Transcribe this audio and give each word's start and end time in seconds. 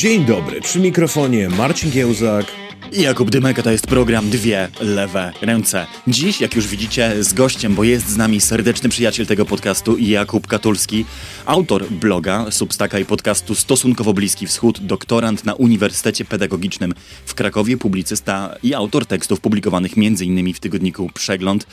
Dzień 0.00 0.24
dobry, 0.24 0.60
przy 0.60 0.80
mikrofonie 0.80 1.48
Marcin 1.48 1.90
Giełzak 1.90 2.46
Jakub 2.92 3.30
Dymeka 3.30 3.62
to 3.62 3.70
jest 3.70 3.86
program 3.86 4.30
Dwie 4.30 4.68
Lewe 4.80 5.32
Ręce. 5.40 5.86
Dziś, 6.06 6.40
jak 6.40 6.56
już 6.56 6.66
widzicie, 6.66 7.24
z 7.24 7.32
gościem, 7.32 7.74
bo 7.74 7.84
jest 7.84 8.08
z 8.08 8.16
nami 8.16 8.40
serdeczny 8.40 8.88
przyjaciel 8.88 9.26
tego 9.26 9.44
podcastu 9.44 9.98
Jakub 9.98 10.46
Katulski, 10.46 11.04
autor 11.46 11.90
bloga, 11.90 12.50
substaka 12.50 12.98
i 12.98 13.04
podcastu 13.04 13.54
Stosunkowo 13.54 14.14
Bliski 14.14 14.46
Wschód, 14.46 14.80
doktorant 14.86 15.44
na 15.44 15.54
Uniwersytecie 15.54 16.24
Pedagogicznym 16.24 16.94
w 17.26 17.34
Krakowie, 17.34 17.76
publicysta 17.76 18.56
i 18.62 18.74
autor 18.74 19.06
tekstów 19.06 19.40
publikowanych 19.40 19.92
m.in. 19.96 20.54
w 20.54 20.60
tygodniku 20.60 21.10
Przegląd. 21.14 21.66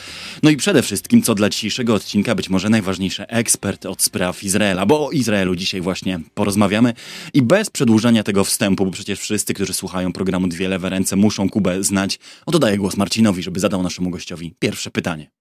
No 0.44 0.50
i 0.50 0.58
przede 0.58 0.82
wszystkim, 0.82 1.22
co 1.22 1.36
dla 1.36 1.50
dzisiejszego 1.50 1.96
odcinka 1.96 2.36
być 2.36 2.50
może 2.50 2.70
najważniejsze, 2.70 3.30
ekspert 3.30 3.86
od 3.86 4.02
spraw 4.02 4.44
Izraela, 4.44 4.86
bo 4.86 5.08
o 5.08 5.12
Izraelu 5.12 5.56
dzisiaj 5.56 5.82
właśnie 5.82 6.20
porozmawiamy 6.36 6.94
i 7.34 7.42
bez 7.42 7.70
przedłużania 7.70 8.24
tego 8.24 8.44
wstępu, 8.44 8.86
bo 8.86 8.92
przecież 8.92 9.20
wszyscy, 9.20 9.54
którzy 9.54 9.74
słuchają 9.74 10.14
programu 10.14 10.48
Dwie 10.48 10.70
Lewe 10.70 10.90
Ręce 10.90 11.07
muszą 11.16 11.50
Kubę 11.50 11.84
znać. 11.84 12.20
Oddaję 12.46 12.78
głos 12.78 12.98
Marcinowi, 12.98 13.44
żeby 13.44 13.60
zadał 13.60 13.84
naszemu 13.84 14.10
gościowi 14.10 14.56
pierwsze 14.60 14.92
pytanie. 14.92 15.32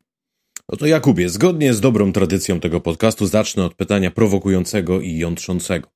No 0.69 0.79
to 0.79 0.87
Jakubie, 0.87 1.29
zgodnie 1.29 1.75
z 1.75 1.81
dobrą 1.81 2.13
tradycją 2.13 2.61
tego 2.61 2.81
podcastu 2.81 3.27
zacznę 3.27 3.65
od 3.65 3.75
pytania 3.75 4.11
prowokującego 4.11 5.01
i 5.01 5.17
jątrzącego. 5.19 5.89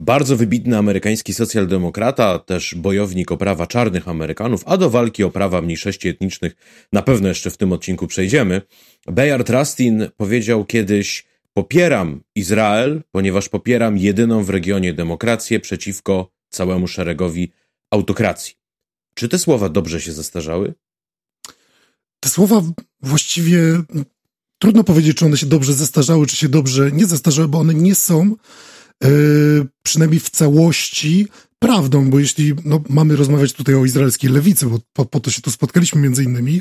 Bardzo 0.00 0.36
wybitny 0.36 0.78
amerykański 0.78 1.34
socjaldemokrata, 1.34 2.38
też 2.38 2.74
bojownik 2.74 3.32
o 3.32 3.36
prawa 3.36 3.66
czarnych 3.66 4.08
Amerykanów, 4.08 4.62
a 4.66 4.76
do 4.76 4.90
walki 4.90 5.24
o 5.24 5.30
prawa 5.30 5.62
mniejszości 5.62 6.08
etnicznych 6.08 6.56
na 6.92 7.02
pewno 7.02 7.28
jeszcze 7.28 7.50
w 7.50 7.56
tym 7.56 7.72
odcinku 7.72 8.06
przejdziemy. 8.06 8.62
Bayard 9.06 9.50
Rustin 9.50 10.08
powiedział 10.16 10.64
kiedyś: 10.64 11.26
Popieram 11.52 12.20
Izrael, 12.34 13.02
ponieważ 13.10 13.48
popieram 13.48 13.98
jedyną 13.98 14.44
w 14.44 14.50
regionie 14.50 14.92
demokrację 14.92 15.60
przeciwko 15.60 16.30
całemu 16.48 16.86
szeregowi 16.86 17.52
autokracji. 17.90 18.57
Czy 19.18 19.28
te 19.28 19.38
słowa 19.38 19.68
dobrze 19.68 20.00
się 20.00 20.12
zestarzały? 20.12 20.74
Te 22.20 22.28
słowa 22.28 22.62
właściwie 23.02 23.82
trudno 24.58 24.84
powiedzieć, 24.84 25.16
czy 25.16 25.26
one 25.26 25.36
się 25.36 25.46
dobrze 25.46 25.74
zestarzały, 25.74 26.26
czy 26.26 26.36
się 26.36 26.48
dobrze 26.48 26.92
nie 26.92 27.06
zestarzały, 27.06 27.48
bo 27.48 27.58
one 27.58 27.74
nie 27.74 27.94
są 27.94 28.36
yy, 29.02 29.66
przynajmniej 29.82 30.20
w 30.20 30.30
całości 30.30 31.28
prawdą, 31.58 32.10
bo 32.10 32.18
jeśli 32.18 32.54
no, 32.64 32.82
mamy 32.88 33.16
rozmawiać 33.16 33.52
tutaj 33.52 33.74
o 33.74 33.84
izraelskiej 33.84 34.30
lewicy, 34.30 34.66
bo 34.66 34.80
po, 34.92 35.04
po 35.04 35.20
to 35.20 35.30
się 35.30 35.42
tu 35.42 35.50
spotkaliśmy 35.50 36.00
między 36.00 36.24
innymi, 36.24 36.54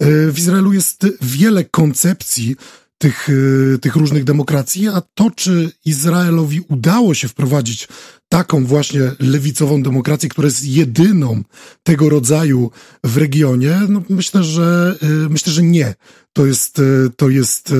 yy, 0.00 0.32
w 0.32 0.38
Izraelu 0.38 0.72
jest 0.72 1.06
wiele 1.20 1.64
koncepcji, 1.64 2.56
tych, 2.98 3.28
y, 3.28 3.78
tych 3.80 3.96
różnych 3.96 4.24
demokracji, 4.24 4.88
a 4.88 5.02
to, 5.14 5.30
czy 5.30 5.72
Izraelowi 5.84 6.60
udało 6.60 7.14
się 7.14 7.28
wprowadzić 7.28 7.88
taką 8.28 8.64
właśnie 8.64 9.00
lewicową 9.18 9.82
demokrację, 9.82 10.28
która 10.28 10.46
jest 10.46 10.64
jedyną 10.64 11.42
tego 11.82 12.08
rodzaju 12.08 12.70
w 13.04 13.16
regionie, 13.16 13.80
no 13.88 14.02
myślę, 14.08 14.42
że 14.42 14.96
y, 15.02 15.06
myślę, 15.28 15.52
że 15.52 15.62
nie. 15.62 15.94
To 16.32 16.46
jest, 16.46 16.78
y, 16.78 17.10
to 17.16 17.28
jest 17.28 17.74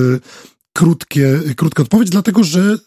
krótkie, 0.77 1.39
krótka 1.55 1.83
odpowiedź, 1.83 2.09
dlatego 2.09 2.43
że 2.43 2.59
y, 2.59 2.77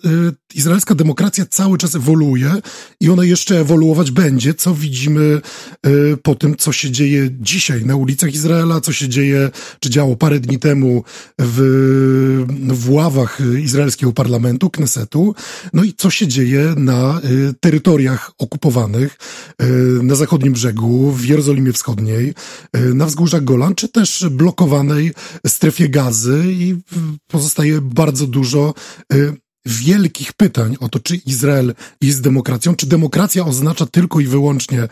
izraelska 0.54 0.94
demokracja 0.94 1.46
cały 1.46 1.78
czas 1.78 1.94
ewoluuje 1.94 2.52
i 3.00 3.10
ona 3.10 3.24
jeszcze 3.24 3.60
ewoluować 3.60 4.10
będzie, 4.10 4.54
co 4.54 4.74
widzimy 4.74 5.40
y, 5.86 6.16
po 6.22 6.34
tym, 6.34 6.56
co 6.56 6.72
się 6.72 6.90
dzieje 6.90 7.30
dzisiaj 7.40 7.84
na 7.84 7.96
ulicach 7.96 8.34
Izraela, 8.34 8.80
co 8.80 8.92
się 8.92 9.08
dzieje, 9.08 9.50
czy 9.80 9.90
działo 9.90 10.16
parę 10.16 10.40
dni 10.40 10.58
temu 10.58 11.04
w, 11.38 12.46
w 12.68 12.90
ławach 12.90 13.38
izraelskiego 13.62 14.12
parlamentu, 14.12 14.70
Knesetu, 14.70 15.34
no 15.72 15.84
i 15.84 15.92
co 15.92 16.10
się 16.10 16.26
dzieje 16.26 16.74
na 16.76 17.20
y, 17.24 17.54
terytoriach 17.60 18.32
okupowanych, 18.38 19.16
na 20.02 20.14
zachodnim 20.14 20.52
brzegu, 20.52 21.12
w 21.12 21.24
Jerozolimie 21.24 21.72
Wschodniej, 21.72 22.34
na 22.94 23.06
wzgórzach 23.06 23.44
Golan, 23.44 23.74
czy 23.74 23.88
też 23.88 24.26
blokowanej 24.30 25.12
strefie 25.46 25.88
gazy 25.88 26.42
i 26.46 26.76
pozostaje 27.28 27.79
bardzo 27.80 28.26
dużo 28.26 28.74
y, 29.12 29.34
wielkich 29.66 30.32
pytań 30.32 30.76
o 30.80 30.88
to, 30.88 30.98
czy 30.98 31.16
Izrael 31.16 31.74
jest 32.00 32.22
demokracją, 32.22 32.74
czy 32.74 32.86
demokracja 32.86 33.44
oznacza 33.44 33.86
tylko 33.86 34.20
i 34.20 34.26
wyłącznie 34.26 34.82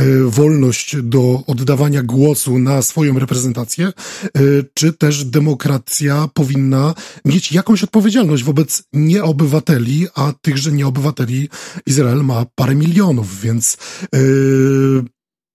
y, 0.00 0.24
wolność 0.24 0.96
do 1.02 1.42
oddawania 1.46 2.02
głosu 2.02 2.58
na 2.58 2.82
swoją 2.82 3.18
reprezentację, 3.18 3.92
y, 4.38 4.64
czy 4.74 4.92
też 4.92 5.24
demokracja 5.24 6.28
powinna 6.34 6.94
mieć 7.24 7.52
jakąś 7.52 7.82
odpowiedzialność 7.84 8.44
wobec 8.44 8.82
nieobywateli, 8.92 10.06
a 10.14 10.32
tychże 10.42 10.72
nieobywateli 10.72 11.48
Izrael 11.86 12.24
ma 12.24 12.46
parę 12.54 12.74
milionów, 12.74 13.40
więc 13.40 13.76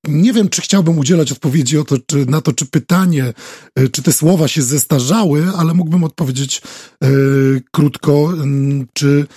nie 0.08 0.34
wiem, 0.34 0.50
czy 0.50 0.62
chciałbym 0.62 0.98
udzielać 0.98 1.32
odpowiedzi 1.32 1.78
to, 1.88 1.98
czy, 2.06 2.26
na 2.26 2.42
to, 2.42 2.54
czy 2.54 2.66
pytanie, 2.66 3.34
e, 3.76 3.90
czy 3.90 4.04
te 4.04 4.14
słowa 4.14 4.48
się 4.48 4.62
zestarzały, 4.62 5.46
ale 5.58 5.74
mógłbym 5.74 6.04
odpowiedzieć 6.04 6.62
e, 7.04 7.08
krótko, 7.72 8.34
czy 8.94 9.28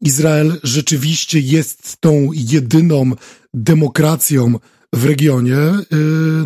Izrael 0.00 0.60
rzeczywiście 0.62 1.40
jest 1.40 1.96
tą 2.00 2.30
jedyną 2.32 3.10
demokracją 3.54 4.58
w 4.94 5.04
regionie. 5.04 5.56
Y, 5.56 5.84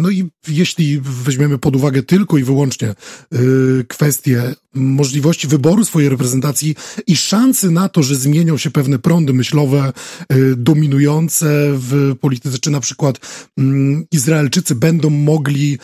no 0.02 0.10
i 0.10 0.30
jeśli 0.48 1.00
weźmiemy 1.00 1.58
pod 1.58 1.76
uwagę 1.76 2.02
tylko 2.02 2.38
i 2.38 2.44
wyłącznie 2.44 2.94
y, 3.34 3.84
kwestię 3.88 4.54
możliwości 4.74 5.48
wyboru 5.48 5.84
swojej 5.84 6.08
reprezentacji 6.08 6.74
i 7.06 7.16
szansy 7.16 7.70
na 7.70 7.88
to, 7.88 8.02
że 8.02 8.14
zmienią 8.14 8.56
się 8.56 8.70
pewne 8.70 8.98
prądy 8.98 9.32
myślowe 9.32 9.92
y, 10.32 10.56
dominujące 10.56 11.46
w 11.72 12.14
polityce, 12.20 12.58
czy 12.58 12.70
na 12.70 12.80
przykład 12.80 13.20
mm, 13.58 14.04
Izraelczycy 14.12 14.74
będą 14.74 15.10
mogli 15.10 15.78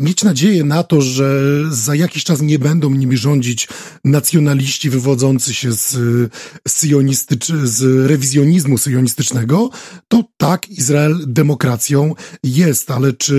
mieć 0.00 0.22
nadzieję 0.24 0.64
na 0.64 0.82
to, 0.82 1.00
że 1.00 1.42
za 1.70 1.94
jakiś 1.94 2.24
czas 2.24 2.40
nie 2.40 2.58
będą 2.58 2.90
nimi 2.90 3.16
rządzić 3.16 3.68
nacjonaliści 4.04 4.90
wywodzący 4.90 5.54
się 5.54 5.72
z, 5.72 5.96
sionistycz, 6.68 7.46
z 7.64 8.06
rewizjonizmu 8.10 8.78
sionistycznego, 8.78 9.70
to 10.08 10.24
tak, 10.36 10.68
Izrael 10.68 11.24
demokratyczny 11.26 11.65
demokracją 11.66 12.14
jest, 12.42 12.90
ale 12.90 13.12
czy 13.12 13.34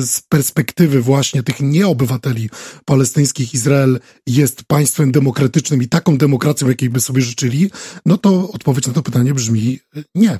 z 0.00 0.22
perspektywy 0.28 1.02
właśnie 1.02 1.42
tych 1.42 1.60
nieobywateli 1.60 2.50
palestyńskich 2.84 3.54
Izrael 3.54 4.00
jest 4.26 4.64
państwem 4.64 5.12
demokratycznym 5.12 5.82
i 5.82 5.88
taką 5.88 6.18
demokracją, 6.18 6.68
jakiej 6.68 6.90
by 6.90 7.00
sobie 7.00 7.22
życzyli, 7.22 7.70
no 8.06 8.18
to 8.18 8.52
odpowiedź 8.52 8.86
na 8.86 8.92
to 8.92 9.02
pytanie 9.02 9.34
brzmi 9.34 9.78
nie. 10.14 10.38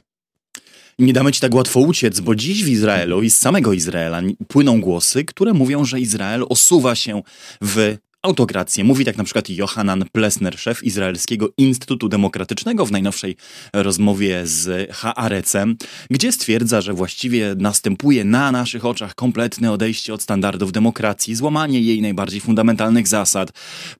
Nie 0.98 1.12
damy 1.12 1.32
ci 1.32 1.40
tak 1.40 1.54
łatwo 1.54 1.80
uciec, 1.80 2.20
bo 2.20 2.34
dziś 2.34 2.64
w 2.64 2.68
Izraelu 2.68 3.22
i 3.22 3.30
z 3.30 3.36
samego 3.36 3.72
Izraela 3.72 4.20
płyną 4.48 4.80
głosy, 4.80 5.24
które 5.24 5.52
mówią, 5.52 5.84
że 5.84 6.00
Izrael 6.00 6.44
osuwa 6.48 6.94
się 6.94 7.22
w 7.62 7.96
autokrację. 8.22 8.84
Mówi 8.84 9.04
tak 9.04 9.16
na 9.16 9.24
przykład 9.24 9.50
Johanan 9.50 10.04
Plesner, 10.12 10.58
szef 10.58 10.84
Izraelskiego 10.84 11.48
Instytutu 11.56 12.08
Demokratycznego 12.08 12.86
w 12.86 12.92
najnowszej 12.92 13.36
rozmowie 13.72 14.46
z 14.46 14.90
Haarecem, 14.92 15.76
gdzie 16.10 16.32
stwierdza, 16.32 16.80
że 16.80 16.92
właściwie 16.92 17.54
następuje 17.58 18.24
na 18.24 18.52
naszych 18.52 18.84
oczach 18.84 19.14
kompletne 19.14 19.72
odejście 19.72 20.14
od 20.14 20.22
standardów 20.22 20.72
demokracji, 20.72 21.34
złamanie 21.34 21.80
jej 21.80 22.02
najbardziej 22.02 22.40
fundamentalnych 22.40 23.08
zasad, 23.08 23.50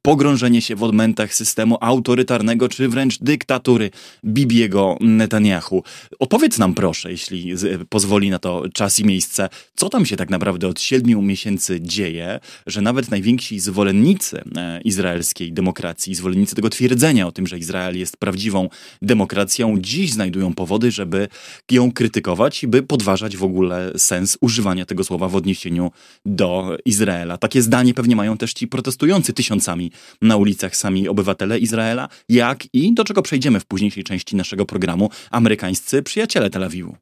pogrążenie 0.03 0.63
się 0.63 0.77
w 0.77 0.83
odmętach 0.83 1.35
systemu 1.35 1.79
autorytarnego 1.81 2.69
czy 2.69 2.89
wręcz 2.89 3.19
dyktatury 3.19 3.91
Bibiego 4.25 4.97
Netanyahu. 5.01 5.83
Opowiedz 6.19 6.59
nam 6.59 6.75
proszę, 6.75 7.11
jeśli 7.11 7.55
pozwoli 7.89 8.31
na 8.31 8.39
to 8.39 8.65
czas 8.73 8.99
i 8.99 9.05
miejsce, 9.05 9.49
co 9.75 9.89
tam 9.89 10.07
się 10.07 10.17
tak 10.17 10.31
naprawdę 10.31 10.69
od 10.69 10.81
siedmiu 10.81 11.23
miesięcy 11.23 11.81
dzieje, 11.81 12.41
że 12.67 12.81
nawet 12.81 13.11
najwięksi 13.11 13.61
zwolennicy 13.61 14.10
zwolennicy 14.11 14.43
e, 14.57 14.81
izraelskiej 14.81 15.53
demokracji, 15.53 16.15
zwolennicy 16.15 16.55
tego 16.55 16.71
twierdzenia 16.71 17.27
o 17.27 17.33
tym, 17.33 17.47
że 17.47 17.59
Izrael 17.59 17.99
jest 17.99 18.17
prawdziwą 18.17 18.69
demokracją, 19.03 19.77
dziś 19.81 20.13
znajdują 20.13 20.55
powody, 20.55 20.91
żeby 20.91 21.29
ją 21.71 21.93
krytykować 21.93 22.63
i 22.63 22.69
by 22.69 22.83
podważać 22.83 23.37
w 23.37 23.45
ogóle 23.45 23.93
sens 23.97 24.39
używania 24.41 24.87
tego 24.87 25.05
słowa 25.05 25.29
w 25.29 25.37
odniesieniu 25.37 25.91
do 26.27 26.77
Izraela. 26.85 27.39
Takie 27.39 27.63
zdanie 27.63 27.95
pewnie 27.95 28.17
mają 28.17 28.37
też 28.37 28.53
ci 28.53 28.69
protestujący 28.69 29.33
tysiącami 29.33 29.93
na 30.23 30.37
ulicach 30.37 30.77
sami 30.77 31.09
obywatele 31.09 31.59
Izraela, 31.59 32.09
jak 32.29 32.75
i 32.75 32.95
do 32.95 33.05
czego 33.05 33.23
przejdziemy 33.23 33.61
w 33.61 33.67
późniejszej 33.67 34.05
części 34.05 34.37
naszego 34.37 34.67
programu 34.67 35.11
amerykańscy 35.31 36.03
przyjaciele 36.03 36.51
Tel 36.51 36.65
Awiwu. 36.65 36.97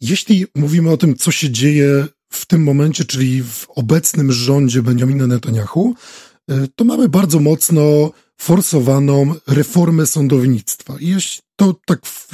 Jeśli 0.00 0.46
mówimy 0.54 0.90
o 0.90 0.96
tym, 0.96 1.14
co 1.16 1.30
się 1.30 1.50
dzieje 1.50 2.06
w 2.32 2.46
tym 2.46 2.62
momencie, 2.62 3.04
czyli 3.04 3.42
w 3.42 3.66
obecnym 3.68 4.32
rządzie 4.32 4.82
Benjamina 4.82 5.26
Netanyahu, 5.26 5.94
e, 6.50 6.68
to 6.76 6.84
mamy 6.84 7.08
bardzo 7.08 7.40
mocno 7.40 8.10
forsowaną 8.38 9.34
reformę 9.46 10.06
sądownictwa. 10.06 10.94
I 11.00 11.08
jeśli 11.08 11.42
to 11.56 11.74
tak 11.86 12.06
w 12.06 12.28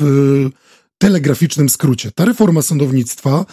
telegraficznym 0.99 1.69
skrócie. 1.69 2.11
Ta 2.13 2.25
reforma 2.25 2.63
sądownictwa 2.63 3.47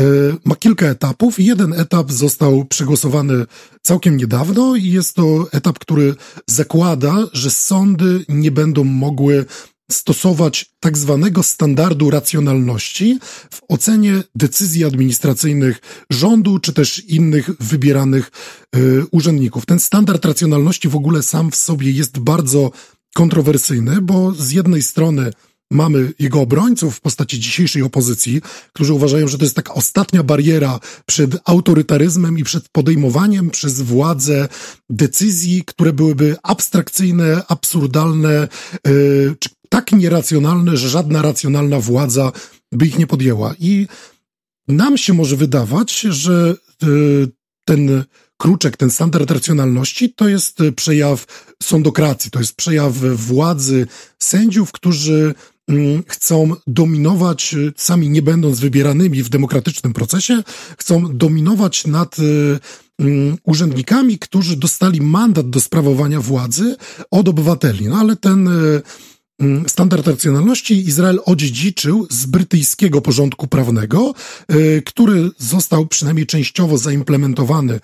y, 0.00 0.04
ma 0.44 0.56
kilka 0.56 0.86
etapów 0.86 1.40
jeden 1.40 1.72
etap 1.72 2.12
został 2.12 2.64
przegłosowany 2.64 3.46
całkiem 3.82 4.16
niedawno 4.16 4.76
i 4.76 4.88
jest 4.88 5.14
to 5.14 5.46
etap, 5.52 5.78
który 5.78 6.14
zakłada, 6.46 7.16
że 7.32 7.50
sądy 7.50 8.24
nie 8.28 8.50
będą 8.50 8.84
mogły 8.84 9.44
stosować 9.90 10.70
tak 10.80 10.98
zwanego 10.98 11.42
standardu 11.42 12.10
racjonalności 12.10 13.18
w 13.50 13.60
ocenie 13.68 14.22
decyzji 14.34 14.84
administracyjnych 14.84 15.80
rządu 16.10 16.58
czy 16.58 16.72
też 16.72 17.04
innych 17.04 17.50
wybieranych 17.60 18.30
y, 18.76 19.02
urzędników. 19.10 19.66
Ten 19.66 19.80
standard 19.80 20.24
racjonalności 20.24 20.88
w 20.88 20.96
ogóle 20.96 21.22
sam 21.22 21.50
w 21.50 21.56
sobie 21.56 21.90
jest 21.90 22.18
bardzo 22.18 22.70
kontrowersyjny, 23.14 24.00
bo 24.00 24.32
z 24.32 24.50
jednej 24.50 24.82
strony 24.82 25.32
mamy 25.72 26.12
jego 26.18 26.40
obrońców 26.40 26.96
w 26.96 27.00
postaci 27.00 27.40
dzisiejszej 27.40 27.82
opozycji, 27.82 28.40
którzy 28.72 28.94
uważają, 28.94 29.28
że 29.28 29.38
to 29.38 29.44
jest 29.44 29.56
taka 29.56 29.74
ostatnia 29.74 30.22
bariera 30.22 30.80
przed 31.06 31.30
autorytaryzmem 31.44 32.38
i 32.38 32.44
przed 32.44 32.68
podejmowaniem 32.68 33.50
przez 33.50 33.80
władzę 33.80 34.48
decyzji, 34.90 35.62
które 35.66 35.92
byłyby 35.92 36.36
abstrakcyjne, 36.42 37.42
absurdalne, 37.48 38.48
yy, 38.86 39.36
czy 39.38 39.48
tak 39.72 39.92
nieracjonalne, 39.92 40.76
że 40.76 40.88
żadna 40.88 41.22
racjonalna 41.22 41.80
władza 41.80 42.32
by 42.72 42.86
ich 42.86 42.98
nie 42.98 43.06
podjęła. 43.06 43.54
I 43.58 43.86
nam 44.68 44.98
się 44.98 45.12
może 45.12 45.36
wydawać, 45.36 46.00
że 46.00 46.56
yy, 46.82 47.28
ten 47.64 48.04
kruczek, 48.36 48.76
ten 48.76 48.90
standard 48.90 49.30
racjonalności 49.30 50.14
to 50.14 50.28
jest 50.28 50.58
przejaw 50.76 51.26
sądokracji, 51.62 52.30
to 52.30 52.38
jest 52.38 52.56
przejaw 52.56 52.94
władzy 52.98 53.86
sędziów, 54.18 54.72
którzy 54.72 55.34
Mm, 55.70 56.02
chcą 56.08 56.52
dominować, 56.66 57.54
sami 57.76 58.10
nie 58.10 58.22
będąc 58.22 58.60
wybieranymi 58.60 59.22
w 59.22 59.28
demokratycznym 59.28 59.92
procesie, 59.92 60.42
chcą 60.78 61.16
dominować 61.16 61.86
nad 61.86 62.18
y, 62.18 62.58
mm, 62.98 63.36
urzędnikami, 63.44 64.18
którzy 64.18 64.56
dostali 64.56 65.00
mandat 65.00 65.50
do 65.50 65.60
sprawowania 65.60 66.20
władzy 66.20 66.76
od 67.10 67.28
obywateli. 67.28 67.88
No 67.88 67.96
ale 67.96 68.16
ten 68.16 68.48
mm, 68.48 68.82
standard 69.66 70.06
racjonalności 70.06 70.88
Izrael 70.88 71.20
odziedziczył 71.24 72.06
z 72.10 72.26
brytyjskiego 72.26 73.00
porządku 73.00 73.46
prawnego, 73.46 74.14
który 74.84 75.30
został 75.38 75.86
przynajmniej 75.86 76.26
częściowo 76.26 76.78
zaimplementowany 76.78 77.80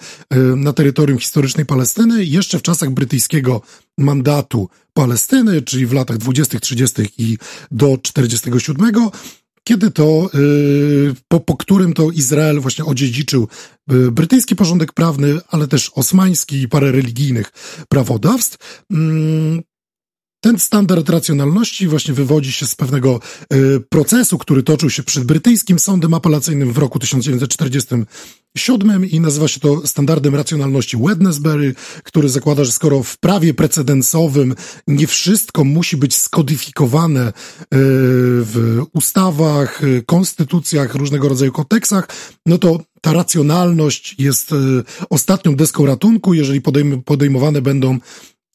na 0.56 0.73
terytorium 0.73 1.19
historycznej 1.19 1.67
Palestyny 1.67 2.25
jeszcze 2.25 2.58
w 2.58 2.62
czasach 2.62 2.91
brytyjskiego 2.91 3.62
mandatu 3.99 4.69
Palestyny, 4.94 5.62
czyli 5.62 5.87
w 5.87 5.93
latach 5.93 6.19
20., 6.19 6.61
30. 6.61 7.03
i 7.19 7.38
do 7.70 7.99
47 8.03 8.93
kiedy 9.69 9.91
to, 9.91 10.31
y, 10.35 11.14
po, 11.29 11.41
po 11.41 11.56
którym 11.56 11.93
to 11.93 12.11
Izrael 12.11 12.61
właśnie 12.61 12.85
odziedziczył 12.85 13.49
y, 13.93 14.11
brytyjski 14.11 14.56
porządek 14.56 14.93
prawny, 14.93 15.38
ale 15.49 15.69
też 15.69 15.91
osmański 15.94 16.62
i 16.62 16.69
parę 16.69 16.93
religijnych 16.93 17.53
prawodawstw. 17.88 18.87
Ten 20.41 20.59
standard 20.59 21.09
racjonalności 21.09 21.88
właśnie 21.88 22.15
wywodzi 22.15 22.53
się 22.53 22.67
z 22.67 22.75
pewnego 22.75 23.21
y, 23.53 23.81
procesu, 23.88 24.38
który 24.38 24.62
toczył 24.62 24.91
się 24.91 25.03
przed 25.03 25.25
brytyjskim 25.25 25.79
sądem 25.79 26.15
apelacyjnym 26.15 26.73
w 26.73 26.79
roku 26.79 26.99
1947 26.99 29.06
i 29.06 29.21
nazywa 29.21 29.49
się 29.49 29.61
to 29.61 29.87
standardem 29.87 30.35
racjonalności 30.35 30.97
Wednesbury, 30.97 31.75
który 32.03 32.29
zakłada, 32.29 32.65
że 32.65 32.73
skoro 32.73 33.03
w 33.03 33.19
prawie 33.19 33.55
precedensowym 33.55 34.55
nie 34.88 35.06
wszystko 35.06 35.65
musi 35.65 35.97
być 35.97 36.17
skodyfikowane 36.17 37.29
y, 37.29 37.32
w 38.43 38.82
ustawach, 38.93 39.85
y, 39.85 40.03
konstytucjach, 40.06 40.94
różnego 40.94 41.29
rodzaju 41.29 41.53
kodeksach, 41.53 42.09
no 42.47 42.59
to 42.59 42.81
ta 43.00 43.12
racjonalność 43.12 44.15
jest 44.19 44.53
y, 44.53 44.56
ostatnią 45.11 45.56
deską 45.56 45.87
ratunku, 45.87 46.35
jeżeli 46.35 46.61
podejm 46.61 47.03
podejmowane 47.03 47.62
będą 47.62 47.99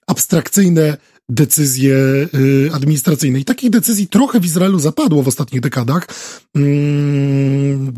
abstrakcyjne 0.07 0.97
decyzje 1.29 1.95
y, 2.35 2.69
administracyjne. 2.73 3.39
I 3.39 3.45
takich 3.45 3.69
decyzji 3.69 4.07
trochę 4.07 4.39
w 4.39 4.45
Izraelu 4.45 4.79
zapadło 4.79 5.23
w 5.23 5.27
ostatnich 5.27 5.61
dekadach. 5.61 6.07
Mm, 6.55 7.93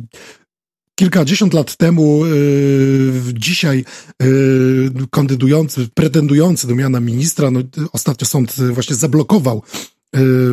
kilkadziesiąt 0.95 1.53
lat 1.53 1.75
temu, 1.75 2.25
y, 2.25 3.11
dzisiaj 3.33 3.85
y, 4.23 4.91
kandydujący, 5.11 5.87
pretendujący 5.93 6.67
do 6.67 6.75
miana 6.75 6.99
ministra, 6.99 7.51
no, 7.51 7.59
ostatnio 7.91 8.27
sąd 8.27 8.55
właśnie 8.55 8.95
zablokował 8.95 9.63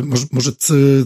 może, 0.03 0.25
może 0.31 0.51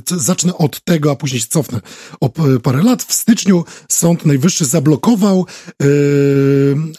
zacznę 0.08 0.58
od 0.58 0.84
tego, 0.84 1.12
a 1.12 1.16
później 1.16 1.42
się 1.42 1.48
cofnę 1.48 1.82
o 2.20 2.30
parę 2.64 2.84
lat. 2.84 3.04
W 3.04 3.14
styczniu 3.14 3.64
Sąd 3.90 4.26
Najwyższy 4.26 4.66
zablokował 4.66 5.46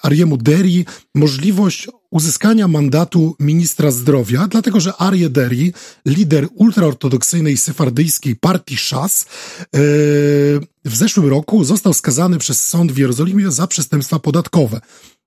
Ariemu 0.03 0.37
Deri 0.37 0.85
możliwość 1.15 1.89
uzyskania 2.11 2.69
mandatu 2.69 3.37
ministra 3.41 3.91
zdrowia, 3.91 4.49
dlatego 4.49 4.81
że 4.81 4.97
Arie 4.97 5.31
Deri, 5.31 5.73
lider 6.07 6.49
ultraortodoksyjnej 6.55 7.57
sefardyjskiej 7.57 8.37
partii 8.37 8.77
Szas, 8.77 9.23
e, 9.23 9.27
w 10.85 10.97
zeszłym 10.97 11.29
roku 11.29 11.65
został 11.65 11.95
skazany 11.95 12.39
przez 12.39 12.69
sąd 12.69 12.93
w 12.93 12.99
Jerozolimie 12.99 13.51
za 13.51 13.67
przestępstwa 13.67 14.19
podatkowe. 14.19 14.81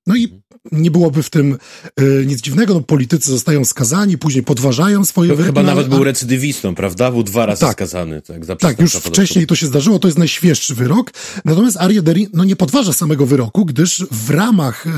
No 0.09 0.15
i 0.15 0.41
nie 0.71 0.91
byłoby 0.91 1.23
w 1.23 1.29
tym 1.29 1.57
y, 2.01 2.23
nic 2.27 2.41
dziwnego, 2.41 2.73
no 2.73 2.81
politycy 2.81 3.31
zostają 3.31 3.65
skazani, 3.65 4.17
później 4.17 4.43
podważają 4.43 5.05
swoje 5.05 5.29
wyroki. 5.29 5.45
Chyba 5.45 5.63
nawet 5.63 5.87
był 5.87 6.03
recydywistą, 6.03 6.75
prawda? 6.75 7.11
Był 7.11 7.23
dwa 7.23 7.45
razy 7.45 7.61
tak, 7.61 7.71
skazany. 7.71 8.21
Tak, 8.21 8.45
za 8.45 8.55
tak 8.55 8.79
już 8.79 8.93
wcześniej 8.93 9.47
to 9.47 9.55
się 9.55 9.67
zdarzyło, 9.67 9.99
to 9.99 10.07
jest 10.07 10.17
najświeższy 10.17 10.75
wyrok. 10.75 11.11
Natomiast 11.45 11.77
Arie 11.77 12.01
Deri 12.01 12.27
no, 12.33 12.43
nie 12.43 12.55
podważa 12.55 12.93
samego 12.93 13.25
wyroku, 13.25 13.65
gdyż 13.65 14.05
w 14.11 14.29
ramach, 14.29 14.87
y, 14.87 14.89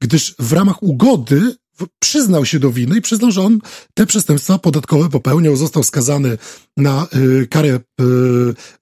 gdyż 0.00 0.34
w 0.38 0.52
ramach 0.52 0.82
ugody 0.82 1.56
przyznał 1.98 2.44
się 2.44 2.58
do 2.58 2.70
winy 2.70 2.98
i 2.98 3.02
przyznał, 3.02 3.30
że 3.30 3.42
on 3.42 3.58
te 3.94 4.06
przestępstwa 4.06 4.58
podatkowe 4.58 5.08
popełniał, 5.08 5.56
został 5.56 5.82
skazany 5.82 6.38
na 6.76 7.06
y, 7.16 7.46
karę 7.46 7.68
y, 7.68 7.80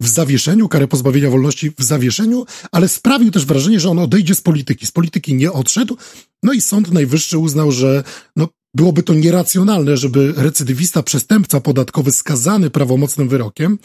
w 0.01 0.09
zawieszeniu, 0.09 0.69
karę 0.69 0.89
pozbawienia 0.89 1.31
wolności 1.31 1.71
w 1.79 1.83
zawieszeniu, 1.83 2.47
ale 2.73 2.89
sprawił 2.89 3.31
też 3.31 3.47
wrażenie, 3.47 3.81
że 3.81 3.91
on 3.91 3.99
odejdzie 3.99 4.35
z 4.35 4.41
polityki. 4.41 4.87
Z 4.87 4.91
polityki 4.91 5.35
nie 5.35 5.53
odszedł, 5.53 5.97
no 6.43 6.53
i 6.53 6.61
Sąd 6.61 6.93
Najwyższy 6.93 7.39
uznał, 7.39 7.73
że 7.73 8.05
no, 8.37 8.49
Byłoby 8.75 9.03
to 9.03 9.15
nieracjonalne, 9.15 9.97
żeby 9.97 10.35
recydywista, 10.37 11.03
przestępca 11.03 11.61
podatkowy 11.61 12.13
skazany 12.13 12.71
prawomocnym 12.71 13.29
wyrokiem 13.29 13.79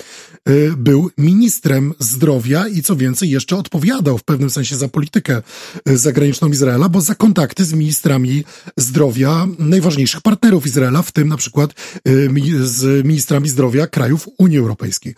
y, 0.50 0.74
był 0.78 1.12
ministrem 1.18 1.94
zdrowia 2.00 2.68
i 2.68 2.82
co 2.82 2.96
więcej 2.96 3.30
jeszcze 3.30 3.56
odpowiadał 3.56 4.18
w 4.18 4.24
pewnym 4.24 4.50
sensie 4.50 4.76
za 4.76 4.88
politykę 4.88 5.42
y, 5.90 5.98
zagraniczną 5.98 6.50
Izraela, 6.50 6.90
bo 6.90 7.02
za 7.02 7.16
kontakty 7.16 7.66
z 7.66 7.74
ministrami 7.74 8.44
zdrowia 8.78 9.48
najważniejszych 9.60 10.22
partnerów 10.22 10.66
Izraela, 10.66 11.02
w 11.02 11.12
tym 11.12 11.28
na 11.28 11.38
przykład 11.38 11.72
y, 12.08 12.30
z 12.68 13.06
ministrami 13.06 13.50
zdrowia 13.50 13.88
krajów 13.88 14.30
Unii 14.38 14.58
Europejskiej. 14.58 15.16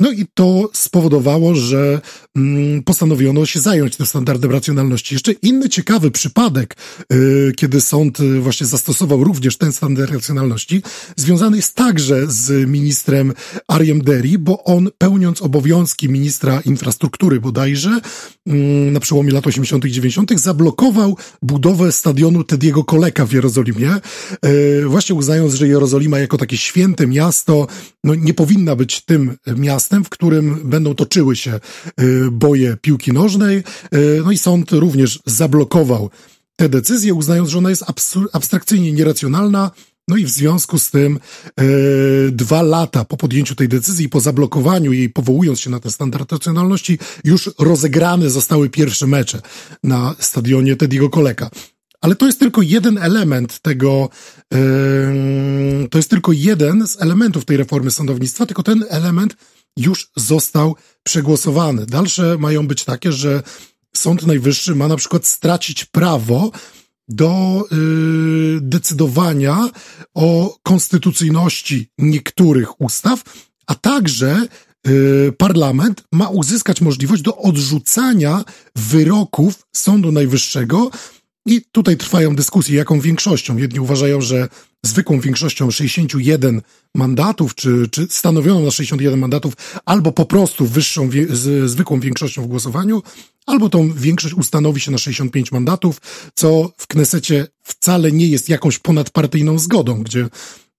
No 0.00 0.12
i 0.12 0.26
to 0.34 0.70
spowodowało, 0.72 1.54
że 1.54 2.00
mm, 2.36 2.82
postanowiono 2.82 3.46
się 3.46 3.60
zająć 3.60 3.96
tym 3.96 4.06
standardem 4.06 4.50
racjonalności. 4.50 5.14
Jeszcze 5.14 5.32
inny 5.32 5.68
ciekawy 5.68 6.10
przypadek, 6.10 6.76
y, 7.12 7.52
kiedy 7.56 7.80
sąd 7.80 8.20
y, 8.20 8.40
właśnie 8.40 8.66
zastosował 8.66 9.24
również 9.24 9.56
ten 9.56 9.72
standard 9.72 10.12
racjonalności, 10.12 10.82
związany 11.16 11.56
jest 11.56 11.74
także 11.74 12.26
z 12.28 12.68
ministrem 12.70 13.32
Ariem 13.68 14.02
Deri, 14.02 14.38
bo 14.38 14.64
on 14.64 14.88
pełniąc 14.98 15.42
obowiązki 15.42 16.08
ministra 16.08 16.60
infrastruktury 16.60 17.40
bodajże, 17.40 18.00
mm, 18.46 18.92
na 18.92 19.00
przełomie 19.00 19.32
lat 19.32 19.46
80. 19.46 19.84
i 19.84 19.90
90. 19.92 20.40
zablokował 20.40 21.16
budowę 21.42 21.92
stadionu 21.92 22.44
Tediego 22.44 22.84
Koleka 22.84 23.26
w 23.26 23.32
Jerozolimie, 23.32 23.94
y, 24.46 24.84
właśnie 24.86 25.14
uznając, 25.14 25.54
że 25.54 25.68
Jerozolima 25.68 26.18
jako 26.18 26.38
takie 26.38 26.56
święte 26.56 27.06
miasto, 27.06 27.66
no 28.04 28.14
nie 28.14 28.34
powinna 28.34 28.76
być 28.76 29.00
tym 29.00 29.36
miastem, 29.56 29.85
miastem, 29.86 30.04
w 30.04 30.08
którym 30.08 30.60
będą 30.70 30.94
toczyły 30.94 31.36
się 31.36 31.60
y, 32.00 32.30
boje 32.32 32.76
piłki 32.80 33.12
nożnej. 33.12 33.62
Y, 33.94 34.22
no 34.24 34.32
i 34.32 34.38
sąd 34.38 34.72
również 34.72 35.20
zablokował 35.26 36.10
tę 36.56 36.68
decyzję, 36.68 37.14
uznając, 37.14 37.48
że 37.48 37.58
ona 37.58 37.70
jest 37.70 37.84
abstrakcyjnie 38.32 38.92
nieracjonalna. 38.92 39.70
No 40.08 40.16
i 40.16 40.24
w 40.24 40.30
związku 40.30 40.78
z 40.78 40.90
tym 40.90 41.18
e, 41.18 41.62
dwa 42.30 42.62
lata 42.62 43.04
po 43.04 43.16
podjęciu 43.16 43.54
tej 43.54 43.68
decyzji, 43.68 44.08
po 44.08 44.20
zablokowaniu 44.20 44.92
jej, 44.92 45.10
powołując 45.10 45.60
się 45.60 45.70
na 45.70 45.80
ten 45.80 45.92
standard 45.92 46.32
racjonalności, 46.32 46.98
już 47.24 47.50
rozegrane 47.58 48.30
zostały 48.30 48.70
pierwsze 48.70 49.06
mecze 49.06 49.40
na 49.82 50.14
stadionie 50.18 50.76
Tediego 50.76 51.10
Koleka. 51.10 51.50
Ale 52.00 52.14
to 52.14 52.26
jest 52.26 52.38
tylko 52.38 52.62
jeden 52.62 52.98
element 52.98 53.58
tego, 53.58 54.08
e, 54.54 54.58
to 55.90 55.98
jest 55.98 56.10
tylko 56.10 56.32
jeden 56.32 56.86
z 56.86 57.02
elementów 57.02 57.44
tej 57.44 57.56
reformy 57.56 57.90
sądownictwa, 57.90 58.46
tylko 58.46 58.62
ten 58.62 58.84
element 58.88 59.36
już 59.76 60.10
został 60.16 60.76
przegłosowany. 61.02 61.86
Dalsze 61.86 62.36
mają 62.38 62.66
być 62.66 62.84
takie, 62.84 63.12
że 63.12 63.42
Sąd 63.96 64.26
Najwyższy 64.26 64.74
ma 64.74 64.88
na 64.88 64.96
przykład 64.96 65.26
stracić 65.26 65.84
prawo 65.84 66.50
do 67.08 67.62
yy, 67.70 68.58
decydowania 68.60 69.70
o 70.14 70.56
konstytucyjności 70.62 71.88
niektórych 71.98 72.80
ustaw, 72.80 73.22
a 73.66 73.74
także 73.74 74.46
yy, 74.86 75.34
parlament 75.38 76.02
ma 76.12 76.28
uzyskać 76.28 76.80
możliwość 76.80 77.22
do 77.22 77.36
odrzucania 77.36 78.44
wyroków 78.76 79.66
Sądu 79.76 80.12
Najwyższego, 80.12 80.90
I 81.46 81.62
tutaj 81.72 81.96
trwają 81.96 82.36
dyskusje, 82.36 82.76
jaką 82.76 83.00
większością. 83.00 83.56
Jedni 83.56 83.80
uważają, 83.80 84.20
że 84.20 84.48
zwykłą 84.82 85.20
większością 85.20 85.70
61 85.70 86.62
mandatów, 86.94 87.54
czy, 87.54 87.88
czy 87.90 88.06
stanowioną 88.10 88.64
na 88.64 88.70
61 88.70 89.20
mandatów, 89.20 89.54
albo 89.84 90.12
po 90.12 90.24
prostu 90.24 90.66
wyższą, 90.66 91.10
z, 91.28 91.70
zwykłą 91.70 92.00
większością 92.00 92.42
w 92.42 92.46
głosowaniu, 92.46 93.02
albo 93.46 93.68
tą 93.68 93.92
większość 93.92 94.34
ustanowi 94.34 94.80
się 94.80 94.90
na 94.90 94.98
65 94.98 95.52
mandatów, 95.52 96.00
co 96.34 96.72
w 96.76 96.86
Knesecie 96.86 97.46
wcale 97.62 98.12
nie 98.12 98.26
jest 98.26 98.48
jakąś 98.48 98.78
ponadpartyjną 98.78 99.58
zgodą, 99.58 100.02
gdzie 100.02 100.28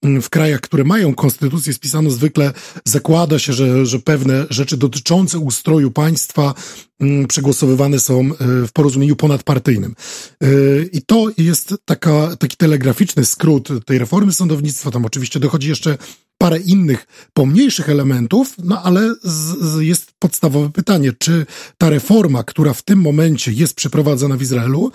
w 0.03 0.29
krajach, 0.29 0.61
które 0.61 0.83
mają 0.83 1.15
konstytucję 1.15 1.73
spisaną, 1.73 2.09
zwykle 2.09 2.53
zakłada 2.85 3.39
się, 3.39 3.53
że, 3.53 3.85
że 3.85 3.99
pewne 3.99 4.45
rzeczy 4.49 4.77
dotyczące 4.77 5.39
ustroju 5.39 5.91
państwa 5.91 6.53
mm, 6.99 7.27
przegłosowywane 7.27 7.99
są 7.99 8.19
e, 8.19 8.67
w 8.67 8.71
porozumieniu 8.73 9.15
ponadpartyjnym. 9.15 9.95
E, 10.43 10.47
I 10.93 11.01
to 11.01 11.27
jest 11.37 11.73
taka, 11.85 12.35
taki 12.35 12.57
telegraficzny 12.57 13.25
skrót 13.25 13.69
tej 13.85 13.97
reformy 13.97 14.33
sądownictwa. 14.33 14.91
Tam 14.91 15.05
oczywiście 15.05 15.39
dochodzi 15.39 15.69
jeszcze 15.69 15.97
parę 16.37 16.59
innych 16.59 17.07
pomniejszych 17.33 17.89
elementów, 17.89 18.53
no 18.63 18.83
ale 18.83 19.15
z, 19.23 19.59
z 19.59 19.81
jest 19.81 20.11
podstawowe 20.19 20.69
pytanie, 20.69 21.11
czy 21.19 21.45
ta 21.77 21.89
reforma, 21.89 22.43
która 22.43 22.73
w 22.73 22.81
tym 22.81 23.01
momencie 23.01 23.51
jest 23.51 23.73
przeprowadzana 23.75 24.37
w 24.37 24.41
Izraelu, 24.41 24.91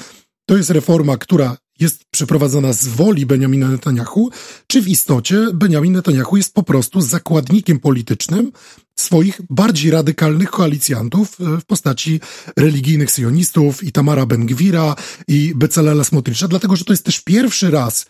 to 0.47 0.57
jest 0.57 0.71
reforma, 0.71 1.17
która 1.17 1.57
jest 1.83 2.05
przeprowadzana 2.11 2.73
z 2.73 2.89
woli 2.89 3.27
Benjamina 3.27 3.69
Netanyahu, 3.69 4.31
czy 4.67 4.83
w 4.83 4.89
istocie 4.89 5.47
Benjamin 5.55 5.93
Netanyahu 5.93 6.37
jest 6.37 6.55
po 6.55 6.63
prostu 6.63 7.01
zakładnikiem 7.01 7.81
politycznym 7.81 8.53
swoich 8.97 9.41
bardziej 9.51 9.91
radykalnych 9.91 10.51
koalicjantów 10.51 11.41
e, 11.41 11.61
w 11.61 11.65
postaci 11.65 12.21
religijnych 12.57 13.11
sionistów, 13.11 13.85
i 13.85 13.93
Tamara 13.93 14.27
Ben-Gwira, 14.27 14.95
i 15.29 15.53
Becalela 15.57 16.05
Smotricza, 16.05 16.49
dlatego 16.49 16.77
że 16.77 16.85
to 16.85 16.93
jest 16.93 17.05
też 17.05 17.21
pierwszy 17.21 17.71
raz 17.71 18.07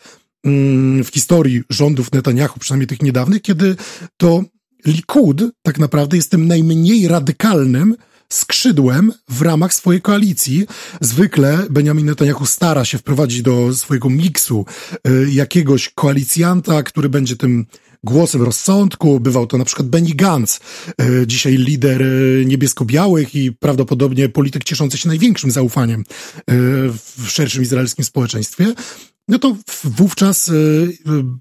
Mm, 0.47 1.05
w 1.05 1.09
historii 1.09 1.63
rządów 1.71 2.13
Netanyahu, 2.13 2.59
przynajmniej 2.61 2.87
tych 2.87 3.03
niedawnych, 3.03 3.43
kiedy 3.43 3.77
to 4.17 4.45
Likud 4.87 5.43
tak 5.63 5.79
naprawdę 5.79 6.17
jest 6.17 6.31
tym 6.31 6.47
najmniej 6.47 7.09
radykalnym 7.09 7.97
skrzydłem 8.33 9.13
w 9.29 9.43
ramach 9.43 9.75
swojej 9.75 10.03
koalicji. 10.03 10.67
Zwykle 11.01 11.67
Benjamin 11.71 12.07
Netanyahu 12.07 12.47
stara 12.47 12.85
się 12.85 12.99
wprowadzić 12.99 13.43
do 13.43 13.75
swojego 13.75 14.11
miksu 14.11 14.67
y, 15.09 15.33
jakiegoś 15.33 15.89
koalicjanta, 15.89 16.83
który 16.83 17.09
będzie 17.09 17.37
tym 17.37 17.67
głosem 18.05 18.43
rozsądku. 18.43 19.21
Bywał 19.21 19.47
to 19.47 19.59
na 19.59 19.65
przykład 19.65 19.89
Benny 19.89 20.15
Gantz, 20.15 20.61
y, 21.01 21.27
dzisiaj 21.27 21.57
lider 21.57 22.03
y, 22.03 22.45
niebiesko-białych 22.47 23.35
i 23.35 23.53
prawdopodobnie 23.53 24.29
polityk 24.29 24.65
cieszący 24.65 24.99
się 24.99 25.09
największym 25.09 25.51
zaufaniem 25.51 26.05
w 27.19 27.29
szerszym 27.29 27.63
izraelskim 27.63 28.05
społeczeństwie 28.05 28.75
no 29.29 29.39
to 29.39 29.57
wówczas 29.85 30.49
e, 30.49 30.53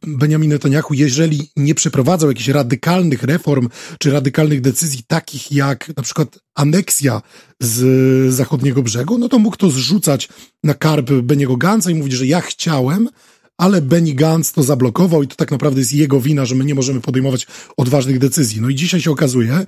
Benjamin 0.07 0.49
Netanyahu, 0.49 0.93
jeżeli 0.93 1.51
nie 1.55 1.75
przeprowadzał 1.75 2.29
jakichś 2.29 2.47
radykalnych 2.47 3.23
reform 3.23 3.69
czy 3.99 4.11
radykalnych 4.11 4.61
decyzji, 4.61 5.03
takich 5.07 5.51
jak 5.51 5.91
na 5.97 6.03
przykład 6.03 6.39
aneksja 6.55 7.21
z 7.59 8.33
zachodniego 8.33 8.83
brzegu, 8.83 9.17
no 9.17 9.29
to 9.29 9.39
mógł 9.39 9.57
to 9.57 9.69
zrzucać 9.69 10.29
na 10.63 10.73
karb 10.73 11.11
Beniego 11.11 11.57
Gansa 11.57 11.91
i 11.91 11.95
mówić, 11.95 12.13
że 12.13 12.25
ja 12.25 12.41
chciałem, 12.41 13.09
ale 13.57 13.81
Benny 13.81 14.13
Gantz 14.13 14.51
to 14.51 14.63
zablokował 14.63 15.23
i 15.23 15.27
to 15.27 15.35
tak 15.35 15.51
naprawdę 15.51 15.79
jest 15.79 15.93
jego 15.93 16.21
wina, 16.21 16.45
że 16.45 16.55
my 16.55 16.65
nie 16.65 16.75
możemy 16.75 17.01
podejmować 17.01 17.47
odważnych 17.77 18.19
decyzji. 18.19 18.61
No 18.61 18.69
i 18.69 18.75
dzisiaj 18.75 19.01
się 19.01 19.11
okazuje, 19.11 19.65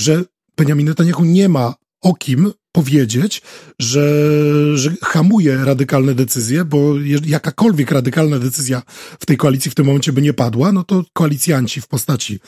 że 0.00 0.24
Benjamin 0.56 0.86
Netanyahu 0.86 1.24
nie 1.24 1.48
ma 1.48 1.74
o 2.02 2.14
kim 2.14 2.52
powiedzieć, 2.72 3.42
że, 3.78 4.06
że 4.76 4.90
hamuje 5.02 5.64
radykalne 5.64 6.14
decyzje, 6.14 6.64
bo 6.64 6.94
jakakolwiek 7.26 7.90
radykalna 7.90 8.38
decyzja 8.38 8.82
w 9.20 9.26
tej 9.26 9.36
koalicji 9.36 9.70
w 9.70 9.74
tym 9.74 9.86
momencie 9.86 10.12
by 10.12 10.22
nie 10.22 10.32
padła, 10.32 10.72
no 10.72 10.84
to 10.84 11.04
koalicjanci 11.12 11.80
w 11.80 11.88
postaci 11.88 12.38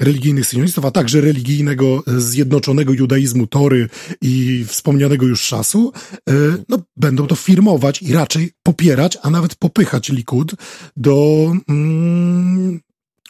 religijnych 0.00 0.46
sionistów, 0.46 0.84
a 0.84 0.90
także 0.90 1.20
religijnego 1.20 2.02
zjednoczonego 2.06 2.92
judaizmu 2.92 3.46
Tory 3.46 3.88
i 4.22 4.64
wspomnianego 4.68 5.26
już 5.26 5.40
Szasu, 5.40 5.92
e, 6.28 6.32
no, 6.68 6.78
będą 6.96 7.26
to 7.26 7.36
firmować 7.36 8.02
i 8.02 8.12
raczej 8.12 8.52
popierać, 8.62 9.18
a 9.22 9.30
nawet 9.30 9.54
popychać 9.54 10.08
Likud 10.08 10.54
do, 10.96 11.52
mm, 11.68 12.80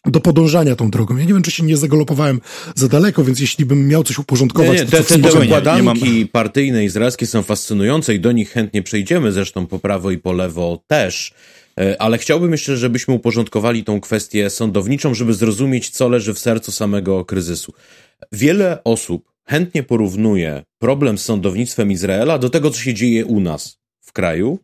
do 0.06 0.20
podążania 0.20 0.76
tą 0.76 0.90
drogą. 0.90 1.16
Ja 1.16 1.25
nie 1.25 1.32
wiem, 1.32 1.42
czy 1.42 1.50
się 1.50 1.62
nie 1.62 1.76
zagalopowałem 1.76 2.40
za 2.75 2.88
daleko, 2.88 3.25
więc 3.25 3.40
jeśli 3.40 3.66
bym 3.66 3.88
miał 3.88 4.04
coś 4.04 4.18
uporządkować... 4.18 4.78
Nie, 4.78 4.84
nie, 4.84 4.90
te, 4.90 5.04
te, 5.04 5.18
te 5.18 5.40
układanki 5.44 6.18
nie, 6.18 6.26
partyjne 6.26 6.84
izraelskie 6.84 7.26
są 7.26 7.42
fascynujące 7.42 8.14
i 8.14 8.20
do 8.20 8.32
nich 8.32 8.50
chętnie 8.50 8.82
przejdziemy, 8.82 9.32
zresztą 9.32 9.66
po 9.66 9.78
prawo 9.78 10.11
i 10.11 10.18
po 10.18 10.32
lewo 10.32 10.82
też. 10.87 11.34
E, 11.80 12.02
ale 12.02 12.18
chciałbym 12.18 12.52
jeszcze, 12.52 12.76
żebyśmy 12.76 13.14
uporządkowali 13.14 13.84
tą 13.84 14.00
kwestię 14.00 14.50
sądowniczą, 14.50 15.14
żeby 15.14 15.34
zrozumieć, 15.34 15.90
co 15.90 16.08
leży 16.08 16.34
w 16.34 16.38
sercu 16.38 16.73
samego 16.73 17.25
kryzysu. 17.25 17.73
Wiele 18.32 18.84
osób 18.84 19.32
chętnie 19.44 19.82
porównuje 19.82 20.62
problem 20.78 21.18
z 21.18 21.25
sądownictwem 21.25 21.92
Izraela 21.92 22.38
do 22.38 22.50
tego, 22.50 22.70
co 22.70 22.80
się 22.80 22.94
dzieje 22.94 23.25
u 23.26 23.40
nas 23.40 23.84
kraju. 24.14 24.59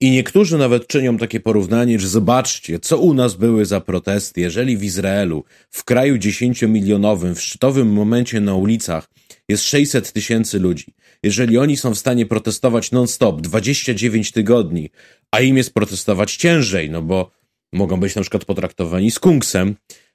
I 0.00 0.10
niektórzy 0.10 0.58
nawet 0.58 0.86
czynią 0.86 1.18
takie 1.18 1.40
porównanie, 1.40 1.98
że 1.98 2.08
zobaczcie, 2.08 2.78
co 2.78 2.98
u 2.98 3.14
nas 3.14 3.34
były 3.34 3.66
za 3.66 3.80
protesty, 3.80 4.40
jeżeli 4.40 4.76
w 4.76 4.84
Izraelu, 4.84 5.44
w 5.70 5.84
kraju 5.84 6.18
dziesięciomilionowym, 6.18 7.34
w 7.34 7.42
szczytowym 7.42 7.92
momencie 7.92 8.40
na 8.40 8.54
ulicach 8.54 9.08
jest 9.48 9.64
600 9.64 10.12
tysięcy 10.12 10.58
ludzi. 10.58 10.94
Jeżeli 11.22 11.58
oni 11.58 11.76
są 11.76 11.94
w 11.94 11.98
stanie 11.98 12.26
protestować 12.26 12.90
non-stop 12.90 13.40
29 13.40 14.32
tygodni, 14.32 14.90
a 15.30 15.40
im 15.40 15.56
jest 15.56 15.74
protestować 15.74 16.36
ciężej, 16.36 16.90
no 16.90 17.02
bo 17.02 17.30
mogą 17.72 18.00
być 18.00 18.14
na 18.14 18.22
przykład 18.22 18.44
potraktowani 18.44 19.10
skunksem, 19.10 19.74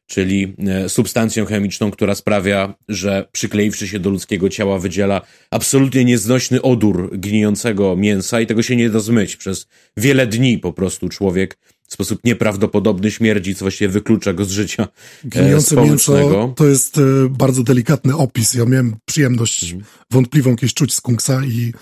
czyli 0.10 0.56
e, 0.68 0.90
substancją 0.90 1.46
chemiczną, 1.46 1.92
która 1.92 2.16
sprawia, 2.16 2.74
że 2.88 3.28
przykleiwszy 3.32 3.88
się 3.88 4.00
do 4.00 4.10
ludzkiego 4.10 4.50
ciała 4.50 4.80
wydziela 4.80 5.22
absolutnie 5.52 6.06
nieznośny 6.06 6.62
odór 6.62 7.20
gnijącego 7.20 7.96
mięsa 7.96 8.42
i 8.42 8.48
tego 8.48 8.64
się 8.64 8.76
nie 8.76 8.90
da 8.90 9.00
zmyć. 9.00 9.36
Przez 9.36 9.68
wiele 9.98 10.28
dni 10.28 10.58
po 10.58 10.74
prostu 10.74 11.10
człowiek 11.10 11.58
w 11.88 11.94
sposób 11.94 12.20
nieprawdopodobny 12.24 13.12
śmierdzi, 13.12 13.56
co 13.56 13.66
właściwie 13.66 13.90
wyklucza 13.90 14.34
go 14.34 14.46
z 14.46 14.52
życia 14.52 14.84
e, 14.84 15.28
Gnijące 15.28 15.76
mięso 15.76 16.54
to 16.56 16.68
jest 16.68 16.98
e, 16.98 17.02
bardzo 17.30 17.64
delikatny 17.64 18.16
opis. 18.16 18.54
Ja 18.54 18.66
miałem 18.66 18.96
przyjemność 19.06 19.64
mhm. 19.64 19.84
wątpliwą 20.12 20.56
kiedyś 20.56 20.74
czuć 20.74 20.94
skunksa 20.94 21.46
i 21.46 21.74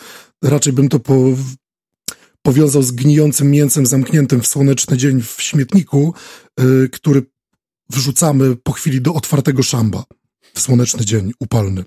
raczej 0.44 0.74
bym 0.74 0.90
to 0.90 1.00
po, 1.00 1.24
powiązał 2.42 2.84
z 2.84 2.92
gnijącym 2.92 3.52
mięsem 3.52 3.86
zamkniętym 3.86 4.42
w 4.42 4.48
słoneczny 4.48 4.98
dzień 4.98 5.22
w 5.22 5.42
śmietniku, 5.42 6.14
który 6.92 7.22
wrzucamy 7.90 8.56
po 8.56 8.72
chwili 8.72 9.02
do 9.02 9.14
otwartego 9.14 9.64
szamba 9.64 10.04
w 10.54 10.60
słoneczny 10.60 11.06
dzień 11.06 11.32
upalny. 11.40 11.84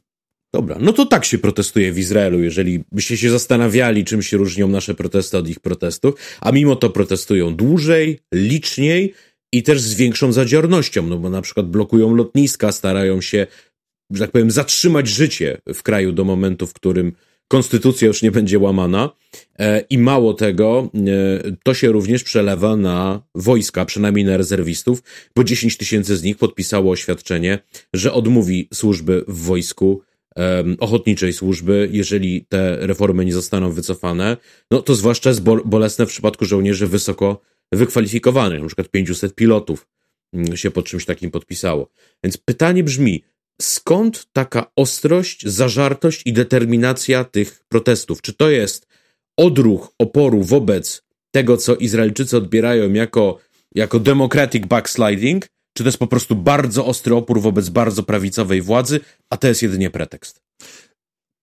Dobra, 0.54 0.76
no 0.80 0.92
to 0.92 1.06
tak 1.06 1.24
się 1.24 1.38
protestuje 1.38 1.92
w 1.92 1.98
Izraelu, 1.98 2.42
jeżeli 2.42 2.84
byście 2.92 3.16
się 3.16 3.30
zastanawiali, 3.30 4.04
czym 4.04 4.22
się 4.22 4.36
różnią 4.36 4.68
nasze 4.68 4.94
protesty 4.94 5.38
od 5.38 5.48
ich 5.48 5.60
protestów, 5.60 6.14
a 6.40 6.52
mimo 6.52 6.76
to 6.76 6.90
protestują 6.90 7.56
dłużej, 7.56 8.20
liczniej 8.34 9.14
i 9.52 9.62
też 9.62 9.80
z 9.80 9.94
większą 9.94 10.32
zadziornością, 10.32 11.06
no 11.06 11.18
bo 11.18 11.30
na 11.30 11.42
przykład 11.42 11.70
blokują 11.70 12.14
lotniska, 12.14 12.72
starają 12.72 13.20
się, 13.20 13.46
że 14.10 14.20
tak 14.20 14.30
powiem, 14.30 14.50
zatrzymać 14.50 15.08
życie 15.08 15.60
w 15.74 15.82
kraju 15.82 16.12
do 16.12 16.24
momentu, 16.24 16.66
w 16.66 16.72
którym 16.72 17.12
konstytucja 17.48 18.08
już 18.08 18.22
nie 18.22 18.30
będzie 18.30 18.58
łamana 18.58 19.10
i 19.90 19.98
mało 19.98 20.34
tego, 20.34 20.90
e, 20.94 21.52
to 21.62 21.74
się 21.74 21.92
również 21.92 22.22
przelewa 22.22 22.76
na 22.76 23.22
wojska, 23.34 23.84
przynajmniej 23.84 24.24
na 24.24 24.36
rezerwistów, 24.36 25.02
bo 25.36 25.44
10 25.44 25.76
tysięcy 25.76 26.16
z 26.16 26.22
nich 26.22 26.36
podpisało 26.36 26.92
oświadczenie, 26.92 27.58
że 27.94 28.12
odmówi 28.12 28.68
służby 28.74 29.24
w 29.28 29.38
wojsku, 29.38 30.02
ochotniczej 30.78 31.32
służby, 31.32 31.88
jeżeli 31.92 32.46
te 32.48 32.86
reformy 32.86 33.24
nie 33.24 33.32
zostaną 33.32 33.70
wycofane. 33.72 34.36
No 34.70 34.82
to 34.82 34.94
zwłaszcza 34.94 35.30
jest 35.30 35.42
bolesne 35.64 36.06
w 36.06 36.08
przypadku 36.08 36.44
żołnierzy 36.44 36.86
wysoko 36.86 37.40
wykwalifikowanych, 37.72 38.60
na 38.60 38.66
przykład 38.66 38.88
500 38.88 39.34
pilotów 39.34 39.88
mm, 40.32 40.56
się 40.56 40.70
pod 40.70 40.86
czymś 40.86 41.04
takim 41.04 41.30
podpisało. 41.30 41.90
Więc 42.24 42.36
pytanie 42.36 42.84
brzmi, 42.84 43.24
skąd 43.62 44.26
taka 44.32 44.70
ostrość, 44.76 45.46
zażartość 45.46 46.22
i 46.24 46.32
determinacja 46.32 47.24
tych 47.24 47.64
protestów? 47.68 48.22
Czy 48.22 48.32
to 48.32 48.50
jest 48.50 48.89
odruch 49.36 49.92
oporu 49.98 50.42
wobec 50.42 51.02
tego, 51.30 51.56
co 51.56 51.76
Izraelczycy 51.76 52.36
odbierają 52.36 52.92
jako, 52.92 53.38
jako 53.74 53.98
democratic 53.98 54.66
backsliding, 54.66 55.46
czy 55.72 55.82
to 55.84 55.88
jest 55.88 55.98
po 55.98 56.06
prostu 56.06 56.36
bardzo 56.36 56.86
ostry 56.86 57.14
opór 57.14 57.40
wobec 57.40 57.68
bardzo 57.68 58.02
prawicowej 58.02 58.62
władzy, 58.62 59.00
a 59.30 59.36
to 59.36 59.48
jest 59.48 59.62
jedynie 59.62 59.90
pretekst? 59.90 60.42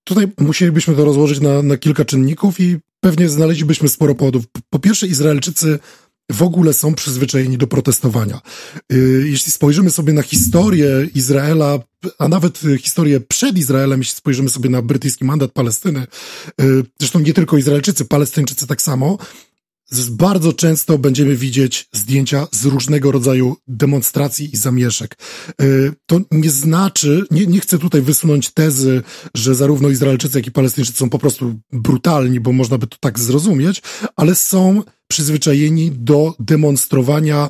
Tutaj 0.04 0.28
musielibyśmy 0.40 0.96
to 0.96 1.06
rozłożyć 1.06 1.40
na, 1.40 1.62
na 1.62 1.78
kilka 1.78 2.06
czynników 2.06 2.60
i 2.60 2.78
pewnie 3.00 3.30
znaleźlibyśmy 3.30 3.90
sporo 3.90 4.16
powodów. 4.16 4.44
Po 4.70 4.80
pierwsze, 4.80 5.08
Izraelczycy 5.08 5.80
w 6.32 6.42
ogóle 6.42 6.74
są 6.74 6.94
przyzwyczajeni 6.94 7.58
do 7.58 7.68
protestowania. 7.68 8.42
Y, 8.94 9.24
jeśli 9.30 9.52
spojrzymy 9.52 9.92
sobie 9.92 10.14
na 10.14 10.22
historię 10.22 11.08
Izraela, 11.16 11.80
a 12.20 12.28
nawet 12.28 12.62
historię 12.80 13.20
przed 13.20 13.58
Izraelem, 13.58 14.00
jeśli 14.00 14.16
spojrzymy 14.16 14.50
sobie 14.50 14.70
na 14.70 14.82
brytyjski 14.82 15.26
mandat 15.26 15.52
Palestyny, 15.52 16.08
y, 16.62 16.84
zresztą 17.00 17.20
nie 17.20 17.34
tylko 17.34 17.58
Izraelczycy, 17.58 18.06
Palestyńczycy 18.06 18.68
tak 18.68 18.82
samo, 18.82 19.18
bardzo 20.12 20.54
często 20.54 20.98
będziemy 20.98 21.36
widzieć 21.36 21.90
zdjęcia 21.94 22.48
z 22.52 22.66
różnego 22.66 23.12
rodzaju 23.12 23.56
demonstracji 23.68 24.54
i 24.54 24.58
zamieszek. 24.58 25.18
Y, 25.62 25.94
to 26.06 26.20
nie 26.32 26.50
znaczy, 26.50 27.26
nie, 27.32 27.46
nie 27.46 27.60
chcę 27.60 27.78
tutaj 27.78 28.02
wysunąć 28.02 28.52
tezy, 28.52 29.02
że 29.34 29.56
zarówno 29.56 29.90
Izraelczycy, 29.90 30.38
jak 30.38 30.48
i 30.48 30.52
Palestyńczycy 30.52 30.98
są 30.98 31.10
po 31.10 31.20
prostu 31.20 31.60
brutalni, 31.72 32.40
bo 32.40 32.52
można 32.52 32.78
by 32.78 32.88
to 32.88 32.98
tak 33.00 33.20
zrozumieć, 33.20 33.82
ale 34.16 34.36
są 34.36 34.84
przyzwyczajeni 35.08 35.92
do 35.92 36.36
demonstrowania 36.40 37.50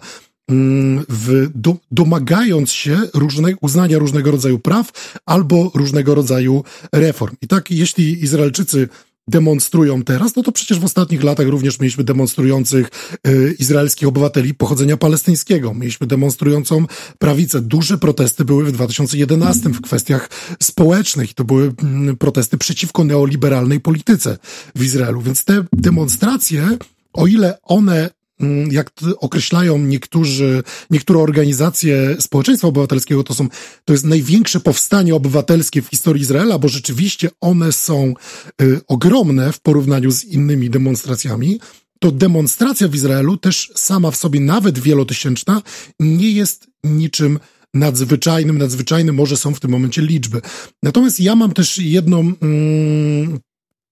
mm, 0.49 1.05
w, 1.09 1.49
do, 1.55 1.75
domagając 1.91 2.71
się 2.71 2.99
różne, 3.13 3.53
uznania 3.61 3.97
różnego 3.97 4.31
rodzaju 4.31 4.59
praw 4.59 5.17
albo 5.25 5.71
różnego 5.75 6.15
rodzaju 6.15 6.63
reform. 6.91 7.35
I 7.41 7.47
tak, 7.47 7.71
jeśli 7.71 8.23
Izraelczycy 8.23 8.89
demonstrują 9.27 10.03
teraz, 10.03 10.35
no 10.35 10.43
to 10.43 10.51
przecież 10.51 10.79
w 10.79 10.85
ostatnich 10.85 11.23
latach 11.23 11.47
również 11.47 11.79
mieliśmy 11.79 12.03
demonstrujących 12.03 12.89
y, 13.27 13.55
izraelskich 13.59 14.07
obywateli 14.07 14.53
pochodzenia 14.53 14.97
palestyńskiego. 14.97 15.73
Mieliśmy 15.73 16.07
demonstrującą 16.07 16.85
prawicę. 17.19 17.61
Duże 17.61 17.97
protesty 17.97 18.45
były 18.45 18.65
w 18.65 18.71
2011 18.71 19.69
w 19.69 19.81
kwestiach 19.81 20.29
społecznych 20.63 21.31
i 21.31 21.33
to 21.33 21.43
były 21.43 21.73
y, 22.11 22.15
protesty 22.15 22.57
przeciwko 22.57 23.03
neoliberalnej 23.03 23.79
polityce 23.79 24.37
w 24.75 24.83
Izraelu. 24.83 25.21
Więc 25.21 25.43
te 25.43 25.65
demonstracje, 25.73 26.77
o 27.17 27.27
ile 27.27 27.57
one 27.63 28.09
Mm, 28.39 28.71
jak 28.71 28.91
określają 29.17 29.77
niektórzy, 29.77 30.63
niektóre 30.89 31.19
organizacje 31.19 32.15
społeczeństwa 32.19 32.67
obywatelskiego, 32.67 33.23
to 33.23 33.33
są, 33.33 33.47
to 33.85 33.93
jest 33.93 34.05
największe 34.05 34.59
powstanie 34.59 35.15
obywatelskie 35.15 35.81
w 35.81 35.87
historii 35.87 36.21
Izraela, 36.21 36.59
bo 36.59 36.67
rzeczywiście 36.67 37.29
one 37.41 37.71
są 37.71 38.13
y, 38.61 38.81
ogromne 38.87 39.53
w 39.53 39.59
porównaniu 39.59 40.11
z 40.11 40.23
innymi 40.23 40.69
demonstracjami, 40.69 41.59
to 41.99 42.11
demonstracja 42.11 42.87
w 42.87 42.95
Izraelu 42.95 43.37
też 43.37 43.71
sama 43.75 44.11
w 44.11 44.15
sobie, 44.15 44.39
nawet 44.39 44.79
wielotysięczna, 44.79 45.61
nie 45.99 46.31
jest 46.31 46.67
niczym 46.83 47.39
nadzwyczajnym. 47.73 48.57
Nadzwyczajne 48.57 49.11
może 49.11 49.37
są 49.37 49.53
w 49.53 49.59
tym 49.59 49.71
momencie 49.71 50.01
liczby. 50.01 50.41
Natomiast 50.83 51.19
ja 51.19 51.35
mam 51.35 51.53
też 51.53 51.77
jedną 51.77 52.19
mm, 52.19 53.39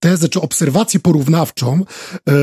tezę 0.06 0.30
czy 0.30 0.42
obserwację 0.42 1.00
porównawczą. 1.00 1.86
E, 2.30 2.34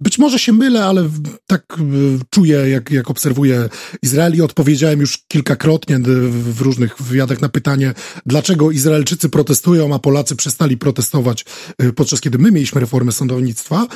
być 0.00 0.18
może 0.18 0.38
się 0.38 0.52
mylę, 0.52 0.84
ale 0.84 1.08
tak 1.46 1.76
e, 1.78 1.82
czuję, 2.30 2.56
jak, 2.68 2.90
jak 2.90 3.10
obserwuję 3.10 3.68
Izrael 4.02 4.36
i 4.36 4.40
odpowiedziałem 4.40 5.00
już 5.00 5.18
kilkakrotnie 5.28 5.98
w 6.30 6.60
różnych 6.60 7.02
wywiadach 7.02 7.40
na 7.40 7.48
pytanie, 7.48 7.94
dlaczego 8.26 8.70
Izraelczycy 8.70 9.28
protestują, 9.28 9.94
a 9.94 9.98
Polacy 9.98 10.36
przestali 10.36 10.76
protestować, 10.76 11.44
e, 11.78 11.92
podczas 11.92 12.20
kiedy 12.20 12.38
my 12.38 12.52
mieliśmy 12.52 12.80
reformę 12.80 13.12
sądownictwa 13.12 13.86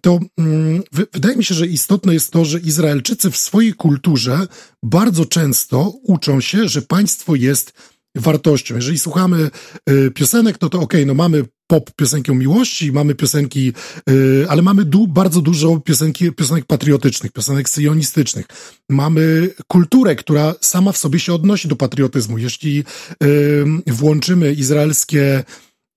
to 0.00 0.20
mm, 0.38 0.82
wydaje 1.12 1.36
mi 1.36 1.44
się, 1.44 1.54
że 1.54 1.66
istotne 1.66 2.14
jest 2.14 2.30
to, 2.30 2.44
że 2.44 2.58
Izraelczycy 2.58 3.30
w 3.30 3.36
swojej 3.36 3.74
kulturze 3.74 4.46
bardzo 4.82 5.24
często 5.24 5.92
uczą 6.02 6.40
się, 6.40 6.68
że 6.68 6.82
państwo 6.82 7.34
jest 7.34 7.72
wartością. 8.16 8.74
Jeżeli 8.74 8.98
słuchamy 8.98 9.50
y, 9.90 10.10
piosenek, 10.10 10.56
no 10.60 10.68
to 10.68 10.78
okej, 10.80 11.00
okay, 11.00 11.06
no 11.06 11.14
mamy 11.14 11.44
pop 11.66 11.90
piosenkę 11.96 12.34
miłości, 12.34 12.92
mamy 12.92 13.14
piosenki, 13.14 13.72
y, 14.10 14.46
ale 14.48 14.62
mamy 14.62 14.84
du 14.84 15.06
bardzo 15.06 15.40
dużo 15.40 15.80
piosenki, 15.80 16.32
piosenek 16.32 16.64
patriotycznych, 16.64 17.32
piosenek 17.32 17.68
syjonistycznych. 17.68 18.46
Mamy 18.88 19.48
kulturę, 19.66 20.16
która 20.16 20.54
sama 20.60 20.92
w 20.92 20.96
sobie 20.96 21.18
się 21.18 21.34
odnosi 21.34 21.68
do 21.68 21.76
patriotyzmu. 21.76 22.38
Jeśli 22.38 22.84
y, 23.22 23.64
włączymy 23.86 24.52
izraelskie 24.52 25.44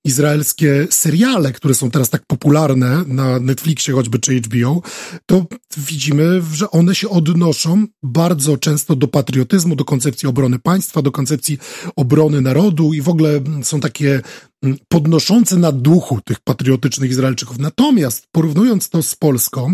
izraelskie 0.05 0.87
seriale, 0.89 1.51
które 1.51 1.73
są 1.73 1.91
teraz 1.91 2.09
tak 2.09 2.25
popularne 2.27 3.03
na 3.07 3.39
Netflixie 3.39 3.93
choćby 3.93 4.19
czy 4.19 4.41
HBO, 4.41 4.81
to 5.25 5.45
widzimy, 5.77 6.41
że 6.53 6.71
one 6.71 6.95
się 6.95 7.09
odnoszą 7.09 7.85
bardzo 8.03 8.57
często 8.57 8.95
do 8.95 9.07
patriotyzmu, 9.07 9.75
do 9.75 9.85
koncepcji 9.85 10.29
obrony 10.29 10.59
państwa, 10.59 11.01
do 11.01 11.11
koncepcji 11.11 11.57
obrony 11.95 12.41
narodu 12.41 12.93
i 12.93 13.01
w 13.01 13.09
ogóle 13.09 13.41
są 13.63 13.79
takie 13.79 14.21
mm, 14.63 14.77
podnoszące 14.87 15.57
na 15.57 15.71
duchu 15.71 16.21
tych 16.21 16.39
patriotycznych 16.39 17.11
Izraelczyków. 17.11 17.59
Natomiast 17.59 18.27
porównując 18.31 18.89
to 18.89 19.03
z 19.03 19.15
Polską, 19.15 19.73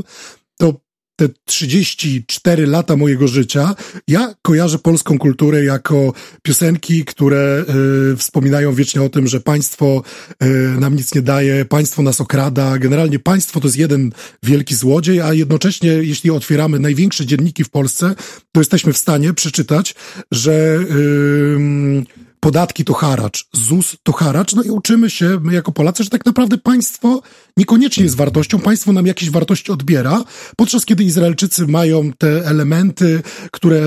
te 1.15 1.30
34 1.45 2.67
lata 2.67 2.95
mojego 2.95 3.28
życia, 3.28 3.75
ja 4.08 4.36
kojarzę 4.41 4.80
polską 4.80 5.17
kulturę 5.17 5.63
jako 5.63 6.13
piosenki, 6.41 7.06
które 7.06 7.65
y, 8.13 8.17
wspominają 8.17 8.73
wiecznie 8.73 9.01
o 9.01 9.10
tym, 9.10 9.28
że 9.28 9.39
państwo 9.39 10.04
y, 10.43 10.47
nam 10.80 10.95
nic 10.95 11.15
nie 11.15 11.21
daje, 11.21 11.65
państwo 11.65 12.01
nas 12.01 12.21
okrada. 12.21 12.78
Generalnie 12.78 13.19
państwo 13.19 13.60
to 13.60 13.67
jest 13.67 13.78
jeden 13.78 14.12
wielki 14.43 14.75
złodziej, 14.75 15.21
a 15.21 15.34
jednocześnie, 15.34 15.89
jeśli 15.89 16.32
otwieramy 16.32 16.80
największe 16.80 17.25
dzienniki 17.25 17.63
w 17.63 17.69
Polsce, 17.69 18.15
to 18.51 18.62
jesteśmy 18.62 18.93
w 18.93 18.97
stanie 18.97 19.34
przeczytać, 19.34 19.95
że 20.32 20.80
y, 20.91 22.25
podatki 22.45 22.86
to 22.86 22.93
haracz, 22.93 23.45
ZUS 23.53 23.97
to 24.03 24.12
haracz, 24.12 24.53
no 24.55 24.63
i 24.63 24.69
uczymy 24.69 25.10
się 25.10 25.39
my 25.41 25.53
jako 25.53 25.71
Polacy, 25.71 26.03
że 26.03 26.10
tak 26.10 26.25
naprawdę 26.25 26.58
państwo 26.58 27.21
niekoniecznie 27.58 28.03
jest 28.03 28.15
wartością, 28.15 28.60
państwo 28.60 28.93
nam 28.93 29.05
jakieś 29.05 29.29
wartości 29.29 29.71
odbiera, 29.71 30.23
podczas 30.58 30.86
kiedy 30.86 31.03
Izraelczycy 31.03 31.67
mają 31.67 32.13
te 32.17 32.47
elementy, 32.47 33.21
które 33.51 33.81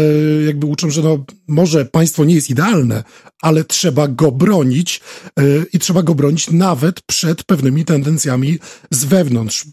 jakby 0.46 0.66
uczą, 0.66 0.90
że 0.90 1.02
no 1.02 1.24
może 1.48 1.84
państwo 1.84 2.24
nie 2.24 2.34
jest 2.34 2.50
idealne, 2.50 3.04
ale 3.42 3.64
trzeba 3.64 4.08
go 4.08 4.32
bronić 4.32 5.00
yy, 5.36 5.66
i 5.72 5.78
trzeba 5.78 6.02
go 6.02 6.14
bronić 6.14 6.50
nawet 6.50 7.00
przed 7.00 7.44
pewnymi 7.44 7.84
tendencjami 7.84 8.58
z 8.90 9.04
wewnątrz. 9.04 9.64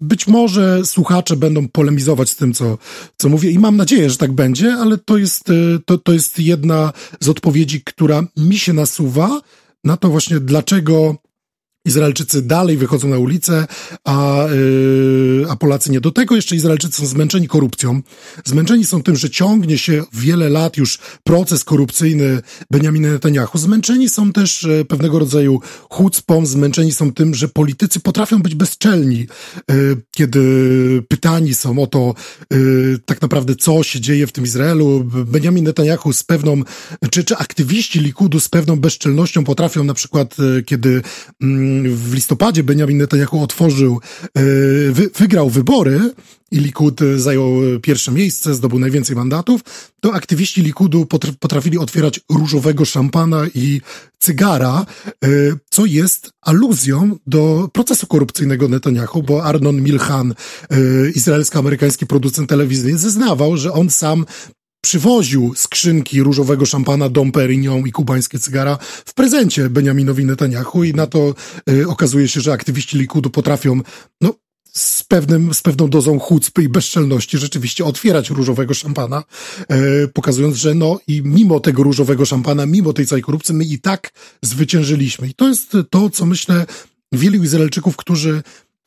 Być 0.00 0.26
może 0.26 0.84
słuchacze 0.84 1.36
będą 1.36 1.68
polemizować 1.68 2.30
z 2.30 2.36
tym, 2.36 2.54
co, 2.54 2.78
co 3.16 3.28
mówię 3.28 3.50
i 3.50 3.58
mam 3.58 3.76
nadzieję, 3.76 4.10
że 4.10 4.16
tak 4.16 4.32
będzie, 4.32 4.74
ale 4.74 4.98
to 4.98 5.18
jest, 5.18 5.48
yy, 5.48 5.78
to, 5.84 5.98
to 5.98 6.12
jest 6.12 6.38
jedna 6.38 6.92
z 7.20 7.28
odpowiedzi, 7.28 7.82
która 7.84 8.22
mi 8.36 8.58
się 8.58 8.72
nasuwa 8.72 9.40
na 9.84 9.96
to 9.96 10.08
właśnie, 10.08 10.40
dlaczego 10.40 11.16
Izraelczycy 11.84 12.42
dalej 12.42 12.76
wychodzą 12.76 13.08
na 13.08 13.18
ulicę, 13.18 13.66
a, 14.04 14.42
a 14.42 14.46
Polacy 15.60 15.90
nie. 15.90 16.00
Do 16.00 16.10
tego 16.10 16.36
jeszcze 16.36 16.56
Izraelczycy 16.56 17.00
są 17.00 17.06
zmęczeni 17.06 17.48
korupcją. 17.48 18.02
Zmęczeni 18.44 18.84
są 18.84 19.02
tym, 19.02 19.16
że 19.16 19.30
ciągnie 19.30 19.78
się 19.78 20.04
wiele 20.12 20.48
lat 20.48 20.76
już 20.76 20.98
proces 21.24 21.64
korupcyjny 21.64 22.42
Benjamina 22.70 23.08
Netanyahu. 23.08 23.58
Zmęczeni 23.58 24.08
są 24.08 24.32
też 24.32 24.62
yy, 24.62 24.84
pewnego 24.84 25.18
rodzaju 25.18 25.60
chucpą, 25.90 26.46
zmęczeni 26.46 26.92
są 26.92 27.12
tym, 27.12 27.34
że 27.34 27.48
politycy 27.48 28.00
potrafią 28.00 28.38
być 28.42 28.54
bezczelni, 28.54 29.26
yy, 29.68 29.96
kiedy 30.10 30.40
pytani 31.08 31.54
są 31.54 31.78
o 31.78 31.86
to 31.86 32.14
yy, 32.50 32.98
tak 33.04 33.22
naprawdę, 33.22 33.56
co 33.56 33.82
się 33.82 34.00
dzieje 34.00 34.26
w 34.26 34.32
tym 34.32 34.44
Izraelu. 34.44 35.04
Benjamin 35.04 35.64
Netanyahu 35.64 36.12
z 36.12 36.22
pewną, 36.22 36.62
czy, 37.10 37.24
czy 37.24 37.36
aktywiści 37.36 38.00
Likudu 38.00 38.40
z 38.40 38.48
pewną 38.48 38.76
bezczelnością 38.76 39.44
potrafią 39.44 39.84
na 39.84 39.94
przykład, 39.94 40.36
kiedy 40.66 40.90
yy, 40.90 41.02
w 41.96 42.14
listopadzie 42.14 42.62
Benjamin 42.62 42.98
Netanyahu 42.98 43.42
otworzył, 43.42 44.00
e, 44.24 44.42
wy, 44.92 45.10
wybory 45.50 46.00
i 46.50 46.58
Likud 46.58 47.00
zajął 47.16 47.52
pierwsze 47.82 48.12
miejsce, 48.12 48.54
zdobył 48.54 48.78
najwięcej 48.78 49.16
mandatów, 49.16 49.60
to 50.00 50.14
aktywiści 50.14 50.62
Likudu 50.62 51.06
potrafili 51.40 51.78
otwierać 51.78 52.20
różowego 52.30 52.84
szampana 52.84 53.46
i 53.54 53.80
cygara, 54.18 54.86
e, 55.24 55.28
co 55.70 55.86
jest 55.86 56.30
aluzją 56.40 57.16
do 57.26 57.68
procesu 57.72 58.06
korupcyjnego 58.06 58.68
Netanyahu, 58.68 59.22
bo 59.22 59.44
Arnon 59.44 59.82
Milchan, 59.82 60.34
e, 60.70 60.76
izraelsko-amerykański 61.10 62.06
producent 62.06 62.48
telewizyjny, 62.48 62.98
zeznawał, 62.98 63.56
że 63.56 63.72
on 63.72 63.90
sam 63.90 64.26
przywoził 64.80 65.52
skrzynki 65.56 66.22
różowego 66.22 66.66
szampana 66.66 67.08
Dom 67.08 67.32
Perignon 67.32 67.86
i 67.86 67.92
kubańskie 67.92 68.38
cygara 68.38 68.78
w 69.04 69.14
prezencie 69.14 69.70
Benjaminowi 69.70 70.24
Netanyahu 70.24 70.84
i 70.84 70.94
na 70.94 71.06
to 71.06 71.34
y, 71.70 71.88
okazuje 71.88 72.28
się, 72.28 72.40
że 72.40 72.52
aktywiści 72.52 72.98
Likudu 72.98 73.30
potrafią, 73.30 73.80
no, 74.20 74.34
z, 74.72 75.04
pewnym, 75.04 75.54
z 75.54 75.62
pewną 75.62 75.88
dozą 75.88 76.18
chucpy 76.18 76.62
i 76.62 76.68
bezczelności 76.68 77.38
rzeczywiście 77.38 77.84
otwierać 77.84 78.30
różowego 78.30 78.74
szampana, 78.74 79.24
y, 80.04 80.08
pokazując, 80.08 80.56
że 80.56 80.74
no 80.74 81.00
i 81.06 81.22
mimo 81.24 81.60
tego 81.60 81.82
różowego 81.82 82.24
szampana, 82.24 82.66
mimo 82.66 82.92
tej 82.92 83.06
całej 83.06 83.22
korupcji, 83.22 83.54
my 83.54 83.64
i 83.64 83.78
tak 83.78 84.12
zwyciężyliśmy. 84.42 85.28
I 85.28 85.34
to 85.34 85.48
jest 85.48 85.76
to, 85.90 86.10
co 86.10 86.26
myślę 86.26 86.66
wielu 87.12 87.44
Izraelczyków, 87.44 87.96
którzy 87.96 88.42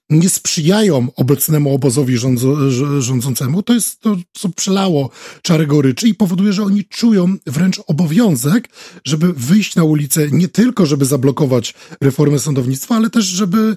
nie 0.10 0.30
sprzyjają 0.30 1.08
obecnemu 1.16 1.76
obozowi 1.76 2.18
rządzo, 2.18 2.72
rządzącemu, 3.02 3.64
to 3.64 3.74
jest 3.74 4.00
to, 4.00 4.18
co 4.34 4.50
przelało 4.50 5.10
czarę 5.42 5.68
goryczy 5.68 6.08
i 6.08 6.16
powoduje, 6.16 6.54
że 6.54 6.64
oni 6.64 6.86
czują 6.86 7.36
wręcz 7.48 7.82
obowiązek, 7.88 8.70
żeby 9.06 9.34
wyjść 9.34 9.76
na 9.76 9.84
ulicę 9.84 10.28
nie 10.32 10.48
tylko, 10.48 10.86
żeby 10.86 11.06
zablokować 11.06 11.74
reformę 12.02 12.40
sądownictwa, 12.40 12.96
ale 12.96 13.10
też, 13.10 13.26
żeby 13.26 13.76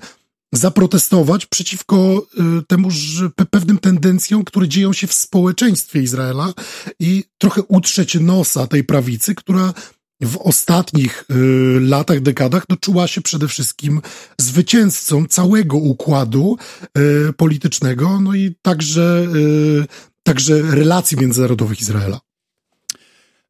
zaprotestować 0.56 1.46
przeciwko 1.46 2.26
temu, 2.68 2.90
że 2.90 3.30
pewnym 3.50 3.78
tendencjom, 3.78 4.44
które 4.44 4.68
dzieją 4.68 4.92
się 4.92 5.06
w 5.06 5.12
społeczeństwie 5.12 6.02
Izraela 6.02 6.52
i 7.00 7.24
trochę 7.38 7.62
utrzeć 7.62 8.14
nosa 8.14 8.66
tej 8.66 8.84
prawicy, 8.84 9.34
która 9.34 9.74
w 10.20 10.36
ostatnich 10.36 11.24
y, 11.30 11.80
latach, 11.80 12.20
dekadach 12.20 12.64
no, 12.68 12.76
czuła 12.76 13.06
się 13.06 13.20
przede 13.20 13.48
wszystkim 13.48 14.00
zwycięzcą 14.38 15.26
całego 15.26 15.76
układu 15.76 16.56
y, 16.98 17.32
politycznego, 17.32 18.20
no 18.20 18.34
i 18.34 18.54
także, 18.62 19.26
y, 19.34 19.86
także 20.22 20.62
relacji 20.62 21.18
międzynarodowych 21.18 21.80
Izraela. 21.80 22.20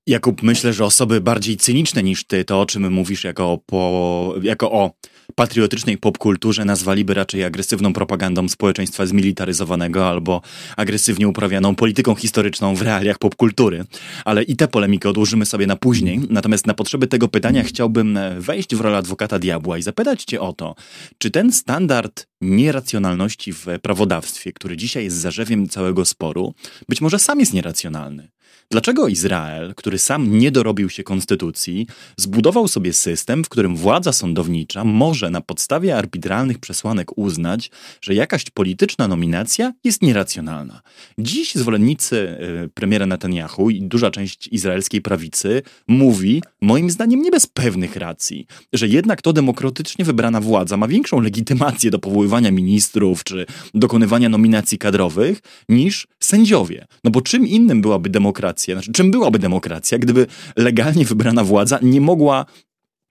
Jakub, 0.07 0.43
myślę, 0.43 0.73
że 0.73 0.85
osoby 0.85 1.21
bardziej 1.21 1.57
cyniczne 1.57 2.03
niż 2.03 2.25
ty, 2.25 2.45
to 2.45 2.61
o 2.61 2.67
czym 2.67 2.93
mówisz 2.93 3.25
jako, 3.25 3.59
po, 3.67 4.35
jako 4.43 4.73
o 4.73 4.91
patriotycznej 5.35 5.99
popkulturze, 5.99 6.65
nazwaliby 6.65 7.15
raczej 7.15 7.45
agresywną 7.45 7.93
propagandą 7.93 8.49
społeczeństwa 8.49 9.07
zmilitaryzowanego 9.07 10.09
albo 10.09 10.43
agresywnie 10.77 11.29
uprawianą 11.29 11.75
polityką 11.75 12.15
historyczną 12.15 12.75
w 12.75 12.83
realiach 12.83 13.19
popkultury. 13.19 13.85
Ale 14.25 14.43
i 14.43 14.57
tę 14.57 14.69
polemikę 14.69 15.09
odłożymy 15.09 15.47
sobie 15.47 15.67
na 15.67 15.77
później. 15.77 16.21
Natomiast 16.31 16.67
na 16.67 16.75
potrzeby 16.75 17.07
tego 17.07 17.29
pytania 17.29 17.63
chciałbym 17.63 18.19
wejść 18.39 18.75
w 18.75 18.81
rolę 18.81 18.97
adwokata 18.97 19.39
diabła 19.39 19.79
i 19.79 19.83
zapytać 19.83 20.25
cię 20.25 20.41
o 20.41 20.53
to, 20.53 20.75
czy 21.19 21.31
ten 21.31 21.53
standard 21.53 22.27
nieracjonalności 22.41 23.53
w 23.53 23.67
prawodawstwie, 23.83 24.53
który 24.53 24.77
dzisiaj 24.77 25.05
jest 25.05 25.17
zarzewiem 25.17 25.69
całego 25.69 26.05
sporu, 26.05 26.55
być 26.89 27.01
może 27.01 27.19
sam 27.19 27.41
jest 27.41 27.53
nieracjonalny. 27.53 28.36
Dlaczego 28.71 29.09
Izrael, 29.09 29.75
który 29.75 29.99
sam 29.99 30.39
nie 30.39 30.51
dorobił 30.51 30.91
się 30.91 31.03
konstytucji, 31.03 31.87
zbudował 32.17 32.69
sobie 32.69 32.93
system, 32.93 33.45
w 33.45 33.49
którym 33.49 33.77
władza 33.77 34.13
sądownicza 34.13 34.85
może 34.85 35.31
na 35.31 35.41
podstawie 35.41 35.97
arbitralnych 35.97 36.59
przesłanek 36.59 37.19
uznać, 37.19 37.71
że 38.01 38.15
jakaś 38.15 38.51
polityczna 38.51 39.09
nominacja 39.09 39.73
jest 39.85 40.03
nieracjonalna? 40.03 40.81
Dziś 41.19 41.55
zwolennicy 41.55 42.17
y, 42.17 42.69
premiera 42.75 43.07
Netanyahu 43.07 43.71
i 43.71 43.83
duża 43.83 44.11
część 44.11 44.49
izraelskiej 44.49 45.03
prawicy 45.03 45.63
mówi, 45.89 46.43
moim 46.61 46.91
zdaniem 46.91 47.23
nie 47.23 47.31
bez 47.31 47.47
pewnych 47.47 47.97
racji, 47.97 48.47
że 48.73 48.89
jednak 48.89 49.23
to 49.23 49.33
demokratycznie 49.33 50.05
wybrana 50.05 50.41
władza 50.41 50.77
ma 50.77 50.89
większą 50.89 51.21
legitymację 51.21 51.91
do 51.91 51.99
powoływania 51.99 52.51
ministrów 52.51 53.25
czy 53.25 53.47
dokonywania 53.75 54.29
nominacji 54.29 54.79
kadrowych 54.79 55.41
niż 55.69 56.07
sędziowie. 56.21 56.87
No 57.05 57.11
bo 57.11 57.21
czym 57.21 57.47
innym 57.47 57.81
byłaby 57.81 58.11
demokracja, 58.11 58.56
demokracja, 58.57 58.75
znaczy 58.75 58.93
czym 58.93 59.11
byłaby 59.11 59.39
demokracja, 59.39 59.99
gdyby 59.99 60.27
legalnie 60.57 61.05
wybrana 61.05 61.45
władza 61.45 61.79
nie 61.83 62.01
mogła 62.01 62.47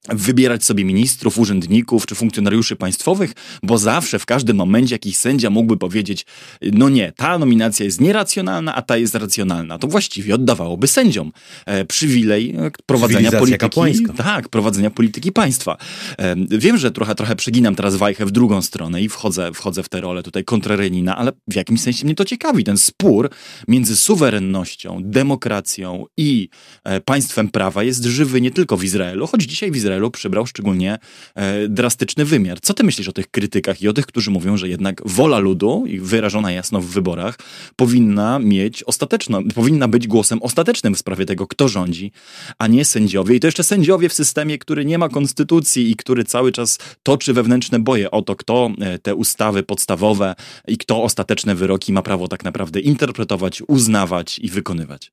wybierać 0.09 0.65
sobie 0.65 0.85
ministrów, 0.85 1.39
urzędników 1.39 2.05
czy 2.05 2.15
funkcjonariuszy 2.15 2.75
państwowych, 2.75 3.33
bo 3.63 3.77
zawsze 3.77 4.19
w 4.19 4.25
każdym 4.25 4.57
momencie 4.57 4.95
jakiś 4.95 5.17
sędzia 5.17 5.49
mógłby 5.49 5.77
powiedzieć, 5.77 6.25
no 6.61 6.89
nie, 6.89 7.11
ta 7.11 7.39
nominacja 7.39 7.85
jest 7.85 8.01
nieracjonalna, 8.01 8.75
a 8.75 8.81
ta 8.81 8.97
jest 8.97 9.15
racjonalna. 9.15 9.77
To 9.77 9.87
właściwie 9.87 10.35
oddawałoby 10.35 10.87
sędziom 10.87 11.31
e, 11.65 11.85
przywilej 11.85 12.55
e, 12.57 12.71
prowadzenia 12.85 13.31
polityki. 13.31 13.59
Kapłańska. 13.59 14.13
Tak, 14.13 14.49
prowadzenia 14.49 14.89
polityki 14.89 15.31
państwa. 15.31 15.77
E, 16.17 16.35
wiem, 16.49 16.77
że 16.77 16.91
trochę, 16.91 17.15
trochę 17.15 17.35
przeginam 17.35 17.75
teraz 17.75 17.95
wajchę 17.95 18.25
w 18.25 18.31
drugą 18.31 18.61
stronę 18.61 19.01
i 19.01 19.09
wchodzę, 19.09 19.51
wchodzę 19.53 19.83
w 19.83 19.89
tę 19.89 20.01
rolę 20.01 20.23
tutaj 20.23 20.43
kontrarenina, 20.43 21.17
ale 21.17 21.31
w 21.47 21.55
jakimś 21.55 21.81
sensie 21.81 22.05
mnie 22.05 22.15
to 22.15 22.25
ciekawi. 22.25 22.63
Ten 22.63 22.77
spór 22.77 23.29
między 23.67 23.95
suwerennością, 23.95 25.01
demokracją 25.03 26.05
i 26.17 26.49
e, 26.83 27.01
państwem 27.01 27.49
prawa 27.49 27.83
jest 27.83 28.03
żywy 28.03 28.41
nie 28.41 28.51
tylko 28.51 28.77
w 28.77 28.83
Izraelu, 28.83 29.27
choć 29.27 29.43
dzisiaj 29.43 29.71
w 29.71 29.75
Izraelu 29.75 29.94
Izraelu 29.95 30.11
przybrał 30.11 30.45
szczególnie 30.45 30.99
e, 31.35 31.67
drastyczny 31.67 32.25
wymiar. 32.25 32.59
Co 32.61 32.73
ty 32.73 32.83
myślisz 32.83 33.07
o 33.07 33.11
tych 33.11 33.31
krytykach 33.31 33.81
i 33.81 33.87
o 33.87 33.93
tych, 33.93 34.05
którzy 34.05 34.31
mówią, 34.31 34.57
że 34.57 34.69
jednak 34.69 35.01
wola 35.05 35.39
ludu, 35.39 35.85
wyrażona 35.99 36.51
jasno 36.51 36.81
w 36.81 36.85
wyborach, 36.85 37.39
powinna 37.75 38.39
mieć 38.39 38.83
ostateczną, 38.83 39.43
powinna 39.55 39.87
być 39.87 40.07
głosem 40.07 40.39
ostatecznym 40.41 40.95
w 40.95 40.99
sprawie 40.99 41.25
tego, 41.25 41.47
kto 41.47 41.67
rządzi, 41.67 42.11
a 42.59 42.67
nie 42.67 42.85
sędziowie. 42.85 43.35
I 43.35 43.39
to 43.39 43.47
jeszcze 43.47 43.63
sędziowie 43.63 44.09
w 44.09 44.13
systemie, 44.13 44.57
który 44.57 44.85
nie 44.85 44.97
ma 44.97 45.09
konstytucji 45.09 45.91
i 45.91 45.95
który 45.95 46.23
cały 46.23 46.51
czas 46.51 46.77
toczy 47.03 47.33
wewnętrzne 47.33 47.79
boje 47.79 48.11
o 48.11 48.21
to, 48.21 48.35
kto 48.35 48.71
e, 48.79 48.99
te 48.99 49.15
ustawy 49.15 49.63
podstawowe 49.63 50.35
i 50.67 50.77
kto 50.77 51.03
ostateczne 51.03 51.55
wyroki 51.55 51.93
ma 51.93 52.01
prawo 52.01 52.27
tak 52.27 52.43
naprawdę 52.43 52.79
interpretować, 52.79 53.63
uznawać 53.67 54.39
i 54.39 54.49
wykonywać. 54.49 55.11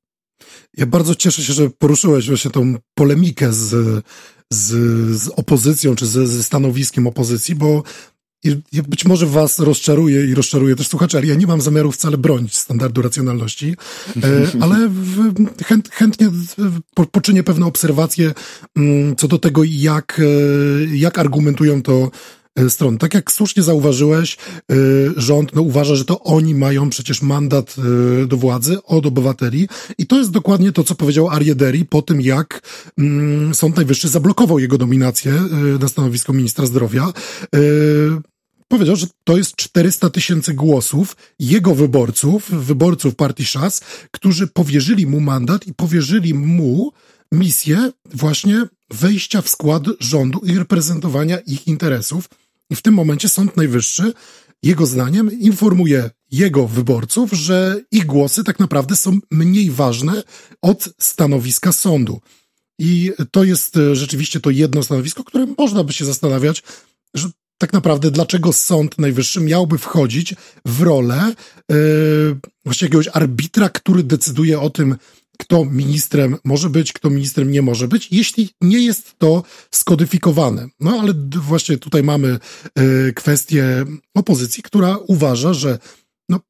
Ja 0.76 0.86
bardzo 0.86 1.14
cieszę 1.14 1.42
się, 1.42 1.52
że 1.52 1.70
poruszyłeś 1.70 2.28
właśnie 2.28 2.50
tą 2.50 2.74
polemikę 2.94 3.52
z, 3.52 4.04
z, 4.52 4.70
z 5.22 5.28
opozycją, 5.28 5.94
czy 5.94 6.06
ze, 6.06 6.26
ze 6.26 6.42
stanowiskiem 6.42 7.06
opozycji, 7.06 7.54
bo 7.54 7.82
być 8.88 9.04
może 9.04 9.26
was 9.26 9.58
rozczaruje 9.58 10.26
i 10.26 10.34
rozczaruje 10.34 10.76
też 10.76 10.88
słuchaczy, 10.88 11.16
ale 11.16 11.26
ja 11.26 11.34
nie 11.34 11.46
mam 11.46 11.60
zamiaru 11.60 11.92
wcale 11.92 12.18
bronić 12.18 12.56
standardu 12.56 13.02
racjonalności, 13.02 13.76
e, 14.16 14.46
ale 14.62 14.90
chęt, 15.64 15.88
chętnie 15.88 16.30
poczynię 17.10 17.42
pewne 17.42 17.66
obserwacje 17.66 18.34
mm, 18.76 19.16
co 19.16 19.28
do 19.28 19.38
tego, 19.38 19.62
jak, 19.64 20.20
e, 20.20 20.96
jak 20.96 21.18
argumentują 21.18 21.82
to 21.82 22.10
stron. 22.68 22.98
Tak 22.98 23.14
jak 23.14 23.32
słusznie 23.32 23.62
zauważyłeś, 23.62 24.36
e, 24.36 24.74
rząd 25.16 25.54
no, 25.54 25.62
uważa, 25.62 25.94
że 25.94 26.04
to 26.04 26.20
oni 26.20 26.54
mają 26.54 26.90
przecież 26.90 27.22
mandat 27.22 27.76
e, 28.22 28.26
do 28.26 28.36
władzy 28.36 28.82
od 28.82 29.06
obywateli 29.06 29.68
i 29.98 30.06
to 30.06 30.18
jest 30.18 30.30
dokładnie 30.30 30.72
to, 30.72 30.84
co 30.84 30.94
powiedział 30.94 31.28
Ariederi 31.28 31.84
po 31.84 32.02
tym, 32.02 32.20
jak 32.20 32.60
mm, 32.98 33.54
Sąd 33.54 33.76
Najwyższy 33.76 34.08
zablokował 34.08 34.58
jego 34.58 34.78
nominację 34.78 35.32
na 35.80 35.88
stanowisko 35.88 36.32
ministra 36.32 36.66
zdrowia 36.66 37.12
powiedział, 38.72 38.96
że 38.96 39.06
to 39.24 39.36
jest 39.36 39.56
400 39.56 40.10
tysięcy 40.10 40.54
głosów 40.54 41.16
jego 41.38 41.74
wyborców, 41.74 42.50
wyborców 42.50 43.14
partii 43.14 43.44
Szas, 43.44 43.80
którzy 44.10 44.46
powierzyli 44.46 45.06
mu 45.06 45.20
mandat 45.20 45.66
i 45.66 45.74
powierzyli 45.74 46.34
mu 46.34 46.92
misję 47.32 47.92
właśnie 48.14 48.66
wejścia 48.90 49.42
w 49.42 49.48
skład 49.48 49.82
rządu 50.00 50.38
i 50.44 50.58
reprezentowania 50.58 51.38
ich 51.38 51.66
interesów. 51.66 52.28
I 52.72 52.74
w 52.74 52.82
tym 52.82 52.94
momencie 52.94 53.28
Sąd 53.28 53.56
Najwyższy, 53.56 54.12
jego 54.62 54.86
zdaniem, 54.86 55.40
informuje 55.40 56.10
jego 56.30 56.68
wyborców, 56.68 57.32
że 57.32 57.80
ich 57.90 58.06
głosy 58.06 58.44
tak 58.44 58.58
naprawdę 58.58 58.96
są 58.96 59.18
mniej 59.30 59.70
ważne 59.70 60.22
od 60.62 60.88
stanowiska 61.00 61.72
sądu. 61.72 62.20
I 62.78 63.12
to 63.30 63.44
jest 63.44 63.76
e, 63.76 63.96
rzeczywiście 63.96 64.40
to 64.40 64.50
jedno 64.50 64.82
stanowisko, 64.82 65.24
które 65.24 65.46
można 65.58 65.84
by 65.84 65.92
się 65.92 66.04
zastanawiać, 66.04 66.62
że 67.14 67.30
tak 67.58 67.72
naprawdę 67.72 68.10
dlaczego 68.10 68.52
Sąd 68.52 68.98
Najwyższy 68.98 69.40
miałby 69.40 69.78
wchodzić 69.78 70.34
w 70.66 70.82
rolę 70.82 71.34
yy, 71.68 71.76
właśnie 72.64 72.84
jakiegoś 72.84 73.08
arbitra, 73.12 73.68
który 73.68 74.02
decyduje 74.02 74.60
o 74.60 74.70
tym, 74.70 74.96
kto 75.42 75.64
ministrem 75.64 76.36
może 76.44 76.70
być, 76.70 76.92
kto 76.92 77.10
ministrem 77.10 77.50
nie 77.50 77.62
może 77.62 77.88
być, 77.88 78.08
jeśli 78.10 78.50
nie 78.60 78.78
jest 78.78 79.18
to 79.18 79.42
skodyfikowane. 79.70 80.68
No 80.80 81.00
ale 81.00 81.14
właśnie 81.40 81.78
tutaj 81.78 82.02
mamy 82.02 82.38
y, 82.78 83.12
kwestię 83.16 83.84
opozycji, 84.14 84.62
która 84.62 84.98
uważa, 85.08 85.54
że 85.54 85.78
no, 86.28 86.40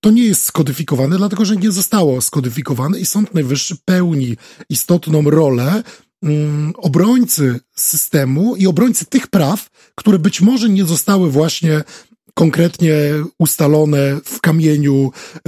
to 0.00 0.10
nie 0.10 0.24
jest 0.24 0.42
skodyfikowane, 0.42 1.16
dlatego 1.16 1.44
że 1.44 1.56
nie 1.56 1.72
zostało 1.72 2.20
skodyfikowane 2.20 2.98
i 2.98 3.06
Sąd 3.06 3.34
Najwyższy 3.34 3.76
pełni 3.84 4.36
istotną 4.68 5.30
rolę 5.30 5.82
mm, 6.22 6.72
obrońcy 6.76 7.60
systemu 7.76 8.56
i 8.56 8.66
obrońcy 8.66 9.04
tych 9.04 9.26
praw, 9.26 9.70
które 9.94 10.18
być 10.18 10.40
może 10.40 10.68
nie 10.68 10.84
zostały 10.84 11.30
właśnie 11.30 11.84
konkretnie 12.34 12.94
ustalone 13.38 14.20
w 14.24 14.40
kamieniu, 14.40 15.10
y, 15.36 15.40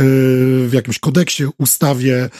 w 0.68 0.70
jakimś 0.72 0.98
kodeksie, 0.98 1.44
ustawie 1.58 2.30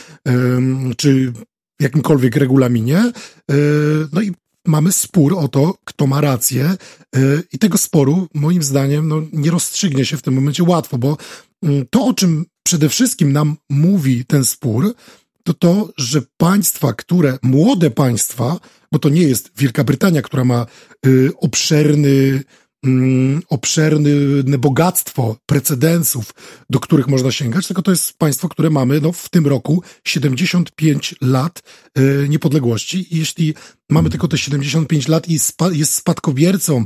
czy 0.97 1.33
jakimkolwiek 1.81 2.37
regulaminie. 2.37 3.13
Y, 3.51 3.55
no 4.13 4.23
i 4.23 4.33
mamy 4.67 4.93
spór 4.93 5.35
o 5.39 5.49
to, 5.49 5.75
kto 5.85 6.07
ma 6.07 6.21
rację 6.21 6.77
y, 7.17 7.43
i 7.53 7.59
tego 7.59 7.79
sporu 7.79 8.29
moim 8.35 8.63
zdaniem 8.63 9.09
no, 9.09 9.23
nie 9.33 9.51
rozstrzygnie 9.51 10.05
się 10.05 10.17
w 10.17 10.23
tym 10.23 10.35
momencie 10.35 10.63
łatwo, 10.63 10.99
bo 10.99 11.17
to, 11.91 12.07
o 12.07 12.15
czym 12.15 12.45
przede 12.63 12.89
wszystkim 12.89 13.33
nam 13.33 13.57
mówi 13.71 14.25
ten 14.25 14.45
spór, 14.45 14.95
to 15.43 15.55
to, 15.55 15.91
że 15.97 16.23
państwa, 16.37 16.93
które, 16.93 17.39
młode 17.43 17.91
państwa, 17.91 18.59
bo 18.93 18.99
to 18.99 19.09
nie 19.09 19.23
jest 19.23 19.51
Wielka 19.57 19.85
Brytania, 19.85 20.23
która 20.23 20.45
ma 20.45 20.67
y, 21.07 21.31
obszerny 21.37 22.43
obszerne 23.49 24.59
bogactwo 24.59 25.37
precedensów, 25.47 26.35
do 26.71 26.81
których 26.81 27.09
można 27.09 27.31
sięgać, 27.31 27.67
tylko 27.67 27.83
to 27.83 27.91
jest 27.91 28.19
państwo, 28.19 28.49
które 28.49 28.71
mamy 28.71 29.01
no, 29.01 29.13
w 29.13 29.29
tym 29.29 29.47
roku 29.47 29.83
75 30.05 31.15
lat 31.21 31.63
e, 31.95 32.29
niepodległości. 32.29 33.15
I 33.15 33.19
jeśli 33.19 33.55
mamy 33.91 34.11
tylko 34.11 34.29
te 34.29 34.39
75 34.39 35.09
lat 35.09 35.29
i 35.29 35.39
spa 35.39 35.71
jest 35.73 35.95
spadkobiercą 35.95 36.85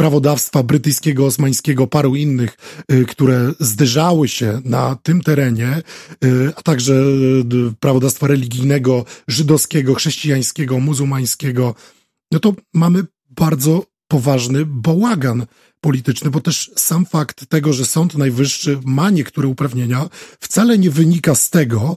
prawodawstwa 0.00 0.62
brytyjskiego, 0.62 1.26
osmańskiego, 1.26 1.86
paru 1.86 2.16
innych, 2.16 2.56
y, 2.92 3.04
które 3.04 3.52
zderzały 3.60 4.28
się 4.28 4.60
na 4.64 4.96
tym 5.02 5.20
terenie, 5.20 5.82
y, 6.24 6.52
a 6.56 6.62
także 6.62 6.94
prawodawstwa 7.80 8.26
religijnego, 8.26 9.04
żydowskiego, 9.28 9.94
chrześcijańskiego, 9.94 10.80
muzułmańskiego, 10.80 11.74
no 12.32 12.38
to 12.40 12.54
mamy 12.74 13.04
bardzo 13.30 13.86
poważny 14.08 14.66
bałagan 14.66 15.46
polityczny, 15.80 16.30
bo 16.30 16.40
też 16.40 16.70
sam 16.76 17.06
fakt 17.06 17.46
tego, 17.46 17.72
że 17.72 17.86
Sąd 17.86 18.14
Najwyższy 18.14 18.80
ma 18.84 19.10
niektóre 19.10 19.48
uprawnienia, 19.48 20.08
wcale 20.40 20.78
nie 20.78 20.90
wynika 20.90 21.34
z 21.34 21.50
tego, 21.50 21.96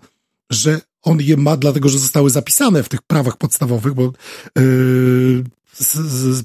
że 0.51 0.81
on 1.01 1.21
je 1.21 1.37
ma 1.37 1.57
dlatego, 1.57 1.89
że 1.89 1.99
zostały 1.99 2.29
zapisane 2.29 2.83
w 2.83 2.89
tych 2.89 3.01
prawach 3.01 3.37
podstawowych, 3.37 3.93
bo 3.93 4.13
yy, 4.57 5.43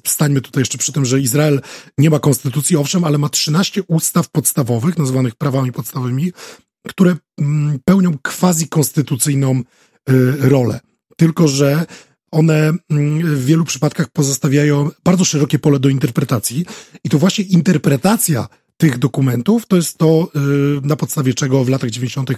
stańmy 0.06 0.40
tutaj 0.40 0.60
jeszcze 0.60 0.78
przy 0.78 0.92
tym, 0.92 1.04
że 1.04 1.20
Izrael 1.20 1.60
nie 1.98 2.10
ma 2.10 2.18
konstytucji, 2.18 2.76
owszem, 2.76 3.04
ale 3.04 3.18
ma 3.18 3.28
13 3.28 3.82
ustaw 3.82 4.28
podstawowych, 4.30 4.98
nazywanych 4.98 5.34
prawami 5.34 5.72
podstawowymi, 5.72 6.32
które 6.88 7.16
mm, 7.38 7.78
pełnią 7.84 8.18
quasi-konstytucyjną 8.22 9.62
yy, 10.08 10.36
rolę. 10.40 10.80
Tylko, 11.16 11.48
że 11.48 11.86
one 12.36 12.72
mm, 12.90 13.36
w 13.36 13.44
wielu 13.44 13.64
przypadkach 13.64 14.08
pozostawiają 14.08 14.90
bardzo 15.04 15.24
szerokie 15.24 15.58
pole 15.58 15.78
do 15.78 15.88
interpretacji 15.88 16.66
i 17.04 17.08
to 17.08 17.18
właśnie 17.18 17.44
interpretacja 17.44 18.48
tych 18.76 18.98
dokumentów, 18.98 19.66
to 19.66 19.76
jest 19.76 19.98
to, 19.98 20.28
y, 20.36 20.86
na 20.86 20.96
podstawie 20.96 21.34
czego 21.34 21.64
w 21.64 21.68
latach 21.68 21.90
90. 21.90 22.30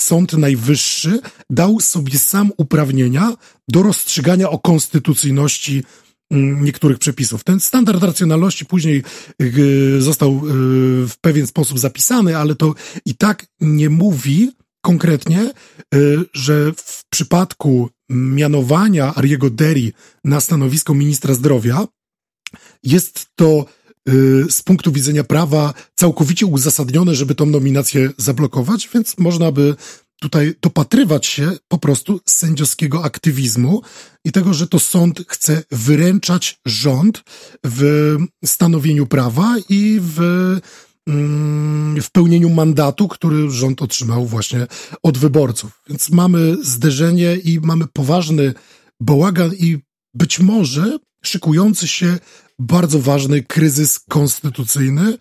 Sąd 0.00 0.32
Najwyższy 0.32 1.20
dał 1.50 1.80
sobie 1.80 2.18
sam 2.18 2.52
uprawnienia 2.56 3.32
do 3.68 3.82
rozstrzygania 3.82 4.50
o 4.50 4.58
konstytucyjności 4.58 5.84
mm, 6.30 6.64
niektórych 6.64 6.98
przepisów. 6.98 7.44
Ten 7.44 7.60
standard 7.60 8.02
racjonalności 8.02 8.66
później 8.66 9.02
y, 9.42 10.02
został 10.02 10.30
y, 10.32 10.40
w 11.08 11.14
pewien 11.20 11.46
sposób 11.46 11.78
zapisany, 11.78 12.38
ale 12.38 12.54
to 12.54 12.74
i 13.06 13.14
tak 13.14 13.46
nie 13.60 13.90
mówi 13.90 14.50
konkretnie, 14.84 15.52
że 16.32 16.72
w 16.76 17.04
przypadku 17.10 17.90
mianowania 18.10 19.14
Ariego 19.14 19.50
Deri 19.50 19.92
na 20.24 20.40
stanowisko 20.40 20.94
ministra 20.94 21.34
zdrowia 21.34 21.86
jest 22.82 23.26
to 23.34 23.66
Y, 24.08 24.46
z 24.50 24.62
punktu 24.62 24.92
widzenia 24.92 25.24
prawa 25.24 25.74
całkowicie 25.94 26.46
uzasadnione, 26.46 27.14
żeby 27.14 27.34
tą 27.34 27.46
nominację 27.46 28.10
zablokować, 28.18 28.88
więc 28.94 29.18
można 29.18 29.52
by 29.52 29.74
tutaj 30.20 30.54
dopatrywać 30.62 31.26
się 31.26 31.52
po 31.68 31.78
prostu 31.78 32.20
sędziowskiego 32.26 33.04
aktywizmu 33.04 33.82
i 34.24 34.32
tego, 34.32 34.54
że 34.54 34.66
to 34.66 34.78
sąd 34.78 35.24
chce 35.28 35.62
wyręczać 35.70 36.60
rząd 36.66 37.22
w 37.64 38.16
stanowieniu 38.44 39.06
prawa 39.06 39.56
i 39.68 40.00
w, 40.02 40.20
w 42.02 42.10
pełnieniu 42.12 42.50
mandatu, 42.50 43.08
który 43.08 43.50
rząd 43.50 43.82
otrzymał 43.82 44.26
właśnie 44.26 44.66
od 45.02 45.18
wyborców. 45.18 45.82
Więc 45.88 46.10
mamy 46.10 46.56
zderzenie 46.62 47.36
i 47.36 47.60
mamy 47.60 47.86
poważny 47.92 48.54
bałagan 49.00 49.50
i 49.54 49.78
być 50.14 50.40
może 50.40 50.98
szykujący 51.24 51.88
się 51.88 52.18
bardzo 52.58 53.00
ważny 53.00 53.42
kryzys 53.42 54.00
konstytucyjny, 54.08 55.12
e, 55.12 55.16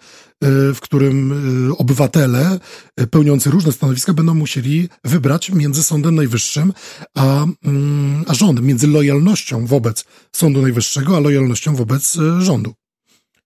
w 0.74 0.80
którym 0.80 1.32
e, 1.72 1.78
obywatele 1.78 2.60
e, 2.98 3.08
pełniący 3.08 3.50
różne 3.50 3.72
stanowiska 3.72 4.14
będą 4.14 4.34
musieli 4.34 4.90
wybrać 5.04 5.50
między 5.52 5.84
Sądem 5.84 6.16
Najwyższym 6.16 6.74
a, 7.18 7.46
mm, 7.66 8.24
a 8.28 8.34
rządem, 8.34 8.66
między 8.66 8.88
lojalnością 8.88 9.66
wobec 9.66 10.06
Sądu 10.36 10.62
Najwyższego, 10.62 11.18
a 11.18 11.20
lojalnością 11.20 11.76
wobec 11.76 12.18
rządu. 12.40 12.74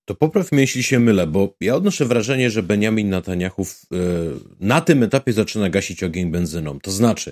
To 0.08 0.15
popraw 0.15 0.52
mnie, 0.52 0.62
jeśli 0.62 0.84
się 0.84 1.00
mylę, 1.00 1.28
bo 1.28 1.56
ja 1.62 1.76
odnoszę 1.76 2.06
wrażenie, 2.06 2.50
że 2.50 2.63
Benjamin 2.63 3.10
Netanyahu 3.10 3.65
na 4.60 4.82
tym 4.82 5.04
etapie 5.04 5.34
zaczyna 5.34 5.70
gasić 5.70 6.04
ogień 6.04 6.32
benzyną. 6.32 6.80
To 6.80 6.91
znaczy, 6.91 7.32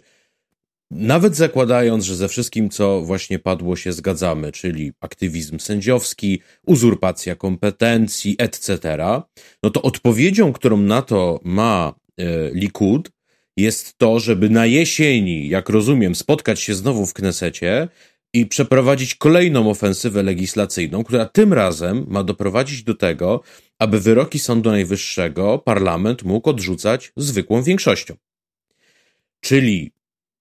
nawet 0.91 1.35
zakładając, 1.35 2.05
że 2.05 2.15
ze 2.15 2.27
wszystkim, 2.27 2.69
co 2.69 3.01
właśnie 3.01 3.39
padło, 3.39 3.75
się 3.75 3.93
zgadzamy, 3.93 4.51
czyli 4.51 4.91
aktywizm 4.99 5.59
sędziowski, 5.59 6.41
uzurpacja 6.65 7.35
kompetencji, 7.35 8.35
etc., 8.39 8.97
no 9.63 9.69
to 9.69 9.81
odpowiedzią, 9.81 10.53
którą 10.53 10.77
na 10.77 11.01
to 11.01 11.39
ma 11.43 11.93
e, 12.17 12.23
Likud, 12.51 13.11
jest 13.57 13.97
to, 13.97 14.19
żeby 14.19 14.49
na 14.49 14.65
jesieni, 14.65 15.49
jak 15.49 15.69
rozumiem, 15.69 16.15
spotkać 16.15 16.59
się 16.59 16.75
znowu 16.75 17.05
w 17.05 17.13
Knesecie 17.13 17.87
i 18.35 18.45
przeprowadzić 18.45 19.15
kolejną 19.15 19.69
ofensywę 19.69 20.23
legislacyjną, 20.23 21.03
która 21.03 21.25
tym 21.25 21.53
razem 21.53 22.05
ma 22.07 22.23
doprowadzić 22.23 22.83
do 22.83 22.95
tego, 22.95 23.41
aby 23.79 23.99
wyroki 23.99 24.39
Sądu 24.39 24.71
Najwyższego 24.71 25.59
parlament 25.59 26.23
mógł 26.23 26.49
odrzucać 26.49 27.11
zwykłą 27.17 27.63
większością. 27.63 28.15
Czyli 29.41 29.91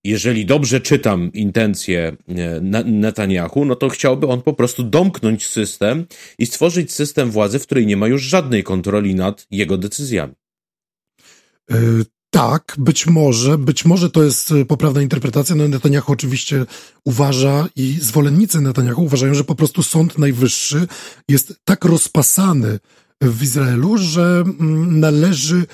jeżeli 0.04 0.46
dobrze 0.46 0.80
czytam 0.80 1.32
intencje 1.32 2.16
e, 2.28 2.60
Netanyahu, 2.84 3.64
no 3.64 3.76
to 3.76 3.88
chciałby 3.88 4.26
on 4.26 4.42
po 4.42 4.52
prostu 4.52 4.82
domknąć 4.82 5.46
system 5.46 6.06
i 6.38 6.46
stworzyć 6.46 6.92
system 6.92 7.30
władzy, 7.30 7.58
w 7.58 7.66
której 7.66 7.86
nie 7.86 7.96
ma 7.96 8.08
już 8.08 8.22
żadnej 8.22 8.62
kontroli 8.62 9.14
nad 9.14 9.46
jego 9.50 9.78
decyzjami. 9.78 10.34
Tak, 12.34 12.74
być 12.78 13.06
może, 13.06 13.58
być 13.58 13.84
może 13.84 14.10
to 14.10 14.22
jest 14.22 14.52
e, 14.52 14.64
poprawna 14.64 15.02
interpretacja. 15.02 15.54
No 15.54 15.68
Netanyahu 15.68 16.12
oczywiście 16.12 16.66
uważa 17.04 17.68
i 17.76 17.98
zwolennicy 18.00 18.60
Netanyahu 18.60 19.04
uważają, 19.04 19.34
że 19.34 19.44
po 19.44 19.54
prostu 19.54 19.82
Sąd 19.82 20.18
Najwyższy 20.18 20.86
jest 21.28 21.54
tak 21.64 21.84
rozpasany 21.84 22.78
w 23.20 23.42
Izraelu, 23.42 23.98
że 23.98 24.44
mm, 24.46 25.00
należy 25.00 25.66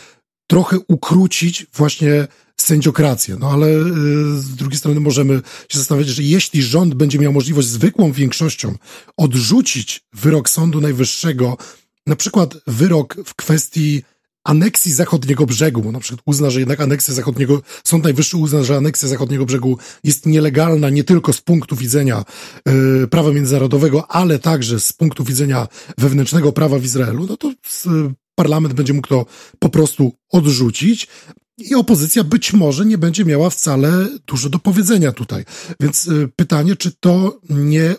trochę 0.46 0.79
ukrócić 0.88 1.66
właśnie 1.75 2.29
sędziokrację. 2.57 3.37
No 3.40 3.51
ale 3.51 3.66
y, 3.66 4.38
z 4.38 4.55
drugiej 4.57 4.79
strony 4.79 5.01
możemy 5.01 5.42
się 5.68 5.79
zastanawiać, 5.79 6.09
że 6.09 6.23
jeśli 6.23 6.62
rząd 6.62 6.94
będzie 6.94 7.18
miał 7.18 7.33
możliwość 7.33 7.68
zwykłą 7.68 8.12
większością 8.12 8.75
odrzucić 9.16 10.05
wyrok 10.12 10.51
Sądu 10.51 10.81
Najwyższego, 10.81 11.57
na 12.07 12.16
przykład 12.16 12.55
wyrok 12.66 13.16
w 13.25 13.35
kwestii 13.35 14.03
aneksji 14.44 14.92
zachodniego 14.92 15.46
brzegu, 15.46 15.92
na 15.92 16.00
przykład 16.00 16.22
uzna, 16.26 16.50
że 16.50 16.59
jednak 16.59 16.81
aneksja 16.81 17.14
zachodniego, 17.14 17.62
Sąd 17.85 18.05
Najwyższy 18.05 18.37
uzna, 18.37 18.62
że 18.62 18.76
aneksja 18.76 19.09
zachodniego 19.09 19.46
brzegu 19.46 19.79
jest 20.05 20.26
nielegalna 20.26 20.90
nie 20.90 21.05
tylko 21.05 21.33
z 21.33 21.40
punktu 21.40 21.76
widzenia 21.76 22.24
y, 23.03 23.09
prawa 23.09 23.33
międzynarodowego, 23.33 24.11
ale 24.11 24.38
także 24.38 24.81
z 24.81 24.92
punktu 24.92 25.24
widzenia 25.24 25.68
wewnętrznego 25.98 26.53
prawa 26.53 26.79
w 26.79 26.85
Izraelu, 26.85 27.26
no 27.26 27.37
to 27.37 27.50
y, 27.50 27.55
parlament 28.35 28.74
będzie 28.74 28.92
mógł 28.92 29.09
to 29.09 29.26
po 29.59 29.68
prostu 29.68 30.12
odrzucić, 30.31 31.09
i 31.61 31.75
opozycja 31.75 32.25
być 32.25 32.53
może 32.53 32.87
nie 32.87 32.99
będzie 32.99 33.25
miała 33.25 33.51
wcale 33.51 34.09
dużo 34.27 34.49
do 34.49 34.59
powiedzenia 34.59 35.12
tutaj. 35.12 35.44
Więc 35.81 36.07
y, 36.07 36.29
pytanie, 36.37 36.77
czy 36.77 36.92
to 37.01 37.40
nie 37.51 37.94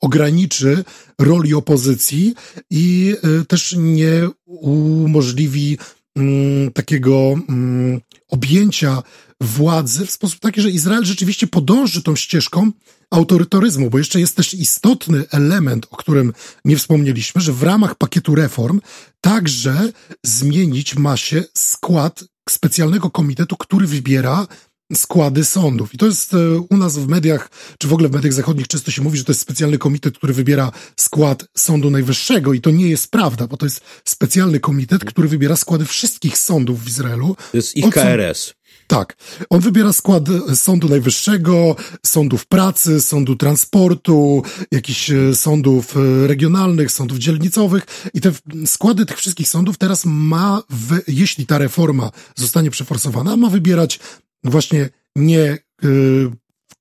ograniczy 0.00 0.84
roli 1.18 1.54
opozycji 1.54 2.34
i 2.70 3.16
y, 3.40 3.44
też 3.44 3.74
nie 3.78 4.28
umożliwi 4.46 5.78
mm, 6.16 6.72
takiego 6.72 7.34
mm, 7.48 8.00
objęcia 8.28 9.02
władzy 9.40 10.06
w 10.06 10.10
sposób 10.10 10.40
taki, 10.40 10.60
że 10.60 10.70
Izrael 10.70 11.04
rzeczywiście 11.04 11.46
podąży 11.46 12.02
tą 12.02 12.16
ścieżką 12.16 12.70
autorytaryzmu, 13.10 13.90
bo 13.90 13.98
jeszcze 13.98 14.20
jest 14.20 14.36
też 14.36 14.54
istotny 14.54 15.24
element, 15.30 15.86
o 15.90 15.96
którym 15.96 16.32
nie 16.64 16.76
wspomnieliśmy, 16.76 17.40
że 17.40 17.52
w 17.52 17.62
ramach 17.62 17.94
pakietu 17.94 18.34
reform 18.34 18.80
także 19.20 19.92
zmienić 20.24 20.96
ma 20.96 21.16
się 21.16 21.44
skład 21.54 22.24
specjalnego 22.52 23.10
komitetu, 23.10 23.56
który 23.56 23.86
wybiera 23.86 24.46
składy 24.94 25.44
sądów. 25.44 25.94
I 25.94 25.98
to 25.98 26.06
jest 26.06 26.34
e, 26.34 26.58
u 26.70 26.76
nas 26.76 26.98
w 26.98 27.08
mediach, 27.08 27.50
czy 27.78 27.88
w 27.88 27.92
ogóle 27.92 28.08
w 28.08 28.12
mediach 28.12 28.32
zachodnich 28.32 28.68
często 28.68 28.90
się 28.90 29.02
mówi, 29.02 29.18
że 29.18 29.24
to 29.24 29.32
jest 29.32 29.40
specjalny 29.40 29.78
komitet, 29.78 30.18
który 30.18 30.32
wybiera 30.32 30.72
skład 30.96 31.44
Sądu 31.56 31.90
Najwyższego 31.90 32.52
i 32.52 32.60
to 32.60 32.70
nie 32.70 32.88
jest 32.88 33.10
prawda, 33.10 33.46
bo 33.46 33.56
to 33.56 33.66
jest 33.66 33.80
specjalny 34.04 34.60
komitet, 34.60 35.04
który 35.04 35.28
wybiera 35.28 35.56
składy 35.56 35.84
wszystkich 35.84 36.38
sądów 36.38 36.84
w 36.84 36.88
Izraelu. 36.88 37.36
To 37.50 37.56
jest 37.56 37.76
ich 37.76 37.90
KRS. 37.90 38.54
Tak. 38.92 39.16
On 39.50 39.60
wybiera 39.60 39.92
skład 39.92 40.24
Sądu 40.54 40.88
Najwyższego, 40.88 41.76
sądów 42.06 42.46
pracy, 42.46 43.00
sądu 43.00 43.36
transportu, 43.36 44.42
jakichś 44.70 45.10
e, 45.10 45.34
sądów 45.34 45.96
e, 45.96 46.26
regionalnych, 46.26 46.92
sądów 46.92 47.18
dzielnicowych 47.18 47.86
i 48.14 48.20
te 48.20 48.32
składy 48.66 49.06
tych 49.06 49.16
wszystkich 49.16 49.48
sądów 49.48 49.78
teraz 49.78 50.04
ma, 50.04 50.62
w, 50.70 50.98
jeśli 51.08 51.46
ta 51.46 51.58
reforma 51.58 52.10
zostanie 52.34 52.70
przeforsowana, 52.70 53.36
ma 53.36 53.50
wybierać 53.50 54.00
właśnie 54.44 54.88
nie 55.16 55.58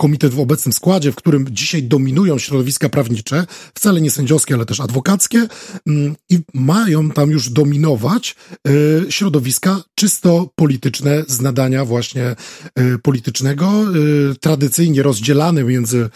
komitet 0.02 0.34
w 0.34 0.40
obecnym 0.40 0.74
składzie, 0.74 1.12
w 1.12 1.16
którym 1.16 1.46
dzisiaj 1.52 1.84
dominują 1.84 2.40
środowiska 2.40 2.90
prawnicze, 2.90 3.46
wcale 3.74 4.02
nie 4.02 4.12
sędziowskie, 4.12 4.56
ale 4.56 4.66
też 4.66 4.80
adwokackie, 4.80 5.48
mm, 5.88 6.16
i 6.30 6.40
mają 6.54 7.10
tam 7.10 7.32
już 7.32 7.50
dominować 7.50 8.36
y, 8.68 9.12
środowiska 9.12 9.84
czysto 9.96 10.50
polityczne 10.56 11.24
z 11.28 11.42
nadania 11.42 11.86
właśnie 11.86 12.36
y, 12.80 13.00
politycznego, 13.00 13.84
y, 14.32 14.36
tradycyjnie 14.36 15.04
rozdzielane 15.04 15.64
między 15.64 16.10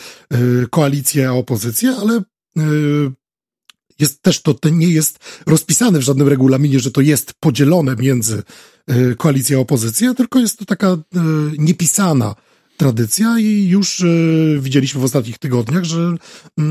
koalicję 0.69 1.29
a 1.29 1.31
opozycję, 1.31 1.95
ale 2.01 2.21
jest 3.99 4.21
też 4.21 4.41
to, 4.41 4.53
to 4.53 4.69
nie 4.69 4.89
jest 4.89 5.19
rozpisane 5.47 5.99
w 5.99 6.01
żadnym 6.01 6.27
regulaminie, 6.27 6.79
że 6.79 6.91
to 6.91 7.01
jest 7.01 7.33
podzielone 7.39 7.95
między 7.95 8.43
koalicję 9.17 9.57
a 9.57 9.59
opozycję, 9.59 10.15
tylko 10.15 10.39
jest 10.39 10.59
to 10.59 10.65
taka 10.65 10.97
niepisana 11.57 12.35
tradycja 12.77 13.39
i 13.39 13.67
już 13.67 13.99
y, 13.99 14.57
widzieliśmy 14.61 15.01
w 15.01 15.03
ostatnich 15.03 15.37
tygodniach, 15.37 15.83
że 15.83 16.15
y, 16.59 16.63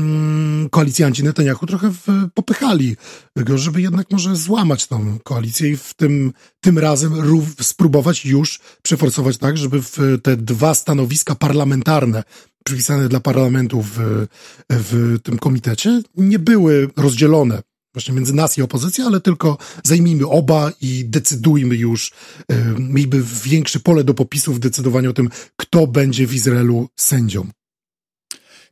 koalicjanci 0.69 1.23
Netanyahu 1.23 1.65
trochę 1.65 1.91
popychali 2.33 2.95
go, 3.35 3.57
żeby 3.57 3.81
jednak 3.81 4.11
może 4.11 4.35
złamać 4.35 4.87
tą 4.87 5.19
koalicję 5.23 5.69
i 5.69 5.77
w 5.77 5.93
tym, 5.93 6.33
tym 6.61 6.79
razem 6.79 7.13
spróbować 7.61 8.25
już 8.25 8.59
przeforsować 8.81 9.37
tak, 9.37 9.57
żeby 9.57 9.81
w 9.81 9.97
te 10.23 10.37
dwa 10.37 10.73
stanowiska 10.73 11.35
parlamentarne 11.35 12.23
przypisane 12.65 13.09
dla 13.09 13.19
parlamentu 13.19 13.81
w, 13.81 14.27
w 14.69 15.17
tym 15.23 15.37
komitecie 15.37 16.01
nie 16.17 16.39
były 16.39 16.89
rozdzielone 16.97 17.61
właśnie 17.95 18.13
między 18.13 18.33
nas 18.33 18.57
i 18.57 18.61
opozycją, 18.61 19.07
ale 19.07 19.21
tylko 19.21 19.57
zajmijmy 19.83 20.27
oba 20.27 20.71
i 20.81 21.05
decydujmy 21.05 21.75
już, 21.75 22.11
yy, 22.49 22.55
miejmy 22.79 23.23
większe 23.43 23.79
pole 23.79 24.03
do 24.03 24.13
popisu 24.13 24.53
w 24.53 24.59
decydowaniu 24.59 25.09
o 25.09 25.13
tym, 25.13 25.29
kto 25.57 25.87
będzie 25.87 26.27
w 26.27 26.33
Izraelu 26.33 26.89
sędzią. 26.95 27.47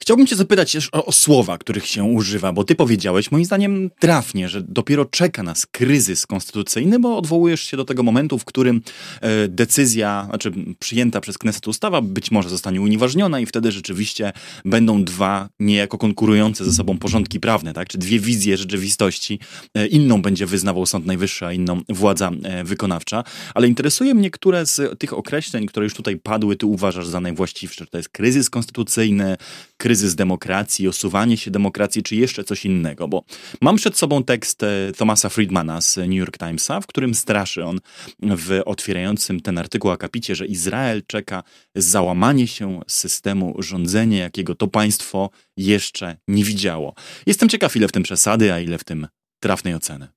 Chciałbym 0.04 0.28
cię 0.28 0.36
zapytać 0.36 0.78
o, 0.92 1.06
o, 1.06 1.12
słowa, 1.12 1.58
których 1.58 1.88
się 1.88 2.04
używa, 2.04 2.54
bo 2.54 2.64
ty 2.64 2.76
powiedziałeś, 2.76 3.32
moim 3.32 3.46
zdaniem 3.46 3.90
trafnie, 4.00 4.50
że 4.50 4.62
dopiero 4.62 5.06
czeka 5.06 5.44
nas 5.44 5.66
kryzys 5.66 6.28
konstytucyjny, 6.28 7.00
bo 7.00 7.18
odwołujesz 7.18 7.62
się 7.62 7.78
do 7.78 7.86
tego 7.86 8.04
momentu, 8.04 8.40
w 8.40 8.46
którym 8.46 8.82
e, 9.22 9.48
decyzja, 9.48 10.26
znaczy 10.30 10.52
przyjęta 10.80 11.22
przez 11.22 11.38
Kneset 11.38 11.68
ustawa 11.68 12.02
być 12.02 12.32
może 12.32 12.50
zostanie 12.50 12.82
unieważniona 12.82 13.40
i 13.40 13.46
wtedy 13.46 13.72
rzeczywiście 13.72 14.34
będą 14.66 15.04
dwa 15.04 15.50
niejako 15.60 15.98
konkurujące 15.98 16.66
ze 16.66 16.74
sobą 16.74 16.98
porządki 16.98 17.40
prawne, 17.40 17.74
tak? 17.74 17.88
czy 17.88 17.98
dwie 17.98 18.20
wizje 18.20 18.58
rzeczywistości. 18.58 19.40
E, 19.76 19.88
inną 19.88 20.22
będzie 20.22 20.46
wyznawał 20.46 20.86
Sąd 20.86 21.06
Najwyższy, 21.06 21.46
a 21.46 21.54
inną 21.54 21.82
władza 21.90 22.32
e, 22.44 22.64
wykonawcza. 22.64 23.24
Ale 23.54 23.68
interesuje 23.68 24.14
mnie, 24.14 24.32
które 24.32 24.66
z 24.66 25.00
tych 25.00 25.14
określeń, 25.14 25.66
które 25.66 25.84
już 25.84 25.94
tutaj 25.94 26.18
padły, 26.18 26.56
ty 26.56 26.66
uważasz 26.66 27.08
za 27.08 27.20
najwłaściwsze. 27.20 27.86
Czy 27.86 27.92
to 27.92 27.98
jest 27.98 28.10
kryzys 28.10 28.50
konstytucyjny, 28.50 29.38
kryzys 29.78 29.93
demokracji, 30.16 30.88
osuwanie 30.88 31.38
się 31.38 31.52
demokracji, 31.52 32.04
czy 32.04 32.16
jeszcze 32.16 32.44
coś 32.44 32.66
innego, 32.66 33.08
bo 33.08 33.24
mam 33.62 33.76
przed 33.76 33.98
sobą 33.98 34.24
tekst 34.24 34.64
e, 34.64 34.92
Thomasa 34.98 35.30
Friedmana 35.30 35.82
z 35.82 35.98
New 35.98 36.14
York 36.14 36.38
Timesa, 36.38 36.82
w 36.82 36.88
którym 36.88 37.16
straszy 37.16 37.64
on 37.64 37.80
w 38.20 38.62
otwierającym 38.66 39.40
ten 39.40 39.58
artykuł 39.58 39.92
akapicie, 39.92 40.36
że 40.36 40.46
Izrael 40.46 41.02
czeka 41.08 41.44
załamanie 41.76 42.48
się 42.48 42.80
systemu 42.88 43.56
rządzenia, 43.60 44.24
jakiego 44.24 44.56
to 44.56 44.68
państwo 44.68 45.30
jeszcze 45.58 46.18
nie 46.28 46.44
widziało. 46.44 46.94
Jestem 47.26 47.50
ciekaw, 47.50 47.76
ile 47.76 47.88
w 47.88 47.92
tym 47.92 48.04
przesady, 48.04 48.54
a 48.54 48.60
ile 48.60 48.78
w 48.78 48.84
tym 48.84 49.08
trafnej 49.40 49.76
oceny. 49.76 50.08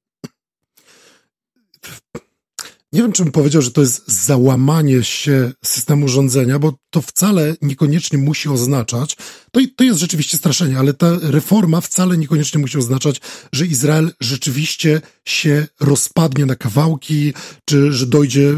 Nie 2.92 3.03
wiem, 3.03 3.12
czy 3.12 3.22
bym 3.22 3.33
powiedział, 3.33 3.62
że 3.62 3.70
to 3.70 3.81
jest 3.81 4.09
załamanie 4.25 5.05
się 5.05 5.53
systemu 5.64 6.09
rządzenia, 6.09 6.59
bo 6.59 6.72
to 6.90 7.03
wcale 7.03 7.57
niekoniecznie 7.62 8.18
musi 8.18 8.49
oznaczać, 8.49 9.16
to, 9.53 9.61
to 9.77 9.85
jest 9.85 10.01
rzeczywiście 10.01 10.38
straszenie, 10.38 10.79
ale 10.79 10.94
ta 10.94 11.18
reforma 11.22 11.81
wcale 11.81 12.16
niekoniecznie 12.16 12.61
musi 12.61 12.79
oznaczać, 12.79 13.20
że 13.53 13.66
Izrael 13.66 14.12
rzeczywiście 14.20 15.01
się 15.29 15.66
rozpadnie 15.81 16.46
na 16.46 16.55
kawałki, 16.55 17.33
czy 17.64 17.92
że 17.92 18.07
dojdzie 18.07 18.51
e, 18.51 18.55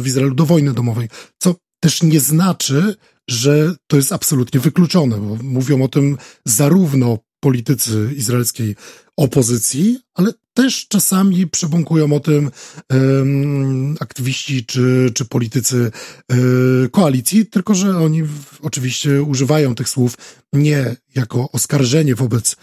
w 0.00 0.06
Izraelu 0.06 0.34
do 0.34 0.46
wojny 0.46 0.72
domowej. 0.72 1.08
Co 1.38 1.54
też 1.80 2.02
nie 2.02 2.20
znaczy, 2.20 2.94
że 3.30 3.74
to 3.86 3.96
jest 3.96 4.12
absolutnie 4.12 4.60
wykluczone, 4.60 5.16
bo 5.18 5.36
mówią 5.42 5.82
o 5.82 5.88
tym 5.88 6.18
zarówno 6.44 7.18
politycy 7.40 8.14
izraelskiej 8.16 8.76
opozycji, 9.18 9.98
ale 10.14 10.32
też 10.54 10.88
czasami 10.88 11.46
przebąkują 11.46 12.12
o 12.12 12.20
tym 12.20 12.50
um, 12.90 13.96
aktywiści 14.00 14.66
czy, 14.66 15.10
czy 15.14 15.24
politycy 15.24 15.90
um, 16.28 16.88
koalicji, 16.92 17.46
tylko 17.46 17.74
że 17.74 17.96
oni 17.98 18.22
w, 18.22 18.44
oczywiście 18.62 19.22
używają 19.22 19.74
tych 19.74 19.88
słów 19.88 20.14
nie 20.52 20.96
jako 21.14 21.50
oskarżenie 21.52 22.14
wobec 22.14 22.56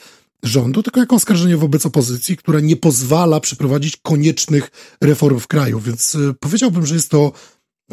rządu, 0.43 0.83
tylko 0.83 0.99
jako 0.99 1.15
oskarżenie 1.15 1.57
wobec 1.57 1.85
opozycji, 1.85 2.37
która 2.37 2.59
nie 2.59 2.75
pozwala 2.75 3.39
przeprowadzić 3.39 3.97
koniecznych 3.97 4.71
reform 5.01 5.39
w 5.39 5.47
kraju. 5.47 5.79
Więc 5.79 6.15
y, 6.15 6.33
powiedziałbym, 6.39 6.85
że 6.85 6.95
jest 6.95 7.11
to 7.11 7.31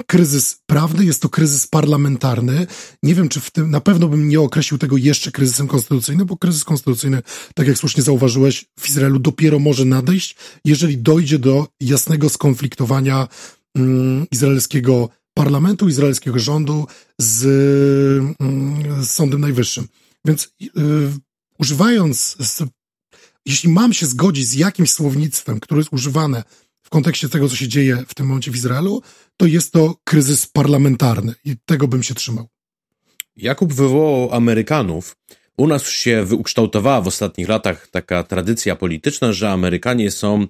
kryzys 0.06 0.60
prawny, 0.66 1.04
jest 1.04 1.22
to 1.22 1.28
kryzys 1.28 1.66
parlamentarny. 1.66 2.66
Nie 3.02 3.14
wiem, 3.14 3.28
czy 3.28 3.40
w 3.40 3.50
tym, 3.50 3.70
na 3.70 3.80
pewno 3.80 4.08
bym 4.08 4.28
nie 4.28 4.40
określił 4.40 4.78
tego 4.78 4.96
jeszcze 4.96 5.30
kryzysem 5.32 5.68
konstytucyjnym, 5.68 6.26
bo 6.26 6.36
kryzys 6.36 6.64
konstytucyjny, 6.64 7.22
tak 7.54 7.66
jak 7.66 7.78
słusznie 7.78 8.02
zauważyłeś, 8.02 8.64
w 8.80 8.88
Izraelu 8.88 9.18
dopiero 9.18 9.58
może 9.58 9.84
nadejść, 9.84 10.36
jeżeli 10.64 10.98
dojdzie 10.98 11.38
do 11.38 11.66
jasnego 11.80 12.28
skonfliktowania 12.28 13.28
mm, 13.76 14.26
izraelskiego 14.30 15.08
parlamentu, 15.34 15.88
izraelskiego 15.88 16.38
rządu 16.38 16.86
z, 17.18 17.44
mm, 18.40 19.04
z 19.04 19.10
Sądem 19.10 19.40
Najwyższym. 19.40 19.88
Więc 20.24 20.52
y, 20.62 20.78
używając, 21.58 22.36
z, 22.40 22.62
jeśli 23.46 23.68
mam 23.68 23.92
się 23.92 24.06
zgodzić 24.06 24.46
z 24.46 24.54
jakimś 24.54 24.92
słownictwem, 24.92 25.60
które 25.60 25.80
jest 25.80 25.92
używane 25.92 26.44
kontekście 26.92 27.28
tego, 27.28 27.48
co 27.48 27.56
się 27.56 27.68
dzieje 27.68 28.04
w 28.08 28.14
tym 28.14 28.26
momencie 28.26 28.50
w 28.50 28.54
Izraelu, 28.54 29.02
to 29.36 29.46
jest 29.46 29.72
to 29.72 29.94
kryzys 30.04 30.46
parlamentarny 30.46 31.34
i 31.44 31.56
tego 31.64 31.88
bym 31.88 32.02
się 32.02 32.14
trzymał. 32.14 32.48
Jakub 33.36 33.72
wywołał 33.72 34.34
Amerykanów. 34.34 35.16
U 35.56 35.66
nas 35.66 35.88
się 35.88 36.26
ukształtowała 36.30 37.00
w 37.00 37.06
ostatnich 37.06 37.48
latach 37.48 37.88
taka 37.88 38.22
tradycja 38.22 38.76
polityczna, 38.76 39.32
że 39.32 39.50
Amerykanie 39.50 40.10
są 40.10 40.46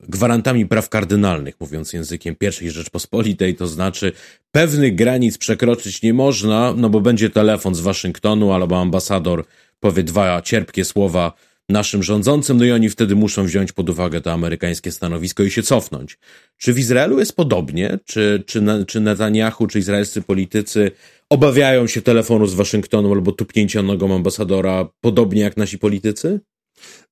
gwarantami 0.00 0.66
praw 0.66 0.88
kardynalnych, 0.88 1.60
mówiąc 1.60 1.92
językiem 1.92 2.36
pierwszej 2.36 2.70
Rzeczpospolitej, 2.70 3.54
to 3.54 3.66
znaczy 3.66 4.12
pewnych 4.50 4.94
granic 4.94 5.38
przekroczyć 5.38 6.02
nie 6.02 6.14
można, 6.14 6.74
no 6.76 6.90
bo 6.90 7.00
będzie 7.00 7.30
telefon 7.30 7.74
z 7.74 7.80
Waszyngtonu 7.80 8.52
albo 8.52 8.80
ambasador 8.80 9.44
powie 9.80 10.02
dwa 10.02 10.42
cierpkie 10.42 10.84
słowa 10.84 11.32
naszym 11.68 12.02
rządzącym, 12.02 12.58
no 12.58 12.64
i 12.64 12.72
oni 12.72 12.88
wtedy 12.88 13.14
muszą 13.16 13.44
wziąć 13.44 13.72
pod 13.72 13.90
uwagę 13.90 14.20
to 14.20 14.32
amerykańskie 14.32 14.92
stanowisko 14.92 15.42
i 15.42 15.50
się 15.50 15.62
cofnąć. 15.62 16.18
Czy 16.56 16.72
w 16.72 16.78
Izraelu 16.78 17.18
jest 17.18 17.36
podobnie? 17.36 17.98
Czy, 18.04 18.44
czy, 18.46 18.84
czy 18.86 19.00
Netanyahu, 19.00 19.66
czy 19.66 19.78
izraelscy 19.78 20.22
politycy 20.22 20.90
obawiają 21.30 21.86
się 21.86 22.02
telefonu 22.02 22.46
z 22.46 22.54
Waszyngtonu 22.54 23.12
albo 23.12 23.32
tupnięcia 23.32 23.82
nogą 23.82 24.14
ambasadora, 24.14 24.88
podobnie 25.00 25.40
jak 25.40 25.56
nasi 25.56 25.78
politycy? 25.78 26.40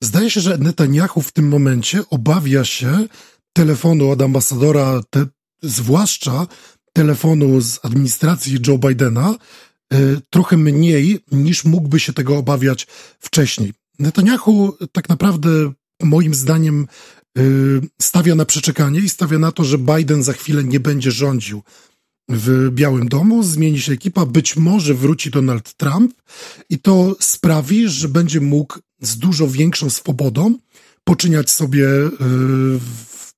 Zdaje 0.01 0.31
się, 0.31 0.41
że 0.41 0.59
Netanyahu 0.59 1.23
w 1.23 1.33
tym 1.33 1.49
momencie 1.49 2.03
obawia 2.11 2.65
się 2.65 3.05
telefonu 3.53 4.11
od 4.11 4.23
ambasadora, 4.23 5.01
te, 5.11 5.27
zwłaszcza 5.63 6.47
telefonu 6.93 7.61
z 7.61 7.79
administracji 7.83 8.59
Joe 8.67 8.79
Bidena, 8.79 9.35
y, 9.95 10.21
trochę 10.31 10.57
mniej 10.57 11.19
niż 11.33 11.65
mógłby 11.65 12.01
się 12.01 12.13
tego 12.13 12.37
obawiać 12.37 12.87
wcześniej. 13.19 13.73
Netanyahu 13.99 14.77
tak 14.93 15.09
naprawdę 15.09 15.73
moim 16.03 16.35
zdaniem 16.35 16.87
y, 17.39 17.81
stawia 18.03 18.35
na 18.35 18.45
przeczekanie 18.45 19.01
i 19.01 19.09
stawia 19.09 19.39
na 19.39 19.53
to, 19.53 19.65
że 19.65 19.79
Biden 19.79 20.23
za 20.23 20.33
chwilę 20.33 20.65
nie 20.65 20.81
będzie 20.81 21.11
rządził 21.11 21.63
w 22.29 22.71
Białym 22.71 23.09
Domu, 23.09 23.43
zmieni 23.43 23.81
się 23.81 23.93
ekipa, 23.93 24.27
być 24.27 24.57
może 24.57 24.95
wróci 24.95 25.31
Donald 25.31 25.75
Trump 25.75 26.15
i 26.71 26.79
to 26.79 27.17
sprawi, 27.21 27.89
że 27.89 28.09
będzie 28.09 28.41
mógł 28.41 28.79
z 29.01 29.19
dużo 29.19 29.49
większą 29.49 29.91
swobodą 29.91 30.59
poczyniać 31.05 31.51
sobie 31.51 31.87
y, 31.87 32.11
w, 32.79 33.33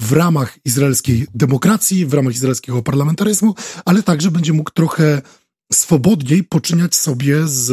w 0.00 0.12
ramach 0.12 0.58
izraelskiej 0.64 1.26
demokracji, 1.34 2.06
w 2.06 2.14
ramach 2.14 2.34
izraelskiego 2.34 2.82
parlamentaryzmu, 2.82 3.54
ale 3.84 4.02
także 4.02 4.30
będzie 4.30 4.52
mógł 4.52 4.70
trochę 4.70 5.22
swobodniej 5.72 6.44
poczyniać 6.44 6.96
sobie 6.96 7.48
z 7.48 7.72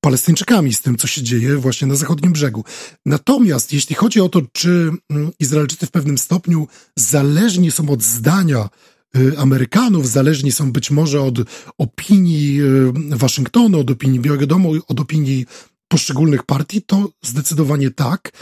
Palestyńczykami, 0.00 0.74
z 0.74 0.80
tym, 0.80 0.96
co 0.96 1.06
się 1.06 1.22
dzieje 1.22 1.56
właśnie 1.56 1.86
na 1.86 1.94
zachodnim 1.94 2.32
brzegu. 2.32 2.64
Natomiast 3.06 3.72
jeśli 3.72 3.94
chodzi 3.96 4.20
o 4.20 4.28
to, 4.28 4.42
czy 4.52 4.90
mm, 5.10 5.30
Izraelczycy 5.40 5.86
w 5.86 5.90
pewnym 5.90 6.18
stopniu 6.18 6.68
zależni 6.96 7.70
są 7.70 7.90
od 7.90 8.02
zdania 8.02 8.68
y, 9.16 9.38
Amerykanów, 9.38 10.08
zależni 10.08 10.52
są 10.52 10.72
być 10.72 10.90
może 10.90 11.22
od 11.22 11.34
opinii 11.78 12.60
y, 12.62 12.92
Waszyngtonu, 13.16 13.80
od 13.80 13.90
opinii 13.90 14.20
Białego 14.20 14.46
Domu, 14.46 14.72
od 14.88 15.00
opinii 15.00 15.46
poszczególnych 15.88 16.42
partii, 16.42 16.82
to 16.82 17.08
zdecydowanie 17.22 17.90
tak. 17.90 18.32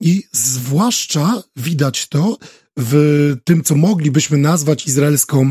I 0.00 0.22
zwłaszcza 0.32 1.42
widać 1.56 2.08
to 2.08 2.38
w 2.76 3.34
tym, 3.44 3.62
co 3.62 3.74
moglibyśmy 3.74 4.38
nazwać 4.38 4.86
izraelską 4.86 5.50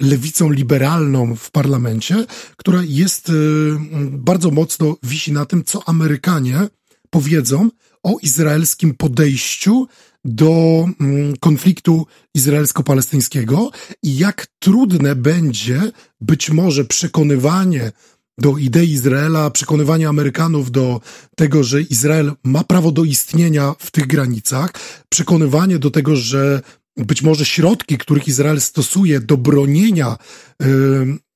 lewicą 0.00 0.50
liberalną 0.50 1.36
w 1.36 1.50
parlamencie, 1.50 2.26
która 2.56 2.82
jest 2.86 3.28
y, 3.28 3.32
mm, 3.32 4.10
bardzo 4.24 4.50
mocno 4.50 4.96
wisi 5.02 5.32
na 5.32 5.46
tym, 5.46 5.64
co 5.64 5.88
Amerykanie 5.88 6.68
powiedzą 7.10 7.70
o 8.02 8.16
izraelskim 8.22 8.94
podejściu 8.94 9.86
do 10.24 10.84
mm, 11.00 11.36
konfliktu 11.36 12.06
izraelsko-palestyńskiego 12.34 13.70
i 14.02 14.16
jak 14.18 14.46
trudne 14.58 15.16
będzie 15.16 15.92
być 16.20 16.50
może 16.50 16.84
przekonywanie 16.84 17.92
do 18.38 18.58
idei 18.58 18.90
Izraela, 18.90 19.50
przekonywanie 19.50 20.08
Amerykanów 20.08 20.70
do 20.70 21.00
tego, 21.36 21.64
że 21.64 21.82
Izrael 21.82 22.32
ma 22.44 22.64
prawo 22.64 22.92
do 22.92 23.04
istnienia 23.04 23.74
w 23.78 23.90
tych 23.90 24.06
granicach, 24.06 24.72
przekonywanie 25.08 25.78
do 25.78 25.90
tego, 25.90 26.16
że 26.16 26.62
być 26.96 27.22
może 27.22 27.44
środki, 27.44 27.98
których 27.98 28.28
Izrael 28.28 28.60
stosuje 28.60 29.20
do 29.20 29.36
bronienia 29.36 30.18
y, 30.62 30.66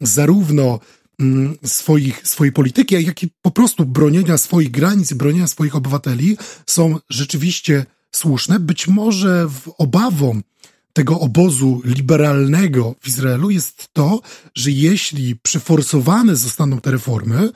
zarówno 0.01 0.81
Mm, 1.21 1.57
swoich, 1.65 2.29
swojej 2.29 2.53
polityki, 2.53 3.05
jak 3.05 3.23
i 3.23 3.29
po 3.43 3.51
prostu 3.51 3.85
bronienia 3.85 4.39
swoich 4.39 4.71
granic, 4.71 5.13
bronienia 5.13 5.47
swoich 5.47 5.77
obywateli 5.77 6.37
są 6.67 6.99
rzeczywiście 7.11 7.87
słuszne. 8.13 8.61
Być 8.61 8.89
może 8.89 9.49
obawą 9.79 10.41
tego 10.93 11.21
obozu 11.21 11.83
liberalnego 11.85 12.95
w 13.01 13.09
Izraelu 13.09 13.51
jest 13.51 13.89
to, 13.93 14.21
że 14.55 14.71
jeśli 14.71 15.37
przeforsowane 15.37 16.37
zostaną 16.37 16.81
te 16.81 16.91
reformy, 16.91 17.51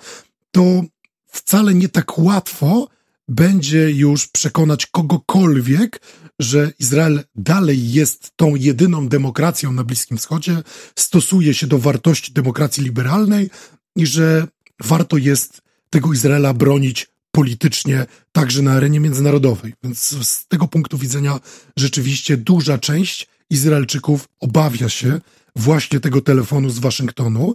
to 0.51 0.82
wcale 1.26 1.74
nie 1.74 1.88
tak 1.88 2.18
łatwo 2.18 2.88
będzie 3.30 3.90
już 3.90 4.28
przekonać 4.28 4.86
kogokolwiek, 4.86 6.00
że 6.40 6.72
Izrael 6.78 7.24
dalej 7.34 7.92
jest 7.92 8.32
tą 8.36 8.54
jedyną 8.54 9.08
demokracją 9.08 9.72
na 9.72 9.84
Bliskim 9.84 10.18
Wschodzie, 10.18 10.62
stosuje 10.98 11.54
się 11.54 11.66
do 11.66 11.78
wartości 11.78 12.32
demokracji 12.32 12.84
liberalnej 12.84 13.50
i 13.96 14.06
że 14.06 14.46
warto 14.84 15.16
jest 15.16 15.62
tego 15.90 16.12
Izraela 16.12 16.54
bronić 16.54 17.08
politycznie 17.30 18.06
także 18.32 18.62
na 18.62 18.72
arenie 18.72 19.00
międzynarodowej. 19.00 19.74
Więc 19.82 20.26
z 20.26 20.46
tego 20.48 20.68
punktu 20.68 20.98
widzenia 20.98 21.40
rzeczywiście 21.76 22.36
duża 22.36 22.78
część 22.78 23.28
Izraelczyków 23.50 24.28
obawia 24.40 24.88
się 24.88 25.20
właśnie 25.56 26.00
tego 26.00 26.20
telefonu 26.20 26.70
z 26.70 26.78
Waszyngtonu. 26.78 27.54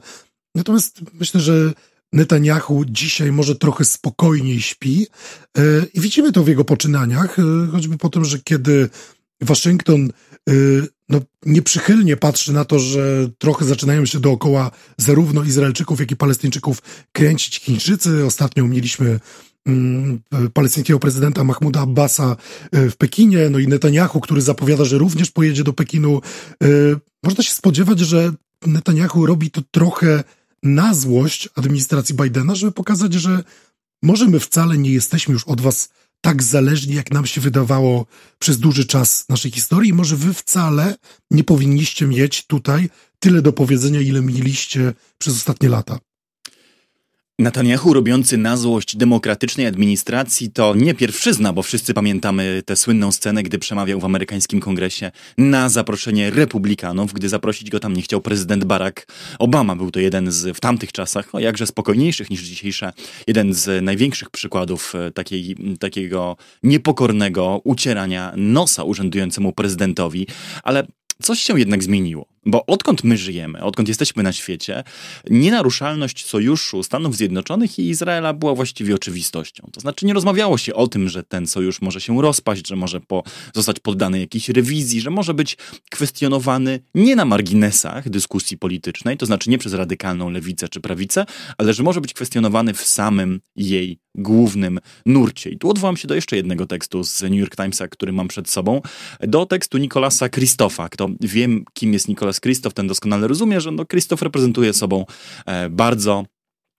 Natomiast 0.55 1.01
myślę, 1.13 1.41
że 1.41 1.73
Netanyahu 2.15 2.85
dzisiaj 2.85 3.31
może 3.31 3.55
trochę 3.55 3.85
spokojniej 3.85 4.61
śpi 4.61 5.07
e, 5.57 5.61
i 5.93 5.99
widzimy 5.99 6.31
to 6.31 6.43
w 6.43 6.47
jego 6.47 6.65
poczynaniach, 6.65 7.39
e, 7.39 7.43
choćby 7.71 7.97
po 7.97 8.09
tym, 8.09 8.25
że 8.25 8.39
kiedy 8.39 8.89
Waszyngton 9.41 10.09
e, 10.49 10.53
no, 11.09 11.21
nieprzychylnie 11.45 12.17
patrzy 12.17 12.53
na 12.53 12.65
to, 12.65 12.79
że 12.79 13.29
trochę 13.37 13.65
zaczynają 13.65 14.05
się 14.05 14.19
dookoła 14.19 14.71
zarówno 14.97 15.43
Izraelczyków, 15.43 15.99
jak 15.99 16.11
i 16.11 16.15
Palestyńczyków 16.15 16.81
kręcić 17.11 17.59
Chińczycy. 17.59 18.25
Ostatnio 18.25 18.67
mieliśmy 18.67 19.19
mm, 19.65 20.19
palestyńskiego 20.53 20.99
prezydenta 20.99 21.43
Mahmuda 21.43 21.81
Abbasa 21.81 22.35
w 22.71 22.95
Pekinie, 22.97 23.49
no 23.49 23.59
i 23.59 23.67
Netanyahu, 23.67 24.19
który 24.19 24.41
zapowiada, 24.41 24.85
że 24.85 24.97
również 24.97 25.31
pojedzie 25.31 25.63
do 25.63 25.73
Pekinu. 25.73 26.21
Można 27.23 27.43
się 27.43 27.53
spodziewać, 27.53 27.99
że 27.99 28.33
Netanyahu 28.67 29.25
robi 29.25 29.51
to 29.51 29.61
trochę 29.71 30.23
na 30.65 30.93
złość 30.93 31.49
administracji 31.55 32.15
Bidena, 32.15 32.55
żeby 32.55 32.71
pokazać, 32.71 33.13
że 33.13 33.43
może 34.03 34.27
my 34.27 34.39
wcale 34.39 34.77
nie 34.77 34.91
jesteśmy 34.91 35.33
już 35.33 35.43
od 35.43 35.61
was 35.61 35.89
tak 36.21 36.43
zależni, 36.43 36.95
jak 36.95 37.11
nam 37.11 37.25
się 37.25 37.41
wydawało 37.41 38.05
przez 38.39 38.59
duży 38.59 38.85
czas 38.85 39.25
naszej 39.29 39.51
historii. 39.51 39.93
Może 39.93 40.15
wy 40.15 40.33
wcale 40.33 40.95
nie 41.31 41.43
powinniście 41.43 42.07
mieć 42.07 42.47
tutaj 42.47 42.89
tyle 43.19 43.41
do 43.41 43.53
powiedzenia, 43.53 44.01
ile 44.01 44.21
mieliście 44.21 44.93
przez 45.17 45.35
ostatnie 45.35 45.69
lata. 45.69 45.99
Netanyahu 47.39 47.93
robiący 47.93 48.37
na 48.37 48.57
złość 48.57 48.95
demokratycznej 48.95 49.67
administracji 49.67 50.51
to 50.51 50.75
nie 50.75 50.93
pierwszyzna, 50.93 51.53
bo 51.53 51.63
wszyscy 51.63 51.93
pamiętamy 51.93 52.61
tę 52.65 52.75
słynną 52.75 53.11
scenę, 53.11 53.43
gdy 53.43 53.59
przemawiał 53.59 53.99
w 53.99 54.05
amerykańskim 54.05 54.59
kongresie 54.59 55.11
na 55.37 55.69
zaproszenie 55.69 56.29
republikanów, 56.29 57.13
gdy 57.13 57.29
zaprosić 57.29 57.69
go 57.69 57.79
tam 57.79 57.93
nie 57.93 58.01
chciał 58.01 58.21
prezydent 58.21 58.63
Barack 58.63 59.07
Obama. 59.39 59.75
Był 59.75 59.91
to 59.91 59.99
jeden 59.99 60.31
z 60.31 60.57
w 60.57 60.59
tamtych 60.59 60.91
czasach, 60.91 61.35
o 61.35 61.39
jakże 61.39 61.67
spokojniejszych 61.67 62.29
niż 62.29 62.41
dzisiejsze, 62.41 62.93
jeden 63.27 63.53
z 63.53 63.83
największych 63.83 64.29
przykładów 64.29 64.93
e, 64.95 65.11
takiej, 65.11 65.55
takiego 65.79 66.37
niepokornego 66.63 67.61
ucierania 67.63 68.33
nosa 68.35 68.83
urzędującemu 68.83 69.53
prezydentowi, 69.53 70.27
ale 70.63 70.87
coś 71.21 71.39
się 71.39 71.59
jednak 71.59 71.83
zmieniło. 71.83 72.34
Bo 72.45 72.65
odkąd 72.65 73.03
my 73.03 73.17
żyjemy, 73.17 73.63
odkąd 73.63 73.87
jesteśmy 73.87 74.23
na 74.23 74.33
świecie, 74.33 74.83
nienaruszalność 75.29 76.25
sojuszu 76.25 76.83
Stanów 76.83 77.15
Zjednoczonych 77.15 77.79
i 77.79 77.89
Izraela 77.89 78.33
była 78.33 78.55
właściwie 78.55 78.95
oczywistością. 78.95 79.69
To 79.71 79.81
znaczy 79.81 80.05
nie 80.05 80.13
rozmawiało 80.13 80.57
się 80.57 80.73
o 80.73 80.87
tym, 80.87 81.09
że 81.09 81.23
ten 81.23 81.47
sojusz 81.47 81.81
może 81.81 82.01
się 82.01 82.21
rozpaść, 82.21 82.67
że 82.67 82.75
może 82.75 83.01
po, 83.01 83.23
zostać 83.53 83.79
poddany 83.79 84.19
jakiejś 84.19 84.49
rewizji, 84.49 85.01
że 85.01 85.09
może 85.09 85.33
być 85.33 85.57
kwestionowany 85.91 86.79
nie 86.95 87.15
na 87.15 87.25
marginesach 87.25 88.09
dyskusji 88.09 88.57
politycznej, 88.57 89.17
to 89.17 89.25
znaczy 89.25 89.49
nie 89.49 89.57
przez 89.57 89.73
radykalną 89.73 90.29
lewicę 90.29 90.69
czy 90.69 90.79
prawicę, 90.79 91.25
ale 91.57 91.73
że 91.73 91.83
może 91.83 92.01
być 92.01 92.13
kwestionowany 92.13 92.73
w 92.73 92.81
samym 92.81 93.41
jej 93.55 93.99
głównym 94.17 94.79
nurcie. 95.05 95.49
I 95.49 95.57
tu 95.57 95.69
odwołam 95.69 95.97
się 95.97 96.07
do 96.07 96.15
jeszcze 96.15 96.35
jednego 96.35 96.65
tekstu 96.65 97.03
z 97.03 97.21
New 97.21 97.39
York 97.39 97.55
Timesa, 97.55 97.87
który 97.87 98.13
mam 98.13 98.27
przed 98.27 98.49
sobą, 98.49 98.81
do 99.19 99.45
tekstu 99.45 99.77
Nikolasa 99.77 100.29
Christofa. 100.29 100.89
Kto 100.89 101.09
wiem, 101.21 101.65
kim 101.73 101.93
jest 101.93 102.07
Nicolas 102.07 102.34
natomiast 102.35 102.39
Krzysztof 102.39 102.73
ten 102.73 102.87
doskonale 102.87 103.27
rozumie, 103.27 103.61
że 103.61 103.71
no 103.71 103.85
Krzysztof 103.85 104.21
reprezentuje 104.21 104.73
sobą 104.73 105.05
e, 105.45 105.69
bardzo 105.69 106.25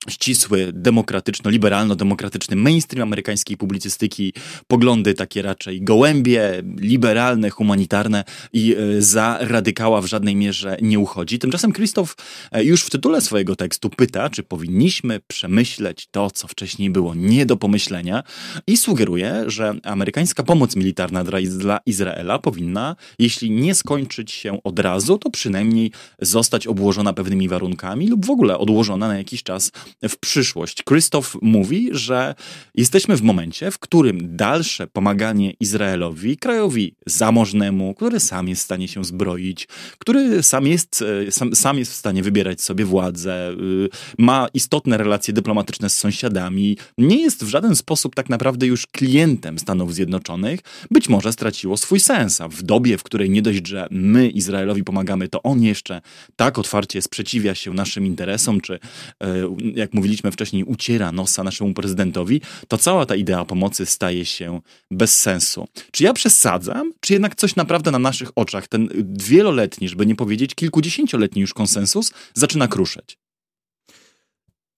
ścisły, 0.08 0.72
demokratyczno-liberalno-demokratyczny 0.72 2.56
mainstream 2.56 3.08
amerykańskiej 3.08 3.56
publicystyki, 3.56 4.32
poglądy 4.66 5.14
takie 5.14 5.42
raczej 5.42 5.82
gołębie, 5.82 6.62
liberalne, 6.78 7.50
humanitarne 7.50 8.24
i 8.52 8.76
e, 8.76 9.02
za 9.02 9.38
radykała 9.40 10.00
w 10.00 10.06
żadnej 10.06 10.36
mierze 10.36 10.76
nie 10.82 10.98
uchodzi. 10.98 11.38
Tymczasem 11.38 11.72
Krzysztof 11.72 12.16
e, 12.52 12.64
już 12.64 12.82
w 12.82 12.90
tytule 12.90 13.20
swojego 13.20 13.56
tekstu 13.56 13.90
pyta, 13.90 14.30
czy 14.30 14.42
powinniśmy 14.42 15.20
przemyśleć 15.26 16.08
to, 16.10 16.30
co 16.30 16.48
wcześniej 16.48 16.90
było 16.90 17.14
nie 17.14 17.46
do 17.46 17.56
pomyślenia 17.56 18.22
i 18.66 18.76
sugeruje, 18.76 19.44
że 19.46 19.74
amerykańska 19.82 20.42
pomoc 20.42 20.76
militarna 20.76 21.24
dla 21.24 21.80
Izraela 21.86 22.38
powinna, 22.38 22.96
jeśli 23.18 23.50
nie 23.50 23.74
skończyć 23.74 24.32
się 24.32 24.62
od 24.64 24.78
razu, 24.78 25.18
to 25.18 25.30
przynajmniej 25.30 25.92
zostać 26.20 26.66
obłożona 26.66 27.12
pewnymi 27.12 27.48
warunkami 27.48 28.08
lub 28.08 28.26
w 28.26 28.30
ogóle 28.30 28.58
odłożona 28.58 29.08
na 29.08 29.18
jakiś 29.18 29.42
czas 29.42 29.72
w 30.08 30.16
przyszłość. 30.16 30.82
Krzysztof 30.82 31.36
mówi, 31.42 31.88
że 31.92 32.34
jesteśmy 32.74 33.16
w 33.16 33.22
momencie, 33.22 33.70
w 33.70 33.78
którym 33.78 34.36
dalsze 34.36 34.86
pomaganie 34.86 35.52
Izraelowi, 35.60 36.36
krajowi 36.36 36.94
zamożnemu, 37.06 37.94
który 37.94 38.20
sam 38.20 38.48
jest 38.48 38.62
w 38.62 38.64
stanie 38.64 38.88
się 38.88 39.04
zbroić, 39.04 39.68
który 39.98 40.42
sam 40.42 40.66
jest, 40.66 41.04
e, 41.26 41.32
sam, 41.32 41.54
sam 41.54 41.78
jest 41.78 41.92
w 41.92 41.94
stanie 41.94 42.22
wybierać 42.22 42.60
sobie 42.60 42.84
władzę, 42.84 43.50
y, 43.50 43.88
ma 44.18 44.48
istotne 44.54 44.96
relacje 44.98 45.34
dyplomatyczne 45.34 45.90
z 45.90 45.98
sąsiadami, 45.98 46.78
nie 46.98 47.22
jest 47.22 47.44
w 47.44 47.48
żaden 47.48 47.76
sposób 47.76 48.14
tak 48.14 48.28
naprawdę 48.28 48.66
już 48.66 48.86
klientem 48.86 49.58
Stanów 49.58 49.94
Zjednoczonych, 49.94 50.60
być 50.90 51.08
może 51.08 51.32
straciło 51.32 51.76
swój 51.76 52.00
sens. 52.00 52.40
A 52.40 52.48
w 52.48 52.62
dobie, 52.62 52.98
w 52.98 53.02
której 53.02 53.30
nie 53.30 53.42
dość, 53.42 53.66
że 53.66 53.88
my 53.90 54.28
Izraelowi 54.28 54.84
pomagamy, 54.84 55.28
to 55.28 55.42
on 55.42 55.62
jeszcze 55.62 56.00
tak 56.36 56.58
otwarcie 56.58 57.02
sprzeciwia 57.02 57.54
się 57.54 57.74
naszym 57.74 58.06
interesom, 58.06 58.60
czy 58.60 58.74
e, 58.74 59.85
jak 59.86 59.94
mówiliśmy 59.94 60.32
wcześniej, 60.32 60.64
uciera 60.64 61.12
nosa 61.12 61.44
naszemu 61.44 61.74
prezydentowi, 61.74 62.40
to 62.68 62.78
cała 62.78 63.06
ta 63.06 63.14
idea 63.14 63.44
pomocy 63.44 63.86
staje 63.86 64.24
się 64.24 64.60
bez 64.90 65.20
sensu. 65.20 65.68
Czy 65.90 66.04
ja 66.04 66.12
przesadzam, 66.12 66.92
czy 67.00 67.12
jednak 67.12 67.34
coś 67.34 67.56
naprawdę 67.56 67.90
na 67.90 67.98
naszych 67.98 68.30
oczach, 68.34 68.68
ten 68.68 68.88
wieloletni, 69.18 69.88
żeby 69.88 70.06
nie 70.06 70.16
powiedzieć 70.16 70.54
kilkudziesięcioletni 70.54 71.40
już 71.40 71.54
konsensus, 71.54 72.12
zaczyna 72.34 72.68
kruszyć? 72.68 73.18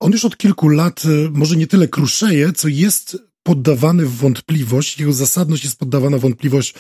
On 0.00 0.12
już 0.12 0.24
od 0.24 0.36
kilku 0.36 0.68
lat 0.68 1.04
y, 1.04 1.30
może 1.32 1.56
nie 1.56 1.66
tyle 1.66 1.88
kruszeje, 1.88 2.52
co 2.52 2.68
jest 2.68 3.18
poddawany 3.42 4.06
w 4.06 4.16
wątpliwość, 4.16 5.00
jego 5.00 5.12
zasadność 5.12 5.64
jest 5.64 5.78
poddawana 5.78 6.18
wątpliwość 6.18 6.74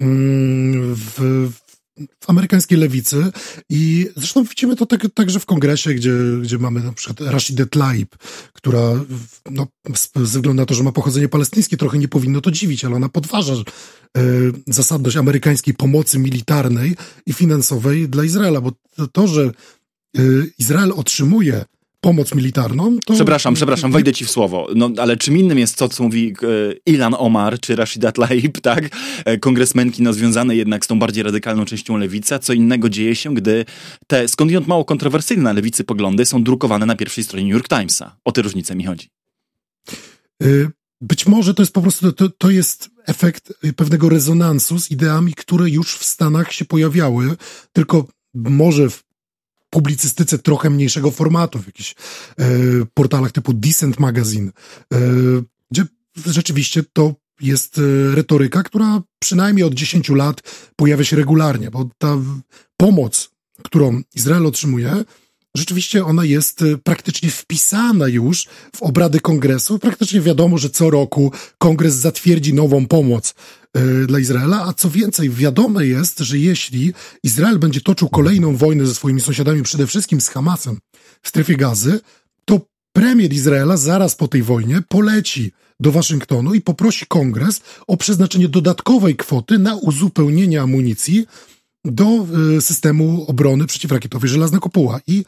mm, 0.00 0.94
w, 0.94 1.48
w 2.20 2.30
amerykańskiej 2.30 2.78
lewicy 2.78 3.32
i 3.68 4.08
zresztą 4.16 4.44
widzimy 4.44 4.76
to 4.76 4.86
tak, 4.86 5.06
także 5.14 5.40
w 5.40 5.46
kongresie, 5.46 5.94
gdzie, 5.94 6.12
gdzie 6.42 6.58
mamy 6.58 6.80
na 6.80 6.92
przykład 6.92 7.30
Rashidę 7.30 7.66
Tlaib, 7.66 8.16
która 8.52 8.80
no, 9.50 9.66
względu 10.16 10.54
na 10.54 10.66
to, 10.66 10.74
że 10.74 10.82
ma 10.82 10.92
pochodzenie 10.92 11.28
palestyńskie, 11.28 11.76
trochę 11.76 11.98
nie 11.98 12.08
powinno 12.08 12.40
to 12.40 12.50
dziwić, 12.50 12.84
ale 12.84 12.96
ona 12.96 13.08
podważa 13.08 13.54
e, 13.54 13.62
zasadność 14.66 15.16
amerykańskiej 15.16 15.74
pomocy 15.74 16.18
militarnej 16.18 16.96
i 17.26 17.32
finansowej 17.32 18.08
dla 18.08 18.24
Izraela, 18.24 18.60
bo 18.60 18.72
to, 19.12 19.26
że 19.26 19.42
e, 19.42 20.22
Izrael 20.58 20.92
otrzymuje 20.92 21.64
pomoc 22.00 22.34
militarną. 22.34 22.98
To... 23.06 23.14
Przepraszam, 23.14 23.54
przepraszam, 23.54 23.92
wejdę 23.92 24.12
ci 24.12 24.24
w 24.24 24.30
słowo. 24.30 24.68
No, 24.74 24.90
ale 24.96 25.16
czym 25.16 25.36
innym 25.36 25.58
jest 25.58 25.78
to, 25.78 25.88
co 25.88 26.02
mówi 26.02 26.34
e, 26.42 26.92
Ilan 26.92 27.14
Omar 27.18 27.60
czy 27.60 27.76
Rashida 27.76 28.12
Tlaib, 28.12 28.60
tak? 28.70 28.88
E, 29.24 29.38
kongresmenki 29.38 30.02
no, 30.02 30.12
związane 30.12 30.56
jednak 30.56 30.84
z 30.84 30.88
tą 30.88 30.98
bardziej 30.98 31.22
radykalną 31.22 31.64
częścią 31.64 31.96
lewicy. 31.96 32.38
Co 32.38 32.52
innego 32.52 32.88
dzieje 32.88 33.16
się, 33.16 33.34
gdy 33.34 33.64
te 34.06 34.28
skądinąd 34.28 34.66
mało 34.66 34.84
kontrowersyjne 34.84 35.42
na 35.42 35.52
lewicy 35.52 35.84
poglądy 35.84 36.26
są 36.26 36.44
drukowane 36.44 36.86
na 36.86 36.96
pierwszej 36.96 37.24
stronie 37.24 37.44
New 37.44 37.52
York 37.52 37.68
Timesa. 37.68 38.16
O 38.24 38.32
te 38.32 38.42
różnice 38.42 38.76
mi 38.76 38.84
chodzi. 38.84 39.08
E, 40.42 40.46
być 41.00 41.26
może 41.26 41.54
to 41.54 41.62
jest 41.62 41.72
po 41.72 41.82
prostu, 41.82 42.12
to, 42.12 42.28
to 42.28 42.50
jest 42.50 42.90
efekt 43.06 43.52
pewnego 43.76 44.08
rezonansu 44.08 44.78
z 44.78 44.90
ideami, 44.90 45.34
które 45.34 45.70
już 45.70 45.94
w 45.94 46.04
Stanach 46.04 46.52
się 46.52 46.64
pojawiały, 46.64 47.36
tylko 47.72 48.06
może 48.34 48.90
w 48.90 49.02
publicystyce 49.70 50.38
trochę 50.38 50.70
mniejszego 50.70 51.10
formatu, 51.10 51.58
w 51.58 51.66
jakichś 51.66 51.94
e, 52.38 52.44
portalach 52.94 53.32
typu 53.32 53.52
Decent 53.52 53.98
Magazine, 53.98 54.50
e, 54.94 54.98
gdzie 55.70 55.84
rzeczywiście 56.26 56.82
to 56.92 57.14
jest 57.40 57.78
e, 57.78 58.14
retoryka, 58.14 58.62
która 58.62 59.02
przynajmniej 59.18 59.64
od 59.64 59.74
10 59.74 60.08
lat 60.08 60.42
pojawia 60.76 61.04
się 61.04 61.16
regularnie, 61.16 61.70
bo 61.70 61.88
ta 61.98 62.18
pomoc, 62.76 63.30
którą 63.62 64.02
Izrael 64.14 64.46
otrzymuje, 64.46 65.04
rzeczywiście 65.56 66.04
ona 66.04 66.24
jest 66.24 66.62
e, 66.62 66.78
praktycznie 66.78 67.30
wpisana 67.30 68.08
już 68.08 68.46
w 68.76 68.82
obrady 68.82 69.20
kongresu. 69.20 69.78
Praktycznie 69.78 70.20
wiadomo, 70.20 70.58
że 70.58 70.70
co 70.70 70.90
roku 70.90 71.32
kongres 71.58 71.94
zatwierdzi 71.94 72.54
nową 72.54 72.86
pomoc 72.86 73.34
e, 73.74 74.06
dla 74.06 74.18
Izraela, 74.18 74.64
a 74.66 74.72
co 74.72 74.90
więcej, 74.90 75.30
wiadome 75.30 75.86
jest, 75.86 76.18
że 76.18 76.38
jeśli 76.38 76.92
Izrael 77.22 77.58
będzie 77.58 77.80
toczył 77.80 78.08
kolejną 78.08 78.56
wojnę 78.56 78.86
ze 78.86 78.94
swoimi 78.94 79.20
sąsiadami, 79.20 79.62
przede 79.62 79.86
wszystkim 79.86 80.20
z 80.20 80.28
Hamasem 80.28 80.78
w 81.22 81.28
strefie 81.28 81.56
gazy, 81.56 82.00
to 82.44 82.60
premier 82.92 83.32
Izraela 83.32 83.76
zaraz 83.76 84.14
po 84.14 84.28
tej 84.28 84.42
wojnie 84.42 84.82
poleci 84.88 85.52
do 85.80 85.92
Waszyngtonu 85.92 86.54
i 86.54 86.60
poprosi 86.60 87.06
kongres 87.06 87.60
o 87.86 87.96
przeznaczenie 87.96 88.48
dodatkowej 88.48 89.16
kwoty 89.16 89.58
na 89.58 89.76
uzupełnienie 89.76 90.62
amunicji 90.62 91.26
do 91.84 92.26
y, 92.56 92.60
systemu 92.60 93.24
obrony 93.28 93.66
przeciwrakietowej 93.66 94.30
Żelazna 94.30 94.58
Kopuła. 94.58 95.00
I 95.06 95.24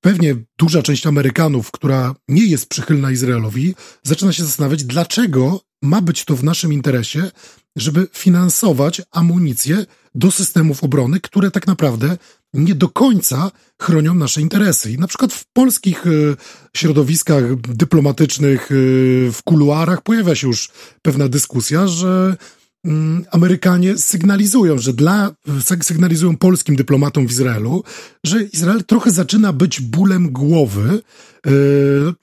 pewnie 0.00 0.36
duża 0.58 0.82
część 0.82 1.06
Amerykanów, 1.06 1.70
która 1.70 2.14
nie 2.28 2.46
jest 2.46 2.68
przychylna 2.68 3.10
Izraelowi, 3.10 3.74
zaczyna 4.02 4.32
się 4.32 4.44
zastanawiać, 4.44 4.84
dlaczego 4.84 5.60
ma 5.82 6.00
być 6.00 6.24
to 6.24 6.36
w 6.36 6.44
naszym 6.44 6.72
interesie, 6.72 7.30
żeby 7.76 8.08
finansować 8.12 9.02
amunicję 9.10 9.86
do 10.14 10.30
systemów 10.30 10.84
obrony, 10.84 11.20
które 11.20 11.50
tak 11.50 11.66
naprawdę 11.66 12.16
nie 12.54 12.74
do 12.74 12.88
końca 12.88 13.50
chronią 13.82 14.14
nasze 14.14 14.40
interesy. 14.40 14.92
I 14.92 14.98
na 14.98 15.06
przykład 15.06 15.32
w 15.32 15.44
polskich 15.52 16.06
y, 16.06 16.36
środowiskach 16.76 17.56
dyplomatycznych, 17.56 18.72
y, 18.72 19.30
w 19.32 19.42
kuluarach 19.44 20.02
pojawia 20.02 20.34
się 20.34 20.46
już 20.46 20.70
pewna 21.02 21.28
dyskusja, 21.28 21.86
że 21.86 22.36
Amerykanie 23.30 23.98
sygnalizują, 23.98 24.78
że 24.78 24.92
dla, 24.92 25.30
sygnalizują 25.82 26.36
polskim 26.36 26.76
dyplomatom 26.76 27.26
w 27.26 27.30
Izraelu, 27.30 27.84
że 28.24 28.42
Izrael 28.42 28.84
trochę 28.84 29.10
zaczyna 29.10 29.52
być 29.52 29.80
bólem 29.80 30.32
głowy. 30.32 31.02
E, 31.46 31.50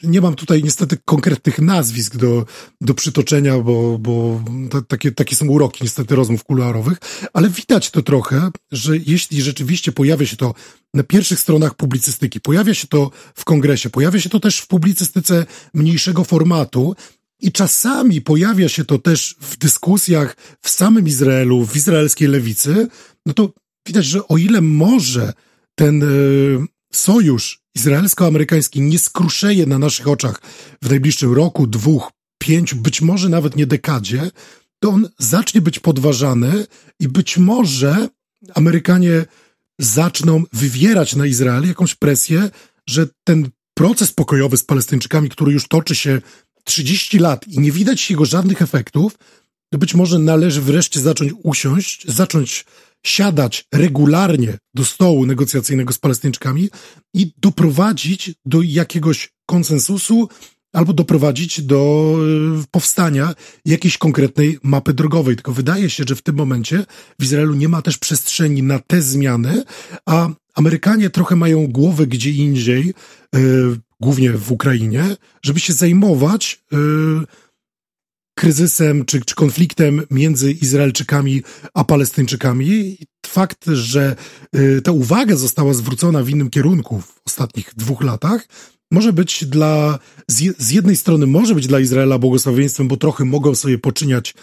nie 0.04 0.22
mam 0.22 0.36
tutaj 0.36 0.64
niestety 0.64 0.98
konkretnych 1.06 1.60
nazwisk 1.60 2.16
do, 2.16 2.46
do 2.82 2.94
przytoczenia, 2.94 3.60
bo, 3.60 4.00
bo 4.00 4.44
takie, 4.88 5.12
takie 5.12 5.36
są 5.36 5.48
uroki 5.48 5.84
niestety 5.84 6.16
rozmów 6.16 6.44
kuluarowych, 6.44 6.98
ale 7.34 7.50
widać 7.50 7.92
to 7.92 8.02
trochę, 8.02 8.50
że 8.72 8.98
jeśli 8.98 9.42
rzeczywiście 9.42 9.92
pojawia 9.92 10.26
się 10.26 10.38
to 10.38 10.54
na 10.94 11.04
pierwszych 11.04 11.40
stronach 11.40 11.76
publicystyki, 11.76 12.40
pojawia 12.40 12.74
się 12.74 12.88
to 12.88 13.12
w 13.36 13.46
kongresie, 13.46 13.90
pojawia 13.90 14.20
się 14.20 14.30
to 14.30 14.40
też 14.40 14.60
w 14.60 14.68
publicystyce 14.68 15.46
mniejszego 15.74 16.24
formatu, 16.24 16.96
i 17.40 17.52
czasami 17.52 18.22
pojawia 18.22 18.70
się 18.70 18.86
to 18.86 18.98
też 18.98 19.36
w 19.42 19.58
dyskusjach 19.58 20.38
w 20.62 20.70
samym 20.70 21.08
Izraelu, 21.08 21.66
w 21.66 21.76
izraelskiej 21.76 22.28
lewicy, 22.28 22.88
no 23.26 23.34
to 23.34 23.54
widać, 23.88 24.06
że 24.06 24.28
o 24.28 24.38
ile 24.38 24.62
może 24.62 25.34
ten 25.76 26.04
y, 26.04 26.68
sojusz 26.94 27.62
izraelsko-amerykański 27.76 28.82
nie 28.82 29.00
skruszeje 29.00 29.66
na 29.66 29.80
naszych 29.80 30.08
oczach 30.08 30.42
w 30.82 30.90
najbliższym 30.90 31.34
roku, 31.34 31.68
dwóch, 31.68 32.12
pięciu, 32.38 32.76
być 32.76 33.02
może 33.02 33.30
nawet 33.30 33.56
nie 33.56 33.68
dekadzie, 33.68 34.32
to 34.80 34.90
on 34.90 35.10
zacznie 35.20 35.62
być 35.62 35.80
podważany 35.80 36.66
i 37.00 37.08
być 37.08 37.38
może 37.38 38.10
Amerykanie 38.56 39.26
zaczną 39.80 40.44
wywierać 40.54 41.16
na 41.16 41.26
Izrael 41.26 41.68
jakąś 41.68 41.96
presję, 41.96 42.50
że 42.90 43.08
ten 43.24 43.50
proces 43.74 44.12
pokojowy 44.12 44.58
z 44.58 44.64
Palestyńczykami, 44.64 45.30
który 45.30 45.54
już 45.54 45.68
toczy 45.68 45.96
się 45.96 46.22
30 46.64 47.20
lat 47.20 47.48
i 47.48 47.60
nie 47.60 47.72
widać 47.72 48.10
jego 48.10 48.26
żadnych 48.26 48.62
efektów, 48.62 49.18
to 49.70 49.78
być 49.78 49.96
może 49.96 50.20
należy 50.20 50.62
wreszcie 50.62 51.00
zacząć 51.00 51.34
usiąść, 51.44 52.08
zacząć 52.08 52.66
siadać 53.06 53.68
regularnie 53.74 54.58
do 54.74 54.86
stołu 54.86 55.26
negocjacyjnego 55.26 55.94
z 55.94 55.98
Palestyńczykami 55.98 56.70
i 57.14 57.34
doprowadzić 57.38 58.32
do 58.46 58.62
jakiegoś 58.62 59.30
konsensusu 59.46 60.30
albo 60.74 60.94
doprowadzić 60.94 61.62
do 61.62 62.16
e, 62.60 62.64
powstania 62.72 63.34
jakiejś 63.66 63.98
konkretnej 63.98 64.60
mapy 64.64 64.94
drogowej. 64.94 65.36
Tylko 65.36 65.54
wydaje 65.54 65.90
się, 65.90 66.04
że 66.08 66.16
w 66.16 66.22
tym 66.22 66.36
momencie 66.36 66.86
w 67.20 67.24
Izraelu 67.24 67.56
nie 67.56 67.70
ma 67.70 67.82
też 67.82 67.98
przestrzeni 67.98 68.64
na 68.64 68.80
te 68.80 69.02
zmiany, 69.02 69.64
a 70.06 70.30
Amerykanie 70.56 71.10
trochę 71.10 71.36
mają 71.36 71.68
głowę 71.68 72.08
gdzie 72.08 72.32
indziej, 72.32 72.94
e, 73.36 73.40
głównie 74.02 74.32
w 74.32 74.52
Ukrainie, 74.52 75.16
żeby 75.42 75.60
się 75.60 75.74
zajmować 75.74 76.64
y, 76.74 76.78
kryzysem 78.38 79.06
czy, 79.06 79.22
czy 79.22 79.36
konfliktem 79.36 80.02
między 80.12 80.52
Izraelczykami 80.52 81.44
a 81.74 81.84
Palestyńczykami. 81.84 82.98
Fakt, 83.26 83.66
że 83.66 84.16
y, 84.56 84.82
ta 84.82 84.92
uwaga 84.92 85.36
została 85.36 85.74
zwrócona 85.74 86.24
w 86.24 86.30
innym 86.30 86.50
kierunku 86.50 87.02
w 87.02 87.22
ostatnich 87.26 87.72
dwóch 87.76 88.04
latach, 88.04 88.48
może 88.92 89.14
być 89.14 89.46
dla, 89.46 90.00
z, 90.28 90.58
z 90.58 90.72
jednej 90.72 90.96
strony 90.96 91.28
może 91.28 91.56
być 91.56 91.68
dla 91.68 91.80
Izraela 91.80 92.20
błogosławieństwem, 92.20 92.88
bo 92.88 92.98
trochę 92.98 93.26
mogą 93.26 93.56
sobie 93.56 93.78
poczyniać 93.78 94.34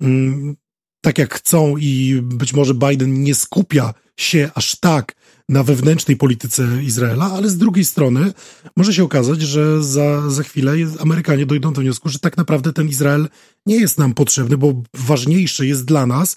mm, 0.00 0.56
tak 1.04 1.18
jak 1.18 1.34
chcą 1.34 1.76
i 1.76 2.20
być 2.22 2.52
może 2.52 2.74
Biden 2.74 3.22
nie 3.22 3.34
skupia 3.34 3.94
się 4.16 4.50
aż 4.54 4.76
tak 4.76 5.14
na 5.48 5.62
wewnętrznej 5.62 6.16
polityce 6.16 6.68
Izraela, 6.82 7.24
ale 7.24 7.48
z 7.48 7.58
drugiej 7.58 7.84
strony 7.84 8.32
może 8.76 8.94
się 8.94 9.04
okazać, 9.04 9.42
że 9.42 9.82
za, 9.84 10.30
za 10.30 10.42
chwilę 10.42 10.72
Amerykanie 10.98 11.46
dojdą 11.46 11.72
do 11.72 11.80
wniosku, 11.80 12.08
że 12.08 12.18
tak 12.18 12.36
naprawdę 12.36 12.72
ten 12.72 12.88
Izrael 12.88 13.28
nie 13.66 13.76
jest 13.76 13.98
nam 13.98 14.14
potrzebny, 14.14 14.58
bo 14.58 14.82
ważniejsze 14.94 15.66
jest 15.66 15.84
dla 15.84 16.06
nas 16.06 16.36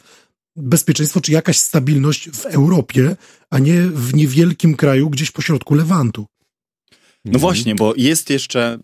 bezpieczeństwo 0.55 1.21
czy 1.21 1.31
jakaś 1.31 1.57
stabilność 1.57 2.29
w 2.29 2.45
Europie, 2.45 3.15
a 3.49 3.59
nie 3.59 3.81
w 3.81 4.13
niewielkim 4.13 4.75
kraju 4.75 5.09
gdzieś 5.09 5.31
pośrodku 5.31 5.75
Lewantu. 5.75 6.25
No 7.25 7.39
właśnie, 7.39 7.75
bo 7.75 7.93
jest 7.97 8.29
jeszcze. 8.29 8.79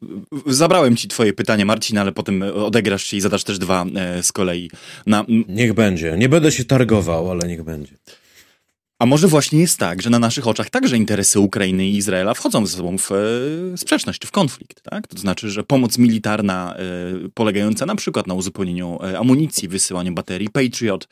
Zabrałem 0.48 0.96
ci 0.96 1.08
twoje 1.08 1.34
pytanie, 1.34 1.66
Marcin, 1.66 1.98
ale 1.98 2.12
potem 2.12 2.44
odegrasz 2.56 3.04
się 3.04 3.18
i 3.18 3.22
zadasz 3.22 3.44
też 3.44 3.60
dwa 3.60 3.86
e, 3.96 4.24
z 4.24 4.32
kolei. 4.32 4.72
Na... 5.06 5.26
Niech 5.48 5.74
będzie. 5.74 6.16
Nie 6.18 6.30
będę 6.30 6.52
się 6.52 6.66
targował, 6.66 7.32
ale 7.32 7.48
niech 7.48 7.64
będzie. 7.64 7.98
A 9.00 9.06
może 9.06 9.28
właśnie 9.28 9.60
jest 9.60 9.80
tak, 9.80 10.02
że 10.02 10.10
na 10.10 10.20
naszych 10.20 10.48
oczach 10.48 10.70
także 10.70 10.98
interesy 10.98 11.40
Ukrainy 11.40 11.88
i 11.88 11.98
Izraela 11.98 12.34
wchodzą 12.34 12.66
ze 12.66 12.78
sobą 12.78 12.98
w 12.98 13.12
e, 13.12 13.16
sprzeczność 13.78 14.26
w 14.26 14.32
konflikt, 14.32 14.82
tak? 14.82 15.08
To 15.08 15.18
znaczy, 15.18 15.50
że 15.50 15.64
pomoc 15.64 15.98
militarna 15.98 16.76
e, 16.76 16.84
polegająca 17.34 17.86
na 17.86 17.96
przykład 17.96 18.28
na 18.28 18.34
uzupełnieniu 18.34 19.00
e, 19.04 19.20
amunicji, 19.20 19.68
wysyłaniu 19.68 20.14
baterii 20.14 20.50
Patriot, 20.50 21.08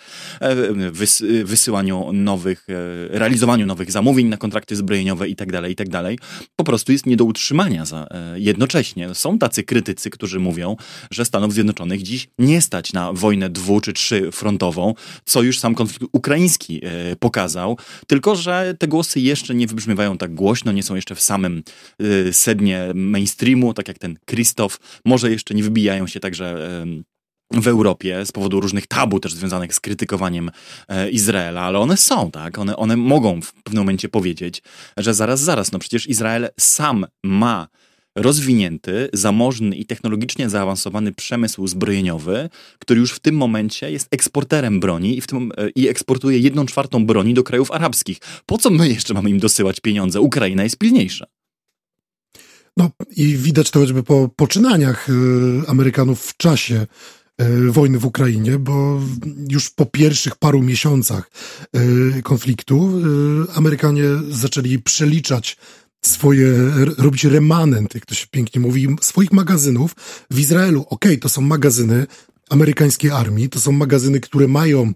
wys, 0.91 1.23
wysyłaniu 1.43 2.13
nowych, 2.13 2.67
realizowaniu 3.09 3.65
nowych 3.65 3.91
zamówień 3.91 4.27
na 4.27 4.37
kontrakty 4.37 4.75
zbrojeniowe 4.75 5.27
itd., 5.27 5.61
tak 5.61 5.69
itd., 5.69 6.03
tak 6.03 6.27
po 6.55 6.63
prostu 6.63 6.91
jest 6.91 7.05
nie 7.05 7.17
do 7.17 7.25
utrzymania 7.25 7.85
za, 7.85 8.07
jednocześnie. 8.35 9.15
Są 9.15 9.37
tacy 9.37 9.63
krytycy, 9.63 10.09
którzy 10.09 10.39
mówią, 10.39 10.75
że 11.11 11.25
Stanów 11.25 11.53
Zjednoczonych 11.53 12.01
dziś 12.03 12.27
nie 12.39 12.61
stać 12.61 12.93
na 12.93 13.13
wojnę 13.13 13.49
dwu 13.49 13.81
czy 13.81 13.93
trzy 13.93 14.31
frontową, 14.31 14.93
co 15.25 15.41
już 15.41 15.59
sam 15.59 15.75
konflikt 15.75 16.05
ukraiński 16.11 16.81
pokazał, 17.19 17.70
tylko 18.07 18.35
że 18.35 18.75
te 18.79 18.87
głosy 18.87 19.19
jeszcze 19.19 19.55
nie 19.55 19.67
wybrzmiewają 19.67 20.17
tak 20.17 20.33
głośno, 20.33 20.71
nie 20.71 20.83
są 20.83 20.95
jeszcze 20.95 21.15
w 21.15 21.21
samym 21.21 21.63
y, 22.01 22.33
sednie 22.33 22.91
mainstreamu, 22.95 23.73
tak 23.73 23.87
jak 23.87 23.99
ten 23.99 24.17
Krzysztof, 24.25 24.79
może 25.05 25.31
jeszcze 25.31 25.53
nie 25.53 25.63
wybijają 25.63 26.07
się 26.07 26.19
także 26.19 26.67
w 27.51 27.67
Europie 27.67 28.25
z 28.25 28.31
powodu 28.31 28.59
różnych 28.59 28.87
tabu 28.87 29.19
też 29.19 29.33
związanych 29.33 29.73
z 29.73 29.79
krytykowaniem 29.79 30.51
e, 30.87 31.09
Izraela, 31.09 31.61
ale 31.61 31.79
one 31.79 31.97
są, 31.97 32.31
tak? 32.31 32.57
One, 32.57 32.77
one 32.77 32.97
mogą 32.97 33.41
w 33.41 33.53
pewnym 33.53 33.83
momencie 33.83 34.09
powiedzieć, 34.09 34.61
że 34.97 35.13
zaraz, 35.13 35.39
zaraz, 35.41 35.71
no 35.71 35.79
przecież 35.79 36.07
Izrael 36.07 36.49
sam 36.59 37.05
ma 37.23 37.67
rozwinięty, 38.15 39.09
zamożny 39.13 39.75
i 39.75 39.85
technologicznie 39.85 40.49
zaawansowany 40.49 41.11
przemysł 41.11 41.67
zbrojeniowy, 41.67 42.49
który 42.79 42.99
już 42.99 43.11
w 43.11 43.19
tym 43.19 43.35
momencie 43.35 43.91
jest 43.91 44.07
eksporterem 44.11 44.79
broni 44.79 45.17
i, 45.17 45.21
w 45.21 45.27
tym, 45.27 45.51
e, 45.57 45.69
i 45.69 45.87
eksportuje 45.87 46.39
jedną 46.39 46.65
czwartą 46.65 47.05
broni 47.05 47.33
do 47.33 47.43
krajów 47.43 47.71
arabskich. 47.71 48.17
Po 48.45 48.57
co 48.57 48.69
my 48.69 48.89
jeszcze 48.89 49.13
mamy 49.13 49.29
im 49.29 49.39
dosyłać 49.39 49.79
pieniądze? 49.79 50.21
Ukraina 50.21 50.63
jest 50.63 50.77
pilniejsza. 50.77 51.25
No 52.77 52.91
i 53.15 53.37
widać 53.37 53.71
to 53.71 53.79
choćby 53.79 54.03
po 54.03 54.29
poczynaniach 54.35 55.09
y, 55.09 55.13
Amerykanów 55.67 56.25
w 56.25 56.37
czasie 56.37 56.87
y, 57.41 57.71
wojny 57.71 57.99
w 57.99 58.05
Ukrainie, 58.05 58.59
bo 58.59 59.01
już 59.49 59.69
po 59.69 59.85
pierwszych 59.85 60.35
paru 60.35 60.61
miesiącach 60.61 61.31
y, 62.17 62.21
konfliktu 62.23 63.01
Amerykanie 63.55 64.03
zaczęli 64.29 64.79
przeliczać 64.79 65.57
swoje, 66.05 66.53
robić 66.97 67.23
remanent, 67.23 67.95
jak 67.95 68.05
to 68.05 68.15
się 68.15 68.27
pięknie 68.31 68.61
mówi, 68.61 68.87
swoich 69.01 69.31
magazynów 69.31 69.95
w 70.31 70.39
Izraelu. 70.39 70.81
Okej, 70.81 71.11
okay, 71.11 71.17
to 71.17 71.29
są 71.29 71.41
magazyny 71.41 72.07
amerykańskiej 72.49 73.11
armii, 73.11 73.49
to 73.49 73.59
są 73.59 73.71
magazyny, 73.71 74.19
które 74.19 74.47
mają 74.47 74.93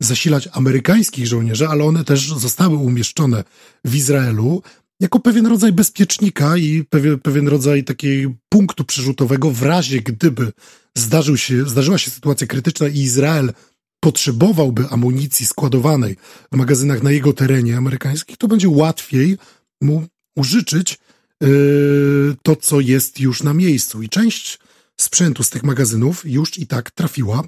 zasilać 0.00 0.48
amerykańskich 0.52 1.26
żołnierzy, 1.26 1.68
ale 1.68 1.84
one 1.84 2.04
też 2.04 2.28
zostały 2.28 2.76
umieszczone 2.76 3.44
w 3.84 3.94
Izraelu 3.94 4.62
jako 5.00 5.20
pewien 5.20 5.46
rodzaj 5.46 5.72
bezpiecznika 5.72 6.56
i 6.56 6.84
pewien, 6.84 7.18
pewien 7.18 7.48
rodzaj 7.48 7.84
takiego 7.84 8.30
punktu 8.48 8.84
przyrzutowego 8.84 9.50
w 9.50 9.62
razie, 9.62 10.00
gdyby 10.00 10.52
zdarzył 10.96 11.36
się, 11.36 11.68
zdarzyła 11.68 11.98
się 11.98 12.10
sytuacja 12.10 12.46
krytyczna 12.46 12.88
i 12.88 12.98
Izrael 12.98 13.52
potrzebowałby 14.00 14.88
amunicji 14.88 15.46
składowanej 15.46 16.16
w 16.52 16.56
magazynach 16.56 17.02
na 17.02 17.10
jego 17.10 17.32
terenie 17.32 17.76
amerykańskich, 17.76 18.36
to 18.36 18.48
będzie 18.48 18.68
łatwiej 18.68 19.38
mu 19.82 20.06
użyczyć 20.36 20.98
yy, 21.40 22.36
to, 22.42 22.56
co 22.56 22.80
jest 22.80 23.20
już 23.20 23.42
na 23.42 23.54
miejscu. 23.54 24.02
I 24.02 24.08
część 24.08 24.58
sprzętu 25.00 25.42
z 25.42 25.50
tych 25.50 25.62
magazynów 25.62 26.22
już 26.24 26.58
i 26.58 26.66
tak 26.66 26.90
trafiła 26.90 27.42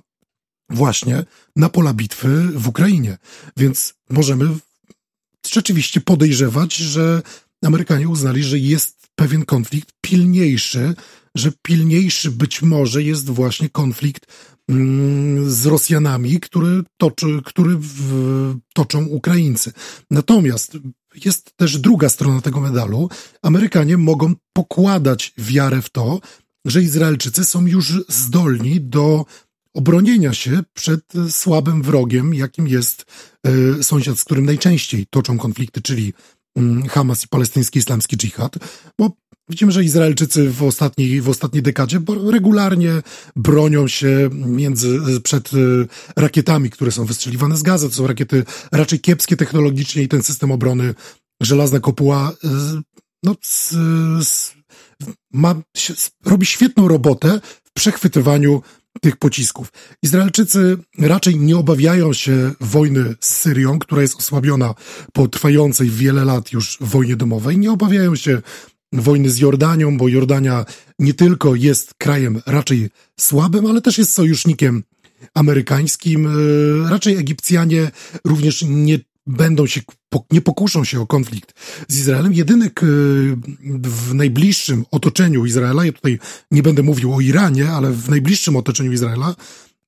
właśnie 0.71 1.25
na 1.57 1.69
pola 1.69 1.95
bitwy 1.95 2.49
w 2.55 2.69
Ukrainie. 2.69 3.19
Więc 3.57 3.95
możemy 4.11 4.49
rzeczywiście 5.53 6.01
podejrzewać, 6.01 6.75
że 6.75 7.23
Amerykanie 7.65 8.09
uznali, 8.09 8.43
że 8.43 8.59
jest 8.59 9.07
pewien 9.15 9.45
konflikt 9.45 9.89
pilniejszy, 10.01 10.95
że 11.35 11.53
pilniejszy 11.63 12.31
być 12.31 12.63
może 12.63 13.03
jest 13.03 13.31
właśnie 13.31 13.69
konflikt 13.69 14.27
z 15.47 15.67
Rosjanami, 15.67 16.41
który, 16.41 16.83
toczy, 16.97 17.41
który 17.45 17.77
w, 17.77 18.55
toczą 18.75 19.07
Ukraińcy. 19.07 19.73
Natomiast 20.11 20.79
jest 21.25 21.57
też 21.57 21.79
druga 21.79 22.09
strona 22.09 22.41
tego 22.41 22.61
medalu. 22.61 23.09
Amerykanie 23.43 23.97
mogą 23.97 24.35
pokładać 24.53 25.33
wiarę 25.39 25.83
w 25.83 25.91
to, 25.91 26.21
że 26.67 26.83
Izraelczycy 26.83 27.45
są 27.45 27.67
już 27.67 28.05
zdolni 28.09 28.81
do 28.81 29.25
obronienia 29.75 30.33
się 30.33 30.63
przed 30.73 31.13
słabym 31.31 31.83
wrogiem, 31.83 32.35
jakim 32.35 32.69
jest 32.69 33.05
e, 33.47 33.83
sąsiad, 33.83 34.19
z 34.19 34.25
którym 34.25 34.45
najczęściej 34.45 35.07
toczą 35.11 35.39
konflikty, 35.39 35.83
czyli 35.83 36.13
mm, 36.57 36.89
Hamas 36.89 37.25
i 37.25 37.29
palestyński 37.29 37.79
islamski 37.79 38.17
dżihad, 38.17 38.55
bo 38.99 39.11
widzimy, 39.49 39.73
że 39.73 39.85
Izraelczycy 39.85 40.51
w 40.51 40.63
ostatniej, 40.63 41.21
w 41.21 41.29
ostatniej 41.29 41.63
dekadzie 41.63 42.01
regularnie 42.33 43.03
bronią 43.37 43.89
się 43.89 44.31
między, 44.33 45.01
przed 45.23 45.51
e, 45.55 45.57
rakietami, 46.17 46.71
które 46.71 46.93
są 46.93 47.05
wystrzeliwane 47.05 47.57
z 47.57 47.63
gazy. 47.63 47.89
To 47.89 47.95
są 47.95 48.07
rakiety 48.07 48.45
raczej 48.73 49.01
kiepskie 49.01 49.37
technologicznie 49.37 50.03
i 50.03 50.09
ten 50.09 50.23
system 50.23 50.53
obrony 50.53 50.95
żelazna 51.43 51.81
kopuła 51.81 52.33
e, 52.45 52.49
no, 53.23 53.37
z, 53.43 53.71
z, 54.27 54.55
ma, 55.33 55.55
robi 56.25 56.47
świetną 56.47 56.89
robotę 56.89 57.41
w 57.65 57.73
przechwytywaniu 57.73 58.63
tych 59.01 59.17
pocisków. 59.17 59.73
Izraelczycy 60.03 60.79
raczej 60.99 61.37
nie 61.41 61.57
obawiają 61.57 62.13
się 62.13 62.53
wojny 62.61 63.15
z 63.21 63.37
Syrią, 63.37 63.79
która 63.79 64.03
jest 64.03 64.19
osłabiona 64.19 64.75
po 65.13 65.29
trwającej 65.29 65.91
wiele 65.91 66.25
lat 66.25 66.53
już 66.53 66.79
wojnie 66.81 67.17
domowej. 67.17 67.59
Nie 67.59 67.73
obawiają 67.73 68.17
się 68.17 68.43
wojny 68.95 69.31
z 69.31 69.39
Jordanią, 69.39 69.99
bo 69.99 70.09
Jordania 70.09 70.65
nie 70.99 71.15
tylko 71.15 71.55
jest 71.55 71.95
krajem 71.95 72.41
raczej 72.47 72.91
słabym, 73.21 73.67
ale 73.67 73.81
też 73.81 73.99
jest 73.99 74.13
sojusznikiem 74.13 74.83
amerykańskim. 75.35 76.27
E, 76.27 76.31
raczej 76.91 77.17
Egipcjanie 77.17 77.91
również 78.25 78.65
nie 78.69 78.99
będą 79.27 79.67
się, 79.67 79.81
nie 80.31 80.41
pokuszą 80.41 80.85
się 80.85 81.01
o 81.01 81.07
konflikt 81.07 81.53
z 81.89 81.99
Izraelem. 81.99 82.33
Jedyny 82.33 82.71
w 83.83 84.15
najbliższym 84.15 84.85
otoczeniu 84.91 85.45
Izraela, 85.45 85.85
ja 85.85 85.93
tutaj 85.93 86.19
nie 86.51 86.63
będę 86.63 86.83
mówił 86.83 87.15
o 87.15 87.21
Iranie, 87.21 87.69
ale 87.69 87.93
w 87.93 88.09
najbliższym 88.09 88.57
otoczeniu 88.57 88.93
Izraela, 88.93 89.35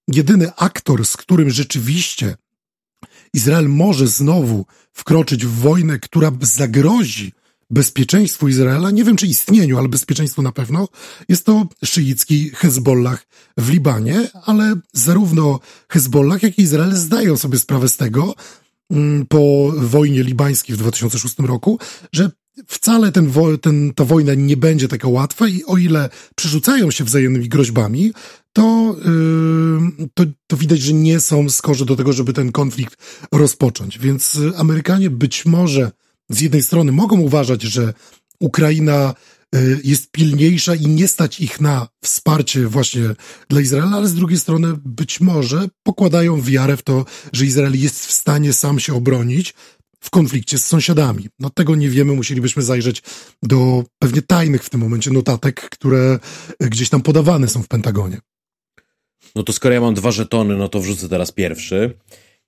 jedyny 0.08 0.54
aktor, 0.56 1.06
z 1.06 1.16
którym 1.16 1.50
rzeczywiście 1.50 2.36
Izrael 3.34 3.68
może 3.68 4.06
znowu 4.06 4.66
wkroczyć 4.92 5.46
w 5.46 5.50
wojnę, 5.50 5.98
która 5.98 6.32
zagrozi 6.40 7.32
bezpieczeństwu 7.70 8.48
Izraela, 8.48 8.90
nie 8.90 9.04
wiem 9.04 9.16
czy 9.16 9.26
istnieniu, 9.26 9.78
ale 9.78 9.88
bezpieczeństwu 9.88 10.42
na 10.42 10.52
pewno, 10.52 10.88
jest 11.28 11.46
to 11.46 11.66
szyicki 11.84 12.50
Hezbollah 12.50 13.26
w 13.58 13.70
Libanie, 13.70 14.28
ale 14.44 14.74
zarówno 14.92 15.60
Hezbollah, 15.88 16.42
jak 16.42 16.58
i 16.58 16.62
Izrael 16.62 16.96
zdają 16.96 17.36
sobie 17.36 17.58
sprawę 17.58 17.88
z 17.88 17.96
tego, 17.96 18.34
Mm, 18.90 19.26
po 19.26 19.72
wojnie 19.76 20.22
libańskiej 20.22 20.76
w 20.76 20.78
2006 20.78 21.38
roku, 21.38 21.78
że 22.12 22.30
wcale 22.66 23.12
ten, 23.12 23.32
ten, 23.60 23.92
ta 23.94 24.04
wojna 24.04 24.34
nie 24.34 24.56
będzie 24.56 24.88
taka 24.88 25.08
łatwa 25.08 25.48
i 25.48 25.64
o 25.64 25.76
ile 25.76 26.08
przerzucają 26.36 26.90
się 26.90 27.04
wzajemnymi 27.04 27.48
groźbami, 27.48 28.12
to, 28.52 28.96
yy, 29.98 30.08
to, 30.14 30.24
to 30.46 30.56
widać, 30.56 30.80
że 30.80 30.92
nie 30.92 31.20
są 31.20 31.48
skorzy 31.48 31.86
do 31.86 31.96
tego, 31.96 32.12
żeby 32.12 32.32
ten 32.32 32.52
konflikt 32.52 32.96
rozpocząć. 33.32 33.98
Więc 33.98 34.38
Amerykanie 34.56 35.10
być 35.10 35.46
może 35.46 35.90
z 36.28 36.40
jednej 36.40 36.62
strony 36.62 36.92
mogą 36.92 37.20
uważać, 37.20 37.62
że 37.62 37.94
Ukraina 38.40 39.14
Y, 39.54 39.80
jest 39.84 40.10
pilniejsza 40.10 40.74
i 40.74 40.86
nie 40.86 41.08
stać 41.08 41.40
ich 41.40 41.60
na 41.60 41.88
wsparcie 42.04 42.66
właśnie 42.66 43.02
dla 43.48 43.60
Izraela, 43.60 43.96
ale 43.96 44.08
z 44.08 44.14
drugiej 44.14 44.38
strony 44.38 44.68
być 44.84 45.20
może 45.20 45.68
pokładają 45.82 46.42
wiarę 46.42 46.76
w 46.76 46.82
to, 46.82 47.04
że 47.32 47.46
Izrael 47.46 47.80
jest 47.80 48.06
w 48.06 48.12
stanie 48.12 48.52
sam 48.52 48.80
się 48.80 48.94
obronić 48.94 49.54
w 50.00 50.10
konflikcie 50.10 50.58
z 50.58 50.66
sąsiadami. 50.66 51.28
No 51.38 51.50
tego 51.50 51.76
nie 51.76 51.90
wiemy, 51.90 52.12
musielibyśmy 52.14 52.62
zajrzeć 52.62 53.02
do 53.42 53.84
pewnie 53.98 54.22
tajnych 54.22 54.64
w 54.64 54.70
tym 54.70 54.80
momencie 54.80 55.10
notatek, 55.10 55.60
które 55.70 56.18
gdzieś 56.60 56.88
tam 56.88 57.02
podawane 57.02 57.48
są 57.48 57.62
w 57.62 57.68
Pentagonie. 57.68 58.20
No 59.34 59.42
to 59.42 59.52
skoro 59.52 59.74
ja 59.74 59.80
mam 59.80 59.94
dwa 59.94 60.10
żetony, 60.10 60.56
no 60.56 60.68
to 60.68 60.80
wrzucę 60.80 61.08
teraz 61.08 61.32
pierwszy. 61.32 61.98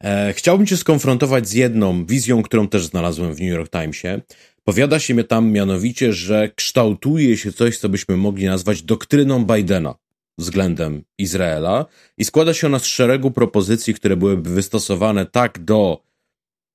E, 0.04 0.32
chciałbym 0.32 0.66
cię 0.66 0.76
skonfrontować 0.76 1.48
z 1.48 1.52
jedną 1.52 2.06
wizją, 2.06 2.42
którą 2.42 2.68
też 2.68 2.86
znalazłem 2.86 3.34
w 3.34 3.40
New 3.40 3.50
York 3.50 3.72
Timesie. 3.72 4.20
Powiada 4.64 4.98
się 4.98 5.24
tam 5.24 5.50
mianowicie, 5.50 6.12
że 6.12 6.50
kształtuje 6.54 7.36
się 7.36 7.52
coś, 7.52 7.78
co 7.78 7.88
byśmy 7.88 8.16
mogli 8.16 8.46
nazwać 8.46 8.82
doktryną 8.82 9.44
Bidena 9.44 9.94
względem 10.38 11.04
Izraela 11.18 11.86
i 12.18 12.24
składa 12.24 12.54
się 12.54 12.66
ona 12.66 12.78
z 12.78 12.84
szeregu 12.84 13.30
propozycji, 13.30 13.94
które 13.94 14.16
byłyby 14.16 14.50
wystosowane 14.50 15.26
tak 15.26 15.58
do 15.58 16.02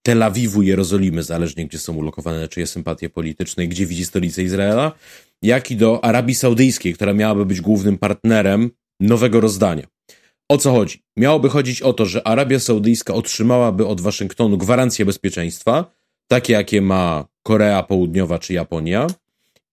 Tel 0.05 0.23
Awiwu, 0.23 0.61
Jerozolimy, 0.61 1.23
zależnie 1.23 1.67
gdzie 1.67 1.79
są 1.79 1.95
ulokowane 1.95 2.47
czyje 2.47 2.67
sympatie 2.67 3.09
polityczne 3.09 3.63
i 3.65 3.67
gdzie 3.67 3.85
widzi 3.85 4.05
stolicę 4.05 4.43
Izraela, 4.43 4.91
jak 5.41 5.71
i 5.71 5.75
do 5.75 6.05
Arabii 6.05 6.35
Saudyjskiej, 6.35 6.93
która 6.93 7.13
miałaby 7.13 7.45
być 7.45 7.61
głównym 7.61 7.97
partnerem 7.97 8.69
nowego 8.99 9.41
rozdania. 9.41 9.87
O 10.49 10.57
co 10.57 10.71
chodzi? 10.71 11.03
Miałoby 11.17 11.49
chodzić 11.49 11.81
o 11.81 11.93
to, 11.93 12.05
że 12.05 12.27
Arabia 12.27 12.59
Saudyjska 12.59 13.13
otrzymałaby 13.13 13.87
od 13.87 14.01
Waszyngtonu 14.01 14.57
gwarancję 14.57 15.05
bezpieczeństwa, 15.05 15.95
takie 16.27 16.53
jakie 16.53 16.81
ma 16.81 17.25
Korea 17.43 17.83
Południowa 17.83 18.39
czy 18.39 18.53
Japonia 18.53 19.07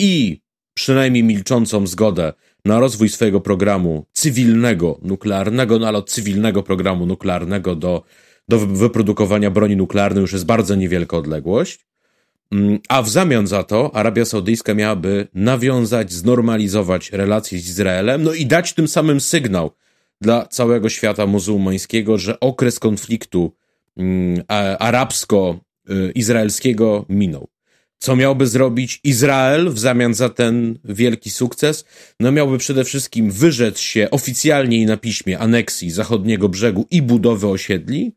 i 0.01 0.41
przynajmniej 0.75 1.25
milczącą 1.25 1.87
zgodę 1.87 2.33
na 2.65 2.81
rozwój 2.81 3.09
swojego 3.09 3.41
programu 3.41 4.07
cywilnego, 4.13 4.99
nuklearnego, 5.03 5.79
no 5.79 5.89
ale 5.89 5.99
od 5.99 6.11
cywilnego 6.11 6.63
programu 6.63 7.07
nuklearnego 7.07 7.77
do, 7.77 8.03
do 8.49 8.59
wyprodukowania 8.59 9.51
broni 9.51 9.77
nuklearnej 9.77 10.21
już 10.21 10.33
jest 10.33 10.47
bardzo 10.47 10.75
niewielka 10.75 11.17
odległość. 11.17 11.87
Mm, 12.53 12.79
a 12.89 13.03
w 13.03 13.09
zamian 13.09 13.47
za 13.47 13.63
to 13.63 13.97
Arabia 13.97 14.25
Saudyjska 14.25 14.75
miałaby 14.75 15.29
nawiązać, 15.35 16.13
znormalizować 16.13 17.13
relacje 17.13 17.59
z 17.59 17.69
Izraelem, 17.69 18.23
no 18.23 18.33
i 18.33 18.47
dać 18.47 18.73
tym 18.73 18.89
samym 18.89 19.21
sygnał 19.21 19.71
dla 20.21 20.47
całego 20.47 20.89
świata 20.89 21.27
muzułmańskiego, 21.27 22.19
że 22.19 22.41
okres 22.41 22.79
konfliktu 22.79 23.53
mm, 23.97 24.43
arabsko-izraelskiego 24.79 27.05
minął. 27.09 27.49
Co 27.99 28.17
miałby 28.17 28.47
zrobić 28.47 29.01
Izrael 29.05 29.71
w 29.71 29.79
zamian 29.79 30.15
za 30.15 30.29
ten 30.29 30.79
wielki 30.85 31.31
sukces? 31.31 31.85
No 32.21 32.33
miałby 32.33 32.59
przede 32.59 32.85
wszystkim 32.85 33.31
wyrzec 33.31 33.79
się 33.79 34.09
oficjalnie 34.11 34.77
i 34.77 34.87
na 34.87 34.97
piśmie 34.97 35.39
aneksji 35.39 35.91
zachodniego 35.91 36.49
brzegu 36.49 36.87
i 36.91 37.03
budowy 37.03 37.49
osiedli 37.49 38.13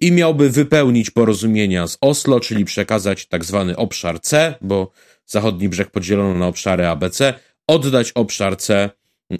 i 0.00 0.12
miałby 0.12 0.50
wypełnić 0.50 1.10
porozumienia 1.10 1.86
z 1.86 1.98
Oslo, 2.00 2.40
czyli 2.40 2.64
przekazać 2.64 3.26
tak 3.26 3.44
zwany 3.44 3.76
obszar 3.76 4.20
C, 4.20 4.54
bo 4.60 4.90
zachodni 5.26 5.68
brzeg 5.68 5.90
podzielono 5.90 6.38
na 6.38 6.46
obszary 6.46 6.86
ABC, 6.86 7.34
oddać 7.66 8.12
obszar 8.12 8.56
C 8.56 8.90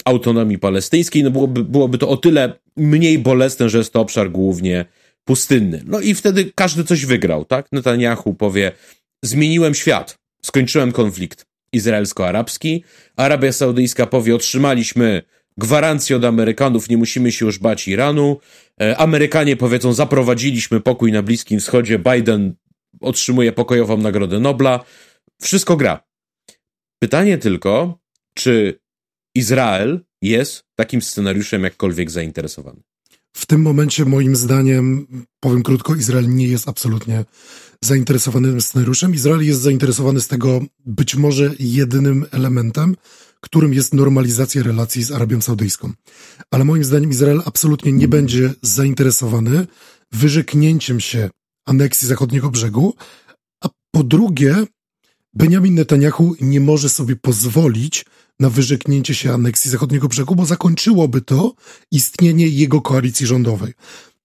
autonomii 0.04 0.58
palestyńskiej, 0.58 1.24
no 1.24 1.30
byłoby, 1.30 1.64
byłoby 1.64 1.98
to 1.98 2.08
o 2.08 2.16
tyle 2.16 2.52
mniej 2.76 3.18
bolesne, 3.18 3.68
że 3.68 3.78
jest 3.78 3.92
to 3.92 4.00
obszar 4.00 4.30
głównie 4.30 4.84
pustynny. 5.24 5.82
No 5.86 6.00
i 6.00 6.14
wtedy 6.14 6.52
każdy 6.54 6.84
coś 6.84 7.06
wygrał, 7.06 7.44
tak? 7.44 7.72
Netanyahu 7.72 8.34
powie, 8.34 8.72
zmieniłem 9.24 9.74
świat, 9.74 10.18
skończyłem 10.42 10.92
konflikt 10.92 11.46
izraelsko-arabski, 11.72 12.84
Arabia 13.16 13.52
Saudyjska 13.52 14.06
powie, 14.06 14.34
otrzymaliśmy 14.34 15.22
gwarancję 15.58 16.16
od 16.16 16.24
Amerykanów, 16.24 16.88
nie 16.88 16.96
musimy 16.96 17.32
się 17.32 17.46
już 17.46 17.58
bać 17.58 17.88
Iranu, 17.88 18.38
e, 18.80 18.96
Amerykanie 18.96 19.56
powiedzą, 19.56 19.92
zaprowadziliśmy 19.92 20.80
pokój 20.80 21.12
na 21.12 21.22
Bliskim 21.22 21.60
Wschodzie, 21.60 21.98
Biden 21.98 22.54
otrzymuje 23.00 23.52
pokojową 23.52 23.96
Nagrodę 23.96 24.40
Nobla, 24.40 24.84
wszystko 25.42 25.76
gra. 25.76 26.04
Pytanie 26.98 27.38
tylko, 27.38 27.98
czy 28.34 28.78
Izrael 29.36 30.00
jest 30.22 30.64
takim 30.74 31.02
scenariuszem 31.02 31.62
jakkolwiek 31.62 32.10
zainteresowany? 32.10 32.80
W 33.36 33.46
tym 33.46 33.62
momencie, 33.62 34.04
moim 34.04 34.36
zdaniem, 34.36 35.06
powiem 35.40 35.62
krótko, 35.62 35.94
Izrael 35.94 36.34
nie 36.34 36.48
jest 36.48 36.68
absolutnie 36.68 37.24
zainteresowanym 37.84 38.60
scenariuszem. 38.60 39.14
Izrael 39.14 39.46
jest 39.46 39.60
zainteresowany 39.60 40.20
z 40.20 40.28
tego 40.28 40.60
być 40.86 41.16
może 41.16 41.50
jedynym 41.58 42.26
elementem, 42.30 42.96
którym 43.40 43.74
jest 43.74 43.94
normalizacja 43.94 44.62
relacji 44.62 45.02
z 45.02 45.12
Arabią 45.12 45.40
Saudyjską. 45.40 45.92
Ale 46.50 46.64
moim 46.64 46.84
zdaniem 46.84 47.10
Izrael 47.10 47.42
absolutnie 47.44 47.92
nie 47.92 48.08
będzie 48.08 48.54
zainteresowany 48.62 49.66
wyrzeknięciem 50.12 51.00
się 51.00 51.30
aneksji 51.66 52.08
zachodniego 52.08 52.50
brzegu, 52.50 52.94
a 53.64 53.68
po 53.90 54.04
drugie, 54.04 54.66
Benjamin 55.34 55.74
Netanyahu 55.74 56.36
nie 56.40 56.60
może 56.60 56.88
sobie 56.88 57.16
pozwolić 57.16 58.04
na 58.40 58.50
wyrzeknięcie 58.50 59.14
się 59.14 59.32
aneksji 59.32 59.70
zachodniego 59.70 60.08
brzegu, 60.08 60.36
bo 60.36 60.46
zakończyłoby 60.46 61.20
to 61.20 61.54
istnienie 61.92 62.48
jego 62.48 62.80
koalicji 62.80 63.26
rządowej. 63.26 63.72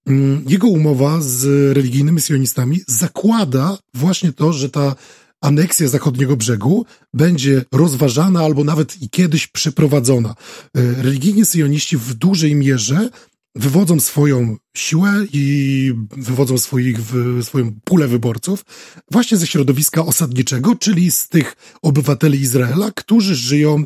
Mm, 0.06 0.44
jego 0.48 0.68
umowa 0.68 1.20
z 1.20 1.44
religijnymi 1.76 2.20
sionistami 2.20 2.80
zakłada 2.86 3.78
właśnie 3.94 4.32
to, 4.32 4.52
że 4.52 4.68
ta 4.70 4.94
aneksja 5.40 5.88
zachodniego 5.88 6.36
brzegu 6.36 6.86
będzie 7.14 7.64
rozważana 7.72 8.40
albo 8.40 8.64
nawet 8.64 9.02
i 9.02 9.10
kiedyś 9.10 9.46
przeprowadzona. 9.46 10.30
E, 10.30 11.02
religijni 11.02 11.44
syjoniści 11.44 11.96
w 11.96 12.14
dużej 12.14 12.54
mierze 12.54 13.08
wywodzą 13.54 14.00
swoją 14.00 14.56
siłę 14.76 15.12
i 15.32 15.92
wywodzą 16.16 16.58
swoich, 16.58 16.98
swoją 17.42 17.72
pulę 17.84 18.08
wyborców 18.08 18.64
właśnie 19.10 19.36
ze 19.36 19.46
środowiska 19.46 20.06
osadniczego, 20.06 20.76
czyli 20.76 21.10
z 21.10 21.28
tych 21.28 21.56
obywateli 21.82 22.40
Izraela, 22.40 22.90
którzy 22.96 23.34
żyją 23.34 23.84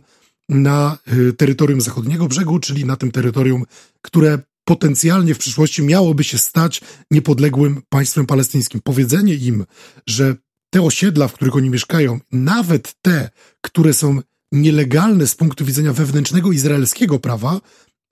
na 0.49 0.99
e, 1.07 1.33
terytorium 1.33 1.81
zachodniego 1.81 2.29
brzegu, 2.29 2.59
czyli 2.59 2.85
na 2.85 2.97
tym 2.97 3.11
terytorium, 3.13 3.65
które 4.03 4.39
potencjalnie 4.65 5.35
w 5.35 5.39
przyszłości 5.39 5.83
miałoby 5.83 6.25
się 6.25 6.39
stać 6.39 6.81
niepodległym 7.11 7.83
państwem 7.89 8.27
palestyńskim. 8.27 8.81
Powiedzenie 8.85 9.35
im, 9.35 9.65
że 10.07 10.37
te 10.71 10.83
osiedla, 10.83 11.29
w 11.29 11.33
których 11.33 11.57
oni 11.57 11.71
mieszkają, 11.71 12.21
nawet 12.33 12.95
te, 13.03 13.31
które 13.61 13.95
są 13.95 14.21
nielegalne 14.53 15.27
z 15.27 15.35
punktu 15.35 15.65
widzenia 15.65 15.93
wewnętrznego 15.93 16.53
izraelskiego 16.53 17.19
prawa, 17.19 17.61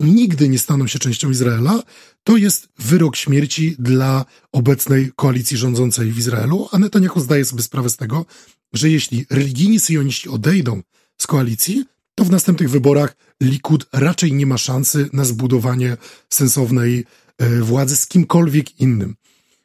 nigdy 0.01 0.49
nie 0.49 0.59
staną 0.59 0.87
się 0.87 0.99
częścią 0.99 1.30
Izraela, 1.30 1.82
to 2.24 2.37
jest 2.37 2.68
wyrok 2.78 3.16
śmierci 3.16 3.76
dla 3.78 4.24
obecnej 4.53 5.12
koalicji 5.16 5.57
rządzącej 5.57 6.12
w 6.12 6.18
Izraelu, 6.18 6.68
a 6.72 6.78
Netanyahu 6.78 7.20
zdaje 7.20 7.45
sobie 7.45 7.62
sprawę 7.62 7.91
z 7.91 7.97
tego, 7.97 8.26
że 8.72 8.91
jeśli 8.91 9.26
religijni 9.30 9.80
syjoniści 9.80 10.28
odejdą 10.28 10.82
z 11.18 11.26
koalicji, 11.26 11.85
to 12.15 12.25
w 12.25 12.31
następnych 12.31 12.71
wyborach 12.71 13.17
Likud 13.41 13.87
raczej 13.93 14.33
nie 14.33 14.47
ma 14.47 14.59
szansy 14.59 15.09
na 15.12 15.25
zbudowanie 15.25 15.97
sensownej 16.29 17.05
e, 17.39 17.61
władzy 17.61 17.97
z 17.97 18.07
kimkolwiek 18.07 18.81
innym. 18.81 19.15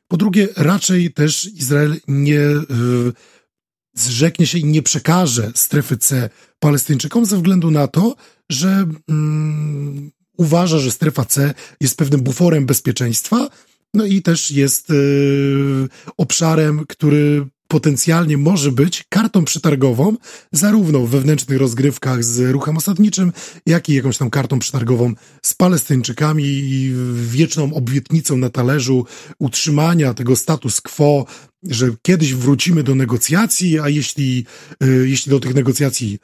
Po 0.08 0.18
drugie, 0.18 0.48
raczej 0.58 1.14
też 1.14 1.46
Izrael 1.46 1.96
nie 2.08 2.42
e, 2.42 2.66
zrzeknie 3.94 4.48
się 4.48 4.58
i 4.58 4.66
nie 4.66 4.82
przekaże 4.82 5.52
strefy 5.56 5.98
C 5.98 6.30
Palestyńczykom 6.60 7.26
ze 7.26 7.36
względu 7.36 7.72
na 7.72 7.88
to, 7.88 8.16
że 8.50 8.86
mm, 9.10 10.12
uważa, 10.38 10.80
że 10.80 10.92
strefa 10.92 11.26
C 11.26 11.54
jest 11.82 11.98
pewnym 11.98 12.22
buforem 12.22 12.66
bezpieczeństwa, 12.66 13.50
no 13.94 14.06
i 14.06 14.22
też 14.22 14.52
jest 14.52 14.90
y, 14.90 15.88
obszarem, 16.18 16.86
który 16.88 17.46
potencjalnie 17.70 18.38
może 18.38 18.72
być 18.72 19.04
kartą 19.10 19.46
przetargową, 19.46 20.16
zarówno 20.52 21.00
w 21.00 21.10
wewnętrznych 21.10 21.60
rozgrywkach 21.60 22.24
z 22.24 22.52
ruchem 22.52 22.78
osadniczym, 22.78 23.32
jak 23.66 23.90
i 23.90 23.94
jakąś 23.94 24.18
tam 24.18 24.30
kartą 24.30 24.60
przetargową 24.60 25.14
z 25.42 25.54
Palestyńczykami 25.54 26.44
i 26.46 26.94
wieczną 27.14 27.74
obietnicą 27.74 28.38
na 28.38 28.50
talerzu 28.50 29.06
utrzymania 29.40 30.14
tego 30.14 30.36
status 30.36 30.82
quo, 30.82 31.26
że 31.64 31.96
kiedyś 32.02 32.34
wrócimy 32.34 32.84
do 32.84 32.96
negocjacji, 32.96 33.80
a 33.80 33.90
jeśli, 33.90 34.46
y, 34.84 35.10
jeśli 35.10 35.30
do 35.30 35.40
tych 35.40 35.56
negocjacji 35.56 36.20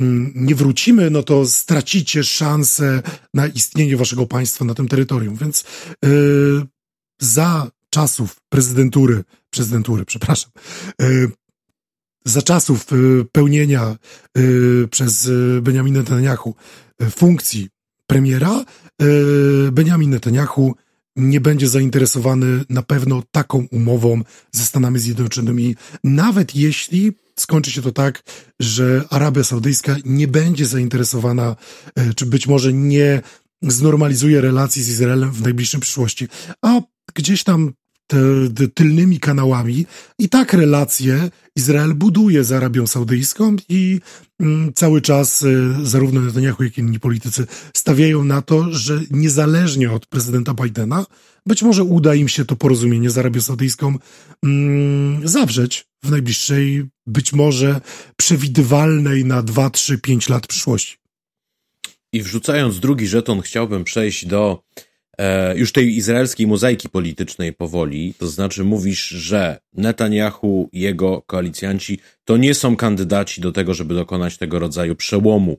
mm, 0.00 0.32
nie 0.34 0.54
wrócimy, 0.54 1.10
no 1.10 1.22
to 1.22 1.46
stracicie 1.46 2.24
szansę 2.24 3.02
na 3.34 3.46
istnienie 3.46 3.96
waszego 3.96 4.26
państwa 4.26 4.64
na 4.64 4.74
tym 4.74 4.88
terytorium. 4.88 5.36
Więc 5.36 5.64
yy, 6.04 6.66
za 7.20 7.70
czasów 7.90 8.40
prezydentury, 8.48 9.24
prezydentury, 9.50 10.04
przepraszam, 10.04 10.50
e, 11.02 11.06
za 12.24 12.42
czasów 12.42 12.86
e, 12.92 12.96
pełnienia 13.32 13.82
e, 13.82 14.40
przez 14.90 15.30
Benjamin 15.62 15.94
Netanyahu 15.94 16.54
funkcji 17.10 17.68
premiera, 18.06 18.64
Benjamin 19.72 20.10
Netanyahu 20.10 20.74
nie 21.16 21.40
będzie 21.40 21.68
zainteresowany 21.68 22.64
na 22.68 22.82
pewno 22.82 23.22
taką 23.30 23.66
umową 23.70 24.22
ze 24.52 24.64
Stanami 24.64 24.98
Zjednoczonymi, 24.98 25.76
nawet 26.04 26.56
jeśli 26.56 27.12
skończy 27.38 27.70
się 27.70 27.82
to 27.82 27.92
tak, 27.92 28.22
że 28.60 29.04
Arabia 29.10 29.44
Saudyjska 29.44 29.96
nie 30.04 30.28
będzie 30.28 30.66
zainteresowana, 30.66 31.56
czy 32.16 32.26
być 32.26 32.46
może 32.46 32.72
nie 32.72 33.22
znormalizuje 33.62 34.40
relacji 34.40 34.82
z 34.82 34.88
Izraelem 34.88 35.32
w 35.32 35.42
najbliższej 35.42 35.80
przyszłości. 35.80 36.28
A 36.62 36.80
gdzieś 37.14 37.44
tam 37.44 37.72
tylnymi 38.74 39.20
kanałami 39.20 39.86
i 40.18 40.28
tak 40.28 40.52
relacje 40.52 41.30
Izrael 41.56 41.94
buduje 41.94 42.44
z 42.44 42.52
Arabią 42.52 42.86
Saudyjską 42.86 43.56
i 43.68 44.00
mm, 44.40 44.72
cały 44.74 45.02
czas 45.02 45.42
y, 45.42 45.74
zarówno 45.82 46.20
Netanyahu, 46.20 46.64
jak 46.64 46.78
i 46.78 46.80
inni 46.80 47.00
politycy 47.00 47.46
stawiają 47.74 48.24
na 48.24 48.42
to, 48.42 48.72
że 48.72 49.00
niezależnie 49.10 49.92
od 49.92 50.06
prezydenta 50.06 50.54
Bidena, 50.54 51.06
być 51.46 51.62
może 51.62 51.84
uda 51.84 52.14
im 52.14 52.28
się 52.28 52.44
to 52.44 52.56
porozumienie 52.56 53.10
z 53.10 53.18
Arabią 53.18 53.40
Saudyjską 53.40 53.98
mm, 54.44 55.28
zawrzeć 55.28 55.86
w 56.04 56.10
najbliższej, 56.10 56.88
być 57.06 57.32
może 57.32 57.80
przewidywalnej 58.16 59.24
na 59.24 59.42
2, 59.42 59.70
3, 59.70 59.98
5 59.98 60.28
lat 60.28 60.46
przyszłości. 60.46 60.96
I 62.12 62.22
wrzucając 62.22 62.80
drugi 62.80 63.08
żeton, 63.08 63.40
chciałbym 63.40 63.84
przejść 63.84 64.26
do 64.26 64.62
już 65.54 65.72
tej 65.72 65.96
izraelskiej 65.96 66.46
mozaiki 66.46 66.88
politycznej 66.88 67.52
powoli, 67.52 68.14
to 68.18 68.26
znaczy 68.26 68.64
mówisz, 68.64 69.08
że 69.08 69.60
Netanyahu 69.72 70.68
i 70.72 70.80
jego 70.80 71.22
koalicjanci 71.22 71.98
to 72.24 72.36
nie 72.36 72.54
są 72.54 72.76
kandydaci 72.76 73.40
do 73.40 73.52
tego, 73.52 73.74
żeby 73.74 73.94
dokonać 73.94 74.38
tego 74.38 74.58
rodzaju 74.58 74.96
przełomu 74.96 75.58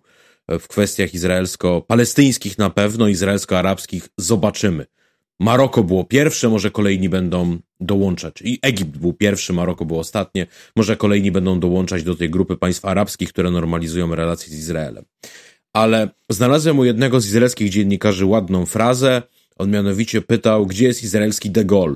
w 0.49 0.67
kwestiach 0.67 1.13
izraelsko-palestyńskich 1.13 2.57
na 2.57 2.69
pewno, 2.69 3.07
izraelsko-arabskich 3.07 4.09
zobaczymy. 4.17 4.85
Maroko 5.39 5.83
było 5.83 6.03
pierwsze, 6.03 6.49
może 6.49 6.71
kolejni 6.71 7.09
będą 7.09 7.57
dołączać. 7.79 8.41
I 8.41 8.59
Egipt 8.61 8.97
był 8.97 9.13
pierwszy, 9.13 9.53
Maroko 9.53 9.85
było 9.85 9.99
ostatnie, 9.99 10.47
może 10.75 10.97
kolejni 10.97 11.31
będą 11.31 11.59
dołączać 11.59 12.03
do 12.03 12.15
tej 12.15 12.29
grupy 12.29 12.57
państw 12.57 12.85
arabskich, 12.85 13.29
które 13.29 13.51
normalizują 13.51 14.15
relacje 14.15 14.53
z 14.53 14.57
Izraelem. 14.57 15.05
Ale 15.73 16.09
znalazłem 16.29 16.79
u 16.79 16.85
jednego 16.85 17.21
z 17.21 17.25
izraelskich 17.25 17.69
dziennikarzy 17.69 18.25
ładną 18.25 18.65
frazę, 18.65 19.21
on 19.57 19.71
mianowicie 19.71 20.21
pytał, 20.21 20.65
gdzie 20.65 20.85
jest 20.85 21.03
izraelski 21.03 21.51
De 21.51 21.65
Gaulle. 21.65 21.95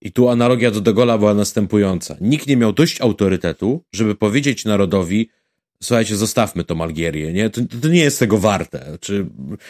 I 0.00 0.12
tu 0.12 0.28
analogia 0.28 0.70
do 0.70 0.80
De 0.80 0.94
Gaulle'a 0.94 1.18
była 1.18 1.34
następująca. 1.34 2.16
Nikt 2.20 2.46
nie 2.46 2.56
miał 2.56 2.72
dość 2.72 3.00
autorytetu, 3.00 3.84
żeby 3.92 4.14
powiedzieć 4.14 4.64
narodowi, 4.64 5.28
słuchajcie, 5.82 6.16
zostawmy 6.16 6.64
tą 6.64 6.82
Algierię, 6.82 7.32
nie? 7.32 7.50
To, 7.50 7.60
to 7.82 7.88
nie 7.88 8.00
jest 8.00 8.18
tego 8.18 8.38
warte. 8.38 8.98
Czy 9.00 9.26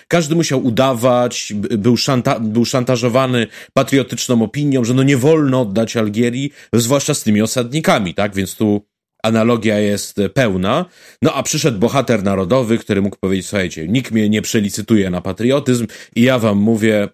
każdy 0.08 0.34
musiał 0.34 0.64
udawać, 0.64 1.52
był, 1.56 1.96
szanta, 1.96 2.40
był 2.40 2.64
szantażowany 2.64 3.46
patriotyczną 3.72 4.42
opinią, 4.42 4.84
że 4.84 4.94
no 4.94 5.02
nie 5.02 5.16
wolno 5.16 5.60
oddać 5.60 5.96
Algierii, 5.96 6.52
zwłaszcza 6.72 7.14
z 7.14 7.22
tymi 7.22 7.42
osadnikami, 7.42 8.14
tak? 8.14 8.34
Więc 8.34 8.54
tu 8.54 8.86
analogia 9.22 9.78
jest 9.78 10.16
pełna. 10.34 10.84
No 11.22 11.34
a 11.34 11.42
przyszedł 11.42 11.78
bohater 11.78 12.22
narodowy, 12.22 12.78
który 12.78 13.02
mógł 13.02 13.16
powiedzieć, 13.20 13.46
słuchajcie, 13.46 13.88
nikt 13.88 14.12
mnie 14.12 14.28
nie 14.28 14.42
przelicytuje 14.42 15.10
na 15.10 15.20
patriotyzm 15.20 15.86
i 16.16 16.22
ja 16.22 16.38
wam 16.38 16.58
mówię, 16.58 17.08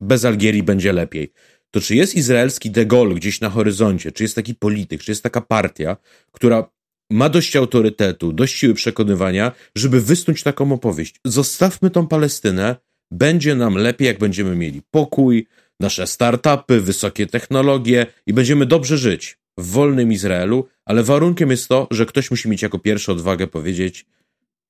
bez 0.00 0.24
Algierii 0.24 0.62
będzie 0.62 0.92
lepiej. 0.92 1.32
To 1.70 1.80
czy 1.80 1.94
jest 1.94 2.14
izraelski 2.14 2.70
de 2.70 2.86
Gaulle 2.86 3.14
gdzieś 3.14 3.40
na 3.40 3.50
horyzoncie, 3.50 4.12
czy 4.12 4.22
jest 4.22 4.34
taki 4.34 4.54
polityk, 4.54 5.02
czy 5.02 5.10
jest 5.10 5.22
taka 5.22 5.40
partia, 5.40 5.96
która 6.32 6.70
ma 7.10 7.28
dość 7.28 7.56
autorytetu, 7.56 8.32
dość 8.32 8.54
siły 8.58 8.74
przekonywania, 8.74 9.52
żeby 9.76 10.00
wysnuć 10.00 10.42
taką 10.42 10.72
opowieść. 10.72 11.20
Zostawmy 11.24 11.90
tą 11.90 12.08
Palestynę, 12.08 12.76
będzie 13.10 13.54
nam 13.54 13.74
lepiej, 13.74 14.06
jak 14.06 14.18
będziemy 14.18 14.56
mieli 14.56 14.82
pokój, 14.90 15.46
nasze 15.80 16.06
startupy, 16.06 16.80
wysokie 16.80 17.26
technologie 17.26 18.06
i 18.26 18.32
będziemy 18.32 18.66
dobrze 18.66 18.98
żyć 18.98 19.38
w 19.58 19.70
wolnym 19.70 20.12
Izraelu, 20.12 20.68
ale 20.86 21.02
warunkiem 21.02 21.50
jest 21.50 21.68
to, 21.68 21.88
że 21.90 22.06
ktoś 22.06 22.30
musi 22.30 22.48
mieć 22.48 22.62
jako 22.62 22.78
pierwszy 22.78 23.12
odwagę 23.12 23.46
powiedzieć: 23.46 24.06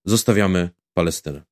zostawiamy 0.05 0.71
Palestynę. 0.95 1.43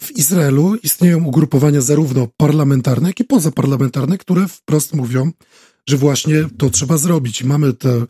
W 0.00 0.10
Izraelu 0.10 0.74
istnieją 0.74 1.24
ugrupowania 1.24 1.80
zarówno 1.80 2.28
parlamentarne, 2.36 3.08
jak 3.08 3.20
i 3.20 3.24
pozaparlamentarne, 3.24 4.18
które 4.18 4.48
wprost 4.48 4.94
mówią, 4.94 5.30
że 5.88 5.96
właśnie 5.96 6.44
to 6.58 6.70
trzeba 6.70 6.96
zrobić. 6.96 7.44
Mamy 7.44 7.72
te. 7.72 8.06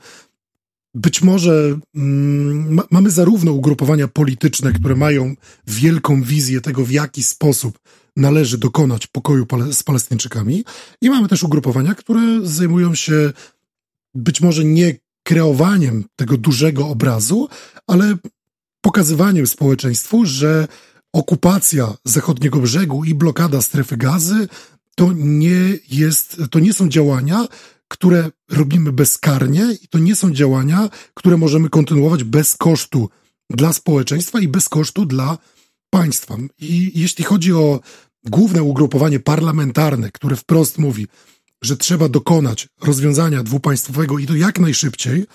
Być 0.95 1.23
może 1.23 1.79
mm, 1.95 2.75
ma, 2.75 2.83
mamy 2.91 3.11
zarówno 3.11 3.53
ugrupowania 3.53 4.09
polityczne, 4.09 4.73
które 4.73 4.97
mają 4.97 5.35
wielką 5.67 6.23
wizję 6.23 6.61
tego, 6.61 6.85
w 6.85 6.91
jaki 6.91 7.23
sposób 7.23 7.79
należy 8.17 8.59
dokonać 8.59 9.07
pokoju 9.07 9.47
pale, 9.47 9.73
z 9.73 9.83
Palestyńczykami, 9.83 10.65
i 11.03 11.11
mamy 11.11 11.29
też 11.29 11.43
ugrupowania, 11.43 11.95
które 11.95 12.41
zajmują 12.43 12.95
się 12.95 13.33
być 14.15 14.41
może 14.41 14.65
nie 14.65 14.95
kreowaniem 15.29 16.05
tego 16.17 16.37
dużego 16.37 16.89
obrazu, 16.89 17.49
ale 17.87 18.17
pokazywaniem 18.81 19.47
społeczeństwu, 19.47 20.27
że 20.27 20.69
okupacja 21.13 21.95
zachodniego 22.05 22.61
brzegu 22.61 23.05
i 23.05 23.15
blokada 23.15 23.63
strefy 23.63 23.97
gazy 23.97 24.49
to 24.95 25.13
nie 25.15 25.79
jest, 25.91 26.43
to 26.51 26.59
nie 26.59 26.73
są 26.73 26.89
działania, 26.89 27.47
które 27.89 28.31
robimy 28.51 28.93
bezkarnie 28.93 29.65
i 29.83 29.89
to 29.89 29.99
nie 29.99 30.17
są 30.17 30.31
działania, 30.31 30.89
które 31.15 31.37
możemy 31.37 31.69
kontynuować 31.69 32.25
bez 32.25 32.57
kosztu 32.57 33.09
dla 33.51 33.73
społeczeństwa 33.73 34.41
i 34.41 34.49
bez 34.49 34.69
kosztu 34.69 35.07
dla 35.07 35.39
państwa. 35.91 36.37
I 36.59 36.93
jeśli 36.95 37.25
chodzi 37.25 37.53
o 37.53 37.81
główne 38.25 38.63
ugrupowanie 38.63 39.21
parlamentarne, 39.21 40.11
które 40.11 40.37
wprost 40.37 40.79
mówi, 40.79 41.07
że 41.63 41.77
trzeba 41.77 42.09
dokonać 42.09 42.69
rozwiązania 42.83 43.43
dwupaństwowego 43.43 44.19
i 44.19 44.27
to 44.27 44.35
jak 44.35 44.59
najszybciej, 44.59 45.27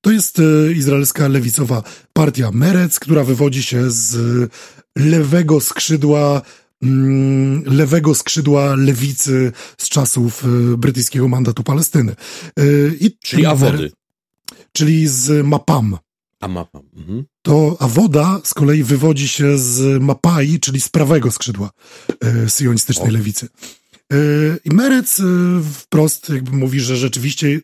to 0.00 0.10
jest 0.10 0.38
e, 0.38 0.72
izraelska 0.72 1.28
lewicowa 1.28 1.82
partia 2.12 2.50
Merec, 2.50 3.00
która 3.00 3.24
wywodzi 3.24 3.62
się 3.62 3.90
z 3.90 4.16
lewego 4.96 5.60
skrzydła 5.60 6.42
mm, 6.82 7.62
lewego 7.66 8.14
skrzydła 8.14 8.74
lewicy 8.74 9.52
z 9.78 9.88
czasów 9.88 10.44
e, 10.44 10.76
brytyjskiego 10.76 11.28
mandatu 11.28 11.62
Palestyny. 11.62 12.12
E, 12.58 12.64
I 13.00 13.16
czyli 13.22 13.46
Awody. 13.46 13.92
Czyli 14.72 15.08
z 15.08 15.46
Mapam. 15.46 15.98
A 16.40 16.48
Mapam. 16.48 16.82
Mhm. 16.96 17.24
To 17.42 17.76
Awoda 17.80 18.40
z 18.44 18.54
kolei 18.54 18.82
wywodzi 18.82 19.28
się 19.28 19.58
z 19.58 20.02
Mapai, 20.02 20.60
czyli 20.60 20.80
z 20.80 20.88
prawego 20.88 21.30
skrzydła 21.30 21.70
syjonistycznej 22.48 23.08
o. 23.08 23.12
lewicy. 23.12 23.48
I 24.64 24.74
Merec 24.74 25.22
wprost 25.74 26.28
jakby 26.28 26.56
mówi, 26.56 26.80
że 26.80 26.96
rzeczywiście 26.96 27.60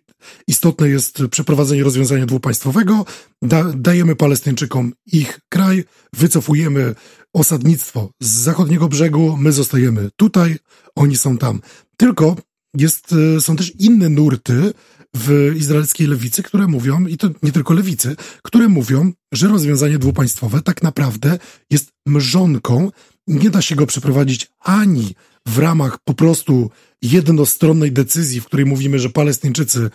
istotne 0.47 0.89
jest 0.89 1.23
przeprowadzenie 1.31 1.85
rozwiązania 1.85 2.27
dwupaństwowego, 2.27 3.05
da, 3.43 3.65
dajemy 3.65 4.17
Palestyńczykom 4.17 4.93
ich 5.07 5.41
kraj, 5.49 5.85
wycofujemy 6.13 6.95
osadnictwo 7.33 8.11
z 8.23 8.29
zachodniego 8.29 8.89
brzegu, 8.89 9.37
my 9.37 9.53
zostajemy 9.53 10.11
tutaj, 10.17 10.57
oni 10.95 11.17
są 11.17 11.39
tam. 11.39 11.61
Tylko 11.97 12.37
jest, 12.75 13.15
są 13.41 13.57
też 13.57 13.73
inne 13.79 14.09
nurty 14.09 14.73
w 15.17 15.53
izraelskiej 15.57 16.07
lewicy, 16.07 16.43
które 16.43 16.67
mówią, 16.67 17.07
i 17.07 17.17
to 17.17 17.31
nie 17.43 17.53
tylko 17.53 17.75
lewicy, 17.75 18.17
które 18.43 18.69
mówią, 18.69 19.13
że 19.33 19.49
rozwiązanie 19.49 19.99
dwupaństwowe 19.99 20.63
tak 20.63 20.83
naprawdę 20.83 21.39
jest 21.71 21.91
mrzonką, 22.07 22.91
nie 23.27 23.51
da 23.51 23.63
się 23.63 23.77
go 23.77 23.87
przeprowadzić 23.87 24.51
ani 24.61 25.15
w 25.47 25.59
ramach 25.59 25.99
po 26.05 26.14
prostu 26.14 26.70
jednostronnej 27.03 27.93
decyzji, 27.93 28.41
w 28.41 28.45
której 28.45 28.66
mówimy, 28.66 28.99
że 28.99 29.11
Palestyńczycy 29.11 29.91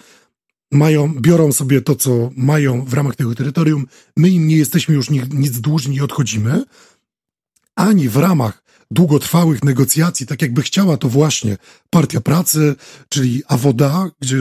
mają, 0.71 1.13
biorą 1.15 1.51
sobie 1.51 1.81
to, 1.81 1.95
co 1.95 2.31
mają 2.35 2.85
w 2.85 2.93
ramach 2.93 3.15
tego 3.15 3.35
terytorium, 3.35 3.87
my 4.17 4.29
im 4.29 4.47
nie 4.47 4.57
jesteśmy 4.57 4.95
już 4.95 5.09
nic 5.09 5.61
dłużni 5.61 5.95
i 5.95 6.01
odchodzimy, 6.01 6.63
ani 7.75 8.09
w 8.09 8.17
ramach 8.17 8.63
długotrwałych 8.91 9.63
negocjacji, 9.63 10.25
tak 10.25 10.41
jakby 10.41 10.61
chciała 10.61 10.97
to 10.97 11.09
właśnie 11.09 11.57
Partia 11.89 12.21
Pracy, 12.21 12.75
czyli 13.09 13.43
Awoda, 13.47 14.09
gdzie 14.19 14.37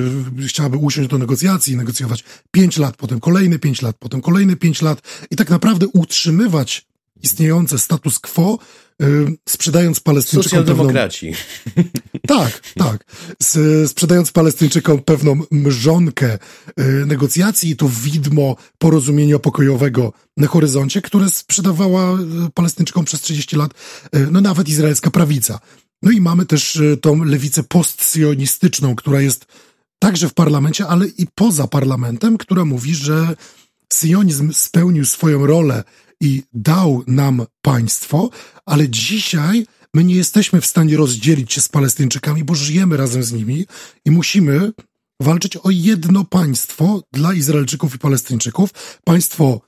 chciałaby 0.46 0.76
usiąść 0.76 1.09
do 1.09 1.18
negocjacji, 1.18 1.76
negocjować 1.76 2.24
pięć 2.50 2.76
lat, 2.76 2.96
potem 2.96 3.20
kolejne 3.20 3.59
pięć 3.59 3.82
lat, 3.82 3.96
potem 3.98 4.20
kolejne 4.20 4.57
pięć 4.57 4.82
lat 4.82 5.00
i 5.30 5.36
tak 5.36 5.50
naprawdę 5.50 5.86
utrzymywać 5.86 6.86
istniejące 7.22 7.78
status 7.78 8.18
quo, 8.18 8.59
sprzedając 9.48 10.00
Palestyńczykom 10.00 10.50
Socjaldemokraci. 10.50 11.32
Pewną... 11.74 11.90
Tak, 12.26 12.61
tak. 12.74 13.05
sprzedając 13.86 14.32
Palestyńczykom 14.32 15.03
pewną 15.03 15.40
mrzonkę 15.50 16.38
y, 16.80 16.82
negocjacji 17.07 17.70
i 17.70 17.76
to 17.76 17.88
widmo 17.88 18.57
porozumienia 18.78 19.38
pokojowego 19.38 20.12
na 20.36 20.46
horyzoncie, 20.46 21.03
które 21.03 21.30
sprzedawała 21.30 22.20
y, 22.20 22.50
Palestyńczykom 22.55 23.05
przez 23.05 23.20
30 23.20 23.57
lat 23.57 23.70
no 24.30 24.40
nawet 24.40 24.68
izraelska 24.68 25.11
prawica. 25.11 25.59
No 26.03 26.11
i 26.11 26.20
mamy 26.20 26.46
też 26.46 26.82
tą 27.00 27.24
lewicę 27.24 27.62
postsyjonistyczną, 27.62 28.94
która 28.94 29.20
jest 29.20 29.46
także 29.98 30.28
w 30.28 30.34
parlamencie, 30.34 30.86
ale 30.86 31.07
i 31.07 31.26
poza 31.34 31.66
parlamentem, 31.66 32.38
która 32.38 32.64
mówi, 32.64 32.94
że 32.94 33.36
syjonizm 33.92 34.53
spełnił 34.53 35.05
swoją 35.05 35.46
rolę 35.46 35.84
i 36.23 36.43
dał 36.53 37.05
nam 37.07 37.47
państwo, 37.62 38.31
ale 38.66 38.89
dzisiaj 38.89 39.66
my 39.95 40.05
nie 40.05 40.14
jesteśmy 40.14 40.61
w 40.61 40.66
stanie 40.66 40.97
rozdzielić 40.97 41.53
się 41.53 41.61
z 41.61 41.68
Palestyńczykami, 41.68 42.45
bo 42.45 42.55
żyjemy 42.55 42.97
razem 42.97 43.23
z 43.23 43.33
nimi 43.33 43.66
i 44.05 44.11
musimy 44.11 44.73
walczyć 45.20 45.57
o 45.57 45.70
jedno 45.70 46.25
państwo 46.25 47.03
dla 47.12 47.33
Izraelczyków 47.33 47.95
i 47.95 47.99
Palestyńczyków. 47.99 48.70
Państwo 49.05 49.61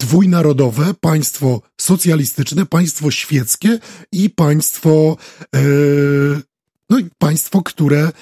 dwójnarodowe, 0.00 0.94
państwo 0.94 1.62
socjalistyczne, 1.80 2.66
państwo 2.66 3.10
świeckie 3.10 3.78
i 4.12 4.30
państwo, 4.30 5.16
e, 5.56 5.60
no 6.90 6.98
i 6.98 7.06
państwo, 7.18 7.62
które 7.62 8.12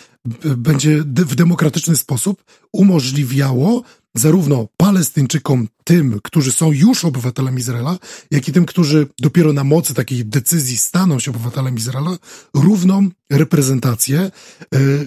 będzie 0.57 1.03
w 1.03 1.35
demokratyczny 1.35 1.97
sposób 1.97 2.45
umożliwiało 2.73 3.83
zarówno 4.15 4.69
Palestyńczykom, 4.77 5.69
tym, 5.85 6.21
którzy 6.25 6.53
są 6.53 6.73
już 6.73 7.05
obywatelami 7.05 7.61
Izraela, 7.61 7.99
jak 8.31 8.49
i 8.49 8.53
tym, 8.53 8.67
którzy 8.67 9.07
dopiero 9.19 9.53
na 9.53 9.65
mocy 9.65 9.95
takiej 9.95 10.25
decyzji 10.25 10.79
staną 10.79 11.19
się 11.19 11.31
obywatelem 11.31 11.77
Izraela, 11.77 12.19
równą 12.55 13.09
reprezentację 13.31 14.21
e, 14.21 14.31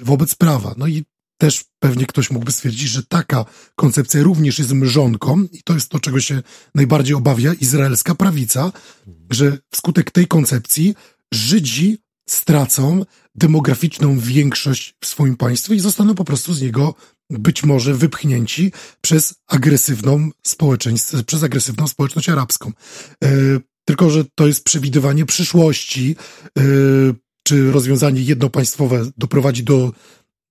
wobec 0.01 0.35
prawa. 0.35 0.75
No 0.77 0.87
i 0.87 1.03
też 1.37 1.63
pewnie 1.79 2.05
ktoś 2.05 2.31
mógłby 2.31 2.51
stwierdzić, 2.51 2.89
że 2.89 3.03
taka 3.03 3.45
koncepcja 3.75 4.23
również 4.23 4.59
jest 4.59 4.71
mrzonką 4.73 5.43
i 5.51 5.63
to 5.63 5.73
jest 5.73 5.89
to, 5.89 5.99
czego 5.99 6.21
się 6.21 6.41
najbardziej 6.75 7.15
obawia 7.15 7.53
izraelska 7.53 8.15
prawica, 8.15 8.71
że 9.29 9.57
wskutek 9.71 10.11
tej 10.11 10.27
koncepcji 10.27 10.95
Żydzi 11.33 11.97
stracą 12.29 13.05
demograficzną 13.35 14.19
większość 14.19 14.95
w 15.01 15.05
swoim 15.05 15.37
państwie 15.37 15.75
i 15.75 15.79
zostaną 15.79 16.15
po 16.15 16.25
prostu 16.25 16.53
z 16.53 16.61
niego 16.61 16.95
być 17.31 17.63
może 17.63 17.93
wypchnięci 17.93 18.71
przez 19.01 19.35
agresywną 19.47 20.29
społeczeństwo, 20.43 21.23
przez 21.23 21.43
agresywną 21.43 21.87
społeczność 21.87 22.29
arabską. 22.29 22.71
E, 23.23 23.29
tylko, 23.85 24.09
że 24.09 24.25
to 24.35 24.47
jest 24.47 24.63
przewidywanie 24.63 25.25
przyszłości, 25.25 26.15
e, 26.57 26.61
czy 27.43 27.71
rozwiązanie 27.71 28.21
jednopaństwowe 28.21 29.05
doprowadzi 29.17 29.63
do 29.63 29.91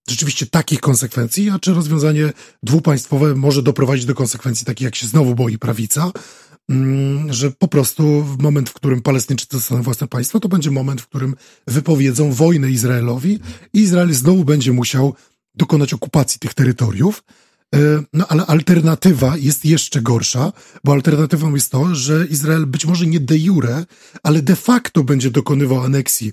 rzeczywiście 0.09 0.47
takich 0.47 0.81
konsekwencji, 0.81 1.51
a 1.51 1.59
czy 1.59 1.75
rozwiązanie 1.75 2.33
dwupaństwowe 2.63 3.35
może 3.35 3.63
doprowadzić 3.63 4.05
do 4.05 4.15
konsekwencji 4.15 4.67
takich, 4.67 4.85
jak 4.85 4.95
się 4.95 5.07
znowu 5.07 5.35
boi 5.35 5.59
prawica, 5.59 6.13
mm, 6.69 7.33
że 7.33 7.51
po 7.51 7.69
prostu 7.69 8.23
w 8.25 8.39
moment, 8.43 8.71
w 8.71 8.73
którym 8.73 9.03
Palestyńczycy 9.03 9.57
dostaną 9.57 9.83
własne 9.83 10.09
państwo, 10.09 10.41
to 10.41 10.49
będzie 10.49 10.71
moment, 10.71 11.01
w 11.01 11.09
którym 11.09 11.35
wypowiedzą 11.67 12.33
wojnę 12.33 12.71
Izraelowi 12.71 13.39
i 13.73 13.81
Izrael 13.81 14.15
znowu 14.15 14.45
będzie 14.45 14.73
musiał 14.73 15.15
dokonać 15.55 15.95
okupacji 15.95 16.41
tych 16.41 16.55
terytoriów. 16.55 17.23
E, 17.75 17.79
no 18.13 18.27
ale 18.29 18.47
alternatywa 18.47 19.37
jest 19.37 19.65
jeszcze 19.65 20.03
gorsza, 20.03 20.53
bo 20.85 20.93
alternatywą 20.93 21.55
jest 21.55 21.71
to, 21.73 21.95
że 21.95 22.27
Izrael 22.27 22.67
być 22.67 22.87
może 22.87 23.07
nie 23.07 23.21
de 23.21 23.39
jure, 23.39 23.85
ale 24.23 24.43
de 24.43 24.57
facto 24.57 25.05
będzie 25.05 25.31
dokonywał 25.31 25.81
aneksji 25.81 26.33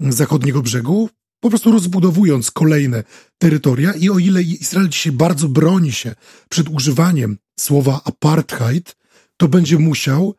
zachodniego 0.00 0.62
brzegu, 0.62 1.08
po 1.40 1.48
prostu 1.48 1.72
rozbudowując 1.72 2.50
kolejne 2.50 3.04
terytoria 3.38 3.92
i 3.92 4.10
o 4.10 4.18
ile 4.18 4.42
Izrael 4.42 4.88
dzisiaj 4.88 5.12
bardzo 5.12 5.48
broni 5.48 5.92
się 5.92 6.14
przed 6.48 6.68
używaniem 6.68 7.38
słowa 7.60 8.00
apartheid, 8.04 8.96
to 9.36 9.48
będzie 9.48 9.78
musiał 9.78 10.34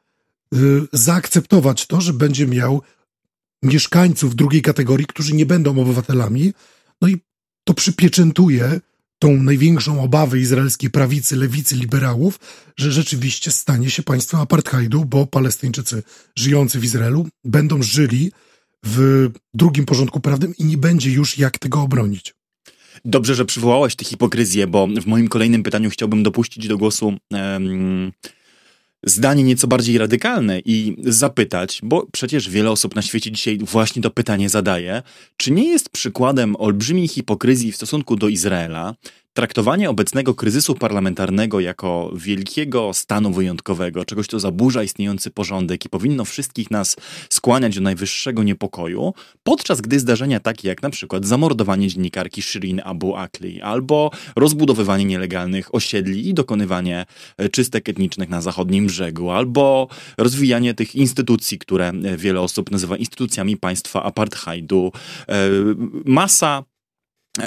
y, 0.56 0.58
zaakceptować 0.94 1.88
to, 1.88 2.02
że 2.02 2.14
będzie 2.14 2.48
miał 2.48 2.82
mieszkańców 3.64 4.36
drugiej 4.36 4.62
kategorii, 4.62 5.08
którzy 5.08 5.36
nie 5.36 5.46
będą 5.46 5.82
obywatelami, 5.82 6.54
no 7.02 7.08
i 7.08 7.18
to 7.70 7.74
przypieczętuje 7.74 8.82
tą 9.20 9.44
największą 9.44 10.04
obawę 10.04 10.40
izraelskiej 10.40 10.90
prawicy, 10.90 11.36
lewicy, 11.36 11.76
liberałów, 11.76 12.40
że 12.78 12.92
rzeczywiście 12.92 13.52
stanie 13.52 13.90
się 13.90 14.04
państwem 14.04 14.40
apartheidu, 14.40 15.06
bo 15.06 15.26
Palestyńczycy 15.26 16.04
żyjący 16.36 16.80
w 16.80 16.84
Izraelu 16.84 17.28
będą 17.44 17.84
żyli 17.84 18.32
w 18.84 19.30
drugim 19.54 19.86
porządku 19.86 20.20
prawnym 20.20 20.54
i 20.58 20.66
nie 20.66 20.78
będzie 20.78 21.12
już 21.12 21.38
jak 21.38 21.58
tego 21.58 21.82
obronić. 21.82 22.34
Dobrze, 23.06 23.36
że 23.36 23.46
przywołałeś 23.46 23.96
tę 23.96 24.06
hipokryzję, 24.06 24.68
bo 24.68 24.88
w 24.88 25.06
moim 25.06 25.28
kolejnym 25.28 25.64
pytaniu 25.64 25.90
chciałbym 25.90 26.24
dopuścić 26.24 26.68
do 26.68 26.78
głosu 26.78 27.18
zdanie 29.04 29.44
nieco 29.44 29.68
bardziej 29.68 29.98
radykalne 29.98 30.60
i 30.60 30.96
zapytać, 31.04 31.80
bo 31.84 32.08
przecież 32.12 32.50
wiele 32.50 32.72
osób 32.72 32.96
na 32.96 33.02
świecie 33.02 33.32
dzisiaj 33.32 33.58
właśnie 33.58 34.02
to 34.02 34.12
pytanie 34.12 34.50
zadaje, 34.50 35.02
czy 35.38 35.52
nie 35.52 35.70
jest 35.70 35.90
przykładem 35.90 36.56
olbrzymiej 36.56 37.08
hipokryzji 37.08 37.72
w 37.72 37.76
stosunku 37.76 38.16
do 38.16 38.28
Izraela 38.28 38.96
Traktowanie 39.34 39.90
obecnego 39.90 40.36
kryzysu 40.36 40.76
parlamentarnego 40.76 41.60
jako 41.60 42.12
wielkiego 42.16 42.94
stanu 42.94 43.32
wyjątkowego, 43.32 44.06
czegoś, 44.06 44.28
co 44.28 44.40
zaburza 44.40 44.84
istniejący 44.84 45.32
porządek 45.32 45.86
i 45.86 45.90
powinno 45.90 46.26
wszystkich 46.26 46.72
nas 46.72 46.96
skłaniać 47.30 47.76
do 47.76 47.82
najwyższego 47.82 48.44
niepokoju, 48.44 49.14
podczas 49.44 49.82
gdy 49.82 50.00
zdarzenia 50.00 50.40
takie 50.40 50.68
jak 50.68 50.82
na 50.82 50.90
przykład 50.90 51.26
zamordowanie 51.26 51.88
dziennikarki 51.88 52.42
Shirin 52.42 52.82
Abu 52.84 53.16
Akli 53.16 53.62
albo 53.62 54.12
rozbudowywanie 54.36 55.06
nielegalnych 55.06 55.76
osiedli 55.76 56.30
i 56.30 56.34
dokonywanie 56.34 57.06
e, 57.38 57.50
czystek 57.50 57.90
etnicznych 57.90 58.30
na 58.30 58.42
zachodnim 58.42 58.88
brzegu, 58.88 59.32
albo 59.32 59.88
rozwijanie 60.18 60.74
tych 60.74 60.96
instytucji, 60.96 61.60
które 61.60 61.90
e, 61.90 62.18
wiele 62.18 62.42
osób 62.42 62.72
nazywa 62.72 62.98
instytucjami 62.98 63.58
państwa 63.58 64.04
apartheidu, 64.04 64.92
e, 65.28 65.50
masa 66.06 66.64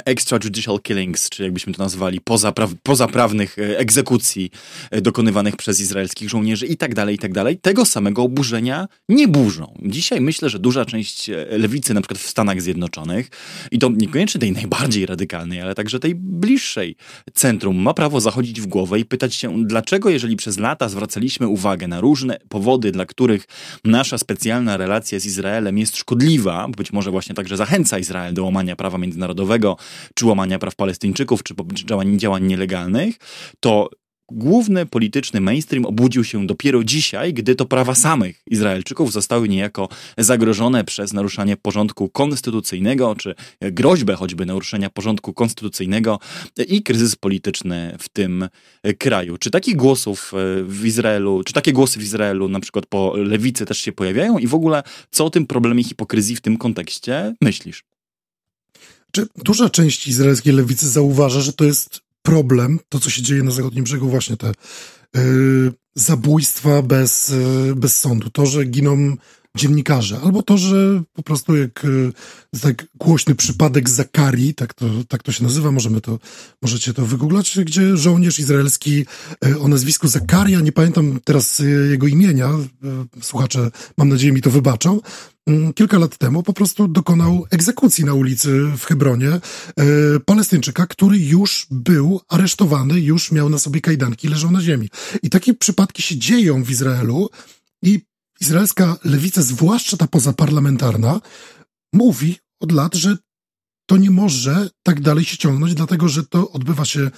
extrajudicial 0.05 0.79
killings, 0.79 1.29
czy 1.29 1.43
jakbyśmy 1.43 1.73
to 1.73 1.83
nazwali, 1.83 2.21
pozapraw 2.21 2.71
pozaprawnych 2.83 3.59
e, 3.59 3.77
egzekucji 3.77 4.51
e, 4.91 5.01
dokonywanych 5.01 5.55
przez 5.55 5.79
izraelskich 5.79 6.29
żołnierzy 6.29 6.67
i 6.67 6.77
tak 6.77 6.95
dalej, 6.95 7.15
i 7.15 7.17
tak 7.17 7.33
dalej, 7.33 7.57
tego 7.57 7.85
samego 7.85 8.23
oburzenia 8.23 8.87
nie 9.09 9.27
burzą. 9.27 9.73
Dzisiaj 9.81 10.21
myślę, 10.21 10.49
że 10.49 10.59
duża 10.59 10.85
część 10.85 11.29
e, 11.29 11.45
lewicy, 11.57 11.93
na 11.93 12.01
przykład 12.01 12.19
w 12.19 12.29
Stanach 12.29 12.61
Zjednoczonych, 12.61 13.29
i 13.71 13.79
to 13.79 13.89
niekoniecznie 13.89 14.39
tej 14.39 14.51
najbardziej 14.51 15.05
radykalnej, 15.05 15.61
ale 15.61 15.75
także 15.75 15.99
tej 15.99 16.15
bliższej 16.15 16.95
centrum, 17.33 17.77
ma 17.77 17.93
prawo 17.93 18.21
zachodzić 18.21 18.61
w 18.61 18.67
głowę 18.67 18.99
i 18.99 19.05
pytać 19.05 19.35
się, 19.35 19.65
dlaczego, 19.65 20.09
jeżeli 20.09 20.35
przez 20.35 20.57
lata 20.57 20.89
zwracaliśmy 20.89 21.47
uwagę 21.47 21.87
na 21.87 22.01
różne 22.01 22.37
powody, 22.49 22.91
dla 22.91 23.05
których 23.05 23.45
nasza 23.83 24.17
specjalna 24.17 24.77
relacja 24.77 25.19
z 25.19 25.25
Izraelem 25.25 25.77
jest 25.77 25.97
szkodliwa, 25.97 26.67
być 26.77 26.93
może 26.93 27.11
właśnie 27.11 27.35
także 27.35 27.57
zachęca 27.57 27.99
Izrael 27.99 28.33
do 28.33 28.43
łamania 28.43 28.75
prawa 28.75 28.97
międzynarodowego, 28.97 29.77
czy 30.13 30.25
łamania 30.25 30.59
praw 30.59 30.75
Palestyńczyków, 30.75 31.43
czy 31.43 31.55
działań, 31.85 32.19
działań 32.19 32.43
nielegalnych, 32.45 33.15
to 33.59 33.89
główny 34.31 34.85
polityczny 34.85 35.41
mainstream 35.41 35.85
obudził 35.85 36.23
się 36.23 36.47
dopiero 36.47 36.83
dzisiaj, 36.83 37.33
gdy 37.33 37.55
to 37.55 37.65
prawa 37.65 37.95
samych 37.95 38.41
Izraelczyków 38.47 39.11
zostały 39.11 39.49
niejako 39.49 39.89
zagrożone 40.17 40.83
przez 40.83 41.13
naruszanie 41.13 41.57
porządku 41.57 42.09
konstytucyjnego, 42.09 43.15
czy 43.15 43.35
groźbę 43.61 44.15
choćby 44.15 44.45
naruszenia 44.45 44.89
porządku 44.89 45.33
konstytucyjnego 45.33 46.19
i 46.67 46.83
kryzys 46.83 47.15
polityczny 47.15 47.95
w 47.99 48.09
tym 48.09 48.49
kraju. 48.99 49.37
Czy 49.37 49.51
takich 49.51 49.75
głosów 49.75 50.31
w 50.63 50.85
Izraelu, 50.85 51.43
czy 51.43 51.53
takie 51.53 51.73
głosy 51.73 51.99
w 51.99 52.03
Izraelu 52.03 52.49
na 52.49 52.59
przykład 52.59 52.85
po 52.85 53.17
lewicy 53.17 53.65
też 53.65 53.77
się 53.77 53.91
pojawiają 53.91 54.37
i 54.37 54.47
w 54.47 54.55
ogóle 54.55 54.83
co 55.11 55.25
o 55.25 55.29
tym 55.29 55.47
problemie 55.47 55.83
hipokryzji 55.83 56.35
w 56.35 56.41
tym 56.41 56.57
kontekście 56.57 57.33
myślisz? 57.41 57.92
Czy 59.15 59.27
duża 59.35 59.69
część 59.69 60.07
izraelskiej 60.07 60.53
lewicy 60.53 60.89
zauważa, 60.89 61.41
że 61.41 61.53
to 61.53 61.65
jest 61.65 62.01
problem, 62.21 62.79
to 62.89 62.99
co 62.99 63.09
się 63.09 63.21
dzieje 63.21 63.43
na 63.43 63.51
zachodnim 63.51 63.83
brzegu, 63.83 64.09
właśnie 64.09 64.37
te 64.37 64.51
yy, 65.15 65.73
zabójstwa 65.95 66.81
bez, 66.81 67.29
yy, 67.67 67.75
bez 67.75 67.99
sądu, 67.99 68.29
to, 68.29 68.45
że 68.45 68.65
giną 68.65 69.15
dziennikarze, 69.57 70.19
albo 70.23 70.43
to, 70.43 70.57
że 70.57 71.03
po 71.13 71.23
prostu 71.23 71.55
jak 71.55 71.85
e, 72.53 72.59
tak 72.59 72.85
głośny 72.95 73.35
przypadek 73.35 73.89
Zakarii, 73.89 74.53
tak 74.53 74.73
to, 74.73 74.85
tak 75.07 75.23
to 75.23 75.31
się 75.31 75.43
nazywa, 75.43 75.71
możemy 75.71 76.01
to, 76.01 76.19
możecie 76.61 76.93
to 76.93 77.05
wygooglać, 77.05 77.59
gdzie 77.65 77.97
żołnierz 77.97 78.39
izraelski 78.39 79.05
e, 79.45 79.59
o 79.59 79.67
nazwisku 79.67 80.07
Zakaria, 80.07 80.59
nie 80.59 80.71
pamiętam 80.71 81.19
teraz 81.23 81.59
e, 81.59 81.63
jego 81.65 82.07
imienia, 82.07 82.49
słuchacze 83.21 83.71
mam 83.97 84.09
nadzieję 84.09 84.33
mi 84.33 84.41
to 84.41 84.49
wybaczą, 84.49 84.99
kilka 85.75 85.97
lat 85.97 86.17
temu 86.17 86.43
po 86.43 86.53
prostu 86.53 86.87
dokonał 86.87 87.45
egzekucji 87.51 88.05
na 88.05 88.13
ulicy 88.13 88.63
w 88.77 88.85
Hebronie 88.85 89.39
Palestyńczyka, 90.25 90.87
który 90.87 91.17
już 91.17 91.67
był 91.71 92.21
aresztowany, 92.29 92.99
już 92.99 93.31
miał 93.31 93.49
na 93.49 93.59
sobie 93.59 93.81
kajdanki, 93.81 94.27
leżał 94.27 94.51
na 94.51 94.61
ziemi. 94.61 94.89
I 95.23 95.29
takie 95.29 95.53
przypadki 95.53 96.01
się 96.01 96.17
dzieją 96.17 96.63
w 96.63 96.71
Izraelu 96.71 97.29
i 97.81 98.01
izraelska 98.43 98.97
lewica, 99.03 99.41
zwłaszcza 99.41 99.97
ta 99.97 100.07
pozaparlamentarna, 100.07 101.21
mówi 101.93 102.37
od 102.59 102.71
lat, 102.71 102.95
że 102.95 103.17
to 103.89 103.97
nie 103.97 104.11
może 104.11 104.69
tak 104.83 105.01
dalej 105.01 105.25
się 105.25 105.37
ciągnąć, 105.37 105.73
dlatego 105.73 106.07
że 106.09 106.23
to 106.23 106.51
odbywa 106.51 106.85
się 106.85 107.11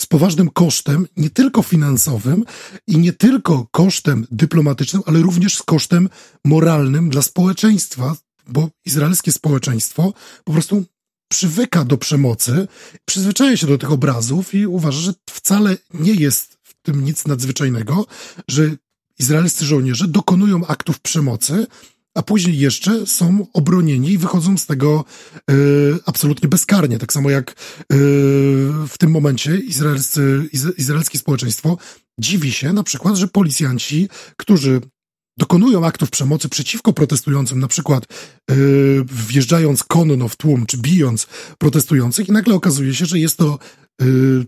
z 0.00 0.06
poważnym 0.06 0.50
kosztem, 0.50 1.06
nie 1.16 1.30
tylko 1.30 1.62
finansowym 1.62 2.44
i 2.86 2.98
nie 2.98 3.12
tylko 3.12 3.66
kosztem 3.70 4.26
dyplomatycznym, 4.30 5.02
ale 5.06 5.22
również 5.22 5.58
z 5.58 5.62
kosztem 5.62 6.08
moralnym 6.44 7.10
dla 7.10 7.22
społeczeństwa, 7.22 8.16
bo 8.48 8.70
izraelskie 8.84 9.32
społeczeństwo 9.32 10.12
po 10.44 10.52
prostu 10.52 10.84
przywyka 11.28 11.84
do 11.84 11.96
przemocy, 11.98 12.68
przyzwyczaja 13.04 13.56
się 13.56 13.66
do 13.66 13.78
tych 13.78 13.92
obrazów 13.92 14.54
i 14.54 14.66
uważa, 14.66 15.00
że 15.00 15.12
wcale 15.30 15.76
nie 15.94 16.14
jest 16.14 16.58
w 16.62 16.74
tym 16.82 17.04
nic 17.04 17.26
nadzwyczajnego, 17.26 18.06
że 18.48 18.70
izraelscy 19.18 19.64
żołnierze 19.64 20.08
dokonują 20.08 20.66
aktów 20.66 21.00
przemocy, 21.00 21.66
a 22.14 22.22
później 22.22 22.58
jeszcze 22.58 23.06
są 23.06 23.46
obronieni 23.52 24.10
i 24.10 24.18
wychodzą 24.18 24.58
z 24.58 24.66
tego 24.66 25.04
y, 25.50 25.54
absolutnie 26.06 26.48
bezkarnie. 26.48 26.98
Tak 26.98 27.12
samo 27.12 27.30
jak 27.30 27.50
y, 27.50 27.54
w 28.88 28.94
tym 28.98 29.10
momencie 29.10 29.56
izraelscy, 29.56 30.48
izraelskie 30.78 31.18
społeczeństwo 31.18 31.78
dziwi 32.18 32.52
się 32.52 32.72
na 32.72 32.82
przykład, 32.82 33.16
że 33.16 33.28
policjanci, 33.28 34.08
którzy 34.36 34.80
dokonują 35.38 35.86
aktów 35.86 36.10
przemocy 36.10 36.48
przeciwko 36.48 36.92
protestującym, 36.92 37.60
na 37.60 37.68
przykład 37.68 38.04
yy, 38.50 39.04
wjeżdżając 39.28 39.84
konno 39.84 40.28
w 40.28 40.36
tłum, 40.36 40.66
czy 40.66 40.78
bijąc 40.78 41.26
protestujących 41.58 42.28
i 42.28 42.32
nagle 42.32 42.54
okazuje 42.54 42.94
się, 42.94 43.06
że 43.06 43.18
jest 43.18 43.36
to 43.36 43.58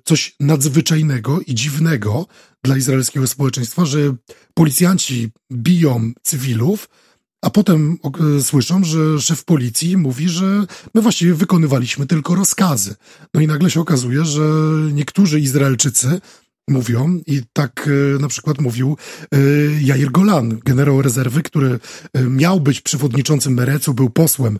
coś 0.05 0.36
nadzwyczajnego 0.40 1.40
i 1.40 1.55
dziwnego 1.55 2.26
dla 2.64 2.76
izraelskiego 2.76 3.26
społeczeństwa, 3.26 3.84
że 3.84 3.99
policjanci 4.55 5.30
biją 5.53 6.12
cywilów, 6.22 6.88
a 7.42 7.51
potem 7.51 7.99
słyszą, 8.42 8.84
że 8.84 9.20
szef 9.20 9.45
policji 9.45 9.97
mówi, 9.97 10.28
że 10.28 10.66
my 10.95 11.03
właściwie 11.03 11.34
wykonywaliśmy 11.34 12.07
tylko 12.07 12.34
rozkazy. 12.34 12.95
No 13.34 13.40
i 13.40 13.47
nagle 13.47 13.70
się 13.70 13.80
okazuje, 13.80 14.24
że 14.24 14.42
niektórzy 14.92 15.40
Izraelczycy 15.40 16.20
mówią 16.68 17.20
i 17.26 17.42
tak 17.52 17.88
e, 18.16 18.18
na 18.18 18.28
przykład 18.28 18.60
mówił 18.60 18.96
e, 19.32 19.38
Jair 19.80 20.10
Golan, 20.10 20.58
generał 20.64 21.02
rezerwy, 21.02 21.42
który 21.42 21.78
e, 22.12 22.22
miał 22.22 22.60
być 22.60 22.80
przewodniczącym 22.80 23.54
Merecu, 23.54 23.94
był 23.94 24.10
posłem 24.10 24.58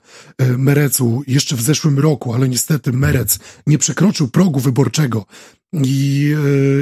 Merecu 0.59 1.23
jeszcze 1.27 1.57
w 1.57 1.63
zeszłym 1.63 1.99
roku, 1.99 2.35
ale 2.35 2.49
niestety 2.49 2.93
Merec 2.93 3.39
nie 3.67 3.79
przekroczył 3.79 4.29
progu 4.29 4.61
wyborczego 4.61 5.27
i, 5.73 6.35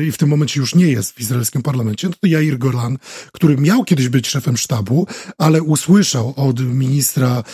i 0.08 0.12
w 0.12 0.18
tym 0.18 0.28
momencie 0.28 0.60
już 0.60 0.74
nie 0.74 0.88
jest 0.88 1.12
w 1.12 1.20
izraelskim 1.20 1.62
parlamencie, 1.62 2.08
no 2.08 2.14
to 2.20 2.26
Jair 2.26 2.58
Golan, 2.58 2.98
który 3.32 3.56
miał 3.56 3.84
kiedyś 3.84 4.08
być 4.08 4.28
szefem 4.28 4.56
sztabu, 4.56 5.06
ale 5.38 5.62
usłyszał 5.62 6.34
od 6.36 6.60
ministra 6.60 7.44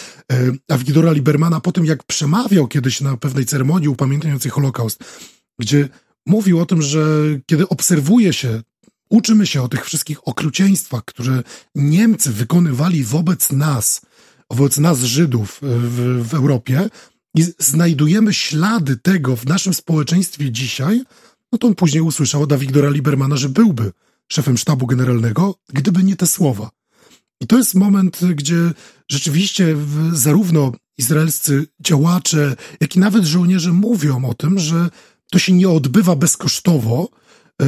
Avigdora 0.69 1.13
Libermana 1.13 1.61
po 1.61 1.73
tym, 1.73 1.85
jak 1.85 2.05
przemawiał 2.05 2.69
kiedyś 2.69 3.01
na 3.01 3.17
pewnej 3.17 3.47
ceremonii 3.47 3.89
upamiętniającej 3.89 4.51
Holokaust, 4.51 5.05
gdzie 5.59 5.89
mówił 6.29 6.61
o 6.61 6.67
tym, 6.67 6.83
że 6.83 7.01
kiedy 7.47 7.69
obserwuje 7.69 8.33
się, 8.33 8.63
uczymy 9.11 9.47
się 9.47 9.63
o 9.63 9.69
tych 9.69 9.87
wszystkich 9.87 10.29
okrucieństwach, 10.29 11.05
które 11.05 11.43
Niemcy 11.75 12.33
wykonywali 12.33 13.05
wobec 13.05 13.53
nas, 13.53 14.01
wobec 14.51 14.79
nas 14.79 15.01
Żydów 15.01 15.61
w, 15.63 16.29
w 16.29 16.35
Europie 16.35 16.89
i 17.37 17.45
znajdujemy 17.59 18.35
ślady 18.35 18.97
tego 18.97 19.37
w 19.37 19.47
naszym 19.47 19.75
społeczeństwie 19.75 20.53
dzisiaj, 20.53 21.03
no 21.53 21.59
to 21.59 21.67
on 21.67 21.75
później 21.75 22.03
usłyszał 22.03 22.43
od 22.43 22.55
Wiktora 22.55 22.91
Libermana, 22.91 23.37
że 23.37 23.49
byłby 23.49 23.93
szefem 24.33 24.59
sztabu 24.59 24.87
generalnego, 24.87 25.55
gdyby 25.69 26.05
nie 26.05 26.17
te 26.17 26.27
słowa. 26.27 26.71
I 27.41 27.47
to 27.47 27.59
jest 27.59 27.75
moment, 27.75 28.21
gdzie 28.35 28.73
rzeczywiście 29.11 29.77
zarówno 30.13 30.73
izraelscy 30.99 31.67
działacze, 31.81 32.57
jak 32.81 32.97
i 32.97 32.99
nawet 32.99 33.25
żołnierze 33.25 33.73
mówią 33.73 34.25
o 34.25 34.35
tym, 34.35 34.59
że 34.59 34.91
to 35.31 35.39
się 35.39 35.53
nie 35.53 35.69
odbywa 35.69 36.17
bezkosztowo 36.17 37.09
e, 37.63 37.67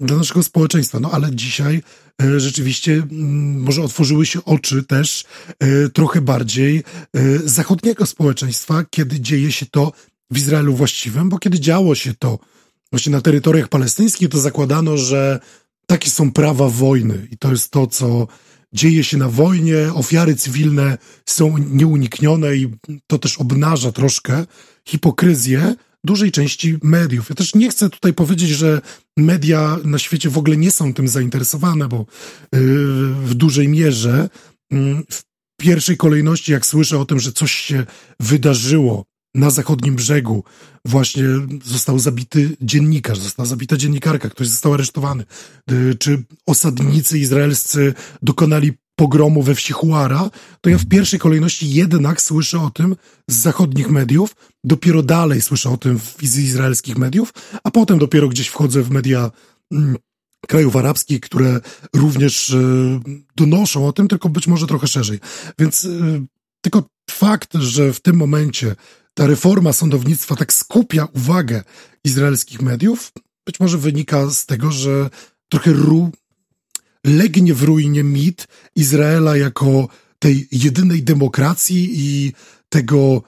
dla 0.00 0.16
naszego 0.16 0.42
społeczeństwa. 0.42 1.00
No 1.00 1.10
ale 1.10 1.34
dzisiaj 1.34 1.82
e, 2.22 2.40
rzeczywiście 2.40 2.92
mm, 2.92 3.60
może 3.60 3.82
otworzyły 3.82 4.26
się 4.26 4.44
oczy 4.44 4.82
też 4.82 5.24
e, 5.58 5.88
trochę 5.88 6.20
bardziej 6.20 6.82
zachodniego 7.44 8.06
społeczeństwa, 8.06 8.84
kiedy 8.90 9.20
dzieje 9.20 9.52
się 9.52 9.66
to 9.66 9.92
w 10.30 10.36
Izraelu 10.38 10.74
właściwym, 10.74 11.28
bo 11.28 11.38
kiedy 11.38 11.60
działo 11.60 11.94
się 11.94 12.14
to 12.14 12.38
właśnie 12.92 13.12
na 13.12 13.20
terytoriach 13.20 13.68
palestyńskich, 13.68 14.28
to 14.28 14.38
zakładano, 14.38 14.96
że 14.96 15.40
takie 15.86 16.10
są 16.10 16.32
prawa 16.32 16.68
wojny 16.68 17.28
i 17.30 17.38
to 17.38 17.50
jest 17.50 17.70
to, 17.70 17.86
co 17.86 18.26
dzieje 18.72 19.04
się 19.04 19.16
na 19.16 19.28
wojnie, 19.28 19.76
ofiary 19.94 20.36
cywilne 20.36 20.98
są 21.26 21.58
nieuniknione 21.58 22.56
i 22.56 22.68
to 23.06 23.18
też 23.18 23.38
obnaża 23.38 23.92
troszkę 23.92 24.46
hipokryzję, 24.88 25.74
dużej 26.06 26.32
części 26.32 26.78
mediów. 26.82 27.28
Ja 27.28 27.34
też 27.34 27.54
nie 27.54 27.70
chcę 27.70 27.90
tutaj 27.90 28.12
powiedzieć, 28.12 28.50
że 28.50 28.80
media 29.16 29.78
na 29.84 29.98
świecie 29.98 30.30
w 30.30 30.38
ogóle 30.38 30.56
nie 30.56 30.70
są 30.70 30.94
tym 30.94 31.08
zainteresowane, 31.08 31.88
bo 31.88 32.06
yy, 32.52 32.60
w 33.30 33.34
dużej 33.34 33.68
mierze 33.68 34.28
yy, 34.70 34.78
w 35.10 35.22
pierwszej 35.60 35.96
kolejności, 35.96 36.52
jak 36.52 36.66
słyszę 36.66 36.98
o 36.98 37.04
tym, 37.04 37.20
że 37.20 37.32
coś 37.32 37.52
się 37.52 37.86
wydarzyło 38.20 39.04
na 39.34 39.50
zachodnim 39.50 39.96
brzegu 39.96 40.44
właśnie 40.84 41.24
został 41.64 41.98
zabity 41.98 42.56
dziennikarz, 42.60 43.18
została 43.18 43.46
zabita 43.46 43.76
dziennikarka, 43.76 44.30
ktoś 44.30 44.48
został 44.48 44.74
aresztowany, 44.74 45.24
y, 45.70 45.94
czy 45.98 46.22
osadnicy 46.46 47.18
izraelscy 47.18 47.94
dokonali 48.22 48.72
pogromu 48.98 49.42
we 49.42 49.54
wsi 49.54 49.72
Huara, 49.72 50.30
to 50.60 50.70
ja 50.70 50.78
w 50.78 50.86
pierwszej 50.86 51.18
kolejności 51.18 51.70
jednak 51.70 52.22
słyszę 52.22 52.60
o 52.60 52.70
tym 52.70 52.96
z 53.30 53.36
zachodnich 53.36 53.90
mediów, 53.90 54.36
dopiero 54.66 55.02
dalej 55.02 55.42
słyszę 55.42 55.70
o 55.70 55.76
tym 55.76 56.00
z 56.22 56.38
izraelskich 56.38 56.98
mediów, 56.98 57.32
a 57.64 57.70
potem 57.70 57.98
dopiero 57.98 58.28
gdzieś 58.28 58.48
wchodzę 58.48 58.82
w 58.82 58.90
media 58.90 59.30
mm, 59.72 59.96
krajów 60.46 60.76
arabskich, 60.76 61.20
które 61.20 61.60
również 61.94 62.50
y, 62.50 63.00
donoszą 63.36 63.86
o 63.86 63.92
tym, 63.92 64.08
tylko 64.08 64.28
być 64.28 64.46
może 64.46 64.66
trochę 64.66 64.86
szerzej. 64.86 65.20
Więc 65.58 65.84
y, 65.84 66.22
tylko 66.60 66.82
fakt, 67.10 67.54
że 67.54 67.92
w 67.92 68.00
tym 68.00 68.16
momencie 68.16 68.76
ta 69.14 69.26
reforma 69.26 69.72
sądownictwa 69.72 70.36
tak 70.36 70.52
skupia 70.52 71.08
uwagę 71.14 71.62
izraelskich 72.04 72.62
mediów, 72.62 73.12
być 73.46 73.60
może 73.60 73.78
wynika 73.78 74.30
z 74.30 74.46
tego, 74.46 74.70
że 74.72 75.10
trochę 75.48 75.72
ru, 75.72 76.10
legnie 77.04 77.54
w 77.54 77.62
ruinie 77.62 78.04
mit 78.04 78.48
Izraela 78.76 79.36
jako 79.36 79.88
tej 80.18 80.48
jedynej 80.52 81.02
demokracji 81.02 81.90
i 81.94 82.32
tego, 82.68 83.22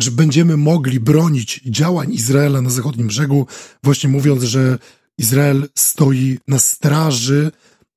że 0.00 0.10
będziemy 0.10 0.56
mogli 0.56 1.00
bronić 1.00 1.60
działań 1.66 2.12
Izraela 2.12 2.60
na 2.60 2.70
zachodnim 2.70 3.06
brzegu, 3.06 3.46
właśnie 3.82 4.10
mówiąc, 4.10 4.42
że 4.42 4.78
Izrael 5.18 5.68
stoi 5.74 6.38
na 6.48 6.58
straży 6.58 7.50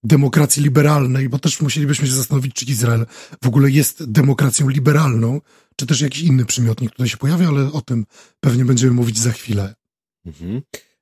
demokracji 0.04 0.64
liberalnej, 0.64 1.30
bo 1.30 1.40
też 1.40 1.62
musielibyśmy 1.62 2.08
się 2.08 2.14
zastanowić, 2.14 2.54
czy 2.54 2.66
Izrael 2.66 3.06
w 3.44 3.48
ogóle 3.48 3.72
jest 3.72 4.12
demokracją 4.12 4.70
liberalną, 4.70 5.42
czy 5.76 5.86
też 5.86 6.02
jakiś 6.02 6.22
inny 6.22 6.46
przymiotnik 6.46 6.92
tutaj 6.92 7.08
się 7.08 7.18
pojawia, 7.18 7.48
ale 7.48 7.72
o 7.72 7.82
tym 7.82 8.06
pewnie 8.40 8.66
będziemy 8.66 8.94
mówić 8.94 9.20
za 9.20 9.32
chwilę. 9.32 9.76
Mhm. 10.26 10.62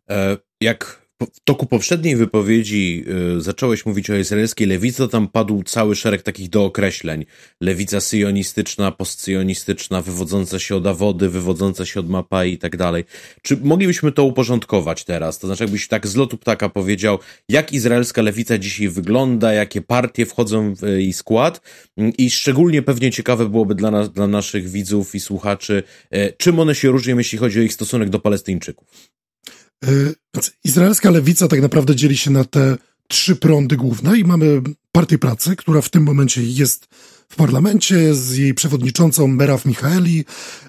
E, 0.09 0.37
jak 0.61 1.04
w 1.21 1.39
toku 1.43 1.65
poprzedniej 1.65 2.15
wypowiedzi 2.15 3.05
y, 3.37 3.41
zacząłeś 3.41 3.85
mówić 3.85 4.09
o 4.09 4.15
izraelskiej 4.15 4.67
lewicy, 4.67 4.97
to 4.97 5.07
tam 5.07 5.27
padł 5.27 5.63
cały 5.63 5.95
szereg 5.95 6.21
takich 6.21 6.49
dookreśleń. 6.49 7.25
Lewica 7.61 8.01
syjonistyczna, 8.01 8.91
postsyjonistyczna, 8.91 10.01
wywodząca 10.01 10.59
się 10.59 10.75
od 10.75 10.87
Awody, 10.87 11.29
wywodząca 11.29 11.85
się 11.85 11.99
od 11.99 12.09
Mapai 12.09 12.53
i 12.53 12.57
tak 12.57 12.77
dalej. 12.77 13.03
Czy 13.41 13.57
moglibyśmy 13.57 14.11
to 14.11 14.23
uporządkować 14.23 15.03
teraz? 15.03 15.39
To 15.39 15.47
znaczy, 15.47 15.63
jakbyś 15.63 15.87
tak 15.87 16.07
z 16.07 16.15
lotu 16.15 16.37
ptaka 16.37 16.69
powiedział, 16.69 17.19
jak 17.49 17.73
izraelska 17.73 18.21
lewica 18.21 18.57
dzisiaj 18.57 18.89
wygląda, 18.89 19.53
jakie 19.53 19.81
partie 19.81 20.25
wchodzą 20.25 20.75
w 20.75 20.81
jej 20.81 21.13
skład 21.13 21.61
i 22.17 22.29
szczególnie 22.29 22.81
pewnie 22.81 23.11
ciekawe 23.11 23.49
byłoby 23.49 23.75
dla, 23.75 23.91
nas, 23.91 24.11
dla 24.11 24.27
naszych 24.27 24.69
widzów 24.69 25.15
i 25.15 25.19
słuchaczy, 25.19 25.83
y, 26.15 26.33
czym 26.37 26.59
one 26.59 26.75
się 26.75 26.89
różnią, 26.89 27.17
jeśli 27.17 27.37
chodzi 27.37 27.59
o 27.59 27.63
ich 27.63 27.73
stosunek 27.73 28.09
do 28.09 28.19
Palestyńczyków. 28.19 29.14
Y, 29.87 30.15
izraelska 30.63 31.11
lewica 31.11 31.47
tak 31.47 31.61
naprawdę 31.61 31.95
dzieli 31.95 32.17
się 32.17 32.31
na 32.31 32.43
te 32.43 32.77
trzy 33.07 33.35
prądy 33.35 33.77
główne 33.77 34.17
i 34.17 34.23
mamy 34.23 34.61
Partię 34.91 35.17
Pracy, 35.17 35.55
która 35.55 35.81
w 35.81 35.89
tym 35.89 36.03
momencie 36.03 36.43
jest 36.43 36.87
w 37.29 37.35
parlamencie 37.35 38.15
z 38.15 38.37
jej 38.37 38.53
przewodniczącą 38.53 39.27
Meraw 39.27 39.65
Michaeli, 39.65 40.25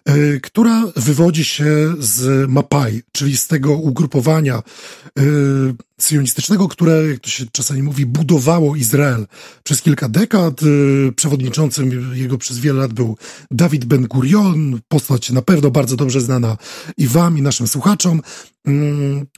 y, 0.08 0.40
która 0.42 0.84
wywodzi 0.96 1.44
się 1.44 1.94
z 1.98 2.50
Mapai, 2.50 3.02
czyli 3.12 3.36
z 3.36 3.46
tego 3.46 3.72
ugrupowania 3.72 4.62
y, 5.18 5.22
sionistycznego, 6.00 6.68
które, 6.68 7.08
jak 7.08 7.20
to 7.20 7.30
się 7.30 7.44
czasami 7.52 7.82
mówi, 7.82 8.06
budowało 8.06 8.76
Izrael 8.76 9.26
przez 9.64 9.82
kilka 9.82 10.08
dekad. 10.08 10.62
Y, 10.62 11.12
przewodniczącym 11.16 12.14
jego 12.14 12.38
przez 12.38 12.58
wiele 12.58 12.80
lat 12.80 12.92
był 12.92 13.16
Dawid 13.50 13.84
Ben 13.84 14.06
Gurion, 14.06 14.80
postać 14.88 15.30
na 15.30 15.42
pewno 15.42 15.70
bardzo 15.70 15.96
dobrze 15.96 16.20
znana 16.20 16.56
i 16.96 17.06
wam, 17.06 17.38
i 17.38 17.42
naszym 17.42 17.66
słuchaczom. 17.66 18.22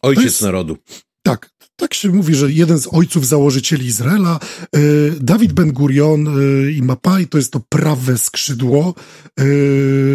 Ojciec 0.03 0.25
jest, 0.25 0.43
narodu. 0.43 0.77
Tak, 1.23 1.51
tak 1.79 1.95
się 1.95 2.09
mówi, 2.09 2.35
że 2.35 2.53
jeden 2.53 2.79
z 2.79 2.89
ojców 2.93 3.27
założycieli 3.27 3.87
Izraela, 3.87 4.41
e, 4.41 4.79
Dawid 5.21 5.53
Ben 5.53 5.73
Gurion 5.73 6.29
e, 6.29 6.71
i 6.71 6.83
Mapai, 6.83 7.27
to 7.27 7.39
jest 7.39 7.53
to 7.53 7.61
prawe 7.69 8.19
skrzydło 8.19 8.95
e, 9.41 9.45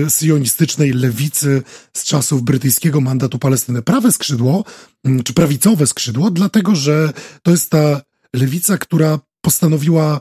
sionistycznej 0.10 0.94
lewicy 0.94 1.64
z 1.94 2.04
czasów 2.04 2.44
brytyjskiego 2.44 3.02
mandatu 3.02 3.40
Palestyny. 3.40 3.82
Prawe 3.82 4.12
skrzydło, 4.12 4.64
mm, 5.04 5.24
czy 5.24 5.34
prawicowe 5.34 5.88
skrzydło, 5.88 6.32
dlatego 6.32 6.76
że 6.76 7.14
to 7.44 7.52
jest 7.52 7.70
ta 7.70 8.02
lewica, 8.34 8.78
która 8.78 9.20
postanowiła 9.42 10.20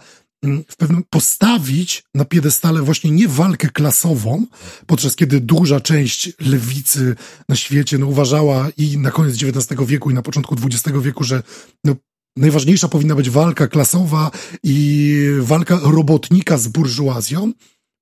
w 0.69 0.77
pewnym 0.77 1.05
postawić 1.11 2.03
na 2.15 2.25
piedestale 2.25 2.83
właśnie 2.83 3.11
nie 3.11 3.29
walkę 3.29 3.69
klasową, 3.69 4.47
podczas 4.87 5.17
kiedy 5.17 5.41
duża 5.41 5.81
część 5.81 6.33
lewicy 6.41 7.17
na 7.49 7.57
świecie 7.57 7.99
no, 7.99 8.07
uważała 8.07 8.69
i 8.77 8.99
na 8.99 9.11
koniec 9.11 9.43
XIX 9.43 9.81
wieku 9.87 10.11
i 10.11 10.15
na 10.15 10.23
początku 10.23 10.57
XX 10.65 10.99
wieku, 11.03 11.25
że 11.25 11.43
no, 11.85 11.97
najważniejsza 12.37 12.89
powinna 12.89 13.15
być 13.15 13.31
walka 13.31 13.69
klasowa 13.69 14.31
i 14.63 15.17
walka 15.41 15.81
robotnika 15.83 16.59
z 16.59 16.69
burżuazją, 16.69 17.53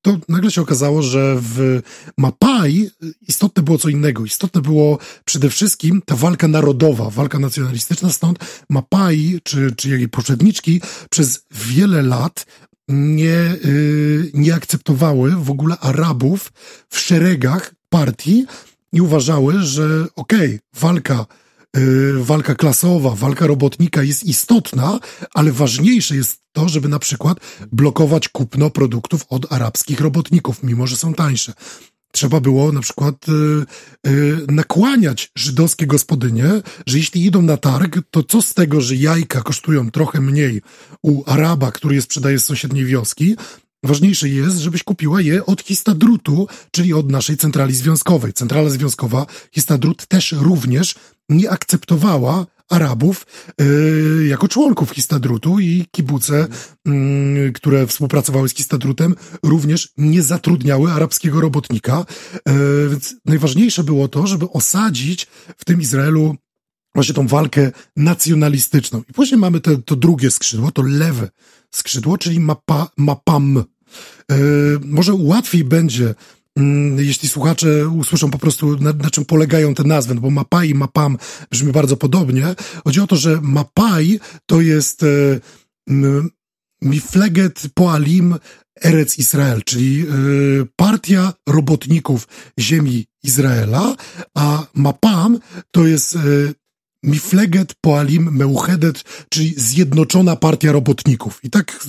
to 0.02 0.18
nagle 0.28 0.50
się 0.50 0.62
okazało, 0.62 1.02
że 1.02 1.36
w 1.40 1.80
Mapai 2.18 2.90
istotne 3.28 3.62
było 3.62 3.78
co 3.78 3.88
innego. 3.88 4.24
Istotne 4.24 4.60
było 4.60 4.98
przede 5.24 5.50
wszystkim 5.50 6.02
ta 6.06 6.16
walka 6.16 6.48
narodowa, 6.48 7.10
walka 7.10 7.38
nacjonalistyczna, 7.38 8.12
stąd 8.12 8.38
Mapai, 8.68 9.40
czy, 9.42 9.72
czy 9.76 9.88
jej 9.88 10.08
poprzedniczki, 10.08 10.80
przez 11.10 11.46
wiele 11.50 12.02
lat 12.02 12.46
nie, 12.88 13.56
yy, 13.64 14.30
nie 14.34 14.54
akceptowały 14.54 15.30
w 15.30 15.50
ogóle 15.50 15.78
Arabów 15.78 16.52
w 16.88 16.98
szeregach 16.98 17.74
partii 17.88 18.46
i 18.92 19.00
uważały, 19.00 19.62
że 19.62 20.06
okej, 20.16 20.48
okay, 20.48 20.60
walka 20.80 21.26
walka 22.20 22.54
klasowa, 22.54 23.14
walka 23.14 23.46
robotnika 23.46 24.02
jest 24.02 24.24
istotna, 24.24 25.00
ale 25.34 25.52
ważniejsze 25.52 26.16
jest 26.16 26.40
to, 26.52 26.68
żeby 26.68 26.88
na 26.88 26.98
przykład 26.98 27.38
blokować 27.72 28.28
kupno 28.28 28.70
produktów 28.70 29.26
od 29.28 29.52
arabskich 29.52 30.00
robotników, 30.00 30.62
mimo 30.62 30.86
że 30.86 30.96
są 30.96 31.14
tańsze. 31.14 31.52
Trzeba 32.12 32.40
było 32.40 32.72
na 32.72 32.80
przykład 32.80 33.26
y, 33.28 33.32
y, 34.10 34.38
nakłaniać 34.48 35.30
żydowskie 35.36 35.86
gospodynie, 35.86 36.44
że 36.86 36.98
jeśli 36.98 37.24
idą 37.24 37.42
na 37.42 37.56
targ, 37.56 37.98
to 38.10 38.22
co 38.22 38.42
z 38.42 38.54
tego, 38.54 38.80
że 38.80 38.96
jajka 38.96 39.42
kosztują 39.42 39.90
trochę 39.90 40.20
mniej 40.20 40.62
u 41.02 41.30
Araba, 41.30 41.72
który 41.72 41.94
je 41.94 42.02
sprzedaje 42.02 42.38
z 42.38 42.44
sąsiedniej 42.44 42.84
wioski, 42.84 43.36
Ważniejsze 43.84 44.28
jest, 44.28 44.58
żebyś 44.58 44.82
kupiła 44.82 45.20
je 45.20 45.46
od 45.46 45.62
Histadrutu, 45.62 46.48
czyli 46.70 46.92
od 46.92 47.12
naszej 47.12 47.36
centrali 47.36 47.74
związkowej. 47.74 48.32
Centrala 48.32 48.70
związkowa 48.70 49.26
Histadrut 49.54 50.06
też 50.06 50.32
również 50.32 50.94
nie 51.30 51.50
akceptowała 51.50 52.46
Arabów 52.70 53.26
yy, 53.58 54.26
jako 54.26 54.48
członków 54.48 54.90
Histadrutu 54.90 55.60
i 55.60 55.86
kibuce, 55.90 56.48
yy, 56.86 57.52
które 57.52 57.86
współpracowały 57.86 58.48
z 58.48 58.54
Histadrutem, 58.54 59.14
również 59.42 59.88
nie 59.96 60.22
zatrudniały 60.22 60.92
arabskiego 60.92 61.40
robotnika. 61.40 62.06
Yy, 62.46 62.88
więc 62.90 63.14
najważniejsze 63.24 63.84
było 63.84 64.08
to, 64.08 64.26
żeby 64.26 64.50
osadzić 64.50 65.26
w 65.56 65.64
tym 65.64 65.80
Izraelu 65.80 66.36
właśnie 66.94 67.14
tą 67.14 67.26
walkę 67.26 67.70
nacjonalistyczną. 67.96 69.02
I 69.10 69.12
później 69.12 69.40
mamy 69.40 69.60
te, 69.60 69.76
to 69.76 69.96
drugie 69.96 70.30
skrzydło, 70.30 70.70
to 70.70 70.82
lewe 70.82 71.30
skrzydło, 71.70 72.18
czyli 72.18 72.40
mapa, 72.40 72.88
mapam. 72.96 73.64
Yy, 74.30 74.36
może 74.84 75.14
łatwiej 75.14 75.64
będzie, 75.64 76.14
jeśli 76.96 77.28
słuchacze 77.28 77.88
usłyszą 77.88 78.30
po 78.30 78.38
prostu, 78.38 78.76
na, 78.76 78.92
na, 78.92 79.10
czym 79.10 79.24
polegają 79.24 79.74
te 79.74 79.84
nazwy, 79.84 80.14
no 80.14 80.20
bo 80.20 80.30
Mapai 80.30 80.70
i 80.70 80.74
Mapam 80.74 81.18
brzmi 81.50 81.72
bardzo 81.72 81.96
podobnie. 81.96 82.54
Chodzi 82.84 83.00
o 83.00 83.06
to, 83.06 83.16
że 83.16 83.40
Mapai 83.42 84.20
to 84.46 84.60
jest 84.60 85.02
yy, 85.86 86.22
Mifleget 86.82 87.62
Poalim 87.74 88.34
Erec 88.84 89.18
Israel, 89.18 89.62
czyli 89.64 89.98
yy, 89.98 90.66
partia 90.76 91.32
robotników 91.48 92.28
ziemi 92.58 93.06
Izraela, 93.22 93.96
a 94.34 94.66
Mapam 94.74 95.38
to 95.70 95.86
jest 95.86 96.14
yy, 96.14 96.54
Mifleget 97.02 97.74
Poalim 97.80 98.36
Meuchedet, 98.36 99.04
czyli 99.28 99.54
Zjednoczona 99.56 100.36
Partia 100.36 100.72
Robotników. 100.72 101.40
I 101.42 101.50
tak 101.50 101.86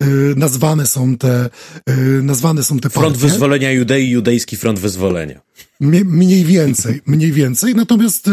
y, 0.00 0.06
y, 0.06 0.34
nazwane 0.36 0.86
są 0.86 1.16
te, 1.16 1.50
y, 1.90 2.22
nazwane 2.22 2.62
są 2.62 2.76
te 2.78 2.90
partie. 2.90 3.00
Front 3.00 3.16
Wyzwolenia 3.16 3.72
Judei, 3.72 4.10
Judejski 4.10 4.56
Front 4.56 4.78
Wyzwolenia. 4.78 5.40
Mniej 5.80 6.44
więcej, 6.44 7.00
mniej 7.06 7.32
więcej. 7.32 7.74
Natomiast 7.74 8.30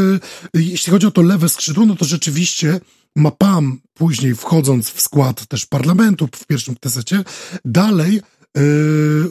jeśli 0.53 0.91
chodzi 0.91 1.07
o 1.07 1.11
to 1.11 1.21
lewe 1.21 1.49
skrzydło, 1.49 1.85
no 1.85 1.95
to 1.95 2.05
rzeczywiście 2.05 2.79
Mapam, 3.15 3.79
później 3.93 4.35
wchodząc 4.35 4.89
w 4.89 5.01
skład 5.01 5.47
też 5.47 5.65
parlamentu 5.65 6.29
w 6.35 6.47
pierwszym 6.47 6.75
tesecie, 6.75 7.23
dalej 7.65 8.21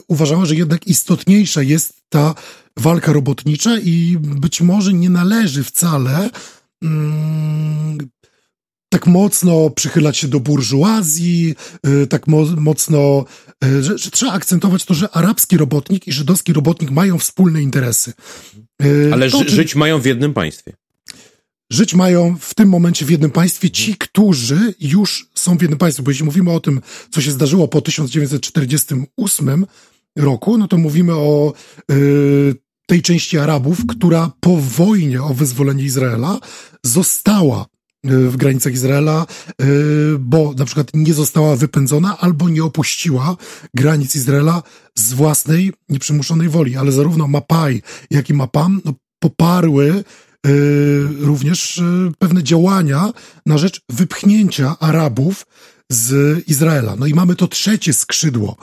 uważała, 0.07 0.45
że 0.45 0.55
jednak 0.55 0.87
istotniejsza 0.87 1.61
jest 1.61 1.93
ta 2.09 2.35
walka 2.77 3.13
robotnicza 3.13 3.77
i 3.79 4.17
być 4.21 4.61
może 4.61 4.93
nie 4.93 5.09
należy 5.09 5.63
wcale 5.63 6.29
Mm, 6.83 7.97
tak 8.93 9.07
mocno 9.07 9.69
przychylać 9.69 10.17
się 10.17 10.27
do 10.27 10.39
burżuazji, 10.39 11.55
y, 11.87 12.07
tak 12.07 12.27
mo 12.27 12.45
mocno, 12.45 13.25
y, 13.65 13.83
że, 13.83 13.97
że, 13.97 14.11
trzeba 14.11 14.31
akcentować 14.31 14.85
to, 14.85 14.93
że 14.93 15.09
arabski 15.09 15.57
robotnik 15.57 16.07
i 16.07 16.11
żydowski 16.11 16.53
robotnik 16.53 16.91
mają 16.91 17.17
wspólne 17.17 17.61
interesy. 17.61 18.13
Y, 18.83 19.09
Ale 19.13 19.29
to, 19.29 19.43
żyć 19.47 19.75
mają 19.75 19.99
w 19.99 20.05
jednym 20.05 20.33
państwie. 20.33 20.73
Żyć 21.71 21.93
mają 21.93 22.37
w 22.39 22.53
tym 22.53 22.69
momencie 22.69 23.05
w 23.05 23.09
jednym 23.09 23.31
państwie 23.31 23.69
ci, 23.69 23.95
którzy 23.95 24.73
już 24.79 25.29
są 25.35 25.57
w 25.57 25.61
jednym 25.61 25.79
państwie. 25.79 26.03
Bo 26.03 26.11
jeśli 26.11 26.25
mówimy 26.25 26.51
o 26.51 26.59
tym, 26.59 26.81
co 27.11 27.21
się 27.21 27.31
zdarzyło 27.31 27.67
po 27.67 27.81
1948 27.81 29.65
roku, 30.15 30.57
no 30.57 30.67
to 30.67 30.77
mówimy 30.77 31.13
o 31.13 31.53
tej 32.85 33.01
części 33.01 33.37
Arabów, 33.37 33.85
która 33.87 34.31
po 34.39 34.57
wojnie 34.57 35.23
o 35.23 35.33
wyzwolenie 35.33 35.83
Izraela 35.83 36.39
została 36.85 37.61
e, 37.61 38.09
w 38.09 38.37
granicach 38.37 38.73
Izraela, 38.73 39.25
e, 39.25 39.65
bo 40.19 40.53
na 40.57 40.65
przykład 40.65 40.91
nie 40.93 41.13
została 41.13 41.55
wypędzona 41.55 42.17
albo 42.19 42.49
nie 42.49 42.63
opuściła 42.63 43.37
granic 43.73 44.15
Izraela 44.15 44.63
z 44.95 45.13
własnej 45.13 45.73
nieprzymuszonej 45.89 46.49
woli. 46.49 46.77
Ale 46.77 46.91
zarówno 46.91 47.27
Mapai, 47.27 47.81
jak 48.11 48.29
i 48.29 48.33
Mapam 48.33 48.81
no, 48.85 48.93
poparły 49.19 49.89
e, 49.93 50.49
również 51.19 51.81
pewne 52.19 52.43
działania 52.43 53.13
na 53.45 53.57
rzecz 53.57 53.81
wypchnięcia 53.89 54.75
Arabów 54.79 55.45
z 55.89 56.39
Izraela. 56.47 56.95
No 56.95 57.05
i 57.05 57.13
mamy 57.13 57.35
to 57.35 57.47
trzecie 57.47 57.93
skrzydło 57.93 58.57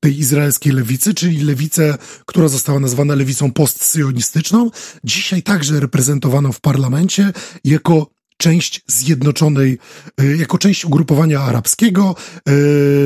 tej 0.00 0.18
izraelskiej 0.18 0.72
lewicy, 0.72 1.14
czyli 1.14 1.42
lewicę, 1.42 1.98
która 2.26 2.48
została 2.48 2.80
nazwana 2.80 3.14
lewicą 3.14 3.52
postsyjonistyczną, 3.52 4.70
dzisiaj 5.04 5.42
także 5.42 5.80
reprezentowaną 5.80 6.52
w 6.52 6.60
parlamencie 6.60 7.32
jako 7.64 8.18
część 8.38 8.82
zjednoczonej, 8.86 9.78
e, 10.20 10.36
jako 10.36 10.58
część 10.58 10.84
ugrupowania 10.84 11.40
arabskiego, 11.40 12.14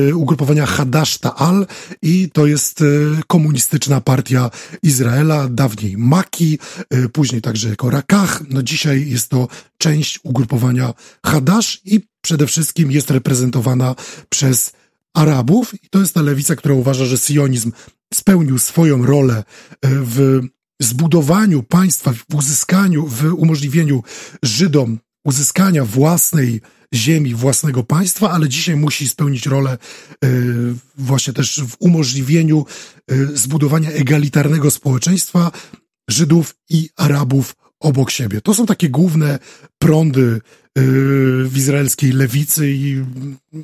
e, 0.09 0.15
ugrupowania 0.15 0.65
Hadash 0.65 1.17
Ta'al 1.17 1.65
i 2.01 2.29
to 2.33 2.45
jest 2.45 2.81
e, 2.81 2.85
komunistyczna 3.27 4.01
partia 4.01 4.49
Izraela, 4.83 5.47
dawniej 5.49 5.97
Maki, 5.97 6.59
później 7.13 7.41
także 7.41 7.69
jako 7.69 7.89
Rakach. 7.89 8.41
No 8.49 8.63
dzisiaj 8.63 9.09
jest 9.09 9.29
to 9.29 9.47
część 9.77 10.19
ugrupowania 10.23 10.93
Hadash 11.25 11.81
i 11.85 12.01
przede 12.21 12.47
wszystkim 12.47 12.91
jest 12.91 13.11
reprezentowana 13.11 13.95
przez 14.29 14.71
Arabów 15.13 15.83
i 15.83 15.89
to 15.89 15.99
jest 15.99 16.13
ta 16.13 16.21
lewica, 16.21 16.55
która 16.55 16.75
uważa, 16.75 17.05
że 17.05 17.17
sionizm 17.17 17.71
spełnił 18.13 18.59
swoją 18.59 19.05
rolę 19.05 19.35
e, 19.35 19.43
w 19.81 20.41
zbudowaniu 20.81 21.63
państwa, 21.63 22.13
w 22.13 22.35
uzyskaniu, 22.35 23.07
w 23.07 23.33
umożliwieniu 23.33 24.03
Żydom 24.43 24.99
uzyskania 25.25 25.85
własnej 25.85 26.61
ziemi, 26.93 27.35
własnego 27.35 27.83
państwa, 27.83 28.31
ale 28.31 28.49
dzisiaj 28.49 28.75
musi 28.75 29.09
spełnić 29.09 29.45
rolę 29.45 29.71
e, 29.71 30.27
właśnie 30.97 31.33
też 31.33 31.61
w 31.67 31.75
umożliwieniu 31.79 32.65
e, 33.07 33.15
zbudowania 33.25 33.89
egalitarnego 33.89 34.71
społeczeństwa 34.71 35.51
Żydów 36.09 36.55
i 36.69 36.89
Arabów 36.97 37.55
obok 37.83 38.11
siebie. 38.11 38.41
To 38.41 38.53
są 38.53 38.65
takie 38.65 38.89
główne 38.89 39.39
prądy 39.79 40.21
yy, 40.21 40.41
w 41.47 41.53
izraelskiej 41.57 42.11
lewicy 42.11 42.71
i 42.71 43.03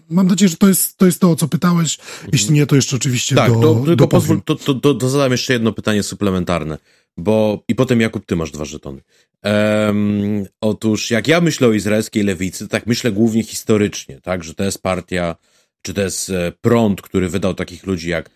mam 0.10 0.28
nadzieję, 0.28 0.50
że 0.50 0.58
to 0.58 0.68
jest 0.68 0.98
to, 0.98 1.06
jest 1.06 1.20
to 1.20 1.32
o 1.32 1.36
co 1.36 1.48
pytałeś. 1.48 1.98
Jeśli 2.34 2.54
nie, 2.54 2.66
to 2.66 2.76
jeszcze 2.76 2.96
oczywiście 2.96 3.36
tak, 3.36 3.52
do, 3.52 3.60
to, 3.60 3.84
tylko 3.86 4.08
pozwól, 4.08 4.42
to, 4.46 4.56
to, 4.56 4.74
to, 4.74 4.94
to 4.94 5.10
zadam 5.10 5.32
jeszcze 5.32 5.54
jedno 5.54 5.72
pytanie 5.74 6.04
suplementarne, 6.04 6.78
bo 7.18 7.64
i 7.68 7.76
potem 7.76 8.02
Jakub, 8.02 8.26
ty 8.26 8.36
masz 8.36 8.52
dwa 8.52 8.66
żetony. 8.66 9.02
Um, 9.44 10.46
otóż 10.62 11.12
jak 11.12 11.28
ja 11.28 11.42
myślę 11.42 11.68
o 11.68 11.74
izraelskiej 11.74 12.24
lewicy, 12.24 12.68
tak 12.68 12.88
myślę 12.88 13.12
głównie 13.12 13.44
historycznie, 13.44 14.22
tak, 14.22 14.44
że 14.44 14.54
to 14.54 14.64
jest 14.64 14.82
partia, 14.82 15.36
czy 15.82 15.94
to 15.94 16.02
jest 16.02 16.30
e, 16.30 16.52
prąd, 16.62 17.02
który 17.02 17.30
wydał 17.30 17.54
takich 17.54 17.86
ludzi 17.86 18.10
jak 18.10 18.30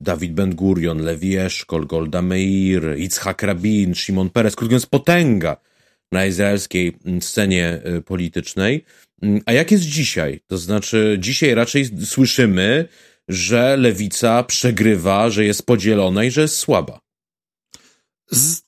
Dawid 0.00 0.32
Ben-Gurion, 0.32 0.98
Levi 0.98 1.36
Eszkol, 1.36 1.86
Golda 1.86 2.22
Meir, 2.22 2.96
Yitzhak 2.96 3.42
Rabin, 3.42 3.94
Shimon 3.94 4.30
Peres, 4.30 4.56
krótko 4.56 4.70
mówiąc 4.70 4.86
potęga 4.86 5.56
na 6.12 6.26
izraelskiej 6.26 6.96
mm, 7.04 7.22
scenie 7.22 7.82
y, 7.98 8.02
politycznej. 8.02 8.84
Mm, 9.22 9.40
a 9.46 9.52
jak 9.52 9.70
jest 9.70 9.84
dzisiaj? 9.84 10.40
To 10.46 10.58
znaczy, 10.58 11.16
dzisiaj 11.20 11.54
raczej 11.54 11.90
słyszymy, 12.04 12.88
że 13.28 13.76
lewica 13.76 14.42
przegrywa, 14.42 15.30
że 15.30 15.44
jest 15.44 15.66
podzielona 15.66 16.24
i 16.24 16.30
że 16.30 16.40
jest 16.40 16.56
słaba. 16.56 17.00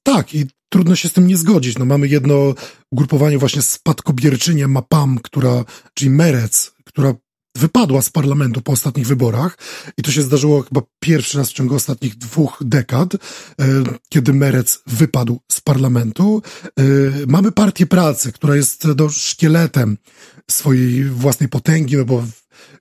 Tak, 0.03 0.35
i 0.35 0.47
trudno 0.69 0.97
się 0.97 1.09
z 1.09 1.13
tym 1.13 1.27
nie 1.27 1.37
zgodzić. 1.37 1.79
No, 1.79 1.85
mamy 1.85 2.09
jedno 2.09 2.55
ugrupowanie 2.91 3.39
właśnie 3.39 3.63
spadkobierczynie 3.63 4.69
MAPAM, 4.69 5.19
która, 5.19 5.65
czyli 5.95 6.11
Merec, 6.11 6.73
która 6.85 7.15
wypadła 7.55 8.03
z 8.03 8.11
parlamentu 8.11 8.61
po 8.61 8.73
ostatnich 8.73 9.07
wyborach 9.07 9.59
i 9.99 10.03
to 10.03 10.11
się 10.11 10.23
zdarzyło 10.23 10.63
chyba 10.63 10.83
pierwszy 11.01 11.39
raz 11.39 11.51
w 11.51 11.53
ciągu 11.53 11.75
ostatnich 11.75 12.19
dwóch 12.19 12.59
dekad, 12.61 13.15
e, 13.15 13.19
kiedy 14.09 14.33
Merec 14.33 14.83
wypadł 14.87 15.41
z 15.53 15.61
parlamentu. 15.61 16.43
E, 16.67 16.83
mamy 17.27 17.53
partię 17.53 17.87
pracy, 17.87 18.33
która 18.33 18.57
jest 18.57 18.93
do 18.93 19.09
szkieletem 19.09 19.99
swojej 20.51 21.05
własnej 21.05 21.49
potęgi, 21.49 21.97
no 21.97 22.05
bo 22.05 22.25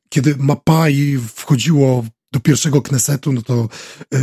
kiedy 0.10 0.36
Mapai 0.38 1.20
wchodziło 1.36 2.06
do 2.32 2.40
pierwszego 2.40 2.82
Knesetu, 2.82 3.34
no 3.34 3.42
to, 3.42 3.70
e, 4.14 4.20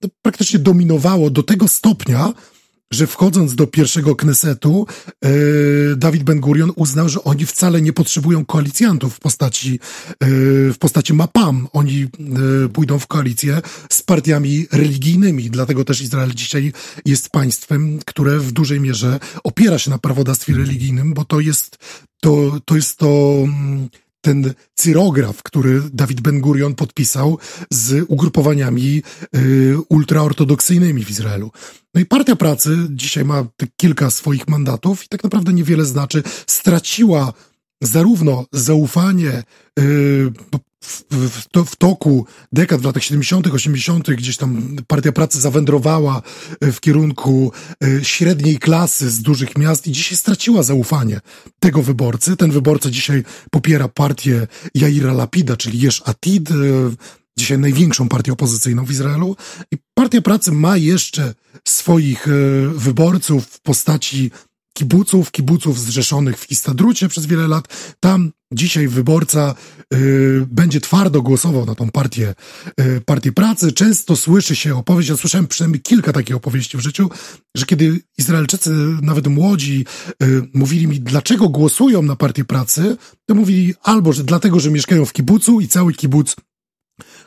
to 0.00 0.08
praktycznie 0.22 0.58
dominowało 0.58 1.30
do 1.30 1.42
tego 1.42 1.68
stopnia, 1.68 2.32
że 2.92 3.06
wchodząc 3.06 3.54
do 3.54 3.66
pierwszego 3.66 4.16
Knesetu, 4.16 4.86
e, 5.24 5.28
Dawid 5.96 6.22
Ben-Gurion 6.22 6.72
uznał, 6.76 7.08
że 7.08 7.24
oni 7.24 7.46
wcale 7.46 7.82
nie 7.82 7.92
potrzebują 7.92 8.44
koalicjantów 8.44 9.14
w 9.14 9.20
postaci, 9.20 9.80
e, 10.20 10.26
w 10.72 10.76
postaci 10.78 11.14
Mapam. 11.14 11.68
Oni 11.72 12.02
e, 12.02 12.68
pójdą 12.68 12.98
w 12.98 13.06
koalicję 13.06 13.62
z 13.90 14.02
partiami 14.02 14.66
religijnymi. 14.72 15.50
Dlatego 15.50 15.84
też 15.84 16.00
Izrael 16.00 16.30
dzisiaj 16.34 16.72
jest 17.04 17.30
państwem, 17.30 17.98
które 18.06 18.38
w 18.38 18.52
dużej 18.52 18.80
mierze 18.80 19.20
opiera 19.44 19.78
się 19.78 19.90
na 19.90 19.98
prawodawstwie 19.98 20.54
religijnym, 20.54 21.14
bo 21.14 21.24
to 21.24 21.40
jest 21.40 21.78
to, 22.20 22.60
to 22.64 22.76
jest 22.76 22.98
to 22.98 23.34
mm, 23.44 23.88
ten 24.22 24.54
cyrograf, 24.74 25.42
który 25.42 25.82
Dawid 25.92 26.20
Ben-Gurion 26.20 26.74
podpisał 26.74 27.38
z 27.70 28.04
ugrupowaniami 28.08 29.02
y, 29.36 29.74
ultraortodoksyjnymi 29.88 31.04
w 31.04 31.10
Izraelu. 31.10 31.50
No 31.94 32.00
i 32.00 32.06
Partia 32.06 32.36
Pracy 32.36 32.76
dzisiaj 32.90 33.24
ma 33.24 33.44
kilka 33.76 34.10
swoich 34.10 34.48
mandatów 34.48 35.04
i 35.04 35.08
tak 35.08 35.24
naprawdę 35.24 35.52
niewiele 35.52 35.84
znaczy. 35.84 36.22
Straciła 36.46 37.32
zarówno 37.82 38.46
zaufanie 38.52 39.42
y, 39.78 40.32
w, 40.82 41.02
w, 41.10 41.48
to, 41.48 41.64
w 41.64 41.76
toku 41.76 42.26
dekad 42.52 42.80
w 42.80 42.84
latach 42.84 43.02
70., 43.02 43.46
80., 43.46 44.10
gdzieś 44.10 44.36
tam 44.36 44.76
Partia 44.86 45.12
Pracy 45.12 45.40
zawędrowała 45.40 46.22
e, 46.60 46.72
w 46.72 46.80
kierunku 46.80 47.52
e, 47.84 48.04
średniej 48.04 48.58
klasy 48.58 49.10
z 49.10 49.22
dużych 49.22 49.58
miast 49.58 49.86
i 49.86 49.92
dzisiaj 49.92 50.16
straciła 50.16 50.62
zaufanie 50.62 51.20
tego 51.60 51.82
wyborcy. 51.82 52.36
Ten 52.36 52.50
wyborca 52.50 52.90
dzisiaj 52.90 53.24
popiera 53.50 53.88
partię 53.88 54.46
Jaira 54.74 55.12
Lapida, 55.12 55.56
czyli 55.56 55.80
Jesz 55.80 56.02
Atid, 56.04 56.48
dzisiaj 57.38 57.58
największą 57.58 58.08
partię 58.08 58.32
opozycyjną 58.32 58.84
w 58.84 58.90
Izraelu. 58.90 59.36
I 59.72 59.76
Partia 59.94 60.20
Pracy 60.20 60.52
ma 60.52 60.76
jeszcze 60.76 61.34
swoich 61.68 62.26
wyborców 62.74 63.46
w 63.46 63.60
postaci 63.60 64.30
kibuców, 64.72 65.30
kibuców 65.30 65.80
zrzeszonych 65.80 66.38
w 66.38 66.42
Histadrucie 66.42 67.08
przez 67.08 67.26
wiele 67.26 67.48
lat. 67.48 67.94
Tam 68.00 68.32
dzisiaj 68.52 68.88
wyborca 68.88 69.54
y, 69.94 70.46
będzie 70.50 70.80
twardo 70.80 71.22
głosował 71.22 71.66
na 71.66 71.74
tą 71.74 71.90
partię, 71.90 72.34
y, 72.80 73.00
partię 73.00 73.32
pracy. 73.32 73.72
Często 73.72 74.16
słyszy 74.16 74.56
się 74.56 74.76
opowieść, 74.76 75.08
ja 75.08 75.16
słyszałem 75.16 75.46
przynajmniej 75.46 75.82
kilka 75.82 76.12
takich 76.12 76.36
opowieści 76.36 76.76
w 76.76 76.80
życiu, 76.80 77.10
że 77.56 77.66
kiedy 77.66 78.00
Izraelczycy, 78.18 78.70
nawet 79.02 79.26
młodzi, 79.26 79.86
y, 80.22 80.42
mówili 80.54 80.86
mi, 80.86 81.00
dlaczego 81.00 81.48
głosują 81.48 82.02
na 82.02 82.16
partię 82.16 82.44
pracy, 82.44 82.96
to 83.26 83.34
mówili 83.34 83.74
albo, 83.82 84.12
że 84.12 84.24
dlatego, 84.24 84.60
że 84.60 84.70
mieszkają 84.70 85.04
w 85.04 85.12
kibucu 85.12 85.60
i 85.60 85.68
cały 85.68 85.92
kibuc 85.92 86.36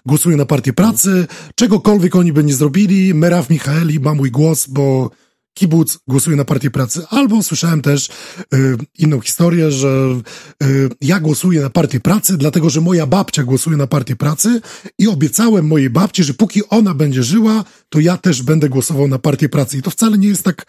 głosuje 0.06 0.38
na 0.38 0.46
partię 0.46 0.74
pracy, 0.74 1.28
czegokolwiek 1.56 2.16
oni 2.16 2.34
by 2.34 2.44
nie 2.44 2.54
zrobili, 2.54 3.14
Meraw 3.14 3.50
Michaeli 3.50 4.00
ma 4.00 4.14
mój 4.14 4.32
głos, 4.32 4.68
bo 4.68 5.12
kibuc 5.56 6.00
głosuje 6.08 6.38
na 6.38 6.46
partię 6.46 6.72
pracy. 6.72 7.06
Albo 7.10 7.44
słyszałem 7.44 7.82
też 7.82 8.10
y, 8.54 8.78
inną 8.98 9.22
historię, 9.22 9.72
że 9.72 10.22
y, 10.64 10.90
ja 11.02 11.20
głosuję 11.20 11.62
na 11.62 11.70
partię 11.70 12.00
pracy, 12.00 12.38
dlatego 12.38 12.70
że 12.70 12.82
moja 12.82 13.08
babcia 13.08 13.44
głosuje 13.44 13.78
na 13.78 13.88
partię 13.88 14.16
pracy 14.16 14.62
i 15.00 15.08
obiecałem 15.08 15.68
mojej 15.68 15.90
babci, 15.90 16.24
że 16.24 16.34
póki 16.34 16.70
ona 16.70 16.94
będzie 16.94 17.24
żyła, 17.24 17.64
to 17.90 18.00
ja 18.00 18.18
też 18.18 18.42
będę 18.42 18.70
głosował 18.70 19.08
na 19.08 19.20
partię 19.20 19.50
pracy. 19.50 19.78
I 19.78 19.82
to 19.82 19.92
wcale 19.92 20.18
nie 20.18 20.28
jest 20.28 20.44
tak, 20.44 20.66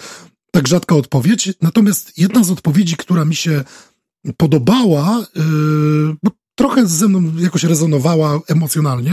tak 0.51 0.69
rzadka 0.69 0.97
odpowiedź. 0.97 1.53
Natomiast 1.63 2.19
jedna 2.19 2.45
z 2.45 2.51
odpowiedzi, 2.51 2.97
która 2.97 3.25
mi 3.25 3.35
się 3.35 3.65
podobała, 4.37 5.27
y, 5.37 6.31
trochę 6.57 6.87
ze 6.87 7.09
mną 7.09 7.33
jakoś 7.39 7.65
rezonowała 7.65 8.41
emocjonalnie, 8.49 9.13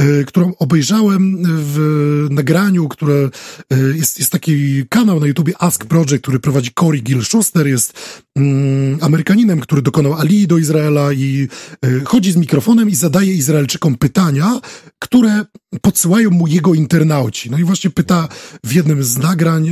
y, 0.00 0.24
którą 0.24 0.52
obejrzałem 0.58 1.42
w 1.46 2.26
nagraniu, 2.30 2.88
które 2.88 3.14
y, 3.14 3.96
jest, 3.96 4.18
jest 4.18 4.32
taki 4.32 4.84
kanał 4.88 5.20
na 5.20 5.26
YouTubie 5.26 5.62
Ask 5.62 5.84
Project, 5.84 6.22
który 6.22 6.40
prowadzi 6.40 6.72
Cory 6.72 7.00
Gil 7.00 7.24
Schuster, 7.24 7.66
jest 7.66 7.92
mm, 8.36 8.98
Amerykaninem, 9.00 9.60
który 9.60 9.82
dokonał 9.82 10.14
Ali 10.14 10.46
do 10.46 10.58
Izraela 10.58 11.12
i 11.12 11.48
y, 11.84 12.00
chodzi 12.04 12.32
z 12.32 12.36
mikrofonem 12.36 12.90
i 12.90 12.94
zadaje 12.94 13.34
Izraelczykom 13.34 13.96
pytania, 13.96 14.60
które 14.98 15.44
podsyłają 15.82 16.30
mu 16.30 16.46
jego 16.46 16.74
internauci. 16.74 17.50
No 17.50 17.58
i 17.58 17.64
właśnie 17.64 17.90
pyta 17.90 18.28
w 18.64 18.72
jednym 18.72 19.04
z 19.04 19.18
nagrań 19.18 19.70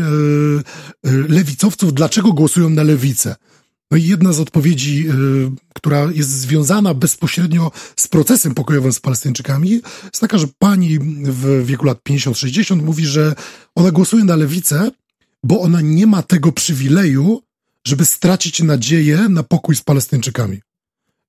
lewicowców, 1.28 1.94
dlaczego 1.94 2.32
głosują 2.32 2.70
na 2.70 2.82
lewicę. 2.82 3.36
No 3.92 3.98
i 3.98 4.04
jedna 4.04 4.32
z 4.32 4.40
odpowiedzi, 4.40 5.08
y, 5.08 5.12
która 5.74 6.08
jest 6.14 6.30
związana 6.30 6.94
bezpośrednio 6.94 7.70
z 7.96 8.08
procesem 8.08 8.54
pokojowym 8.54 8.92
z 8.92 9.00
Palestyńczykami, 9.00 9.70
jest 10.04 10.20
taka, 10.20 10.38
że 10.38 10.46
pani 10.58 10.98
w 11.22 11.66
wieku 11.66 11.86
lat 11.86 11.98
50-60 12.08 12.82
mówi, 12.82 13.06
że 13.06 13.34
ona 13.74 13.90
głosuje 13.90 14.24
na 14.24 14.36
lewicę, 14.36 14.90
bo 15.44 15.60
ona 15.60 15.80
nie 15.80 16.06
ma 16.06 16.22
tego 16.22 16.52
przywileju, 16.52 17.42
żeby 17.86 18.04
stracić 18.04 18.62
nadzieję 18.62 19.28
na 19.28 19.42
pokój 19.42 19.76
z 19.76 19.82
Palestyńczykami. 19.82 20.60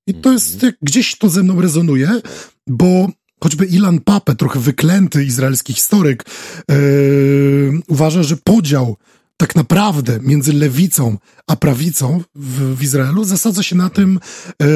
I 0.06 0.14
to 0.14 0.32
jest, 0.32 0.54
mhm. 0.54 0.72
gdzieś 0.82 1.18
to 1.18 1.28
ze 1.28 1.42
mną 1.42 1.60
rezonuje, 1.60 2.20
bo 2.66 3.08
choćby 3.40 3.66
Ilan 3.66 4.00
Pape, 4.00 4.34
trochę 4.34 4.60
wyklęty 4.60 5.24
izraelski 5.24 5.72
historyk, 5.72 6.24
yy, 6.68 7.80
uważa, 7.88 8.22
że 8.22 8.36
podział 8.36 8.96
tak 9.36 9.56
naprawdę 9.56 10.18
między 10.22 10.52
lewicą 10.52 11.18
a 11.46 11.56
prawicą 11.56 12.22
w, 12.34 12.76
w 12.76 12.82
Izraelu 12.82 13.24
zasadza 13.24 13.62
się 13.62 13.76
na 13.76 13.90
tym, 13.90 14.20
e, 14.62 14.66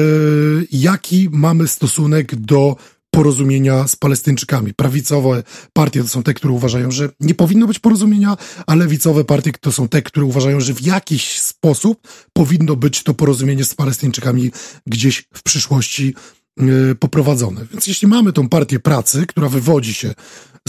jaki 0.71 1.29
mamy 1.31 1.67
stosunek 1.67 2.35
do 2.35 2.75
porozumienia 3.11 3.87
z 3.87 3.95
Palestyńczykami. 3.95 4.73
Prawicowe 4.73 5.43
partie 5.73 6.01
to 6.01 6.07
są 6.07 6.23
te, 6.23 6.33
które 6.33 6.53
uważają, 6.53 6.91
że 6.91 7.09
nie 7.19 7.35
powinno 7.35 7.67
być 7.67 7.79
porozumienia, 7.79 8.37
a 8.67 8.75
lewicowe 8.75 9.23
partie 9.23 9.51
to 9.51 9.71
są 9.71 9.87
te, 9.87 10.01
które 10.01 10.25
uważają, 10.25 10.59
że 10.59 10.73
w 10.73 10.81
jakiś 10.81 11.39
sposób 11.39 12.07
powinno 12.33 12.75
być 12.75 13.03
to 13.03 13.13
porozumienie 13.13 13.65
z 13.65 13.75
Palestyńczykami 13.75 14.51
gdzieś 14.87 15.27
w 15.33 15.43
przyszłości 15.43 16.15
e, 16.59 16.95
poprowadzone. 16.95 17.65
Więc 17.71 17.87
jeśli 17.87 18.07
mamy 18.07 18.33
tą 18.33 18.49
partię 18.49 18.79
pracy, 18.79 19.25
która 19.27 19.49
wywodzi 19.49 19.93
się 19.93 20.13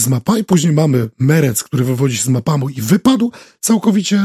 z 0.00 0.08
mapa 0.08 0.38
i 0.38 0.44
później 0.44 0.72
mamy 0.72 1.08
Merec, 1.18 1.62
który 1.62 1.84
wywodzi 1.84 2.16
się 2.16 2.22
z 2.22 2.28
mapamu 2.28 2.68
i 2.68 2.82
wypadł 2.82 3.32
całkowicie 3.60 4.16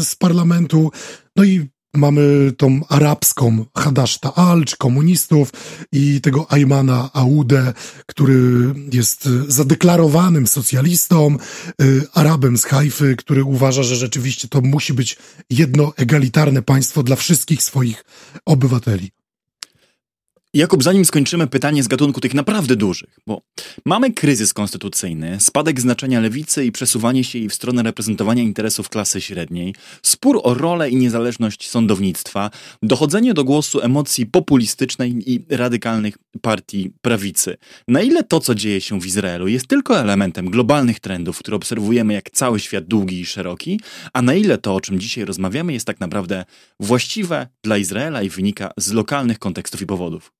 y, 0.00 0.04
z 0.04 0.14
parlamentu. 0.14 0.90
No 1.36 1.44
i 1.44 1.68
mamy 1.94 2.52
tą 2.56 2.80
arabską 2.88 3.64
Hadash 3.76 4.18
Ta'al, 4.18 4.64
czy 4.64 4.76
komunistów 4.76 5.52
i 5.92 6.20
tego 6.20 6.52
Aymana 6.52 7.10
Aude, 7.12 7.72
który 8.06 8.74
jest 8.92 9.28
zadeklarowanym 9.48 10.46
socjalistą, 10.46 11.36
y, 11.82 12.02
Arabem 12.14 12.58
z 12.58 12.64
Hajfy, 12.64 13.16
który 13.16 13.44
uważa, 13.44 13.82
że 13.82 13.96
rzeczywiście 13.96 14.48
to 14.48 14.60
musi 14.60 14.94
być 14.94 15.18
jedno 15.50 15.92
egalitarne 15.96 16.62
państwo 16.62 17.02
dla 17.02 17.16
wszystkich 17.16 17.62
swoich 17.62 18.04
obywateli. 18.44 19.10
Jakub, 20.54 20.82
zanim 20.82 21.04
skończymy 21.04 21.46
pytanie 21.46 21.82
z 21.82 21.88
gatunku 21.88 22.20
tych 22.20 22.34
naprawdę 22.34 22.76
dużych, 22.76 23.18
bo 23.26 23.42
mamy 23.84 24.12
kryzys 24.12 24.54
konstytucyjny, 24.54 25.40
spadek 25.40 25.80
znaczenia 25.80 26.20
lewicy 26.20 26.64
i 26.64 26.72
przesuwanie 26.72 27.24
się 27.24 27.38
jej 27.38 27.48
w 27.48 27.54
stronę 27.54 27.82
reprezentowania 27.82 28.42
interesów 28.42 28.88
klasy 28.88 29.20
średniej, 29.20 29.74
spór 30.02 30.40
o 30.42 30.54
rolę 30.54 30.90
i 30.90 30.96
niezależność 30.96 31.70
sądownictwa, 31.70 32.50
dochodzenie 32.82 33.34
do 33.34 33.44
głosu 33.44 33.80
emocji 33.80 34.26
populistycznej 34.26 35.32
i 35.32 35.44
radykalnych 35.50 36.18
partii 36.40 36.92
prawicy. 37.02 37.56
Na 37.88 38.02
ile 38.02 38.24
to, 38.24 38.40
co 38.40 38.54
dzieje 38.54 38.80
się 38.80 39.00
w 39.00 39.06
Izraelu, 39.06 39.48
jest 39.48 39.66
tylko 39.66 40.00
elementem 40.00 40.50
globalnych 40.50 41.00
trendów, 41.00 41.38
które 41.38 41.56
obserwujemy 41.56 42.12
jak 42.12 42.30
cały 42.30 42.60
świat 42.60 42.84
długi 42.84 43.20
i 43.20 43.26
szeroki, 43.26 43.80
a 44.12 44.22
na 44.22 44.34
ile 44.34 44.58
to, 44.58 44.74
o 44.74 44.80
czym 44.80 45.00
dzisiaj 45.00 45.24
rozmawiamy, 45.24 45.72
jest 45.72 45.86
tak 45.86 46.00
naprawdę 46.00 46.44
właściwe 46.80 47.48
dla 47.64 47.78
Izraela 47.78 48.22
i 48.22 48.28
wynika 48.28 48.70
z 48.76 48.92
lokalnych 48.92 49.38
kontekstów 49.38 49.82
i 49.82 49.86
powodów? 49.86 50.32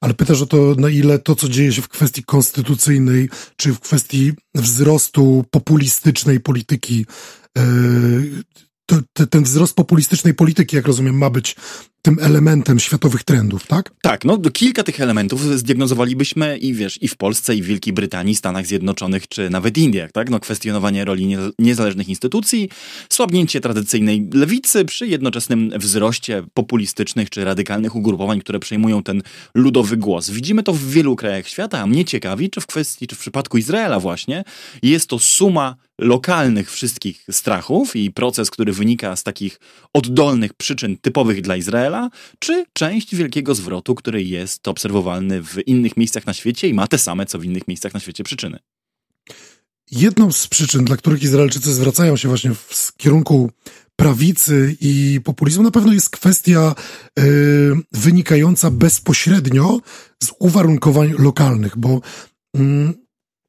Ale 0.00 0.14
pytasz 0.14 0.42
o 0.42 0.46
to, 0.46 0.74
na 0.78 0.88
ile 0.88 1.18
to, 1.18 1.34
co 1.36 1.48
dzieje 1.48 1.72
się 1.72 1.82
w 1.82 1.88
kwestii 1.88 2.24
konstytucyjnej, 2.24 3.30
czy 3.56 3.74
w 3.74 3.80
kwestii 3.80 4.32
wzrostu 4.54 5.44
populistycznej 5.50 6.40
polityki, 6.40 7.06
yy, 7.56 8.42
to, 8.86 8.96
to, 9.12 9.26
ten 9.26 9.44
wzrost 9.44 9.74
populistycznej 9.74 10.34
polityki, 10.34 10.76
jak 10.76 10.86
rozumiem, 10.86 11.18
ma 11.18 11.30
być 11.30 11.56
tym 12.04 12.18
elementem 12.20 12.80
światowych 12.80 13.24
trendów, 13.24 13.66
tak? 13.66 13.90
Tak, 14.02 14.24
no 14.24 14.38
kilka 14.38 14.82
tych 14.82 15.00
elementów 15.00 15.58
zdiagnozowalibyśmy 15.58 16.58
i 16.58 16.74
wiesz, 16.74 17.02
i 17.02 17.08
w 17.08 17.16
Polsce, 17.16 17.56
i 17.56 17.62
w 17.62 17.66
Wielkiej 17.66 17.92
Brytanii, 17.92 18.34
Stanach 18.34 18.66
Zjednoczonych, 18.66 19.28
czy 19.28 19.50
nawet 19.50 19.78
Indiach, 19.78 20.12
tak? 20.12 20.30
No 20.30 20.40
kwestionowanie 20.40 21.04
roli 21.04 21.36
niezależnych 21.58 22.08
instytucji, 22.08 22.68
słabnięcie 23.08 23.60
tradycyjnej 23.60 24.28
lewicy 24.34 24.84
przy 24.84 25.06
jednoczesnym 25.06 25.70
wzroście 25.76 26.42
populistycznych 26.54 27.30
czy 27.30 27.44
radykalnych 27.44 27.96
ugrupowań, 27.96 28.40
które 28.40 28.58
przejmują 28.58 29.02
ten 29.02 29.22
ludowy 29.54 29.96
głos. 29.96 30.30
Widzimy 30.30 30.62
to 30.62 30.72
w 30.72 30.84
wielu 30.84 31.16
krajach 31.16 31.48
świata, 31.48 31.78
a 31.78 31.86
mnie 31.86 32.04
ciekawi, 32.04 32.50
czy 32.50 32.60
w 32.60 32.66
kwestii, 32.66 33.06
czy 33.06 33.16
w 33.16 33.18
przypadku 33.18 33.58
Izraela 33.58 34.00
właśnie, 34.00 34.44
jest 34.82 35.08
to 35.08 35.18
suma 35.18 35.76
lokalnych 35.98 36.72
wszystkich 36.72 37.24
strachów 37.30 37.96
i 37.96 38.10
proces, 38.10 38.50
który 38.50 38.72
wynika 38.72 39.16
z 39.16 39.22
takich 39.22 39.60
oddolnych 39.92 40.54
przyczyn 40.54 40.96
typowych 40.96 41.40
dla 41.40 41.56
Izraela, 41.56 41.93
czy 42.38 42.64
część 42.72 43.14
wielkiego 43.14 43.54
zwrotu, 43.54 43.94
który 43.94 44.24
jest 44.24 44.68
obserwowalny 44.68 45.42
w 45.42 45.68
innych 45.68 45.96
miejscach 45.96 46.26
na 46.26 46.34
świecie 46.34 46.68
i 46.68 46.74
ma 46.74 46.86
te 46.86 46.98
same, 46.98 47.26
co 47.26 47.38
w 47.38 47.44
innych 47.44 47.68
miejscach 47.68 47.94
na 47.94 48.00
świecie 48.00 48.24
przyczyny. 48.24 48.58
Jedną 49.90 50.32
z 50.32 50.48
przyczyn, 50.48 50.84
dla 50.84 50.96
których 50.96 51.22
Izraelczycy 51.22 51.74
zwracają 51.74 52.16
się 52.16 52.28
właśnie 52.28 52.54
w 52.54 52.92
kierunku 52.96 53.50
prawicy 53.96 54.76
i 54.80 55.20
populizmu, 55.24 55.62
na 55.62 55.70
pewno 55.70 55.92
jest 55.92 56.10
kwestia 56.10 56.74
yy, 57.18 57.24
wynikająca 57.92 58.70
bezpośrednio 58.70 59.80
z 60.22 60.32
uwarunkowań 60.38 61.14
lokalnych, 61.18 61.78
bo 61.78 62.00
yy, 62.54 62.94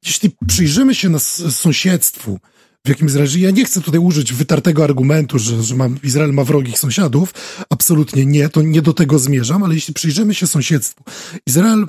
jeśli 0.06 0.30
przyjrzymy 0.48 0.94
się 0.94 1.08
na 1.08 1.18
sąsiedztwu, 1.18 2.38
w 2.86 2.88
jakim 2.88 3.26
żyje, 3.26 3.44
ja 3.44 3.50
nie 3.50 3.64
chcę 3.64 3.80
tutaj 3.80 4.00
użyć 4.00 4.32
wytartego 4.32 4.84
argumentu, 4.84 5.38
że, 5.38 5.62
że 5.62 5.74
ma, 5.74 5.88
Izrael 6.02 6.32
ma 6.32 6.44
wrogich 6.44 6.78
sąsiadów. 6.78 7.34
Absolutnie 7.70 8.26
nie, 8.26 8.48
to 8.48 8.62
nie 8.62 8.82
do 8.82 8.92
tego 8.92 9.18
zmierzam, 9.18 9.62
ale 9.62 9.74
jeśli 9.74 9.94
przyjrzymy 9.94 10.34
się 10.34 10.46
sąsiedztwu, 10.46 11.04
Izrael 11.46 11.86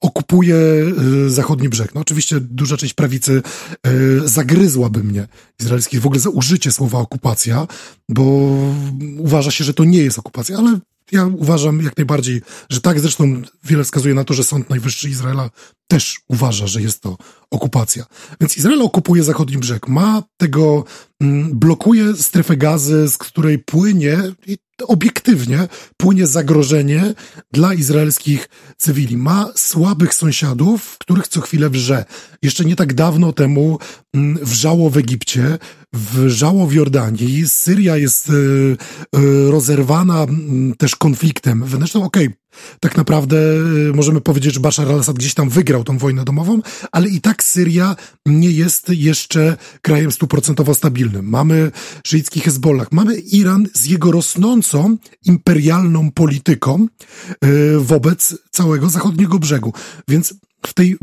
okupuje 0.00 0.56
y, 1.26 1.30
zachodni 1.30 1.68
brzeg. 1.68 1.94
No 1.94 2.00
oczywiście 2.00 2.40
duża 2.40 2.76
część 2.76 2.94
prawicy 2.94 3.42
y, 3.86 4.28
zagryzłaby 4.28 5.04
mnie, 5.04 5.28
izraelskich, 5.60 6.00
w 6.00 6.06
ogóle 6.06 6.20
za 6.20 6.30
użycie 6.30 6.72
słowa 6.72 6.98
okupacja, 6.98 7.66
bo 8.08 8.22
uważa 9.18 9.50
się, 9.50 9.64
że 9.64 9.74
to 9.74 9.84
nie 9.84 9.98
jest 9.98 10.18
okupacja, 10.18 10.58
ale 10.58 10.78
ja 11.12 11.26
uważam 11.26 11.82
jak 11.82 11.96
najbardziej, 11.96 12.42
że 12.70 12.80
tak. 12.80 13.00
Zresztą 13.00 13.42
wiele 13.64 13.84
wskazuje 13.84 14.14
na 14.14 14.24
to, 14.24 14.34
że 14.34 14.44
Sąd 14.44 14.70
Najwyższy 14.70 15.08
Izraela 15.08 15.50
też 15.86 16.20
uważa, 16.28 16.66
że 16.66 16.82
jest 16.82 17.00
to 17.00 17.16
okupacja. 17.50 18.04
Więc 18.40 18.56
Izrael 18.56 18.82
okupuje 18.82 19.22
zachodni 19.22 19.58
brzeg. 19.58 19.88
Ma 19.88 20.22
tego, 20.36 20.84
mm, 21.20 21.58
blokuje 21.58 22.14
strefę 22.14 22.56
gazy, 22.56 23.08
z 23.08 23.18
której 23.18 23.58
płynie, 23.58 24.18
obiektywnie, 24.86 25.68
płynie 25.96 26.26
zagrożenie 26.26 27.14
dla 27.52 27.74
izraelskich 27.74 28.48
cywili. 28.76 29.16
Ma 29.16 29.48
słabych 29.56 30.14
sąsiadów, 30.14 30.98
których 30.98 31.28
co 31.28 31.40
chwilę 31.40 31.70
wrze. 31.70 32.04
Jeszcze 32.42 32.64
nie 32.64 32.76
tak 32.76 32.94
dawno 32.94 33.32
temu 33.32 33.78
mm, 34.14 34.38
wrzało 34.42 34.90
w 34.90 34.96
Egipcie, 34.96 35.58
wrzało 35.92 36.66
w 36.66 36.72
Jordanii. 36.72 37.48
Syria 37.48 37.96
jest 37.96 38.30
y, 38.30 38.32
y, 39.16 39.50
rozerwana 39.50 40.22
mm, 40.22 40.74
też 40.74 40.96
konfliktem 40.96 41.64
wewnętrznym. 41.64 42.02
Okej, 42.02 42.26
okay, 42.26 42.41
tak 42.80 42.96
naprawdę 42.96 43.36
y, 43.88 43.92
możemy 43.94 44.20
powiedzieć, 44.20 44.54
że 44.54 44.60
Bashar 44.60 44.88
al-Assad 44.88 45.16
gdzieś 45.16 45.34
tam 45.34 45.48
wygrał 45.48 45.84
tą 45.84 45.98
wojnę 45.98 46.24
domową, 46.24 46.60
ale 46.92 47.08
i 47.08 47.20
tak 47.20 47.44
Syria 47.44 47.96
nie 48.26 48.50
jest 48.50 48.88
jeszcze 48.88 49.56
krajem 49.82 50.12
stuprocentowo 50.12 50.74
stabilnym. 50.74 51.28
Mamy 51.28 51.70
szyicki 52.06 52.40
Hezbollah, 52.40 52.92
mamy 52.92 53.14
Iran 53.14 53.66
z 53.74 53.84
jego 53.86 54.12
rosnącą 54.12 54.96
imperialną 55.24 56.10
polityką 56.10 56.86
y, 57.44 57.78
wobec 57.78 58.34
całego 58.50 58.88
zachodniego 58.88 59.38
brzegu. 59.38 59.72
Więc 60.08 60.34
w 60.66 60.74
tej 60.74 60.96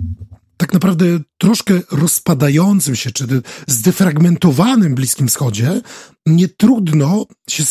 tak 0.60 0.74
naprawdę 0.74 1.06
troszkę 1.38 1.82
rozpadającym 1.92 2.96
się, 2.96 3.12
czy 3.12 3.42
zdefragmentowanym 3.68 4.96
Bliskim 4.96 5.28
Wschodzie, 5.28 5.82
nie 6.26 6.48
trudno 6.48 7.26
się 7.50 7.64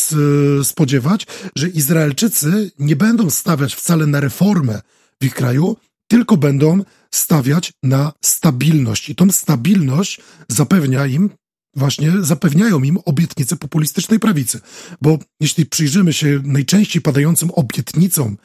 spodziewać, 0.63 1.27
że 1.55 1.69
Izraelczycy 1.69 2.71
nie 2.79 2.95
będą 2.95 3.29
stawiać 3.29 3.75
wcale 3.75 4.07
na 4.07 4.19
reformę 4.19 4.81
w 5.21 5.25
ich 5.25 5.33
kraju, 5.33 5.77
tylko 6.07 6.37
będą 6.37 6.83
stawiać 7.13 7.73
na 7.83 8.13
stabilność. 8.21 9.09
I 9.09 9.15
tą 9.15 9.31
stabilność 9.31 10.21
zapewnia 10.47 11.05
im 11.05 11.29
właśnie 11.75 12.11
zapewniają 12.21 12.83
im 12.83 12.97
obietnice 13.05 13.55
populistycznej 13.55 14.19
prawicy. 14.19 14.59
Bo 15.01 15.19
jeśli 15.39 15.65
przyjrzymy 15.65 16.13
się 16.13 16.41
najczęściej 16.43 17.01
padającym 17.01 17.51
obietnicom 17.51 18.37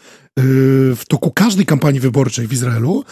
w 0.97 1.03
toku 1.09 1.31
każdej 1.31 1.67
kampanii 1.67 2.01
wyborczej 2.01 2.47
w 2.47 2.53
Izraelu, 2.53 3.05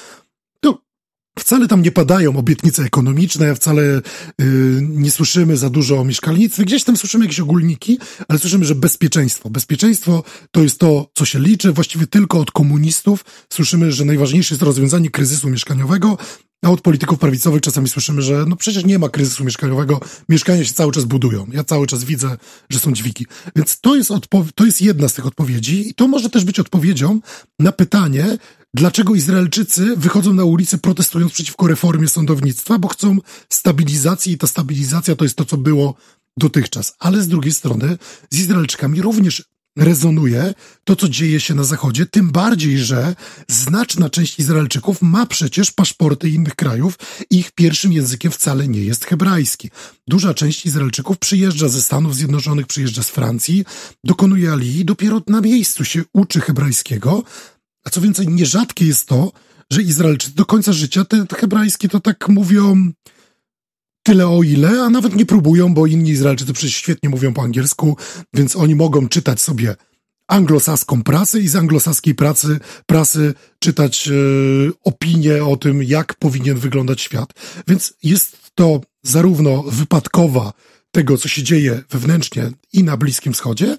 wcale 1.39 1.69
tam 1.69 1.83
nie 1.83 1.93
padają 1.93 2.37
obietnice 2.37 2.83
ekonomiczne, 2.83 3.55
wcale 3.55 3.83
y, 3.83 4.03
nie 4.83 5.11
słyszymy 5.11 5.57
za 5.57 5.71
dużo 5.71 6.01
o 6.01 6.05
mieszkalnictwie. 6.05 6.65
Gdzieś 6.65 6.85
tam 6.85 6.97
słyszymy 6.97 7.25
jakieś 7.25 7.41
ogólniki, 7.41 7.99
ale 8.29 8.39
słyszymy, 8.39 8.65
że 8.65 8.75
bezpieczeństwo. 8.75 9.51
Bezpieczeństwo 9.51 10.23
to 10.51 10.63
jest 10.63 10.79
to, 10.79 11.11
co 11.15 11.25
się 11.25 11.39
liczy. 11.39 11.73
Właściwie 11.73 12.07
tylko 12.07 12.41
od 12.41 12.51
komunistów 12.51 13.25
słyszymy, 13.53 13.93
że 13.93 14.05
najważniejsze 14.05 14.55
jest 14.55 14.63
rozwiązanie 14.63 15.11
kryzysu 15.11 15.51
mieszkaniowego, 15.51 16.19
od 16.71 16.81
polityków 16.81 17.19
prawicowych 17.19 17.61
czasami 17.61 17.89
słyszymy, 17.89 18.23
że 18.23 18.45
no 18.49 18.57
przecież 18.57 18.85
nie 18.85 18.99
ma 18.99 19.09
kryzysu 19.09 19.45
mieszkaniowego, 19.45 20.01
mieszkania 20.29 20.65
się 20.65 20.73
cały 20.73 20.93
czas 20.93 21.05
budują. 21.05 21.47
Ja 21.53 21.65
cały 21.65 21.87
czas 21.87 22.05
widzę, 22.05 22.37
że 22.71 22.79
są 22.79 22.93
dźwigi. 22.93 23.27
Więc 23.57 23.81
to 23.81 23.97
jest, 23.97 24.11
to 24.55 24.65
jest 24.65 24.83
jedna 24.83 25.09
z 25.09 25.15
tych 25.15 25.27
odpowiedzi 25.27 25.89
i 25.89 25.95
to 25.95 26.09
może 26.09 26.31
też 26.31 26.45
być 26.45 26.61
odpowiedzią 26.61 27.21
na 27.59 27.73
pytanie, 27.73 28.39
dlaczego 28.75 29.15
Izraelczycy 29.15 29.97
wychodzą 29.97 30.35
na 30.35 30.45
ulicę 30.45 30.79
protestując 30.79 31.33
przeciwko 31.33 31.67
reformie 31.67 32.09
sądownictwa, 32.09 32.79
bo 32.79 32.89
chcą 32.89 33.19
stabilizacji 33.49 34.33
i 34.33 34.39
ta 34.39 34.47
stabilizacja 34.47 35.17
to 35.17 35.25
jest 35.25 35.37
to, 35.37 35.45
co 35.45 35.57
było 35.57 35.95
dotychczas. 36.37 36.95
Ale 36.99 37.23
z 37.23 37.29
drugiej 37.29 37.53
strony 37.53 37.99
z 38.31 38.39
Izraelczykami 38.39 39.03
również 39.03 39.45
rezonuje 39.77 40.55
to, 40.85 40.97
co 40.97 41.09
dzieje 41.09 41.41
się 41.41 41.55
na 41.55 41.65
Zachodzie, 41.65 42.07
tym 42.07 42.31
bardziej, 42.31 42.79
że 42.79 43.15
znaczna 43.49 44.11
część 44.11 44.39
Izraelczyków 44.39 45.03
ma 45.03 45.27
przecież 45.27 45.71
paszporty 45.71 46.29
innych 46.31 46.55
krajów 46.55 46.99
ich 47.31 47.53
pierwszym 47.53 47.93
językiem 47.93 48.33
wcale 48.33 48.69
nie 48.69 48.81
jest 48.85 49.05
hebrajski. 49.05 49.71
Duża 50.07 50.35
część 50.35 50.67
Izraelczyków 50.67 51.19
przyjeżdża 51.19 51.69
ze 51.69 51.83
Stanów 51.83 52.17
Zjednoczonych, 52.17 52.67
przyjeżdża 52.67 53.03
z 53.03 53.09
Francji, 53.09 53.65
dokonuje 54.05 54.53
alii 54.53 54.85
dopiero 54.85 55.23
na 55.27 55.41
miejscu 55.41 55.85
się 55.85 56.03
uczy 56.13 56.41
hebrajskiego, 56.41 57.23
a 57.85 57.91
co 57.91 58.01
więcej, 58.01 58.29
nierzadkie 58.29 58.87
jest 58.87 59.09
to, 59.09 59.33
że 59.71 59.83
Izraelczycy 59.83 60.35
do 60.35 60.45
końca 60.45 60.73
życia 60.73 61.05
te, 61.05 61.27
hebrajskie 61.37 61.89
to 61.89 62.01
tak 62.01 62.29
mówią 62.29 62.93
tyle 64.03 64.29
o 64.29 64.43
ile, 64.43 64.83
a 64.83 64.91
nawet 64.91 65.17
nie 65.17 65.27
próbują, 65.27 65.75
bo 65.75 65.87
inni 65.87 66.11
Izraelczycy 66.11 66.53
przecież 66.53 66.77
świetnie 66.77 67.09
mówią 67.09 67.35
po 67.35 67.43
angielsku, 67.43 67.97
więc 68.35 68.57
oni 68.57 68.75
mogą 68.75 69.09
czytać 69.09 69.41
sobie 69.41 69.77
anglosaską 70.29 71.03
prasę 71.03 71.41
i 71.41 71.49
z 71.49 71.57
anglosaskiej 71.57 72.15
pracy, 72.15 72.61
prasy 72.87 73.35
czytać 73.59 74.09
e, 74.09 74.13
opinie 74.85 75.45
o 75.45 75.57
tym, 75.57 75.83
jak 75.83 76.15
powinien 76.15 76.59
wyglądać 76.59 77.01
świat. 77.01 77.33
Więc 77.69 77.95
jest 78.03 78.37
to 78.55 78.81
zarówno 79.03 79.63
wypadkowa 79.63 80.53
tego, 80.91 81.19
co 81.19 81.29
się 81.29 81.43
dzieje 81.43 81.83
wewnętrznie 81.91 82.51
i 82.73 82.85
na 82.85 82.97
Bliskim 82.97 83.33
Wschodzie, 83.33 83.77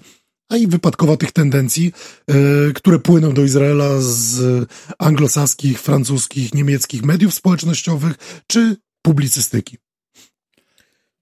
a 0.48 0.56
i 0.56 0.66
wypadkowa 0.66 1.16
tych 1.16 1.32
tendencji, 1.32 1.92
e, 2.28 2.34
które 2.72 2.98
płyną 2.98 3.34
do 3.34 3.44
Izraela 3.44 3.88
z 4.00 4.68
anglosaskich, 4.98 5.80
francuskich, 5.80 6.54
niemieckich 6.54 7.02
mediów 7.02 7.34
społecznościowych 7.34 8.42
czy 8.46 8.76
publicystyki. 9.02 9.78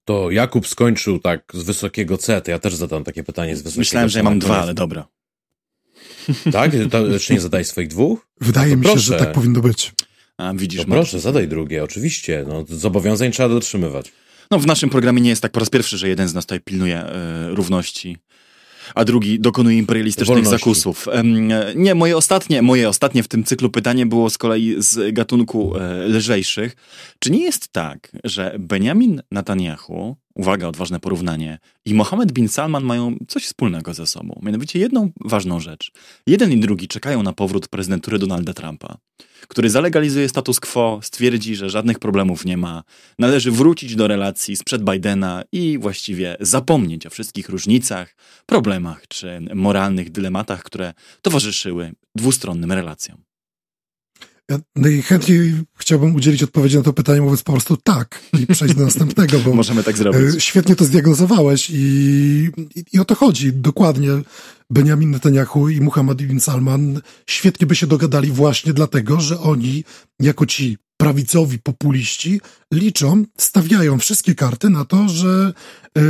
To 0.04 0.30
Jakub 0.30 0.68
skończył 0.68 1.18
tak 1.18 1.52
z 1.54 1.62
wysokiego 1.62 2.18
C, 2.18 2.40
to 2.40 2.50
ja 2.50 2.58
też 2.58 2.74
zadam 2.74 3.04
takie 3.04 3.24
pytanie 3.24 3.56
z 3.56 3.62
wysokiego 3.62 3.80
Myślałem, 3.80 4.08
C. 4.08 4.12
że 4.12 4.18
ja 4.18 4.22
mam 4.22 4.38
dwa, 4.38 4.62
ale 4.62 4.74
dobra. 4.74 5.08
Tak? 6.52 6.72
To 6.90 7.06
jeszcze 7.06 7.34
nie 7.34 7.40
zadaj 7.40 7.64
swoich 7.64 7.88
dwóch? 7.88 8.26
Wydaje 8.40 8.76
no 8.76 8.82
mi 8.82 8.94
się, 8.94 8.98
że 8.98 9.18
tak 9.18 9.32
powinno 9.32 9.60
być. 9.60 9.92
A, 10.36 10.52
widzisz, 10.54 10.80
to 10.80 10.86
proszę, 10.86 11.20
zadaj 11.20 11.48
drugie, 11.48 11.84
oczywiście. 11.84 12.44
No, 12.48 12.64
zobowiązań 12.68 13.32
trzeba 13.32 13.48
dotrzymywać. 13.48 14.12
No, 14.50 14.58
w 14.58 14.66
naszym 14.66 14.90
programie 14.90 15.20
nie 15.20 15.30
jest 15.30 15.42
tak 15.42 15.52
po 15.52 15.60
raz 15.60 15.70
pierwszy, 15.70 15.98
że 15.98 16.08
jeden 16.08 16.28
z 16.28 16.34
nas 16.34 16.44
tutaj 16.44 16.60
pilnuje 16.60 17.04
y, 17.06 17.54
równości 17.54 18.16
a 18.94 19.04
drugi 19.04 19.40
dokonuje 19.40 19.78
imperialistycznych 19.78 20.28
Wolności. 20.28 20.58
zakusów. 20.58 21.08
Nie, 21.74 21.94
moje 21.94 22.16
ostatnie, 22.16 22.62
moje 22.62 22.88
ostatnie 22.88 23.22
w 23.22 23.28
tym 23.28 23.44
cyklu 23.44 23.70
pytanie 23.70 24.06
było 24.06 24.30
z 24.30 24.38
kolei 24.38 24.74
z 24.78 25.14
gatunku 25.14 25.76
e, 25.76 26.08
lżejszych. 26.08 26.76
Czy 27.18 27.30
nie 27.30 27.42
jest 27.42 27.68
tak, 27.68 28.12
że 28.24 28.56
Benjamin 28.58 29.22
Netanyahu, 29.30 30.16
uwaga, 30.34 30.68
odważne 30.68 31.00
porównanie, 31.00 31.58
i 31.84 31.94
Mohammed 31.94 32.32
bin 32.32 32.48
Salman 32.48 32.84
mają 32.84 33.16
coś 33.28 33.44
wspólnego 33.44 33.94
ze 33.94 34.06
sobą? 34.06 34.40
Mianowicie 34.42 34.78
jedną 34.78 35.10
ważną 35.20 35.60
rzecz. 35.60 35.92
Jeden 36.26 36.52
i 36.52 36.60
drugi 36.60 36.88
czekają 36.88 37.22
na 37.22 37.32
powrót 37.32 37.68
prezydentury 37.68 38.18
Donalda 38.18 38.54
Trumpa 38.54 38.96
który 39.48 39.70
zalegalizuje 39.70 40.28
status 40.28 40.60
quo, 40.60 41.00
stwierdzi, 41.02 41.56
że 41.56 41.70
żadnych 41.70 41.98
problemów 41.98 42.44
nie 42.44 42.56
ma, 42.56 42.82
należy 43.18 43.50
wrócić 43.50 43.96
do 43.96 44.08
relacji 44.08 44.56
sprzed 44.56 44.82
Bidena 44.90 45.44
i 45.52 45.78
właściwie 45.78 46.36
zapomnieć 46.40 47.06
o 47.06 47.10
wszystkich 47.10 47.48
różnicach, 47.48 48.16
problemach 48.46 49.08
czy 49.08 49.40
moralnych 49.54 50.10
dylematach, 50.10 50.62
które 50.62 50.94
towarzyszyły 51.22 51.92
dwustronnym 52.14 52.72
relacjom. 52.72 53.31
Ja 54.50 54.58
najchętniej 54.76 55.54
chciałbym 55.78 56.14
udzielić 56.14 56.42
odpowiedzi 56.42 56.76
na 56.76 56.82
to 56.82 56.92
pytanie, 56.92 57.20
mówiąc 57.20 57.42
po 57.42 57.52
prostu 57.52 57.76
tak 57.76 58.20
i 58.40 58.46
przejść 58.46 58.74
do 58.74 58.84
następnego, 58.90 59.38
bo 59.38 59.54
możemy 59.54 59.82
tak 59.82 59.96
zrobić. 59.96 60.36
E, 60.36 60.40
świetnie 60.40 60.76
to 60.76 60.84
zdiagnozowałeś 60.84 61.70
i, 61.70 61.74
i, 62.74 62.84
i 62.92 62.98
o 62.98 63.04
to 63.04 63.14
chodzi. 63.14 63.52
Dokładnie 63.52 64.08
Benjamin 64.70 65.10
Netanyahu 65.10 65.68
i 65.68 65.80
Muhammad 65.80 66.22
bin 66.22 66.40
Salman 66.40 67.00
świetnie 67.26 67.66
by 67.66 67.74
się 67.76 67.86
dogadali 67.86 68.30
właśnie 68.30 68.72
dlatego, 68.72 69.20
że 69.20 69.40
oni, 69.40 69.84
jako 70.20 70.46
ci 70.46 70.78
prawicowi 70.96 71.58
populiści, 71.58 72.40
liczą, 72.72 73.24
stawiają 73.38 73.98
wszystkie 73.98 74.34
karty 74.34 74.70
na 74.70 74.84
to, 74.84 75.08
że 75.08 75.52
yy, 75.96 76.02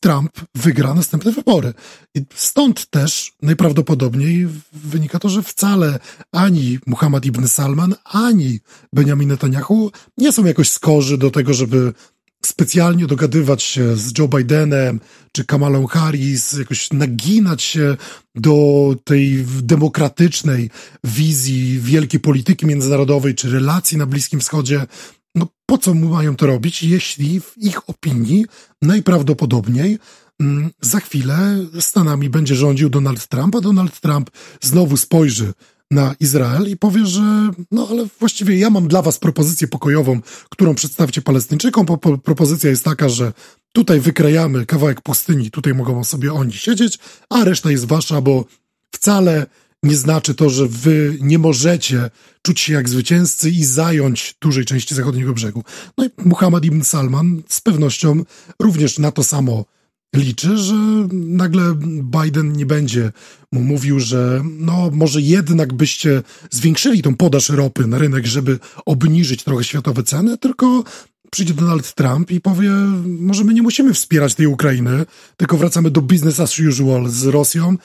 Trump 0.00 0.32
wygra 0.54 0.94
następne 0.94 1.32
wybory. 1.32 1.74
I 2.14 2.22
stąd 2.34 2.86
też 2.90 3.32
najprawdopodobniej 3.42 4.48
wynika 4.72 5.18
to, 5.18 5.28
że 5.28 5.42
wcale 5.42 5.98
ani 6.32 6.78
Muhammad 6.86 7.26
ibn 7.26 7.48
Salman, 7.48 7.94
ani 8.04 8.60
Benjamin 8.92 9.28
Netanyahu 9.28 9.90
nie 10.18 10.32
są 10.32 10.44
jakoś 10.44 10.70
skorzy 10.70 11.18
do 11.18 11.30
tego, 11.30 11.54
żeby 11.54 11.92
specjalnie 12.44 13.06
dogadywać 13.06 13.62
się 13.62 13.96
z 13.96 14.18
Joe 14.18 14.28
Bidenem 14.28 15.00
czy 15.32 15.44
Kamalą 15.44 15.86
Harris, 15.86 16.52
jakoś 16.52 16.92
naginać 16.92 17.62
się 17.62 17.96
do 18.34 18.94
tej 19.04 19.44
demokratycznej 19.62 20.70
wizji 21.04 21.80
wielkiej 21.80 22.20
polityki 22.20 22.66
międzynarodowej 22.66 23.34
czy 23.34 23.50
relacji 23.50 23.98
na 23.98 24.06
Bliskim 24.06 24.40
Wschodzie. 24.40 24.86
No 25.34 25.46
po 25.66 25.78
co 25.78 25.94
mają 25.94 26.36
to 26.36 26.46
robić, 26.46 26.82
jeśli 26.82 27.40
w 27.40 27.54
ich 27.56 27.88
opinii 27.88 28.46
najprawdopodobniej 28.82 29.98
mm, 30.40 30.70
za 30.80 31.00
chwilę 31.00 31.66
Stanami 31.80 32.30
będzie 32.30 32.54
rządził 32.54 32.88
Donald 32.88 33.28
Trump, 33.28 33.56
a 33.56 33.60
Donald 33.60 34.00
Trump 34.00 34.30
znowu 34.60 34.96
spojrzy 34.96 35.52
na 35.90 36.14
Izrael 36.20 36.68
i 36.68 36.76
powie, 36.76 37.06
że 37.06 37.50
no 37.70 37.88
ale 37.90 38.06
właściwie 38.20 38.58
ja 38.58 38.70
mam 38.70 38.88
dla 38.88 39.02
was 39.02 39.18
propozycję 39.18 39.68
pokojową, 39.68 40.20
którą 40.50 40.74
przedstawicie 40.74 41.22
Palestyńczykom. 41.22 41.86
Po, 41.86 42.18
propozycja 42.18 42.70
jest 42.70 42.84
taka, 42.84 43.08
że 43.08 43.32
tutaj 43.72 44.00
wykrajamy 44.00 44.66
kawałek 44.66 45.00
pustyni, 45.00 45.50
tutaj 45.50 45.74
mogą 45.74 46.04
sobie 46.04 46.32
oni 46.32 46.52
siedzieć, 46.52 46.98
a 47.30 47.44
reszta 47.44 47.70
jest 47.70 47.84
wasza, 47.84 48.20
bo 48.20 48.44
wcale 48.94 49.46
nie 49.82 49.96
znaczy 49.96 50.34
to, 50.34 50.50
że 50.50 50.66
wy 50.66 51.18
nie 51.20 51.38
możecie 51.38 52.10
czuć 52.42 52.60
się 52.60 52.72
jak 52.72 52.88
zwycięzcy 52.88 53.50
i 53.50 53.64
zająć 53.64 54.34
dużej 54.40 54.64
części 54.64 54.94
zachodniego 54.94 55.32
brzegu. 55.32 55.64
No 55.98 56.04
i 56.04 56.08
Muhammad 56.24 56.64
ibn 56.64 56.82
Salman 56.82 57.42
z 57.48 57.60
pewnością 57.60 58.24
również 58.60 58.98
na 58.98 59.12
to 59.12 59.24
samo 59.24 59.64
liczy, 60.16 60.58
że 60.58 60.74
nagle 61.12 61.74
Biden 62.02 62.52
nie 62.52 62.66
będzie 62.66 63.12
mu 63.52 63.60
mówił, 63.60 64.00
że 64.00 64.42
no 64.44 64.90
może 64.92 65.20
jednak 65.20 65.72
byście 65.72 66.22
zwiększyli 66.50 67.02
tą 67.02 67.16
podaż 67.16 67.48
ropy 67.48 67.86
na 67.86 67.98
rynek, 67.98 68.26
żeby 68.26 68.58
obniżyć 68.86 69.44
trochę 69.44 69.64
światowe 69.64 70.02
ceny, 70.02 70.38
tylko 70.38 70.84
przyjdzie 71.30 71.54
Donald 71.54 71.94
Trump 71.94 72.30
i 72.30 72.40
powie, 72.40 72.70
może 73.06 73.44
my 73.44 73.54
nie 73.54 73.62
musimy 73.62 73.94
wspierać 73.94 74.34
tej 74.34 74.46
Ukrainy, 74.46 75.06
tylko 75.36 75.56
wracamy 75.56 75.90
do 75.90 76.00
business 76.00 76.40
as 76.40 76.58
usual 76.58 77.08
z 77.08 77.24
Rosją 77.24 77.76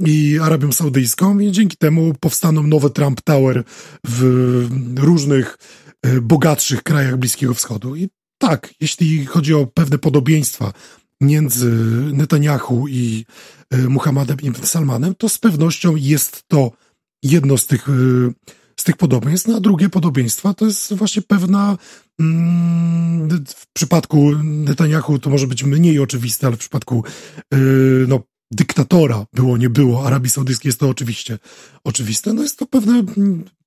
i 0.00 0.38
Arabią 0.42 0.72
Saudyjską 0.72 1.38
i 1.38 1.52
dzięki 1.52 1.76
temu 1.76 2.14
powstaną 2.20 2.62
nowe 2.62 2.90
Trump 2.90 3.20
Tower 3.20 3.64
w 4.06 4.68
różnych 4.96 5.58
e, 6.02 6.20
bogatszych 6.20 6.82
krajach 6.82 7.16
Bliskiego 7.16 7.54
Wschodu. 7.54 7.96
I 7.96 8.08
tak, 8.38 8.74
jeśli 8.80 9.26
chodzi 9.26 9.54
o 9.54 9.66
pewne 9.66 9.98
podobieństwa 9.98 10.72
między 11.20 11.70
Netanyahu 12.12 12.88
i 12.88 13.24
e, 13.70 13.76
Muhammadem 13.76 14.36
ibn 14.42 14.66
Salmanem, 14.66 15.14
to 15.14 15.28
z 15.28 15.38
pewnością 15.38 15.96
jest 15.96 16.42
to 16.48 16.70
jedno 17.22 17.58
z 17.58 17.66
tych, 17.66 17.88
e, 17.88 17.92
z 18.76 18.84
tych 18.84 18.96
podobieństw. 18.96 19.48
No, 19.48 19.56
a 19.56 19.60
drugie 19.60 19.88
podobieństwa 19.88 20.54
to 20.54 20.64
jest 20.66 20.94
właśnie 20.94 21.22
pewna 21.22 21.78
mm, 22.20 23.44
w 23.46 23.72
przypadku 23.72 24.30
Netanyahu 24.42 25.18
to 25.18 25.30
może 25.30 25.46
być 25.46 25.64
mniej 25.64 25.98
oczywiste, 25.98 26.46
ale 26.46 26.56
w 26.56 26.60
przypadku 26.60 27.04
e, 27.52 27.56
no, 28.08 28.20
dyktatora 28.52 29.26
było, 29.32 29.56
nie 29.56 29.70
było, 29.70 30.06
Arabii 30.06 30.30
Saudyjskiej 30.30 30.68
jest 30.68 30.80
to 30.80 30.88
oczywiście 30.88 31.38
oczywiste, 31.84 32.32
no 32.32 32.42
jest 32.42 32.58
to 32.58 32.66
pewne, 32.66 33.02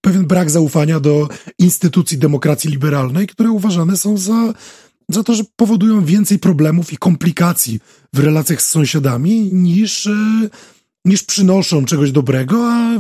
pewien 0.02 0.26
brak 0.28 0.52
zaufania 0.52 1.00
do 1.00 1.30
instytucji 1.60 2.18
demokracji 2.18 2.72
liberalnej, 2.72 3.28
które 3.28 3.50
uważane 3.50 3.98
są 3.98 4.18
za 4.18 4.54
za 5.10 5.24
to, 5.24 5.36
że 5.36 5.44
powodują 5.56 6.06
więcej 6.06 6.40
problemów 6.40 6.94
i 6.94 6.98
komplikacji 6.98 7.80
w 8.14 8.20
relacjach 8.20 8.62
z 8.62 8.68
sąsiadami 8.68 9.54
niż, 9.54 10.08
e, 10.08 10.50
niż 11.06 11.24
przynoszą 11.24 11.86
czegoś 11.86 12.12
dobrego, 12.12 12.72
a 12.72 13.00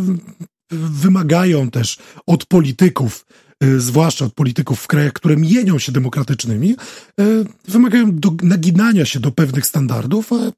wymagają 0.72 1.72
też 1.72 1.98
od 2.28 2.45
polityków, 2.45 3.26
y, 3.64 3.82
zwłaszcza 3.82 4.26
od 4.26 4.34
polityków 4.34 4.80
w 4.80 4.88
krajach, 4.88 5.14
które 5.14 5.38
mienią 5.38 5.80
się 5.80 5.91
demokratycznymi, 5.91 6.76
y, 7.22 7.45
wymagają 7.68 8.20
do, 8.20 8.32
naginania 8.44 9.06
się 9.06 9.20
do 9.20 9.32
pewnych 9.32 9.66
standardów, 9.66 10.34
a 10.34 10.52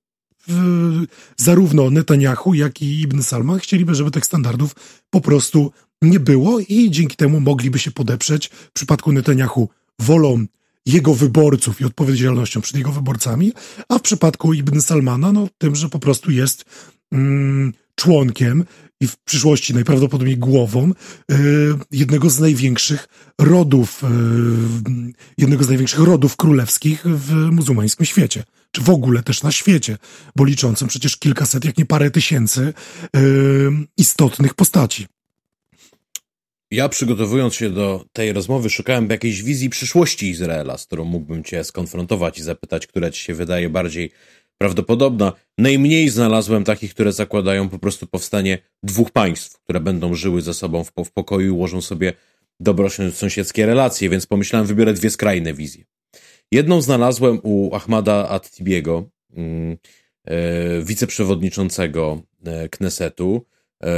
zarówno 1.37 1.89
Netanyahu, 1.89 2.53
jak 2.53 2.81
i 2.81 3.01
Ibn 3.01 3.21
Salman 3.21 3.59
chcieliby, 3.59 3.95
żeby 3.95 4.11
tych 4.11 4.25
standardów 4.25 4.75
po 5.09 5.21
prostu 5.21 5.71
nie 6.01 6.19
było 6.19 6.59
i 6.59 6.91
dzięki 6.91 7.15
temu 7.15 7.39
mogliby 7.39 7.79
się 7.79 7.91
podeprzeć. 7.91 8.47
W 8.47 8.71
przypadku 8.71 9.11
Netanyahu 9.11 9.69
wolą 9.99 10.45
jego 10.85 11.13
wyborców 11.13 11.81
i 11.81 11.85
odpowiedzialnością 11.85 12.61
przed 12.61 12.77
jego 12.77 12.91
wyborcami, 12.91 13.53
a 13.89 13.99
w 13.99 14.01
przypadku 14.01 14.53
Ibn 14.53 14.81
Salmana, 14.81 15.31
no 15.33 15.47
tym, 15.57 15.75
że 15.75 15.89
po 15.89 15.99
prostu 15.99 16.31
jest 16.31 16.65
mm, 17.11 17.73
członkiem 17.95 18.65
i 19.01 19.07
w 19.07 19.17
przyszłości 19.17 19.73
najprawdopodobniej 19.73 20.37
głową 20.37 20.91
y, 20.91 21.35
jednego 21.91 22.29
z 22.29 22.39
największych 22.39 23.07
rodów, 23.41 24.03
y, 24.03 24.07
jednego 25.37 25.63
z 25.63 25.67
największych 25.67 25.99
rodów 25.99 26.35
królewskich 26.35 27.03
w 27.05 27.33
muzułmańskim 27.51 28.05
świecie, 28.05 28.43
czy 28.71 28.81
w 28.81 28.89
ogóle 28.89 29.23
też 29.23 29.43
na 29.43 29.51
świecie, 29.51 29.97
bo 30.35 30.45
liczącym 30.45 30.87
przecież 30.87 31.17
kilkaset, 31.17 31.65
jak 31.65 31.77
nie 31.77 31.85
parę 31.85 32.11
tysięcy 32.11 32.73
y, 33.15 33.69
istotnych 33.97 34.53
postaci. 34.53 35.07
Ja 36.71 36.89
przygotowując 36.89 37.55
się 37.55 37.69
do 37.69 38.05
tej 38.13 38.33
rozmowy 38.33 38.69
szukałem 38.69 39.09
jakiejś 39.09 39.43
wizji 39.43 39.69
przyszłości 39.69 40.29
Izraela, 40.29 40.77
z 40.77 40.85
którą 40.85 41.03
mógłbym 41.03 41.43
cię 41.43 41.63
skonfrontować 41.63 42.39
i 42.39 42.43
zapytać, 42.43 42.87
która 42.87 43.11
ci 43.11 43.23
się 43.23 43.33
wydaje 43.33 43.69
bardziej 43.69 44.11
prawdopodobna. 44.57 45.33
Najmniej 45.57 46.09
znalazłem 46.09 46.63
takich, 46.63 46.93
które 46.93 47.11
zakładają 47.11 47.69
po 47.69 47.79
prostu 47.79 48.07
powstanie 48.07 48.57
dwóch 48.83 49.11
państw, 49.11 49.59
które 49.59 49.79
będą 49.79 50.15
żyły 50.15 50.41
ze 50.41 50.53
sobą 50.53 50.83
w, 50.83 50.91
w 51.05 51.11
pokoju 51.11 51.47
i 51.47 51.49
ułożą 51.49 51.81
sobie 51.81 52.13
dobrosąsiedzkie 52.59 53.65
relacje, 53.65 54.09
więc 54.09 54.25
pomyślałem, 54.25 54.67
wybiorę 54.67 54.93
dwie 54.93 55.09
skrajne 55.09 55.53
wizje. 55.53 55.83
Jedną 56.51 56.81
znalazłem 56.81 57.39
u 57.43 57.75
Ahmada 57.75 58.29
At-Tibiego, 58.29 59.09
mm, 59.33 59.77
e, 60.25 60.81
wiceprzewodniczącego 60.81 62.21
e, 62.45 62.69
Knesetu, 62.69 63.45
e, 63.83 63.89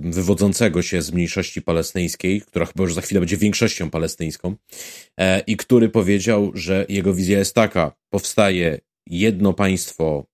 wywodzącego 0.00 0.82
się 0.82 1.02
z 1.02 1.12
mniejszości 1.12 1.62
palestyńskiej, 1.62 2.40
która 2.40 2.66
chyba 2.66 2.82
już 2.82 2.94
za 2.94 3.00
chwilę 3.00 3.20
będzie 3.20 3.36
większością 3.36 3.90
palestyńską, 3.90 4.54
i 5.46 5.56
który 5.56 5.88
powiedział, 5.88 6.50
że 6.54 6.86
jego 6.88 7.14
wizja 7.14 7.38
jest 7.38 7.54
taka: 7.54 7.92
powstaje 8.10 8.80
jedno 9.06 9.52
państwo 9.52 10.26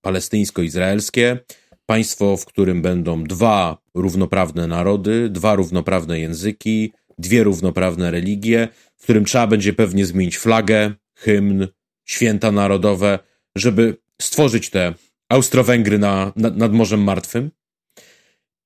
palestyńsko-izraelskie, 0.00 1.38
państwo, 1.86 2.36
w 2.36 2.44
którym 2.44 2.82
będą 2.82 3.24
dwa 3.24 3.78
równoprawne 3.94 4.66
narody, 4.66 5.28
dwa 5.30 5.54
równoprawne 5.54 6.20
języki, 6.20 6.92
dwie 7.18 7.44
równoprawne 7.44 8.10
religie, 8.10 8.68
w 8.96 9.02
którym 9.02 9.24
trzeba 9.24 9.46
będzie 9.46 9.72
pewnie 9.72 10.06
zmienić 10.06 10.38
flagę, 10.38 10.94
hymn, 11.14 11.68
święta 12.04 12.52
narodowe, 12.52 13.18
żeby 13.56 13.96
stworzyć 14.22 14.70
te 14.70 14.94
Austro-Węgry 15.28 15.98
na, 15.98 16.32
na, 16.36 16.50
nad 16.50 16.72
Morzem 16.72 17.02
Martwym. 17.02 17.50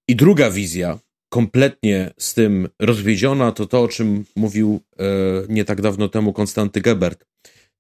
I 0.09 0.17
druga 0.17 0.51
wizja, 0.51 0.99
kompletnie 1.29 2.15
z 2.19 2.35
tym 2.35 2.69
rozwiedziona, 2.81 3.53
to 3.53 3.67
to, 3.67 3.83
o 3.83 3.89
czym 3.89 4.25
mówił 4.37 4.81
e, 4.99 5.05
nie 5.49 5.65
tak 5.65 5.81
dawno 5.81 6.09
temu 6.09 6.33
Konstanty 6.33 6.81
Gebert, 6.81 7.25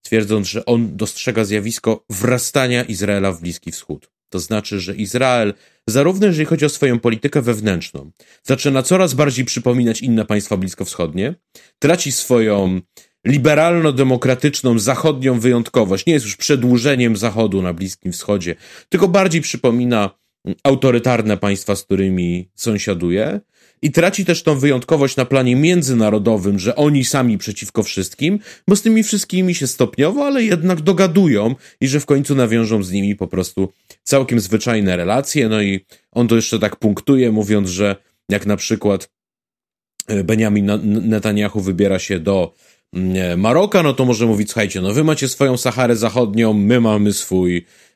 twierdząc, 0.03 0.49
że 0.49 0.65
on 0.65 0.97
dostrzega 0.97 1.45
zjawisko 1.45 2.05
wrastania 2.11 2.85
Izraela 2.85 3.33
w 3.33 3.41
Bliski 3.41 3.73
Wschód. 3.73 4.18
To 4.29 4.39
znaczy, 4.39 4.81
że 4.81 4.97
Izrael, 4.97 5.55
zarówno 5.87 6.27
jeżeli 6.27 6.47
chodzi 6.47 6.65
o 6.65 6.69
swoją 6.69 6.99
politykę 6.99 7.43
wewnętrzną, 7.43 8.11
zaczyna 8.43 8.83
coraz 8.83 9.15
bardziej 9.15 9.45
przypominać 9.45 10.03
inne 10.03 10.25
państwa 10.25 10.57
bliskowschodnie, 10.57 11.35
traci 11.79 12.13
swoją 12.13 12.81
liberalno-demokratyczną, 13.27 14.79
zachodnią 14.79 15.41
wyjątkowość, 15.41 16.07
nie 16.07 16.13
jest 16.13 16.27
już 16.27 16.37
przedłużeniem 16.37 17.17
Zachodu 17.17 17.63
na 17.63 17.73
Bliskim 17.73 18.13
Wschodzie, 18.13 18.55
tylko 18.89 19.09
bardziej 19.09 19.41
przypomina 19.41 20.11
autorytarne 20.63 21.37
państwa, 21.37 21.77
z 21.77 21.83
którymi 21.83 22.51
sąsiaduje 22.55 23.41
i 23.83 23.91
traci 23.91 24.25
też 24.25 24.43
tą 24.43 24.59
wyjątkowość 24.59 25.17
na 25.17 25.25
planie 25.25 25.57
międzynarodowym, 25.57 26.59
że 26.59 26.77
oni 26.77 27.05
sami 27.05 27.39
przeciwko 27.39 27.83
wszystkim, 27.83 28.39
bo 28.69 28.77
z 28.77 28.83
tymi 28.83 29.03
wszystkimi 29.03 29.55
się 29.55 29.67
stopniowo, 29.67 30.27
ale 30.27 30.45
jednak 30.45 30.81
dogadują 30.81 31.55
i 31.81 31.89
że 31.89 32.01
w 32.01 32.07
końcu 32.07 32.35
nawiążą 32.35 32.83
z 32.83 32.93
nimi 32.93 33.17
po 33.17 33.27
prostu 33.27 33.73
całkiem 34.03 34.41
zwyczajne 34.41 34.97
relacje. 34.97 35.49
No 35.49 35.63
i 35.63 35.81
on 36.13 36.29
to 36.29 36.37
jeszcze 36.37 36.59
tak 36.59 36.77
punktuje, 36.77 37.33
mówiąc, 37.33 37.69
że 37.69 37.97
jak 38.29 38.47
na 38.47 38.57
przykład 38.57 39.11
e, 40.07 40.25
Benjamin 40.25 40.71
Netanyahu 40.85 41.61
wybiera 41.61 41.99
się 41.99 42.21
do 42.21 42.55
mm, 42.93 43.41
Maroka, 43.41 43.83
no 43.83 43.93
to 43.93 44.05
może 44.05 44.27
mówić, 44.27 44.49
słuchajcie, 44.49 44.81
no 44.81 44.93
wy 44.93 45.05
macie 45.05 45.29
swoją 45.29 45.57
Saharę 45.57 45.97
Zachodnią, 45.97 46.53
my 46.53 46.81
mamy 46.81 47.13
swój 47.13 47.65
E, 47.65 47.88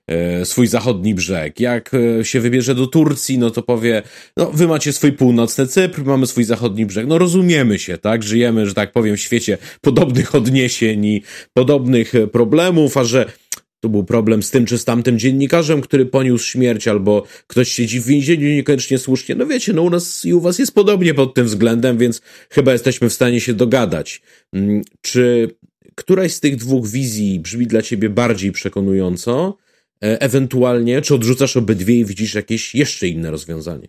swój 0.44 0.66
zachodni 0.66 1.14
brzeg. 1.14 1.60
Jak 1.60 1.90
e, 1.94 2.24
się 2.24 2.40
wybierze 2.40 2.74
do 2.74 2.86
Turcji, 2.86 3.38
no 3.38 3.50
to 3.50 3.62
powie, 3.62 4.02
no 4.36 4.50
wy 4.50 4.66
macie 4.66 4.92
swój 4.92 5.12
północny 5.12 5.66
Cypr, 5.66 6.04
mamy 6.04 6.26
swój 6.26 6.44
zachodni 6.44 6.86
brzeg. 6.86 7.06
No 7.06 7.18
rozumiemy 7.18 7.78
się, 7.78 7.98
tak? 7.98 8.22
Żyjemy, 8.22 8.66
że 8.66 8.74
tak 8.74 8.92
powiem, 8.92 9.16
w 9.16 9.20
świecie 9.20 9.58
podobnych 9.80 10.34
odniesień 10.34 11.04
i 11.04 11.22
podobnych 11.52 12.14
e, 12.14 12.26
problemów, 12.26 12.96
a 12.96 13.04
że 13.04 13.32
to 13.80 13.88
był 13.88 14.04
problem 14.04 14.42
z 14.42 14.50
tym 14.50 14.66
czy 14.66 14.78
z 14.78 14.84
tamtym 14.84 15.18
dziennikarzem, 15.18 15.80
który 15.80 16.06
poniósł 16.06 16.46
śmierć, 16.46 16.88
albo 16.88 17.24
ktoś 17.46 17.68
siedzi 17.68 18.00
w 18.00 18.06
więzieniu 18.06 18.48
niekoniecznie 18.48 18.98
słusznie. 18.98 19.34
No 19.34 19.46
wiecie, 19.46 19.72
no 19.72 19.82
u 19.82 19.90
nas 19.90 20.24
i 20.24 20.34
u 20.34 20.40
was 20.40 20.58
jest 20.58 20.74
podobnie 20.74 21.14
pod 21.14 21.34
tym 21.34 21.46
względem, 21.46 21.98
więc 21.98 22.22
chyba 22.50 22.72
jesteśmy 22.72 23.08
w 23.08 23.12
stanie 23.12 23.40
się 23.40 23.54
dogadać. 23.54 24.22
Mm, 24.52 24.82
czy 25.00 25.50
któraś 25.94 26.32
z 26.32 26.40
tych 26.40 26.56
dwóch 26.56 26.88
wizji 26.88 27.40
brzmi 27.40 27.66
dla 27.66 27.82
ciebie 27.82 28.10
bardziej 28.10 28.52
przekonująco? 28.52 29.56
E, 30.02 30.20
ewentualnie, 30.20 31.02
czy 31.02 31.14
odrzucasz 31.14 31.56
obydwie 31.56 31.98
i 31.98 32.04
widzisz 32.04 32.34
jakieś 32.34 32.74
jeszcze 32.74 33.08
inne 33.08 33.30
rozwiązanie? 33.30 33.88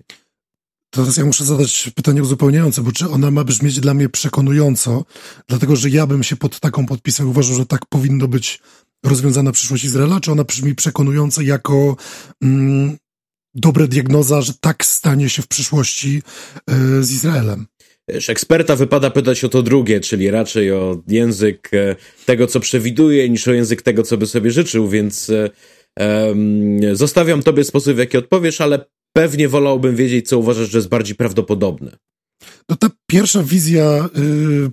Teraz 0.89 1.17
ja 1.17 1.25
muszę 1.25 1.45
zadać 1.45 1.91
pytanie 1.95 2.21
uzupełniające, 2.21 2.81
bo 2.81 2.91
czy 2.91 3.09
ona 3.09 3.31
ma 3.31 3.43
brzmieć 3.43 3.79
dla 3.79 3.93
mnie 3.93 4.09
przekonująco, 4.09 5.05
dlatego 5.47 5.75
że 5.75 5.89
ja 5.89 6.07
bym 6.07 6.23
się 6.23 6.35
pod 6.35 6.59
taką 6.59 6.85
podpisał 6.85 7.29
uważał, 7.29 7.57
że 7.57 7.65
tak 7.65 7.85
powinno 7.85 8.27
być 8.27 8.59
rozwiązana 9.05 9.51
przyszłość 9.51 9.83
Izraela, 9.83 10.19
czy 10.19 10.31
ona 10.31 10.43
brzmi 10.43 10.75
przekonująco 10.75 11.41
jako 11.41 11.95
mm, 12.43 12.97
dobra 13.55 13.87
diagnoza, 13.87 14.41
że 14.41 14.53
tak 14.61 14.85
stanie 14.85 15.29
się 15.29 15.41
w 15.41 15.47
przyszłości 15.47 16.21
y, 16.99 17.03
z 17.03 17.11
Izraelem? 17.11 17.65
Wiesz, 18.07 18.29
eksperta 18.29 18.75
wypada 18.75 19.09
pytać 19.09 19.43
o 19.43 19.49
to 19.49 19.61
drugie, 19.63 19.99
czyli 19.99 20.31
raczej 20.31 20.71
o 20.71 21.03
język 21.07 21.69
e, 21.73 21.95
tego, 22.25 22.47
co 22.47 22.59
przewiduje, 22.59 23.29
niż 23.29 23.47
o 23.47 23.53
język 23.53 23.81
tego, 23.81 24.03
co 24.03 24.17
by 24.17 24.27
sobie 24.27 24.51
życzył, 24.51 24.89
więc 24.89 25.31
Zostawiam 26.93 27.43
tobie 27.43 27.63
sposób, 27.63 27.95
w 27.95 27.97
jaki 27.97 28.17
odpowiesz, 28.17 28.61
ale 28.61 28.85
pewnie 29.13 29.49
wolałbym 29.49 29.95
wiedzieć, 29.95 30.27
co 30.27 30.39
uważasz, 30.39 30.69
że 30.69 30.77
jest 30.77 30.89
bardziej 30.89 31.15
prawdopodobne. 31.15 31.97
No 32.69 32.75
ta 32.75 32.89
pierwsza 33.07 33.43
wizja 33.43 34.09
y, 34.17 34.71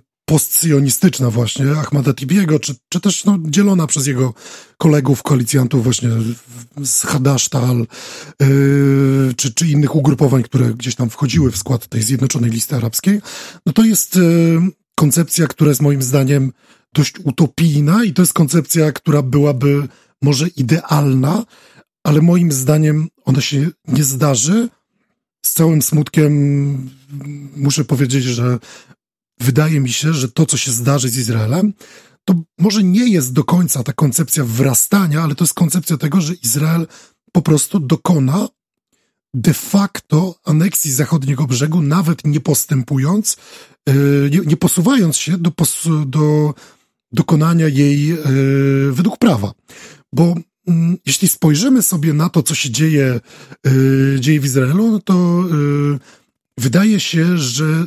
właśnie 1.30 1.70
Ahmada 1.70 2.14
Tibiego, 2.14 2.58
czy, 2.58 2.74
czy 2.88 3.00
też 3.00 3.24
no, 3.24 3.38
dzielona 3.44 3.86
przez 3.86 4.06
jego 4.06 4.34
kolegów, 4.78 5.22
koalicjantów 5.22 5.84
właśnie 5.84 6.08
z 6.84 7.02
Hadasztal, 7.02 7.86
yy, 8.40 9.34
czy, 9.36 9.54
czy 9.54 9.66
innych 9.66 9.96
ugrupowań, 9.96 10.42
które 10.42 10.74
gdzieś 10.74 10.94
tam 10.94 11.10
wchodziły 11.10 11.50
w 11.50 11.56
skład 11.56 11.86
tej 11.86 12.02
Zjednoczonej 12.02 12.50
Listy 12.50 12.76
Arabskiej, 12.76 13.20
no 13.66 13.72
to 13.72 13.84
jest 13.84 14.16
yy, 14.16 14.60
koncepcja, 14.94 15.46
która 15.46 15.68
jest 15.68 15.82
moim 15.82 16.02
zdaniem 16.02 16.52
dość 16.94 17.14
utopijna 17.24 18.04
i 18.04 18.12
to 18.12 18.22
jest 18.22 18.32
koncepcja, 18.32 18.92
która 18.92 19.22
byłaby 19.22 19.88
może 20.22 20.48
idealna, 20.48 21.44
ale 22.04 22.20
moim 22.20 22.52
zdaniem 22.52 23.08
ona 23.24 23.40
się 23.40 23.68
nie 23.88 24.04
zdarzy. 24.04 24.68
Z 25.46 25.52
całym 25.52 25.82
smutkiem 25.82 26.90
muszę 27.56 27.84
powiedzieć, 27.84 28.24
że 28.24 28.58
wydaje 29.40 29.80
mi 29.80 29.92
się, 29.92 30.12
że 30.12 30.28
to, 30.28 30.46
co 30.46 30.56
się 30.56 30.70
zdarzy 30.72 31.08
z 31.08 31.18
Izraelem, 31.18 31.72
to 32.24 32.34
może 32.58 32.82
nie 32.82 33.08
jest 33.08 33.32
do 33.32 33.44
końca 33.44 33.82
ta 33.82 33.92
koncepcja 33.92 34.44
wrastania, 34.44 35.22
ale 35.22 35.34
to 35.34 35.44
jest 35.44 35.54
koncepcja 35.54 35.96
tego, 35.96 36.20
że 36.20 36.34
Izrael 36.34 36.86
po 37.32 37.42
prostu 37.42 37.80
dokona 37.80 38.48
de 39.34 39.54
facto 39.54 40.34
aneksji 40.44 40.92
zachodniego 40.92 41.46
brzegu, 41.46 41.82
nawet 41.82 42.24
nie 42.24 42.40
postępując, 42.40 43.36
e, 43.88 43.94
nie, 44.46 44.56
posuwając 44.56 45.16
się 45.16 45.38
do, 45.38 45.52
do 46.06 46.54
dokonania 47.12 47.68
jej 47.68 48.10
e, 48.10 48.16
według 48.92 49.18
prawa. 49.18 49.52
Bo 50.12 50.34
mm, 50.66 50.96
jeśli 51.06 51.28
spojrzymy 51.28 51.82
sobie 51.82 52.12
na 52.12 52.28
to, 52.28 52.42
co 52.42 52.54
się 52.54 52.70
dzieje, 52.70 53.20
yy, 53.64 54.16
dzieje 54.20 54.40
w 54.40 54.44
Izraelu, 54.44 54.90
no 54.90 55.00
to 55.00 55.44
yy, 55.48 55.98
wydaje 56.58 57.00
się, 57.00 57.38
że 57.38 57.86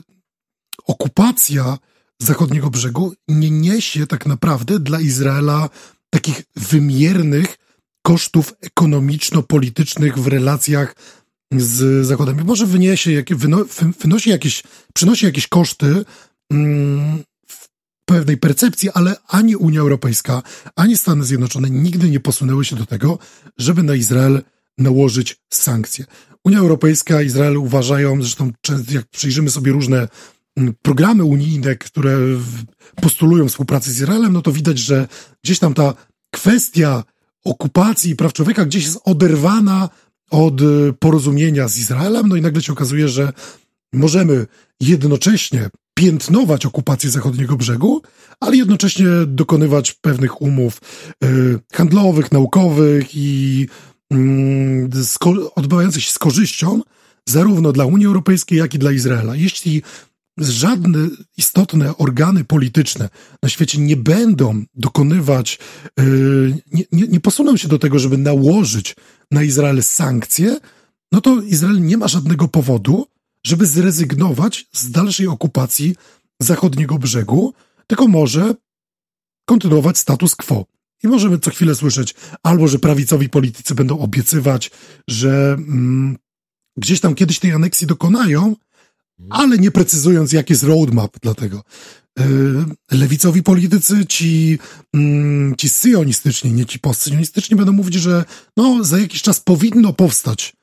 okupacja 0.88 1.78
zachodniego 2.22 2.70
brzegu 2.70 3.14
nie 3.28 3.52
niesie 3.52 4.08
tak 4.08 4.26
naprawdę 4.26 4.80
dla 4.80 5.02
Izraela 5.02 5.70
takich 6.10 6.44
wymiernych 6.56 7.58
kosztów 8.02 8.54
ekonomiczno-politycznych 8.62 10.20
w 10.20 10.28
relacjach 10.28 10.96
z 11.58 12.08
Zachodem. 12.08 12.46
Może 12.46 12.66
wyniesie, 12.66 13.24
wyno, 13.30 13.66
wynosi 14.00 14.30
jakieś, 14.30 14.64
przynosi 14.94 15.26
jakieś 15.26 15.48
koszty 15.48 16.06
mm, 16.52 17.24
pewnej 18.06 18.38
percepcji, 18.38 18.90
ale 18.94 19.16
ani 19.28 19.56
Unia 19.56 19.80
Europejska, 19.80 20.44
ani 20.76 20.98
Stany 20.98 21.24
Zjednoczone 21.24 21.70
nigdy 21.70 22.10
nie 22.10 22.20
posunęły 22.20 22.66
się 22.66 22.76
do 22.76 22.86
tego, 22.86 23.20
żeby 23.58 23.84
na 23.84 23.96
Izrael 23.96 24.42
nałożyć 24.78 25.38
sankcje. 25.50 26.06
Unia 26.44 26.60
Europejska, 26.60 27.22
Izrael 27.22 27.58
uważają, 27.58 28.22
zresztą 28.22 28.52
jak 28.92 29.06
przyjrzymy 29.06 29.50
sobie 29.50 29.72
różne 29.72 30.08
mm, 30.58 30.74
programy 30.82 31.24
unijne, 31.24 31.76
które 31.76 32.18
postulują 33.02 33.48
współpracę 33.48 33.92
z 33.92 33.96
Izraelem, 33.96 34.34
no 34.34 34.42
to 34.42 34.52
widać, 34.52 34.80
że 34.80 35.08
gdzieś 35.44 35.60
tam 35.60 35.74
ta 35.74 35.94
kwestia 36.32 37.04
okupacji 37.46 38.12
i 38.12 38.16
praw 38.16 38.34
człowieka 38.34 38.66
gdzieś 38.66 38.84
jest 38.86 39.00
oderwana 39.04 39.90
od 40.30 40.62
y, 40.62 40.94
porozumienia 41.00 41.68
z 41.68 41.78
Izraelem, 41.78 42.30
no 42.30 42.36
i 42.36 42.42
nagle 42.42 42.62
się 42.62 42.74
okazuje, 42.74 43.08
że 43.08 43.34
możemy 43.94 44.48
jednocześnie 44.80 45.70
piętnować 45.94 46.66
okupację 46.66 47.10
zachodniego 47.10 47.58
brzegu, 47.58 48.02
ale 48.40 48.58
jednocześnie 48.58 49.08
dokonywać 49.28 49.94
pewnych 49.94 50.42
umów 50.42 50.82
y, 51.24 51.60
handlowych, 51.74 52.32
naukowych 52.32 53.16
i 53.16 53.68
y, 54.14 54.88
odbywających 55.56 56.04
się 56.04 56.12
z 56.12 56.20
korzyścią 56.20 56.82
zarówno 57.30 57.72
dla 57.72 57.86
Unii 57.86 58.06
Europejskiej, 58.06 58.58
jak 58.60 58.74
i 58.74 58.80
dla 58.80 58.92
Izraela. 58.92 59.36
Jeśli 59.36 59.82
żadne 60.38 61.00
istotne 61.38 61.98
organy 61.98 62.44
polityczne 62.44 63.10
na 63.44 63.50
świecie 63.50 63.78
nie 63.78 63.98
będą 63.98 64.64
dokonywać, 64.76 65.60
yy, 65.98 66.58
nie, 66.72 66.84
nie, 66.92 67.08
nie 67.08 67.20
posuną 67.20 67.58
się 67.58 67.68
do 67.68 67.80
tego, 67.80 68.00
żeby 68.00 68.18
nałożyć 68.18 68.96
na 69.32 69.44
Izrael 69.44 69.84
sankcje, 69.84 70.58
no 71.12 71.22
to 71.22 71.42
Izrael 71.42 71.82
nie 71.82 71.98
ma 71.98 72.08
żadnego 72.08 72.48
powodu, 72.48 73.08
żeby 73.46 73.66
zrezygnować 73.66 74.66
z 74.72 74.92
dalszej 74.92 75.28
okupacji 75.28 75.96
zachodniego 76.40 76.98
brzegu, 76.98 77.54
tylko 77.88 78.08
może 78.08 78.56
kontynuować 79.46 79.98
status 79.98 80.36
quo. 80.36 80.66
I 81.04 81.08
możemy 81.08 81.40
co 81.40 81.52
chwilę 81.52 81.76
słyszeć 81.76 82.16
albo, 82.44 82.68
że 82.68 82.80
prawicowi 82.80 83.30
politycy 83.30 83.76
będą 83.76 84.00
obiecywać, 84.00 84.72
że 85.08 85.56
mm, 85.58 86.18
gdzieś 86.78 87.00
tam 87.00 87.16
kiedyś 87.16 87.40
tej 87.40 87.52
aneksji 87.52 87.88
dokonają, 87.88 88.56
ale 89.30 89.58
nie 89.58 89.72
precyzując, 89.72 90.34
jaki 90.34 90.54
jest 90.54 90.64
roadmap 90.64 91.20
dla 91.22 91.34
tego. 91.34 91.64
E, 92.20 92.26
lewicowi 92.92 93.44
politycy, 93.44 94.06
ci, 94.06 94.60
mm, 94.94 95.56
ci 95.56 95.70
syjonistyczni, 95.70 96.52
nie 96.52 96.66
ci 96.66 96.80
postsyjonistyczni, 96.80 97.58
będą 97.58 97.72
mówić, 97.72 97.94
że 97.94 98.26
no, 98.58 98.84
za 98.84 99.00
jakiś 99.00 99.22
czas 99.22 99.40
powinno 99.40 99.94
powstać 99.94 100.54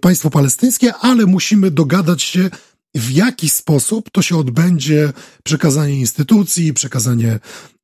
państwo 0.00 0.30
palestyńskie, 0.30 0.94
ale 0.94 1.26
musimy 1.26 1.70
dogadać 1.70 2.22
się, 2.22 2.50
w 2.94 3.10
jaki 3.10 3.48
sposób 3.48 4.10
to 4.10 4.22
się 4.22 4.36
odbędzie, 4.36 5.12
przekazanie 5.44 6.00
instytucji, 6.00 6.74
przekazanie 6.74 7.38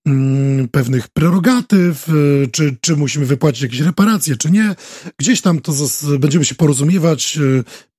Mm, 0.06 0.68
pewnych 0.68 1.08
prerogatyw, 1.08 2.08
y, 2.08 2.48
czy, 2.52 2.76
czy 2.80 2.96
musimy 2.96 3.26
wypłacić 3.26 3.62
jakieś 3.62 3.80
reparacje, 3.80 4.36
czy 4.36 4.50
nie. 4.50 4.74
Gdzieś 5.18 5.40
tam 5.40 5.60
to 5.60 5.72
będziemy 6.18 6.44
się 6.44 6.54
porozumiewać 6.54 7.38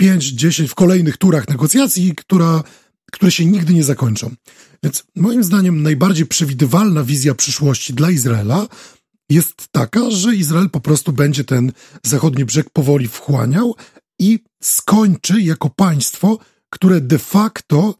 5-10 0.03 0.63
y, 0.63 0.67
w 0.67 0.75
kolejnych 0.75 1.17
turach 1.17 1.47
negocjacji, 1.47 2.15
która, 2.15 2.63
które 3.11 3.31
się 3.31 3.45
nigdy 3.45 3.73
nie 3.73 3.83
zakończą. 3.83 4.31
Więc 4.83 5.03
moim 5.15 5.43
zdaniem 5.43 5.83
najbardziej 5.83 6.25
przewidywalna 6.25 7.03
wizja 7.03 7.35
przyszłości 7.35 7.93
dla 7.93 8.11
Izraela 8.11 8.67
jest 9.31 9.67
taka, 9.71 10.11
że 10.11 10.35
Izrael 10.35 10.69
po 10.69 10.79
prostu 10.79 11.13
będzie 11.13 11.43
ten 11.43 11.71
zachodni 12.03 12.45
brzeg 12.45 12.69
powoli 12.69 13.07
wchłaniał 13.07 13.75
i 14.19 14.39
skończy 14.63 15.41
jako 15.41 15.69
państwo, 15.69 16.37
które 16.69 17.01
de 17.01 17.19
facto 17.19 17.95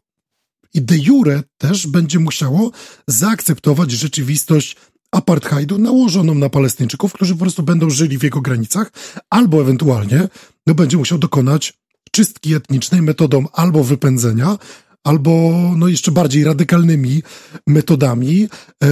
i 0.74 0.82
de 0.82 0.98
jure 0.98 1.42
też 1.58 1.86
będzie 1.86 2.18
musiało 2.18 2.70
zaakceptować 3.08 3.90
rzeczywistość 3.90 4.76
apartheidu 5.12 5.78
nałożoną 5.78 6.34
na 6.34 6.48
Palestyńczyków, 6.48 7.12
którzy 7.12 7.34
po 7.34 7.40
prostu 7.40 7.62
będą 7.62 7.90
żyli 7.90 8.18
w 8.18 8.22
jego 8.22 8.40
granicach, 8.40 8.92
albo 9.30 9.60
ewentualnie 9.60 10.28
no, 10.66 10.74
będzie 10.74 10.96
musiał 10.96 11.18
dokonać 11.18 11.74
czystki 12.10 12.54
etnicznej 12.54 13.02
metodą 13.02 13.46
albo 13.52 13.84
wypędzenia, 13.84 14.58
albo 15.04 15.52
no 15.76 15.88
jeszcze 15.88 16.12
bardziej 16.12 16.44
radykalnymi 16.44 17.22
metodami. 17.66 18.48
E, 18.84 18.88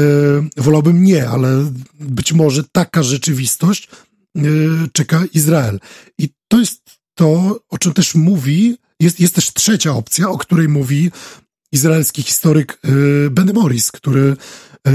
wolałbym 0.57 1.05
nie, 1.05 1.29
ale 1.29 1.73
być 2.01 2.33
może 2.33 2.65
taka 2.73 3.03
rzeczywistość 3.03 3.89
e, 4.37 4.41
czeka 4.93 5.23
Izrael. 5.35 5.81
I 6.19 6.29
to 6.49 6.59
jest 6.59 7.01
to, 7.15 7.61
o 7.69 7.79
czym 7.79 7.93
też 7.93 8.15
mówi, 8.15 8.77
jest, 9.01 9.21
jest 9.21 9.35
też 9.35 9.53
trzecia 9.53 9.95
opcja, 9.95 10.31
o 10.31 10.39
której 10.39 10.69
mówi 10.69 11.11
izraelski 11.73 12.23
historyk 12.23 12.79
y, 12.85 13.31
Ben 13.31 13.53
Morris, 13.55 13.93
który 13.93 14.37
y, 14.89 14.93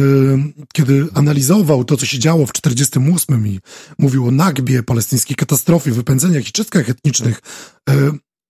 kiedy 0.74 1.08
analizował 1.14 1.84
to, 1.84 1.98
co 1.98 2.06
się 2.06 2.20
działo 2.20 2.46
w 2.46 2.52
1948 2.52 3.48
i 3.48 3.60
mówił 4.00 4.28
o 4.28 4.32
nagbie, 4.32 4.84
palestyńskiej 4.84 5.36
katastrofie, 5.36 5.92
wypędzeniach 5.92 6.50
i 6.50 6.52
czystkach 6.52 6.90
etnicznych, 6.90 7.42
y, 7.90 7.94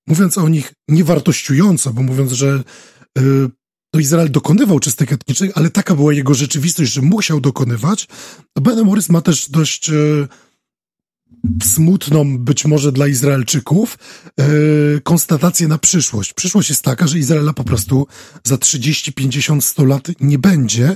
mówiąc 0.07 0.38
o 0.38 0.49
nich 0.49 0.73
niewartościująco, 0.90 1.94
bo 1.94 2.03
mówiąc, 2.03 2.32
że 2.32 2.64
to 3.94 3.99
Izrael 3.99 4.32
dokonywał 4.32 4.80
czystek 4.80 5.11
etnicznych, 5.11 5.52
ale 5.56 5.69
taka 5.69 5.95
była 5.95 6.14
jego 6.14 6.34
rzeczywistość, 6.34 6.94
że 6.94 7.02
musiał 7.02 7.41
dokonywać, 7.41 8.07
Ben 8.61 8.86
Morris 8.86 9.10
ma 9.10 9.22
też 9.22 9.49
dość 9.49 9.91
smutną 11.64 12.38
być 12.38 12.65
może 12.65 12.91
dla 12.91 13.07
Izraelczyków 13.07 13.98
yy, 14.38 15.02
konstatację 15.03 15.68
na 15.68 15.77
przyszłość. 15.77 16.34
Przyszłość 16.34 16.69
jest 16.69 16.82
taka, 16.82 17.07
że 17.07 17.19
Izraela 17.19 17.53
po 17.53 17.64
prostu 17.64 18.07
za 18.44 18.57
30, 18.57 19.14
50, 19.14 19.65
100 19.65 19.86
lat 19.86 20.07
nie 20.19 20.40
będzie 20.40 20.95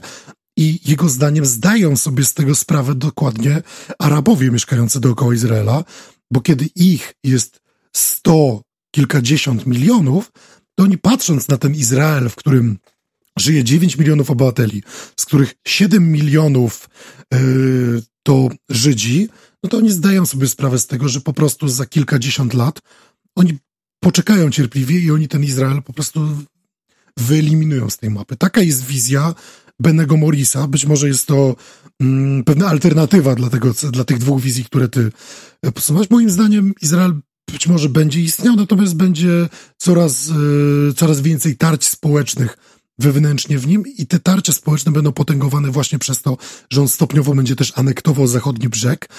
i 0.57 0.79
jego 0.85 1.09
zdaniem 1.09 1.45
zdają 1.45 1.97
sobie 1.97 2.23
z 2.23 2.33
tego 2.33 2.55
sprawę 2.55 2.95
dokładnie 2.95 3.61
Arabowie 3.99 4.51
mieszkający 4.51 4.99
dookoła 4.99 5.33
Izraela, 5.33 5.83
bo 6.31 6.41
kiedy 6.41 6.69
ich 6.75 7.13
jest 7.23 7.59
100, 7.95 8.61
kilkadziesiąt 8.95 9.65
milionów, 9.65 10.31
to 10.75 10.83
oni 10.83 10.97
patrząc 10.97 11.47
na 11.47 11.57
ten 11.57 11.75
Izrael, 11.75 12.29
w 12.29 12.35
którym 12.35 12.77
żyje 13.37 13.63
9 13.63 13.97
milionów 13.97 14.31
obywateli, 14.31 14.83
z 15.19 15.25
których 15.25 15.55
7 15.67 16.11
milionów 16.11 16.89
yy, 17.33 18.01
to 18.23 18.49
Żydzi, 18.69 19.29
no 19.63 19.69
to 19.69 19.77
oni 19.77 19.91
zdają 19.91 20.25
sobie 20.25 20.47
sprawę 20.47 20.79
z 20.79 20.87
tego, 20.87 21.09
że 21.09 21.21
po 21.21 21.33
prostu 21.33 21.67
za 21.67 21.85
kilkadziesiąt 21.85 22.53
lat 22.53 22.81
oni 23.35 23.57
poczekają 23.99 24.51
cierpliwie 24.51 24.99
i 24.99 25.11
oni 25.11 25.27
ten 25.27 25.43
Izrael 25.43 25.81
po 25.81 25.93
prostu 25.93 26.37
wyeliminują 27.17 27.89
z 27.89 27.97
tej 27.97 28.09
mapy. 28.09 28.35
Taka 28.35 28.61
jest 28.61 28.85
wizja 28.85 29.33
Benego 29.79 30.17
Morisa. 30.17 30.67
Być 30.67 30.85
może 30.85 31.07
jest 31.07 31.25
to 31.25 31.55
mm, 32.01 32.43
pewna 32.43 32.67
alternatywa 32.67 33.35
dla, 33.35 33.49
tego, 33.49 33.73
dla 33.91 34.03
tych 34.03 34.17
dwóch 34.17 34.41
wizji, 34.41 34.65
które 34.65 34.87
ty 34.87 35.11
e, 35.61 35.71
posunąłeś. 35.71 36.09
Moim 36.09 36.29
zdaniem 36.29 36.73
Izrael 36.81 37.13
być 37.49 37.67
może 37.67 37.89
będzie 37.89 38.21
istniał, 38.21 38.55
natomiast 38.55 38.95
będzie 38.95 39.49
coraz, 39.77 40.29
y, 40.89 40.93
coraz 40.93 41.21
więcej 41.21 41.57
tarć 41.57 41.87
społecznych 41.87 42.57
wewnętrznie 42.99 43.57
w 43.57 43.67
nim 43.67 43.83
i 43.97 44.07
te 44.07 44.19
tarcia 44.19 44.53
społeczne 44.53 44.91
będą 44.91 45.11
potęgowane 45.11 45.71
właśnie 45.71 45.99
przez 45.99 46.21
to, 46.21 46.37
że 46.69 46.81
on 46.81 46.87
stopniowo 46.87 47.35
będzie 47.35 47.55
też 47.55 47.73
anektował 47.75 48.27
zachodni 48.27 48.69
brzeg 48.69 49.09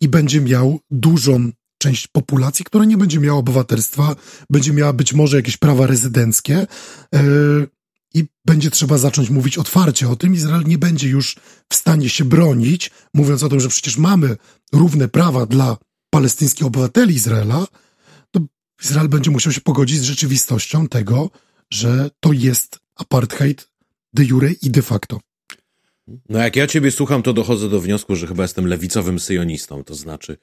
i 0.00 0.08
będzie 0.08 0.40
miał 0.40 0.80
dużą 0.90 1.50
część 1.78 2.06
populacji, 2.06 2.64
która 2.64 2.84
nie 2.84 2.96
będzie 2.96 3.20
miała 3.20 3.38
obywatelstwa, 3.38 4.16
będzie 4.50 4.72
miała 4.72 4.92
być 4.92 5.12
może 5.12 5.36
jakieś 5.36 5.56
prawa 5.56 5.86
rezydenckie 5.86 6.66
yy, 7.12 7.68
i 8.14 8.24
będzie 8.44 8.70
trzeba 8.70 8.98
zacząć 8.98 9.30
mówić 9.30 9.58
otwarcie 9.58 10.08
o 10.08 10.16
tym. 10.16 10.34
Izrael 10.34 10.64
nie 10.66 10.78
będzie 10.78 11.08
już 11.08 11.36
w 11.72 11.74
stanie 11.74 12.08
się 12.08 12.24
bronić, 12.24 12.90
mówiąc 13.14 13.42
o 13.42 13.48
tym, 13.48 13.60
że 13.60 13.68
przecież 13.68 13.98
mamy 13.98 14.36
równe 14.72 15.08
prawa 15.08 15.46
dla 15.46 15.76
palestyńskich 16.16 16.66
obywateli 16.66 17.14
Izraela, 17.14 17.66
to 18.30 18.40
Izrael 18.84 19.08
będzie 19.08 19.30
musiał 19.30 19.52
się 19.52 19.60
pogodzić 19.60 19.98
z 19.98 20.02
rzeczywistością 20.02 20.88
tego, 20.88 21.30
że 21.70 22.10
to 22.20 22.32
jest 22.32 22.78
apartheid 22.94 23.68
de 24.12 24.24
jure 24.24 24.52
i 24.62 24.70
de 24.70 24.82
facto. 24.82 25.20
No 26.28 26.38
jak 26.38 26.56
ja 26.56 26.66
ciebie 26.66 26.90
słucham, 26.90 27.22
to 27.22 27.32
dochodzę 27.32 27.68
do 27.68 27.80
wniosku, 27.80 28.16
że 28.16 28.26
chyba 28.26 28.42
jestem 28.42 28.66
lewicowym 28.66 29.20
syjonistą, 29.20 29.84
to 29.84 29.94
znaczy 29.94 30.36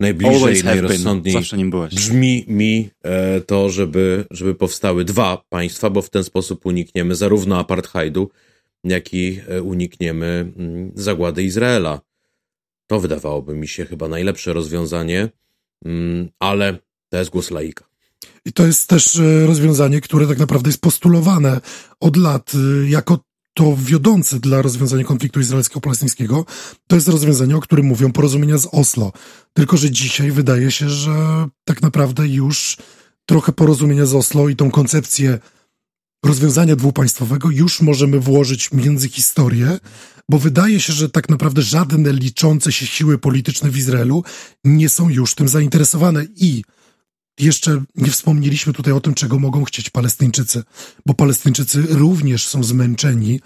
najbliżej, 0.00 0.64
najrozsądniej 0.64 1.36
brzmi 1.90 2.44
mi 2.48 2.90
e, 3.02 3.40
to, 3.40 3.70
żeby, 3.70 4.24
żeby 4.30 4.54
powstały 4.54 5.04
dwa 5.04 5.44
państwa, 5.48 5.90
bo 5.90 6.02
w 6.02 6.10
ten 6.10 6.24
sposób 6.24 6.66
unikniemy 6.66 7.14
zarówno 7.14 7.58
apartheidu, 7.58 8.30
jak 8.84 9.14
i 9.14 9.40
e, 9.48 9.62
unikniemy 9.62 10.52
mm, 10.56 10.92
zagłady 10.94 11.42
Izraela. 11.42 12.07
To 12.88 13.00
wydawałoby 13.00 13.54
mi 13.54 13.68
się 13.68 13.86
chyba 13.86 14.08
najlepsze 14.08 14.52
rozwiązanie, 14.52 15.28
mm, 15.84 16.28
ale 16.38 16.78
to 17.08 17.18
jest 17.18 17.30
głos 17.30 17.50
laika. 17.50 17.84
I 18.44 18.52
to 18.52 18.66
jest 18.66 18.88
też 18.88 19.16
e, 19.16 19.46
rozwiązanie, 19.46 20.00
które 20.00 20.26
tak 20.26 20.38
naprawdę 20.38 20.68
jest 20.68 20.80
postulowane 20.80 21.60
od 22.00 22.16
lat 22.16 22.52
jako 22.88 23.18
to 23.58 23.76
wiodące 23.78 24.40
dla 24.40 24.62
rozwiązania 24.62 25.04
konfliktu 25.04 25.40
izraelsko-palestyńskiego 25.40 26.44
to 26.86 26.96
jest 26.96 27.08
rozwiązanie, 27.08 27.56
o 27.56 27.60
którym 27.60 27.86
mówią 27.86 28.12
porozumienia 28.12 28.58
z 28.58 28.68
Oslo. 28.72 29.12
Tylko, 29.52 29.76
że 29.76 29.90
dzisiaj 29.90 30.30
wydaje 30.30 30.70
się, 30.70 30.88
że 30.88 31.46
tak 31.64 31.82
naprawdę 31.82 32.28
już 32.28 32.76
trochę 33.26 33.52
porozumienia 33.52 34.06
z 34.06 34.14
Oslo 34.14 34.48
i 34.48 34.56
tą 34.56 34.70
koncepcję 34.70 35.38
rozwiązania 36.24 36.76
dwupaństwowego 36.76 37.50
już 37.50 37.80
możemy 37.80 38.20
włożyć 38.20 38.72
między 38.72 39.08
historię, 39.08 39.78
bo 40.30 40.38
wydaje 40.38 40.80
się, 40.80 40.92
że 40.92 41.08
tak 41.08 41.28
naprawdę 41.28 41.62
żadne 41.62 42.12
liczące 42.12 42.72
się 42.72 42.86
siły 42.86 43.18
polityczne 43.18 43.70
w 43.70 43.76
Izraelu 43.76 44.24
nie 44.64 44.88
są 44.88 45.08
już 45.08 45.34
tym 45.34 45.48
zainteresowane. 45.48 46.24
I 46.36 46.64
jeszcze 47.40 47.84
nie 47.94 48.10
wspomnieliśmy 48.10 48.72
tutaj 48.72 48.92
o 48.92 49.00
tym, 49.00 49.14
czego 49.14 49.38
mogą 49.38 49.64
chcieć 49.64 49.90
Palestyńczycy, 49.90 50.62
bo 51.06 51.14
Palestyńczycy 51.14 51.82
również 51.88 52.46
są 52.46 52.64
zmęczeni 52.64 53.40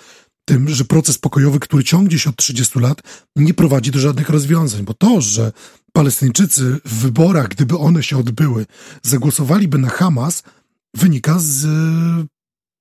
tym, 0.44 0.68
że 0.68 0.84
proces 0.84 1.18
pokojowy, 1.18 1.60
który 1.60 1.84
ciągnie 1.84 2.18
się 2.18 2.30
od 2.30 2.36
30 2.36 2.78
lat, 2.78 3.02
nie 3.36 3.54
prowadzi 3.54 3.90
do 3.90 3.98
żadnych 3.98 4.28
rozwiązań, 4.28 4.82
bo 4.82 4.94
to, 4.94 5.20
że 5.20 5.52
Palestyńczycy 5.92 6.78
w 6.84 6.94
wyborach, 6.94 7.48
gdyby 7.48 7.78
one 7.78 8.02
się 8.02 8.18
odbyły, 8.18 8.66
zagłosowaliby 9.02 9.78
na 9.78 9.88
Hamas, 9.88 10.42
wynika 10.94 11.38
z 11.38 11.66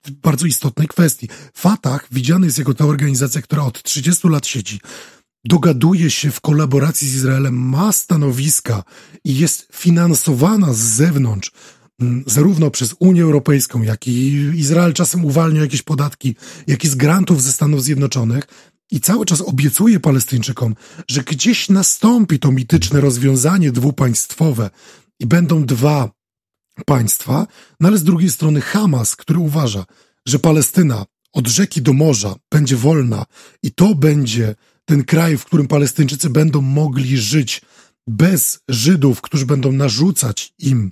bardzo 0.10 0.45
istotnej 0.45 0.88
kwestii. 0.88 1.30
Fatah 1.53 2.07
widziany 2.11 2.45
jest 2.45 2.57
jako 2.57 2.73
ta 2.73 2.86
organizacja, 2.86 3.41
która 3.41 3.64
od 3.64 3.84
30 3.84 4.28
lat 4.28 4.48
siedzi, 4.48 4.80
dogaduje 5.45 6.10
się 6.10 6.32
w 6.32 6.41
kolaboracji 6.41 7.10
z 7.10 7.15
Izraelem, 7.15 7.56
ma 7.56 7.91
stanowiska 7.91 8.84
i 9.23 9.38
jest 9.38 9.68
finansowana 9.73 10.73
z 10.73 10.78
zewnątrz, 10.78 11.52
mm, 12.02 12.23
zarówno 12.28 12.72
przez 12.72 12.95
Unię 12.99 13.23
Europejską, 13.23 13.82
jak 13.82 14.07
i 14.07 14.34
Izrael 14.56 14.94
czasem 14.94 15.26
uwalnia 15.26 15.61
jakieś 15.61 15.82
podatki, 15.82 16.36
jak 16.68 16.84
i 16.84 16.88
z 16.88 16.95
grantów 16.95 17.44
ze 17.44 17.52
Stanów 17.52 17.84
Zjednoczonych 17.84 18.44
i 18.91 19.02
cały 19.02 19.26
czas 19.26 19.41
obiecuje 19.41 19.99
Palestyńczykom, 19.99 20.76
że 21.07 21.23
gdzieś 21.23 21.69
nastąpi 21.69 22.40
to 22.40 22.52
mityczne 22.52 23.02
rozwiązanie 23.02 23.72
dwupaństwowe 23.72 24.69
i 25.19 25.26
będą 25.26 25.65
dwa 25.65 26.11
państwa, 26.86 27.48
no 27.80 27.88
ale 27.88 27.98
z 27.98 28.03
drugiej 28.03 28.32
strony 28.32 28.62
Hamas, 28.62 29.16
który 29.16 29.40
uważa, 29.40 29.86
że 30.28 30.40
Palestyna 30.40 31.06
od 31.34 31.48
rzeki 31.48 31.82
do 31.82 31.94
morza 31.94 32.36
będzie 32.52 32.76
wolna 32.76 33.26
i 33.64 33.72
to 33.72 33.95
będzie 33.95 34.56
ten 34.86 35.03
kraj, 35.03 35.38
w 35.38 35.45
którym 35.45 35.68
Palestyńczycy 35.68 36.30
będą 36.30 36.62
mogli 36.62 37.18
żyć 37.18 37.62
bez 38.08 38.60
Żydów, 38.70 39.22
którzy 39.22 39.45
będą 39.45 39.72
narzucać 39.72 40.53
im, 40.60 40.91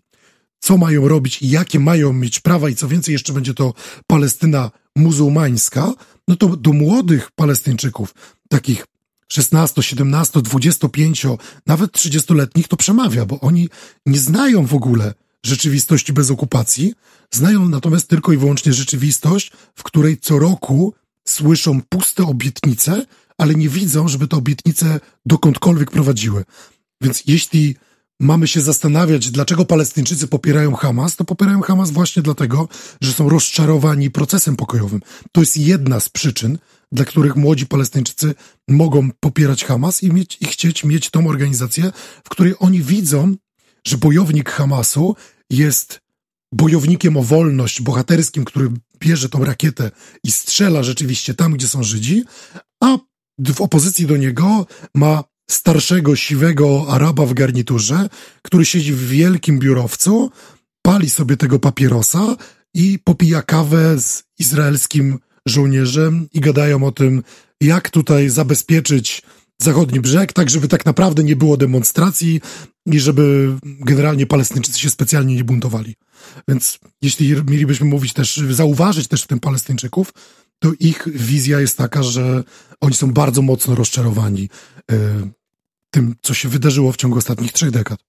co 0.59 0.77
mają 0.77 1.07
robić 1.07 1.41
i 1.41 1.49
jakie 1.49 1.79
mają 1.79 2.13
mieć 2.13 2.39
prawa, 2.39 2.69
i 2.69 2.75
co 2.75 2.87
więcej, 2.87 3.13
jeszcze 3.13 3.33
będzie 3.33 3.53
to 3.53 3.73
Palestyna 4.07 4.71
muzułmańska, 4.95 5.93
no 6.27 6.35
to 6.35 6.55
do 6.55 6.73
młodych 6.73 7.31
Palestyńczyków, 7.35 8.15
takich 8.49 8.85
16, 9.31 9.83
17, 9.83 10.41
25, 10.41 11.25
nawet 11.65 11.91
30-letnich 11.91 12.67
to 12.67 12.77
przemawia, 12.77 13.25
bo 13.25 13.39
oni 13.39 13.69
nie 14.05 14.19
znają 14.19 14.65
w 14.65 14.73
ogóle 14.73 15.13
rzeczywistości 15.45 16.13
bez 16.13 16.31
okupacji, 16.31 16.93
znają 17.33 17.69
natomiast 17.69 18.07
tylko 18.07 18.33
i 18.33 18.37
wyłącznie 18.37 18.73
rzeczywistość, 18.73 19.51
w 19.75 19.83
której 19.83 20.17
co 20.17 20.39
roku 20.39 20.93
słyszą 21.27 21.81
puste 21.89 22.23
obietnice, 22.23 23.05
ale 23.37 23.55
nie 23.55 23.69
widzą, 23.69 24.07
żeby 24.07 24.27
te 24.27 24.37
obietnice 24.37 24.99
dokądkolwiek 25.25 25.91
prowadziły. 25.91 26.45
Więc 27.01 27.23
jeśli 27.27 27.75
mamy 28.19 28.47
się 28.47 28.61
zastanawiać, 28.61 29.31
dlaczego 29.31 29.65
Palestyńczycy 29.65 30.27
popierają 30.27 30.75
Hamas, 30.75 31.15
to 31.15 31.25
popierają 31.25 31.61
Hamas 31.61 31.91
właśnie 31.91 32.21
dlatego, 32.21 32.67
że 33.01 33.13
są 33.13 33.29
rozczarowani 33.29 34.11
procesem 34.11 34.55
pokojowym. 34.55 35.01
To 35.31 35.41
jest 35.41 35.57
jedna 35.57 35.99
z 35.99 36.09
przyczyn, 36.09 36.57
dla 36.91 37.05
których 37.05 37.35
młodzi 37.35 37.65
Palestyńczycy 37.65 38.35
mogą 38.67 39.09
popierać 39.19 39.65
Hamas 39.65 40.03
i, 40.03 40.13
mieć, 40.13 40.37
i 40.41 40.45
chcieć 40.45 40.83
mieć 40.83 41.09
tą 41.09 41.27
organizację, 41.27 41.91
w 42.23 42.29
której 42.29 42.53
oni 42.59 42.81
widzą, 42.81 43.35
że 43.87 43.97
bojownik 43.97 44.49
Hamasu 44.49 45.15
jest 45.49 46.01
bojownikiem 46.51 47.17
o 47.17 47.23
wolność, 47.23 47.81
bohaterskim, 47.81 48.45
który 48.45 48.69
bierze 48.99 49.29
tą 49.29 49.45
rakietę 49.45 49.91
i 50.23 50.31
strzela 50.31 50.83
rzeczywiście 50.83 51.33
tam, 51.33 51.53
gdzie 51.53 51.67
są 51.67 51.83
Żydzi, 51.83 52.23
a 52.83 52.97
w 53.39 53.61
opozycji 53.61 54.05
do 54.05 54.17
niego 54.17 54.65
ma 54.95 55.23
starszego, 55.51 56.15
siwego 56.15 56.85
Araba 56.89 57.25
w 57.25 57.33
garniturze, 57.33 58.09
który 58.41 58.65
siedzi 58.65 58.93
w 58.93 59.07
wielkim 59.07 59.59
biurowcu, 59.59 60.31
pali 60.81 61.09
sobie 61.09 61.37
tego 61.37 61.59
papierosa 61.59 62.35
i 62.73 62.99
popija 63.03 63.41
kawę 63.41 63.99
z 63.99 64.23
izraelskim 64.39 65.19
żołnierzem 65.45 66.27
i 66.33 66.39
gadają 66.39 66.83
o 66.83 66.91
tym, 66.91 67.23
jak 67.61 67.89
tutaj 67.89 68.29
zabezpieczyć 68.29 69.21
zachodni 69.61 69.99
brzeg, 69.99 70.33
tak 70.33 70.49
żeby 70.49 70.67
tak 70.67 70.85
naprawdę 70.85 71.23
nie 71.23 71.35
było 71.35 71.57
demonstracji 71.57 72.41
i 72.85 72.99
żeby 72.99 73.55
generalnie 73.63 74.25
Palestyńczycy 74.25 74.79
się 74.79 74.89
specjalnie 74.89 75.35
nie 75.35 75.43
buntowali. 75.43 75.95
Więc 76.47 76.79
jeśli 77.01 77.35
mielibyśmy 77.47 77.87
mówić 77.87 78.13
też, 78.13 78.41
zauważyć 78.49 79.07
też 79.07 79.23
w 79.23 79.27
tym 79.27 79.39
Palestyńczyków, 79.39 80.13
to 80.59 80.71
ich 80.79 81.07
wizja 81.07 81.59
jest 81.59 81.77
taka, 81.77 82.03
że 82.03 82.43
oni 82.81 82.95
są 82.95 83.13
bardzo 83.13 83.41
mocno 83.41 83.75
rozczarowani 83.75 84.49
y, 84.91 84.95
tym, 85.91 86.15
co 86.21 86.33
się 86.33 86.49
wydarzyło 86.49 86.91
w 86.91 86.97
ciągu 86.97 87.17
ostatnich 87.17 87.51
trzech 87.51 87.71
dekad. 87.71 88.08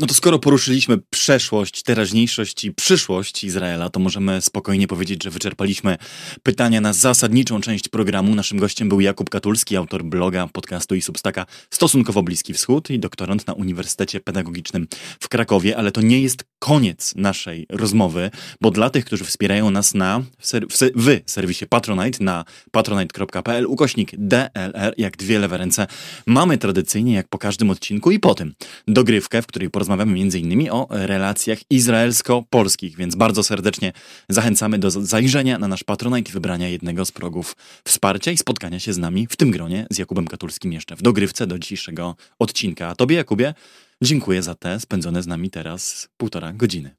No 0.00 0.06
to 0.06 0.14
skoro 0.14 0.38
poruszyliśmy 0.38 0.98
przeszłość, 1.10 1.82
teraźniejszość 1.82 2.64
i 2.64 2.72
przyszłość 2.74 3.44
Izraela, 3.44 3.90
to 3.90 4.00
możemy 4.00 4.40
spokojnie 4.40 4.86
powiedzieć, 4.86 5.24
że 5.24 5.30
wyczerpaliśmy 5.30 5.96
pytania 6.42 6.80
na 6.80 6.92
zasadniczą 6.92 7.60
część 7.60 7.88
programu. 7.88 8.34
Naszym 8.34 8.58
gościem 8.58 8.88
był 8.88 9.00
Jakub 9.00 9.30
Katulski, 9.30 9.76
autor 9.76 10.04
bloga, 10.04 10.48
podcastu 10.52 10.94
i 10.94 11.02
substaka 11.02 11.46
Stosunkowo 11.70 12.22
Bliski 12.22 12.54
Wschód 12.54 12.90
i 12.90 12.98
doktorant 12.98 13.46
na 13.46 13.52
Uniwersytecie 13.52 14.20
Pedagogicznym 14.20 14.86
w 15.20 15.28
Krakowie, 15.28 15.76
ale 15.76 15.92
to 15.92 16.00
nie 16.00 16.22
jest 16.22 16.44
koniec 16.58 17.14
naszej 17.16 17.66
rozmowy, 17.70 18.30
bo 18.60 18.70
dla 18.70 18.90
tych, 18.90 19.04
którzy 19.04 19.24
wspierają 19.24 19.70
nas 19.70 19.94
na, 19.94 20.22
w, 20.40 20.80
w 20.96 21.30
serwisie 21.30 21.66
Patronite 21.66 22.24
na 22.24 22.44
patronite.pl 22.70 23.66
ukośnik 23.66 24.10
DLR, 24.18 24.94
jak 24.98 25.16
dwie 25.16 25.38
lewe 25.38 25.58
ręce, 25.58 25.86
mamy 26.26 26.58
tradycyjnie, 26.58 27.14
jak 27.14 27.28
po 27.28 27.38
każdym 27.38 27.70
odcinku 27.70 28.10
i 28.10 28.18
po 28.18 28.34
tym, 28.34 28.54
dogrywkę, 28.88 29.42
w 29.42 29.46
której 29.46 29.70
porozmawiamy 29.70 29.87
porozmawiamy 29.88 30.20
m.in. 30.20 30.70
o 30.70 30.86
relacjach 30.90 31.58
izraelsko-polskich, 31.70 32.96
więc 32.96 33.14
bardzo 33.14 33.42
serdecznie 33.42 33.92
zachęcamy 34.28 34.78
do 34.78 34.90
zajrzenia 34.90 35.58
na 35.58 35.68
nasz 35.68 35.84
Patronite 35.84 36.30
i 36.30 36.32
wybrania 36.32 36.68
jednego 36.68 37.04
z 37.04 37.12
progów 37.12 37.56
wsparcia 37.84 38.30
i 38.30 38.36
spotkania 38.36 38.80
się 38.80 38.92
z 38.92 38.98
nami 38.98 39.26
w 39.30 39.36
tym 39.36 39.50
gronie 39.50 39.86
z 39.90 39.98
Jakubem 39.98 40.26
Katulskim 40.28 40.72
jeszcze 40.72 40.96
w 40.96 41.02
dogrywce 41.02 41.46
do 41.46 41.58
dzisiejszego 41.58 42.16
odcinka. 42.38 42.88
A 42.88 42.94
Tobie, 42.94 43.16
Jakubie, 43.16 43.54
dziękuję 44.02 44.42
za 44.42 44.54
te 44.54 44.80
spędzone 44.80 45.22
z 45.22 45.26
nami 45.26 45.50
teraz 45.50 46.08
półtora 46.16 46.52
godziny. 46.52 46.96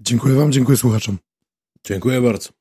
Dziękuję 0.00 0.34
Wam, 0.34 0.52
dziękuję 0.52 0.78
słuchaczom. 0.78 1.18
Dziękuję 1.86 2.20
bardzo. 2.20 2.59